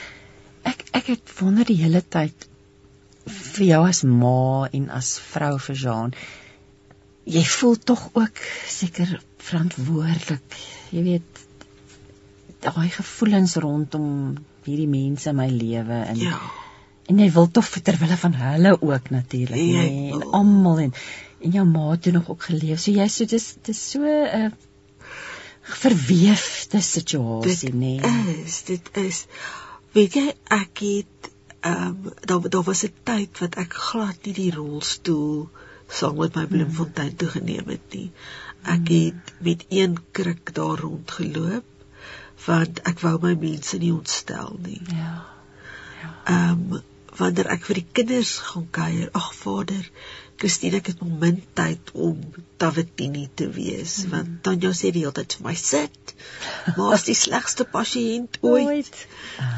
Ek 0.64 0.84
ek 0.92 1.14
het 1.16 1.36
wonder 1.40 1.66
die 1.66 1.80
hele 1.82 2.04
tyd 2.18 2.50
vir 3.26 3.66
jou 3.66 3.84
as 3.88 4.04
ma 4.06 4.68
en 4.72 4.90
as 4.94 5.16
vrou 5.34 5.56
vir 5.68 5.80
Jean 5.86 6.18
jy 7.26 7.44
voel 7.58 7.78
tog 7.82 8.10
ook 8.14 8.42
seker 8.70 9.18
verantwoordelik. 9.42 10.58
Jy 10.94 11.04
weet 11.06 11.42
daai 12.66 12.90
gevoelens 12.94 13.58
rondom 13.62 14.36
hierdie 14.66 14.90
mense 14.90 15.30
in 15.30 15.38
my 15.38 15.50
lewe 15.50 16.00
en 16.06 16.22
Ja. 16.22 16.40
En 17.06 17.20
jy 17.20 17.32
wil 17.32 17.52
tog 17.52 17.70
ter 17.70 17.98
wille 18.02 18.18
van 18.18 18.34
hulle 18.34 18.82
ook 18.82 19.10
natuurlik 19.10 19.60
Jy 19.60 19.90
nee, 19.90 20.14
en 20.14 20.24
almal 20.32 20.80
en 20.88 20.94
en 21.46 21.52
jou 21.52 21.66
ma 21.70 21.98
toe 21.98 22.12
nog 22.16 22.30
ook 22.30 22.44
geleef. 22.44 22.80
So 22.82 22.92
jy 22.92 23.08
so 23.08 23.26
dis 23.26 23.56
dis 23.62 23.82
so 23.92 24.02
'n 24.02 24.46
uh, 24.46 24.52
verweefde 25.62 26.82
situasie 26.82 27.74
nê. 27.74 28.00
is 28.46 28.64
dit 28.64 28.90
is 29.02 29.26
weet 29.94 30.18
jy 30.20 30.26
ek 30.54 30.82
het 30.86 31.30
ehm 31.66 31.86
um, 32.06 32.12
daar 32.30 32.50
daar 32.50 32.64
was 32.64 32.84
'n 32.86 32.94
tyd 33.04 33.40
wat 33.40 33.56
ek 33.58 33.74
glad 33.74 34.18
nie 34.26 34.34
die 34.34 34.52
rolstoel 34.56 35.50
saam 35.88 36.18
met 36.18 36.36
my 36.36 36.46
Bloemfontein 36.48 37.16
toe 37.16 37.30
geneem 37.38 37.70
het 37.70 37.94
nie 37.94 38.12
ek 38.64 38.90
het 38.90 39.34
met 39.40 39.66
een 39.70 39.98
krik 40.12 40.54
daar 40.54 40.78
rondgeloop 40.78 41.66
want 42.46 42.82
ek 42.92 43.00
wou 43.00 43.18
my 43.22 43.34
mense 43.34 43.78
nie 43.78 43.94
ontstel 43.94 44.60
nie 44.62 44.82
Ja. 44.90 45.26
ehm 46.26 46.74
um, 46.74 46.82
wanneer 47.20 47.50
ek 47.56 47.66
vir 47.70 47.82
die 47.82 47.88
kinders 48.00 48.38
gaan 48.50 48.70
kuier 48.80 49.10
ag 49.22 49.32
vader 49.38 49.90
Christine 50.42 50.82
ek 50.82 50.90
het 50.92 51.02
nog 51.04 51.14
min 51.20 51.38
tyd 51.56 51.92
om 52.08 52.20
Tawetini 52.60 53.28
te 53.40 53.48
wees 53.56 54.02
mm. 54.04 54.12
want 54.14 54.40
Tanya 54.48 54.72
sê 54.76 54.92
die 54.92 55.06
hele 55.06 55.16
tyd 55.20 55.38
vir 55.38 55.48
my 55.48 55.56
sit 55.60 56.16
maar's 56.80 57.06
die 57.08 57.16
slegste 57.18 57.66
pasiënt 57.76 58.40
ooit. 58.52 58.96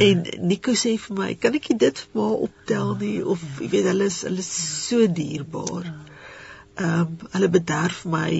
en 0.07 0.23
Nico 0.51 0.75
sê 0.83 0.95
vir 1.01 1.17
my 1.17 1.31
kan 1.41 1.57
ek 1.57 1.71
dit 1.85 2.03
vir 2.03 2.19
maar 2.19 2.45
optel 2.47 2.93
nie? 3.01 3.17
Of 3.23 3.43
jy 3.61 3.69
weet 3.73 3.89
hulle 3.91 4.09
is 4.11 4.21
hulle 4.27 4.43
is 4.43 4.51
so 4.89 5.07
dierbaar. 5.19 5.89
Ehm 6.77 7.01
um, 7.01 7.15
hulle 7.33 7.49
bederf 7.53 8.03
my 8.05 8.31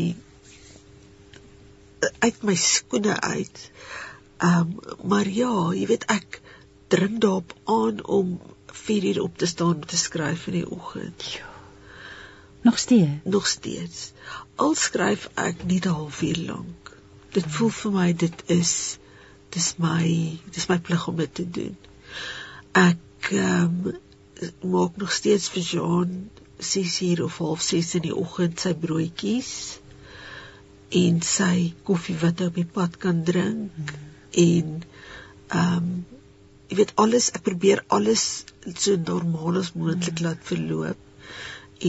uit 2.26 2.44
my 2.50 2.56
skoene 2.68 3.18
uit. 3.22 3.64
Ehm 4.38 4.76
um, 4.76 5.10
maar 5.14 5.30
ja 5.40 5.54
jy 5.78 5.88
weet 5.94 6.06
ek 6.14 6.42
dring 6.94 7.18
daarop 7.24 7.56
aan 7.80 8.04
om 8.20 8.38
4 8.86 9.06
uur 9.12 9.22
op 9.22 9.38
te 9.38 9.46
staan 9.46 9.76
om 9.76 9.86
te 9.86 9.98
skryf 9.98 10.48
in 10.48 10.60
die 10.60 10.70
oggend 10.70 11.24
Nog 12.62 12.78
steeds. 12.78 13.24
nog 13.24 13.48
steeds. 13.48 14.12
Al 14.56 14.76
skryf 14.76 15.30
ek 15.34 15.64
nie 15.64 15.80
'n 15.80 15.94
halfuur 16.00 16.38
lank. 16.46 16.96
Dit 17.32 17.46
voel 17.48 17.70
vir 17.70 17.92
my 17.92 18.14
dit 18.14 18.44
is 18.46 18.98
dis 19.50 19.74
my 19.78 20.40
dis 20.52 20.68
my 20.68 20.80
plig 20.80 21.08
om 21.08 21.16
dit 21.16 21.34
te 21.34 21.50
doen. 21.50 21.78
Ek 22.72 23.32
um, 23.32 23.94
maak 24.62 24.98
nog 24.98 25.12
steeds 25.12 25.50
vir 25.50 25.64
Jean 25.64 26.30
6 26.58 27.02
uur 27.02 27.24
of 27.24 27.38
half 27.38 27.62
6 27.62 27.96
in 27.96 28.02
die 28.02 28.16
oggend 28.16 28.60
sy 28.60 28.74
broodjies 28.74 29.80
en 30.90 31.22
sy 31.22 31.74
koffie 31.84 32.18
wat 32.22 32.40
hy 32.40 32.52
op 32.52 32.56
die 32.56 32.70
pad 32.80 32.98
kan 32.98 33.24
drink 33.24 33.96
en 34.32 34.78
ehm 35.48 35.78
um, 35.78 36.06
jy 36.70 36.76
weet 36.82 36.94
alles 36.96 37.30
ek 37.34 37.44
probeer 37.48 37.84
alles 37.88 38.24
so 38.76 38.96
normaal 38.96 39.60
as 39.62 39.74
moontlik 39.76 40.20
laat 40.26 40.42
verloop 40.44 40.98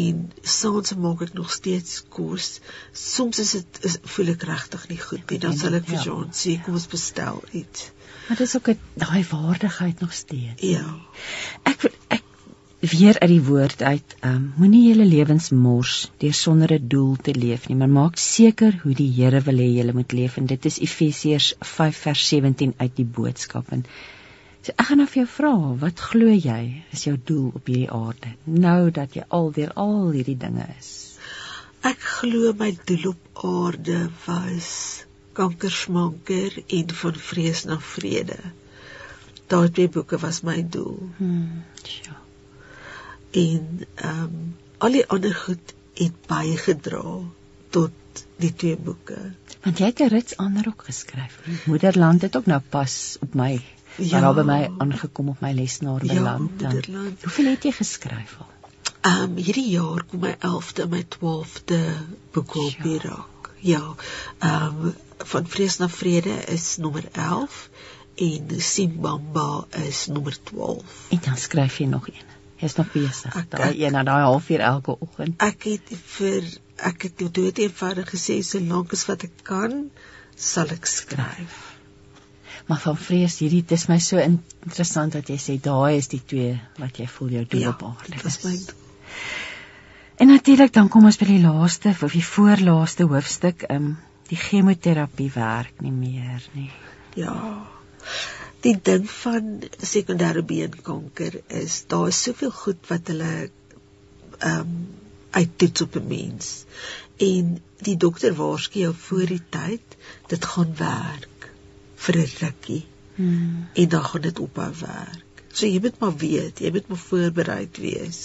en 0.02 0.16
saans 0.42 0.92
maak 1.00 1.22
ek 1.24 1.32
nog 1.34 1.50
steeds 1.52 2.02
kos. 2.12 2.60
Soms 2.92 3.38
is 3.40 3.52
dit 3.56 3.78
is, 3.88 3.94
voel 4.14 4.34
ek 4.34 4.42
regtig 4.50 4.82
nie 4.90 4.98
goed 5.00 5.30
nie. 5.30 5.38
Dan 5.40 5.56
sal 5.56 5.74
ek 5.78 5.86
vir 5.88 5.96
Ja. 5.96 6.02
Jean 6.04 6.28
sê 6.40 6.58
kom 6.64 6.74
ons 6.74 6.86
bestel 6.92 7.42
iets. 7.52 7.90
Maar 8.28 8.36
dis 8.36 8.56
ook 8.56 8.68
'n 8.68 8.78
daai 8.94 9.24
waardigheid 9.30 10.00
nog 10.00 10.12
steeds. 10.12 10.60
Ja. 10.62 10.84
Ek 11.64 11.80
wil- 11.82 11.96
ek 12.08 12.22
weer 12.80 13.18
uit 13.18 13.30
die 13.30 13.42
woord 13.42 13.82
uit, 13.82 14.16
um, 14.22 14.52
moenie 14.56 14.88
julle 14.88 15.04
lewens 15.06 15.48
mors 15.50 16.10
deur 16.18 16.34
sonder 16.34 16.72
'n 16.72 16.88
doel 16.88 17.16
te 17.16 17.32
leef 17.34 17.68
nie, 17.68 17.76
maar 17.76 17.88
maak 17.88 18.16
seker 18.16 18.80
hoe 18.82 18.94
die 18.94 19.10
Here 19.12 19.40
wil 19.40 19.56
hê 19.56 19.72
julle 19.78 19.92
moet 19.92 20.12
leef 20.12 20.36
en 20.36 20.46
dit 20.46 20.64
is 20.66 20.78
Efesiërs 20.78 21.54
5 21.60 21.96
vers 21.96 22.28
17 22.28 22.74
uit 22.76 22.96
die 22.96 23.04
boodskap 23.06 23.72
en 23.72 23.84
so 24.68 24.74
ek 24.76 24.88
gaan 24.90 25.00
nou 25.00 25.08
vir 25.08 25.22
jou 25.22 25.28
vra, 25.32 25.50
wat 25.80 26.00
glo 26.10 26.32
jy 26.34 26.62
is 26.92 27.06
jou 27.06 27.14
doel 27.30 27.52
op 27.56 27.68
hierdie 27.70 27.90
aarde? 27.94 28.32
Nou 28.44 28.90
dat 28.92 29.14
jy 29.16 29.24
alweer 29.32 29.70
al 29.80 30.10
hierdie 30.12 30.36
dinge 30.36 30.66
is. 30.74 30.90
Ek 31.88 32.02
glo 32.18 32.52
my 32.58 32.74
doel 32.90 33.06
op 33.14 33.44
aarde 33.48 34.00
was 34.26 34.70
kankersmanker 35.38 36.58
en 36.66 36.94
van 37.00 37.20
vrees 37.30 37.64
na 37.70 37.78
vrede. 37.94 38.36
Daai 39.48 39.70
twee 39.72 39.88
boeke 39.94 40.18
was 40.20 40.42
my 40.44 40.58
doel. 40.76 40.98
Hmm. 41.16 41.64
Ja. 42.04 42.18
En 43.44 43.86
ehm 43.94 44.22
um, 44.26 44.54
al 44.78 44.94
die 44.94 45.06
ander 45.10 45.34
goed 45.34 45.72
het 45.98 46.18
bygedra 46.28 47.16
tot 47.74 48.24
die 48.38 48.52
twee 48.54 48.76
boeke. 48.76 49.16
Want 49.64 49.80
jy 49.80 49.88
het 49.90 50.04
'n 50.04 50.12
rits 50.12 50.36
ander 50.36 50.68
ook 50.68 50.84
geskryf. 50.90 51.40
Moederland 51.66 52.22
het 52.22 52.36
ook 52.36 52.46
nou 52.46 52.60
pas 52.60 53.16
op 53.20 53.34
my 53.34 53.56
ja. 53.98 54.06
Ja. 54.06 54.20
daar 54.20 54.34
by 54.34 54.42
my 54.50 54.70
aangekom 54.78 55.28
op 55.28 55.40
my 55.40 55.52
lesenaar 55.52 56.04
Ja, 56.04 56.14
beland. 56.14 56.50
dan. 56.60 56.72
Moederland. 56.72 57.22
Hoeveel 57.22 57.46
het 57.50 57.62
jy 57.62 57.72
geskryf 57.72 58.36
al? 58.38 58.46
Ehm 59.00 59.22
um, 59.22 59.36
hierdie 59.36 59.68
jaar 59.70 60.04
kom 60.04 60.20
my 60.20 60.34
11de 60.38 60.82
en 60.82 60.88
my 60.88 61.04
12de 61.18 61.80
boek 62.32 62.54
op 62.54 62.70
Ja. 62.76 62.82
die 62.82 62.98
rak. 62.98 63.50
Ja. 63.60 63.94
Ehm 64.38 64.84
um, 64.84 64.94
van 65.18 65.46
vrees 65.46 65.76
na 65.78 65.88
vrede 65.88 66.34
is 66.44 66.76
nommer 66.76 67.04
11 67.12 67.68
en 68.14 68.60
Simbamba 68.60 69.64
is 69.70 70.06
nommer 70.06 70.36
12. 70.42 70.82
En 71.10 71.18
dan 71.24 71.36
skryf 71.36 71.78
jy 71.78 71.86
nog 71.86 72.06
een. 72.08 72.26
Jy's 72.56 72.74
nog 72.74 72.92
besig. 72.92 73.44
Daai 73.48 73.84
een 73.84 73.92
na 73.92 74.02
daai 74.02 74.22
halfuur 74.22 74.60
elke 74.60 74.96
oggend. 75.00 75.34
Ek 75.42 75.62
het 75.62 75.92
vir 76.04 76.42
ek 76.76 77.02
het 77.02 77.34
dood 77.34 77.58
eenvoudig 77.58 78.10
gesê 78.14 78.40
solank 78.42 78.92
as 78.92 79.06
wat 79.06 79.22
ek 79.22 79.30
kan 79.42 79.90
sal 80.36 80.66
ek 80.74 80.86
skryf. 80.86 81.67
Maar 82.68 82.80
van 82.80 82.96
vrees 83.00 83.38
hierdie 83.40 83.62
dis 83.64 83.86
my 83.88 83.96
so 84.04 84.20
interessant 84.20 85.14
dat 85.16 85.30
jy 85.32 85.38
sê 85.40 85.54
daai 85.64 85.96
is 85.96 86.10
die 86.12 86.20
twee 86.32 86.56
wat 86.76 86.98
jy 87.00 87.06
voel 87.08 87.30
jou 87.38 87.44
doel 87.54 87.62
Ja, 87.64 87.70
op 87.70 87.84
aarde 87.86 88.16
dit 88.16 88.24
is. 88.28 88.38
doel. 88.42 88.74
En 90.18 90.26
natuurlik 90.26 90.72
dan 90.74 90.88
kom 90.92 91.06
ons 91.08 91.16
by 91.20 91.28
die 91.30 91.40
laaste 91.40 91.94
of 92.02 92.12
die 92.12 92.24
voorlaaste 92.34 93.06
hoofstuk, 93.08 93.64
ehm 93.68 93.88
um, 93.88 93.96
die 94.28 94.36
chemoterapie 94.36 95.30
werk 95.32 95.78
nie 95.80 95.92
meer 95.94 96.42
nie. 96.52 96.68
Ja. 97.16 97.32
Die 98.60 98.74
ding 98.84 99.06
van 99.08 99.62
sekondêre 99.80 100.42
beenkanker 100.44 101.38
is 101.62 101.78
daar 101.88 102.10
is 102.12 102.20
soveel 102.26 102.52
goed 102.52 102.90
wat 102.90 103.08
hulle 103.08 103.30
ehm 103.46 104.60
um, 104.60 104.74
uittoets 105.30 105.86
op 105.86 105.96
'n 105.96 106.06
mens. 106.08 106.52
En 107.16 107.56
die 107.88 107.96
dokter 107.96 108.34
waarsku 108.34 108.78
jou 108.78 108.94
voor 109.08 109.26
die 109.26 109.42
tyd 109.56 109.96
dit 110.26 110.44
gaan 110.44 110.74
werk 110.76 111.37
vir 112.04 112.16
'n 112.22 112.30
rukkie 112.40 112.84
Hmm. 113.18 113.68
en 113.72 113.88
dan 113.88 114.04
gaan 114.04 114.20
dit 114.20 114.38
ophou 114.38 114.72
werk. 114.78 115.42
So 115.50 115.66
jy 115.66 115.80
moet 115.82 115.96
maar 115.98 116.16
weet, 116.16 116.60
jy 116.62 116.70
moet 116.70 116.88
maar 116.88 117.00
voorbereid 117.04 117.80
wees. 117.82 118.18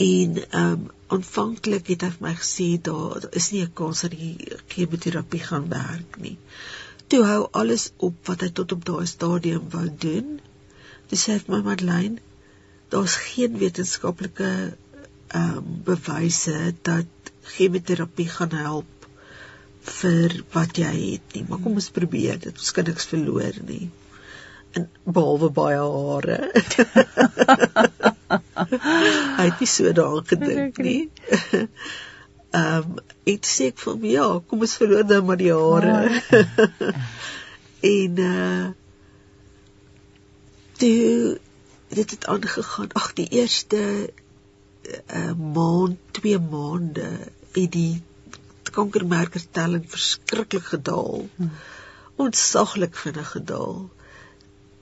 En 0.00 0.38
ehm 0.40 0.70
um, 0.70 0.86
aanvanklik 1.10 1.90
het 1.92 2.06
hy 2.06 2.08
vir 2.14 2.24
my 2.24 2.32
gesê 2.38 2.68
daar 2.88 3.26
is 3.40 3.50
nie 3.52 3.60
'n 3.64 3.72
kans 3.80 4.00
dat 4.06 4.14
die 4.16 4.56
chemoterapie 4.72 5.42
gaan 5.48 5.68
werk 5.68 6.16
nie. 6.24 6.38
Toe 7.12 7.20
hou 7.32 7.42
alles 7.62 7.84
op 7.96 8.30
wat 8.30 8.46
hy 8.46 8.48
tot 8.60 8.72
op 8.72 8.84
daai 8.92 9.06
stadium 9.12 9.68
wou 9.76 9.88
doen. 10.06 10.40
Toe 11.08 11.18
sê 11.18 11.36
hy 11.36 11.38
vir 11.44 11.56
my 11.56 11.62
Madeleine, 11.68 12.22
daar's 12.88 13.16
geen 13.26 13.58
wetenskaplike 13.64 14.52
ehm 15.28 15.58
um, 15.58 15.82
bewyse 15.90 16.74
dat 16.82 17.32
chemoterapie 17.56 18.28
gaan 18.38 18.56
help 18.62 18.99
vir 19.86 20.36
wat 20.52 20.78
jy 20.78 20.92
het 20.92 21.34
nie. 21.34 21.44
Maar 21.48 21.62
kom 21.64 21.78
ons 21.80 21.90
probeer 21.94 22.38
dit. 22.38 22.52
Ons 22.52 22.72
kan 22.76 22.86
niks 22.88 23.08
verloor 23.10 23.56
nie. 23.66 23.90
En 24.76 24.86
behalwe 25.04 25.50
baie 25.50 25.80
hare. 25.80 26.38
Hy 29.38 29.46
het 29.48 29.60
nie 29.62 29.70
so 29.70 29.92
daaraan 29.96 30.26
gedink 30.30 30.78
nie. 30.84 31.02
Ehm 32.50 32.82
um, 32.82 32.98
ek 33.30 33.46
sê 33.46 33.68
ek 33.70 33.78
vir 33.78 33.92
hom 33.92 34.04
ja, 34.10 34.24
kom 34.50 34.62
ons 34.66 34.72
verloor 34.74 35.04
dan 35.06 35.26
maar 35.26 35.38
die 35.38 35.52
hare. 35.54 35.98
en 37.94 38.22
uh 38.26 38.64
toe 40.80 41.38
dit 41.94 42.14
het 42.16 42.26
aangegaan. 42.26 42.90
Ag 42.98 43.12
die 43.14 43.28
eerste 43.38 44.10
uh, 44.10 45.32
maand, 45.54 45.98
twee 46.10 46.38
maande 46.38 47.06
het 47.54 47.72
die 47.74 48.02
kankermerkertelling 48.74 49.86
verskriklik 49.90 50.68
gedaal. 50.74 51.26
Hmm. 51.36 51.50
Ontsaglik 52.20 52.96
vinnig 52.96 53.30
gedaal. 53.36 53.88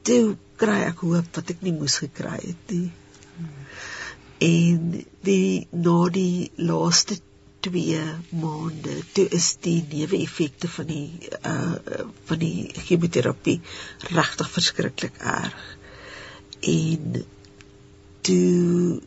Toe 0.09 0.37
kry 0.59 0.81
ek 0.89 1.05
hoop 1.07 1.31
wat 1.39 1.55
ek 1.55 1.63
nie 1.67 1.75
moes 1.77 1.99
gekry 2.03 2.39
het 2.43 2.75
nie. 2.75 2.91
En 4.39 4.93
die 5.27 5.67
na 5.71 5.97
die 6.15 6.51
laaste 6.71 7.19
2 7.67 8.03
maande 8.39 8.95
toe 9.17 9.27
is 9.35 9.49
die 9.65 9.81
neeweffekte 9.91 10.71
van 10.71 10.87
die 10.91 11.31
uh 11.53 12.05
van 12.31 12.39
die 12.43 12.71
chemoterapie 12.87 13.59
regtig 14.15 14.51
verskriklik 14.57 15.19
erg. 15.19 15.65
En 16.61 17.25
toe 18.29 19.01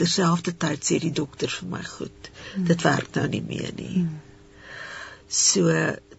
terselfdertyd 0.00 0.84
sê 0.88 0.98
die 1.02 1.14
dokter 1.20 1.52
vir 1.52 1.68
my 1.74 1.82
goed. 1.84 2.30
Hmm. 2.54 2.66
Dit 2.70 2.84
werk 2.86 3.14
nou 3.16 3.26
nie 3.32 3.42
meer 3.44 3.72
nie. 3.76 4.02
Hmm. 4.02 4.20
So 5.28 5.72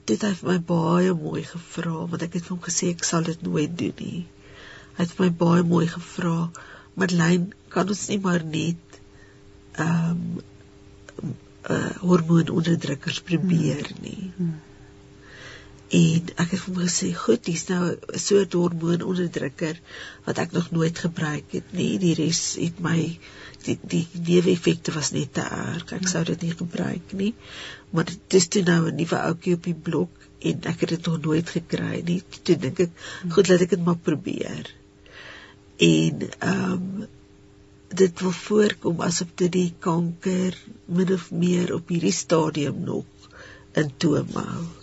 dit 0.08 0.24
het 0.24 0.44
my 0.48 0.58
baie 0.72 1.14
mooi 1.18 1.44
gevra 1.48 2.06
want 2.12 2.24
ek 2.26 2.40
het 2.40 2.48
vir 2.48 2.56
hom 2.56 2.64
gesê 2.64 2.91
ek 2.95 3.06
sal 3.08 3.28
dit 3.28 3.45
nooit 3.48 3.78
doen 3.80 3.95
nie. 4.02 4.26
Hy 4.98 5.06
het 5.06 5.18
my 5.22 5.30
baie 5.44 5.64
mooi 5.68 5.86
gevra, 5.91 6.49
Madeleine, 6.98 7.52
kan 7.74 7.90
ons 7.94 8.08
nie 8.10 8.22
maar 8.24 8.45
net 8.58 9.02
ehm 9.78 10.14
um, 10.14 10.45
uh 11.68 11.91
hormoononderdrukkers 11.99 13.20
probeer 13.28 13.90
nie. 14.02 14.32
Hmm. 14.38 14.56
En 15.88 16.31
ek 16.35 16.51
het 16.51 16.59
vir 16.59 16.73
hom 16.73 16.80
gesê, 16.84 17.14
"Goed, 17.15 17.43
dis 17.45 17.68
nou 17.68 17.95
'n 17.95 18.19
soort 18.19 18.53
hormoononderdrukker 18.53 19.80
wat 20.26 20.38
ek 20.38 20.51
nog 20.51 20.72
nooit 20.72 20.99
gebruik 20.99 21.51
het 21.51 21.72
nie. 21.72 21.97
Die 21.99 22.14
res 22.14 22.55
het 22.59 22.80
my 22.80 23.19
die 23.64 23.80
die 23.81 24.07
neeweffekte 24.11 24.91
was 24.91 25.11
net 25.11 25.34
te 25.34 25.41
erg. 25.41 25.91
Ek 25.91 26.07
sou 26.07 26.23
dit 26.23 26.41
nie 26.41 26.51
gebruik 26.51 27.11
nie. 27.11 27.34
Maar 27.89 28.05
dit 28.05 28.34
is 28.34 28.47
toe 28.47 28.64
nou 28.64 28.89
'n 28.89 28.95
nuwe 28.95 29.19
ouetjie 29.19 29.53
op 29.53 29.64
die 29.64 29.73
blok 29.73 30.09
en 30.39 30.61
ek 30.64 30.80
het 30.80 30.89
dit 30.89 31.05
nog 31.05 31.22
nooit 31.22 31.49
gekry 31.49 32.01
nie. 32.05 32.23
Toe 32.43 32.57
dink 32.57 32.80
ek, 32.80 32.91
goed, 33.30 33.47
laat 33.47 33.61
ek 33.61 33.69
dit 33.69 33.85
maar 33.85 34.01
probeer." 34.09 34.73
En 35.77 36.30
ehm 36.39 36.72
um, 36.72 37.07
dit 37.88 38.19
wil 38.19 38.31
voorkom 38.31 39.01
asof 39.01 39.27
dit 39.35 39.51
die 39.51 39.73
kanker 39.80 40.57
min 40.85 41.14
of 41.14 41.31
meer 41.31 41.73
op 41.73 41.88
hierdie 41.88 42.11
stadium 42.11 42.84
nog 42.84 43.05
in 43.73 43.91
toom 43.97 44.27
hou. 44.34 44.77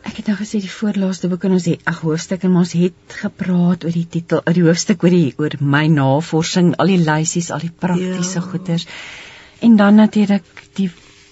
Ek 0.00 0.16
het 0.16 0.30
nou 0.30 0.36
gesê 0.38 0.58
die 0.62 0.72
voorlaaste 0.72 1.28
boek 1.28 1.44
en 1.44 1.54
ons 1.58 1.66
het 1.68 1.82
ag 1.90 2.00
hoofstuk 2.06 2.44
en 2.48 2.56
ons 2.60 2.72
het 2.78 3.16
gepraat 3.20 3.84
oor 3.84 3.94
die 3.94 4.06
titel, 4.08 4.40
oor 4.40 4.56
die 4.56 4.64
hoofstuk 4.64 5.04
oor 5.04 5.12
die 5.12 5.34
oor 5.36 5.56
my 5.60 5.84
navorsing, 5.92 6.72
al 6.80 6.92
die 6.92 7.00
lysies, 7.02 7.50
al 7.52 7.60
die 7.64 7.72
praktiese 7.84 8.40
ja. 8.40 8.46
goeders. 8.46 8.86
En 9.60 9.76
dan 9.76 10.00
natuurlik 10.00 10.64
die 10.78 10.88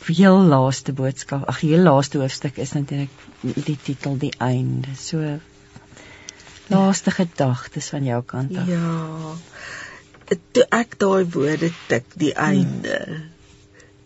heel 0.08 0.40
laaste 0.52 0.92
boodskap, 0.96 1.46
ag 1.48 1.62
heel 1.64 1.84
laaste 1.84 2.20
hoofstuk 2.20 2.60
is 2.60 2.74
natuurlik 2.76 3.12
die 3.42 3.78
titel 3.88 4.20
die 4.20 4.32
einde. 4.44 4.92
So 5.00 5.38
laaste 6.68 7.12
gedagtes 7.16 7.88
van 7.94 8.04
jou 8.04 8.20
kant 8.22 8.56
af. 8.60 8.68
Ja. 8.68 10.36
Toe 10.52 10.68
ek 10.76 10.98
daai 11.00 11.24
woorde 11.32 11.72
tik, 11.88 12.12
die 12.20 12.34
einde. 12.36 13.00
Hmm. 13.08 13.26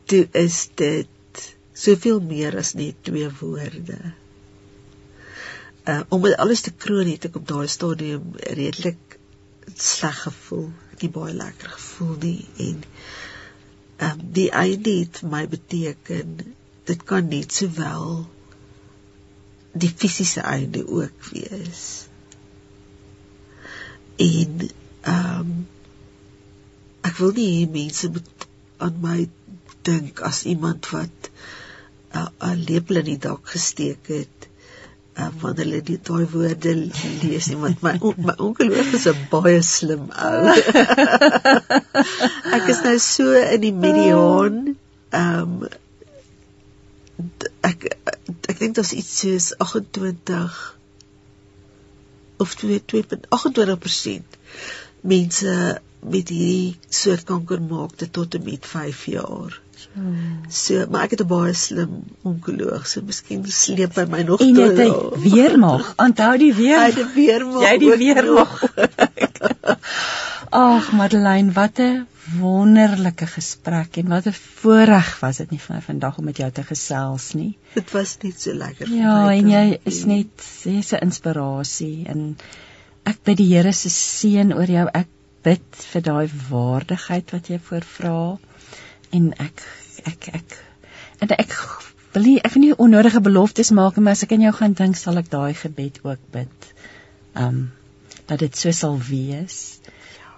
Toe 0.06 0.26
is 0.38 0.68
dit 0.78 1.46
soveel 1.74 2.20
meer 2.22 2.54
as 2.62 2.76
net 2.78 3.02
twee 3.02 3.30
woorde 3.40 3.98
uh, 5.84 6.00
om 6.08 6.22
dit 6.22 6.36
alles 6.36 6.60
te 6.60 6.72
kroon 6.84 7.08
het 7.10 7.26
ek 7.28 7.36
op 7.40 7.48
daai 7.48 7.68
stadium 7.70 8.36
redelik 8.38 9.18
sleg 9.78 10.22
gevoel, 10.26 10.68
ek 10.94 11.06
het 11.06 11.14
baie 11.14 11.34
lekker 11.34 11.74
gevoel 11.76 12.16
nie 12.26 12.40
en 12.68 12.84
ehm 14.02 14.20
um, 14.20 14.22
die 14.34 14.48
einde 14.50 14.92
het 14.98 15.20
vir 15.22 15.30
my 15.30 15.42
beteken 15.48 16.38
dit 16.90 17.02
kan 17.06 17.28
net 17.30 17.54
sowel 17.54 18.24
die 19.72 19.90
fisiese 20.02 20.42
einde 20.42 20.82
ook 20.88 21.28
wees. 21.30 21.84
En 24.16 24.66
ehm 24.66 25.38
um, 25.38 25.52
ek 27.02 27.16
wil 27.18 27.32
nie 27.36 27.48
hê 27.52 27.62
mense 27.70 28.10
moet 28.14 28.46
aan 28.82 28.98
my 29.02 29.18
dink 29.86 30.20
as 30.26 30.42
iemand 30.50 30.90
wat 30.94 31.30
'n 32.14 32.28
uh, 32.46 32.54
lepel 32.68 33.00
in 33.02 33.08
die 33.12 33.22
dak 33.28 33.48
gesteek 33.54 34.10
het 34.14 34.41
uh, 35.18 35.28
wanneer 35.40 35.64
hulle 35.64 35.80
die 35.88 35.98
daai 36.08 36.24
woorde 36.32 36.72
lees 37.22 37.48
nie 37.50 37.60
want 37.64 37.84
my 37.86 37.94
my 38.26 38.34
ongeloof 38.46 38.92
is 38.98 39.06
'n 39.12 39.20
baie 39.32 39.60
slim 39.68 40.08
ou. 40.28 40.54
ek 42.56 42.68
is 42.74 42.82
nou 42.88 42.98
so 43.06 43.26
in 43.42 43.60
die 43.66 43.76
mediaan. 43.84 44.60
Ehm 45.20 45.56
um, 45.62 45.70
ek 47.70 47.88
ek 48.50 48.58
dink 48.58 48.74
dit 48.74 48.84
is 48.84 48.92
iets 49.00 49.14
soos 49.22 49.48
28 49.58 50.60
of 52.42 52.54
2.28% 52.62 54.38
mense 55.12 55.52
met 56.14 56.32
hierdie 56.34 56.76
soort 56.88 57.24
kanker 57.28 57.60
maak 57.62 57.92
dit 58.00 58.10
tot 58.12 58.34
en 58.34 58.42
met 58.48 58.66
5 58.66 59.04
jaar. 59.12 59.60
So, 60.48 60.86
maar 60.90 61.06
ek 61.06 61.16
het 61.16 61.22
'n 61.24 61.30
baie 61.30 61.54
slim 61.54 62.04
onkoloog, 62.22 62.86
so 62.86 63.02
miskien 63.06 63.44
sleep 63.46 63.94
hy 63.96 64.04
my 64.08 64.22
nog 64.22 64.38
toe. 64.38 64.48
En 64.48 64.76
jy 64.76 65.20
weer 65.30 65.58
mag. 65.58 65.92
Onthou 65.96 66.36
die 66.38 66.54
weer. 66.54 66.78
Hy 66.80 66.90
het 66.90 67.14
weer 67.14 67.46
mag. 67.46 67.62
Jy 67.62 67.78
die 67.78 67.96
weer 67.96 68.32
mag. 68.32 68.64
Ag, 70.62 70.92
Madeleine, 70.92 71.52
wat 71.52 71.78
'n 71.78 72.06
wonderlike 72.40 73.26
gesprek 73.26 73.96
en 73.96 74.08
wat 74.08 74.26
'n 74.26 74.32
voorreg 74.32 75.20
was 75.20 75.36
dit 75.36 75.50
nie 75.50 75.58
vir 75.58 75.74
my 75.74 75.82
vandag 75.82 76.18
om 76.18 76.24
met 76.24 76.36
jou 76.36 76.50
te 76.50 76.62
gesels 76.62 77.32
nie. 77.32 77.58
Dit 77.74 77.90
was 77.90 78.16
net 78.22 78.40
so 78.40 78.52
lekker. 78.52 78.88
Ja, 78.88 79.32
en 79.32 79.48
jy 79.48 79.80
is 79.84 80.04
net 80.04 80.46
jy's 80.64 80.92
'n 80.92 81.02
inspirasie 81.02 82.06
en 82.06 82.36
ek 83.04 83.22
bid 83.24 83.36
die 83.36 83.54
Here 83.54 83.72
se 83.72 83.88
seën 83.88 84.54
oor 84.54 84.70
jou. 84.70 84.88
Ek 84.92 85.08
bid 85.42 85.64
vir 85.92 86.02
daai 86.02 86.28
waardigheid 86.50 87.30
wat 87.30 87.48
jy 87.48 87.58
voorvra 87.58 88.38
en 89.12 89.32
ek 89.44 89.64
ek 90.08 90.28
ek 90.40 90.56
en 91.20 91.34
ek 91.36 91.54
wil 92.14 92.26
nie 92.26 92.38
ek 92.40 92.56
wil 92.56 92.64
nie 92.64 92.74
onnodige 92.86 93.22
beloftes 93.24 93.72
maak 93.76 94.00
maar 94.00 94.16
as 94.16 94.24
ek 94.26 94.34
aan 94.36 94.46
jou 94.46 94.54
gaan 94.58 94.76
dink 94.78 94.98
sal 95.00 95.20
ek 95.20 95.30
daai 95.32 95.54
gebed 95.58 96.02
ook 96.04 96.22
bid. 96.34 96.72
Um 97.34 97.70
dat 98.30 98.40
dit 98.44 98.56
so 98.56 98.70
sal 98.70 98.98
wees. 99.02 99.80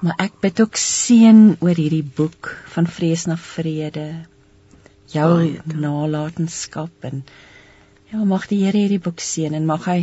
Maar 0.02 0.16
ek 0.26 0.40
bid 0.42 0.60
ook 0.60 0.78
seën 0.80 1.40
oor 1.60 1.78
hierdie 1.78 2.06
boek 2.16 2.50
van 2.74 2.88
vrees 2.90 3.26
na 3.30 3.36
vrede. 3.40 4.06
Jou 5.12 5.30
oh, 5.30 5.74
nalatenskap 5.86 7.08
en 7.10 7.22
ja 8.10 8.24
mag 8.24 8.48
die 8.50 8.64
Here 8.64 8.78
hierdie 8.78 9.02
boek 9.02 9.22
seën 9.22 9.54
en 9.54 9.66
mag 9.68 9.86
hy 9.90 10.00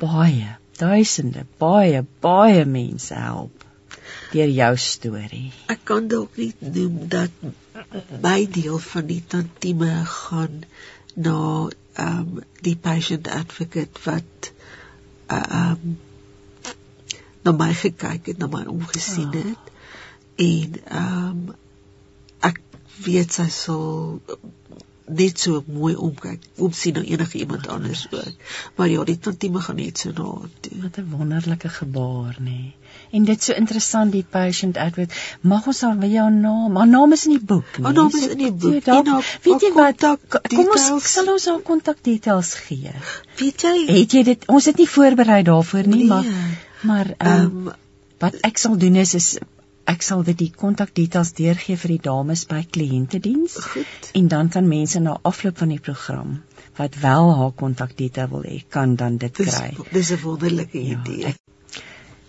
baie 0.00 0.56
duisende 0.78 1.44
baie 1.62 2.02
baie 2.24 2.64
mense 2.66 3.14
help 3.14 3.53
deur 4.32 4.50
jou 4.50 4.72
storie. 4.76 5.52
Ek 5.72 5.84
kan 5.88 6.08
dalk 6.08 6.36
nie 6.40 6.52
noem 6.60 7.04
dat 7.12 7.44
my 8.22 8.38
deel 8.50 8.78
van 8.78 9.06
die 9.10 9.22
tantieme 9.34 9.92
gaan 10.16 10.62
na 11.14 11.38
ehm 11.94 12.20
um, 12.20 12.42
die 12.66 12.76
patient 12.76 13.28
advocate 13.30 14.02
wat 14.04 14.50
ehm 15.26 15.78
um, 15.84 15.98
na 17.44 17.52
my 17.52 17.72
gekyk 17.76 18.26
het, 18.32 18.38
na 18.38 18.48
my 18.48 18.64
omgesien 18.72 19.28
oh. 19.28 19.44
het 19.44 19.72
en 20.34 20.80
ehm 20.84 21.28
um, 21.28 21.54
ek 22.40 22.60
weet 23.04 23.36
sy 23.36 23.46
sal 23.52 24.20
net 25.06 25.38
so 25.38 25.62
mooi 25.66 25.94
omkyk, 25.94 26.46
omsien 26.56 26.94
na 26.94 27.02
enige 27.02 27.38
iemand 27.38 27.68
anders 27.68 28.06
ook. 28.10 28.32
Maar 28.76 28.88
ja, 28.88 29.04
die 29.04 29.18
tantieme 29.18 29.60
gaan 29.60 29.76
net 29.76 29.98
so 29.98 30.08
na 30.08 30.48
toe. 30.60 30.80
Wat 30.82 30.96
'n 30.98 31.10
wonderlike 31.10 31.68
gebaar, 31.68 32.36
nê. 32.40 32.44
Nee. 32.44 32.74
En 33.10 33.24
dit 33.24 33.42
so 33.42 33.52
interessant 33.52 34.12
die 34.12 34.24
patient 34.30 34.76
advocate. 34.76 35.14
Mag 35.40 35.66
ons 35.66 35.82
al 35.82 36.04
jou 36.08 36.30
naam, 36.30 36.76
haar 36.76 36.88
naam 36.88 37.12
is 37.12 37.24
in 37.26 37.36
die 37.36 37.44
boek, 37.44 37.76
nee. 37.76 37.84
Haar 37.84 37.94
naam 37.94 38.10
is 38.14 38.26
in 38.26 38.38
die 38.38 38.52
boek. 38.52 38.86
En 38.86 39.04
nou, 39.04 39.22
weet 39.42 39.60
jy 39.60 39.72
wat? 39.72 40.06
Kom 40.48 40.70
ons 40.76 41.12
sal 41.12 41.32
ons 41.32 41.46
haar 41.46 41.60
kontakdetails 41.60 42.54
gee. 42.54 42.90
Weet 43.36 43.60
jy? 43.60 43.74
Het 43.86 44.12
jy 44.12 44.22
dit 44.22 44.46
ons 44.46 44.64
het 44.64 44.76
nie 44.76 44.88
voorberei 44.88 45.42
daarvoor 45.42 45.86
nie, 45.86 46.04
nee. 46.04 46.06
maar 46.06 46.24
maar 46.80 47.14
ehm 47.18 47.44
um, 47.44 47.72
wat 48.18 48.34
ek 48.40 48.58
sal 48.58 48.76
doen 48.78 48.96
is 48.96 49.14
is 49.14 49.28
ek 49.90 50.02
sal 50.02 50.24
dit 50.24 50.38
die 50.38 50.50
kontakdetails 50.50 51.32
deurgee 51.38 51.76
vir 51.76 51.94
die 51.94 52.02
dames 52.06 52.44
by 52.50 52.62
kliëntediens. 52.76 53.56
Goed. 53.74 54.10
En 54.20 54.28
dan 54.28 54.48
kan 54.48 54.68
mense 54.68 55.00
na 55.00 55.18
afloop 55.22 55.58
van 55.58 55.74
die 55.74 55.80
program 55.80 56.42
wat 56.78 56.96
wel 56.98 57.34
haar 57.38 57.52
kontakdetail 57.52 58.28
wil 58.28 58.46
hê, 58.48 58.56
kan 58.68 58.96
dan 58.98 59.16
dit 59.22 59.36
dis, 59.36 59.54
kry. 59.54 59.86
Dis 59.92 60.10
'n 60.10 60.20
wonderlike 60.22 60.80
ja, 60.80 60.98
idee. 60.98 61.34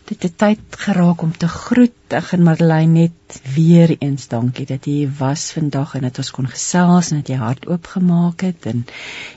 Dit 0.05 0.21
het 0.23 0.35
tyd 0.37 0.75
geraak 0.77 1.21
om 1.25 1.31
te 1.33 1.47
groet. 1.49 1.93
Ek 2.13 2.35
en 2.35 2.43
Marlene 2.45 3.07
net 3.07 3.37
weer 3.55 3.95
eens 3.97 4.27
dankie 4.29 4.67
dat 4.69 4.85
jy 4.85 5.07
was 5.17 5.47
vandag 5.55 5.95
en 5.97 6.05
dat 6.05 6.19
ons 6.21 6.29
kon 6.35 6.45
gesels 6.51 7.09
en 7.09 7.23
dat 7.23 7.31
jy 7.33 7.39
hart 7.41 7.65
oopgemaak 7.65 8.43
het 8.45 8.67
en 8.69 8.83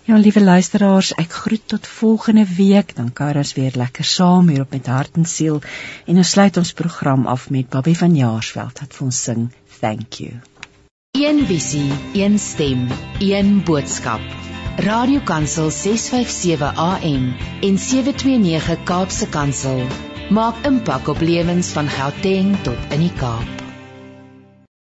ja 0.05 0.19
liewe 0.21 0.43
luisteraars, 0.45 1.15
ek 1.17 1.33
groet 1.45 1.65
tot 1.73 1.89
volgende 1.89 2.45
week. 2.59 2.93
Dan 2.99 3.09
kuier 3.13 3.41
ons 3.41 3.55
weer 3.57 3.81
lekker 3.81 4.05
saam 4.05 4.53
hier 4.53 4.67
op 4.67 4.77
met 4.77 4.91
hart 4.93 5.17
en 5.17 5.25
siel 5.25 5.63
en 6.05 6.21
ons 6.21 6.35
sluit 6.37 6.61
ons 6.61 6.75
program 6.83 7.25
af 7.27 7.49
met 7.51 7.71
Bobby 7.73 7.97
van 7.97 8.17
Jaarsveld 8.17 8.85
wat 8.85 9.01
vir 9.01 9.09
ons 9.09 9.23
sing 9.31 9.49
Thank 9.81 10.21
you. 10.21 10.37
Een 11.17 11.47
visie, 11.47 11.93
een 12.13 12.39
stem, 12.39 12.89
een 13.25 13.63
boodskap. 13.65 14.21
Radiokansel 14.77 15.71
657 15.71 16.77
AM 16.77 17.35
en 17.63 17.79
729 17.79 18.85
Kaapse 18.85 19.29
Kansel 19.29 19.87
maak 20.29 20.67
impak 20.69 21.09
op 21.09 21.21
lewens 21.21 21.73
van 21.73 21.89
Gauteng 21.89 22.53
tot 22.63 22.93
in 22.93 23.01
die 23.07 23.13
Kaap. 23.17 23.68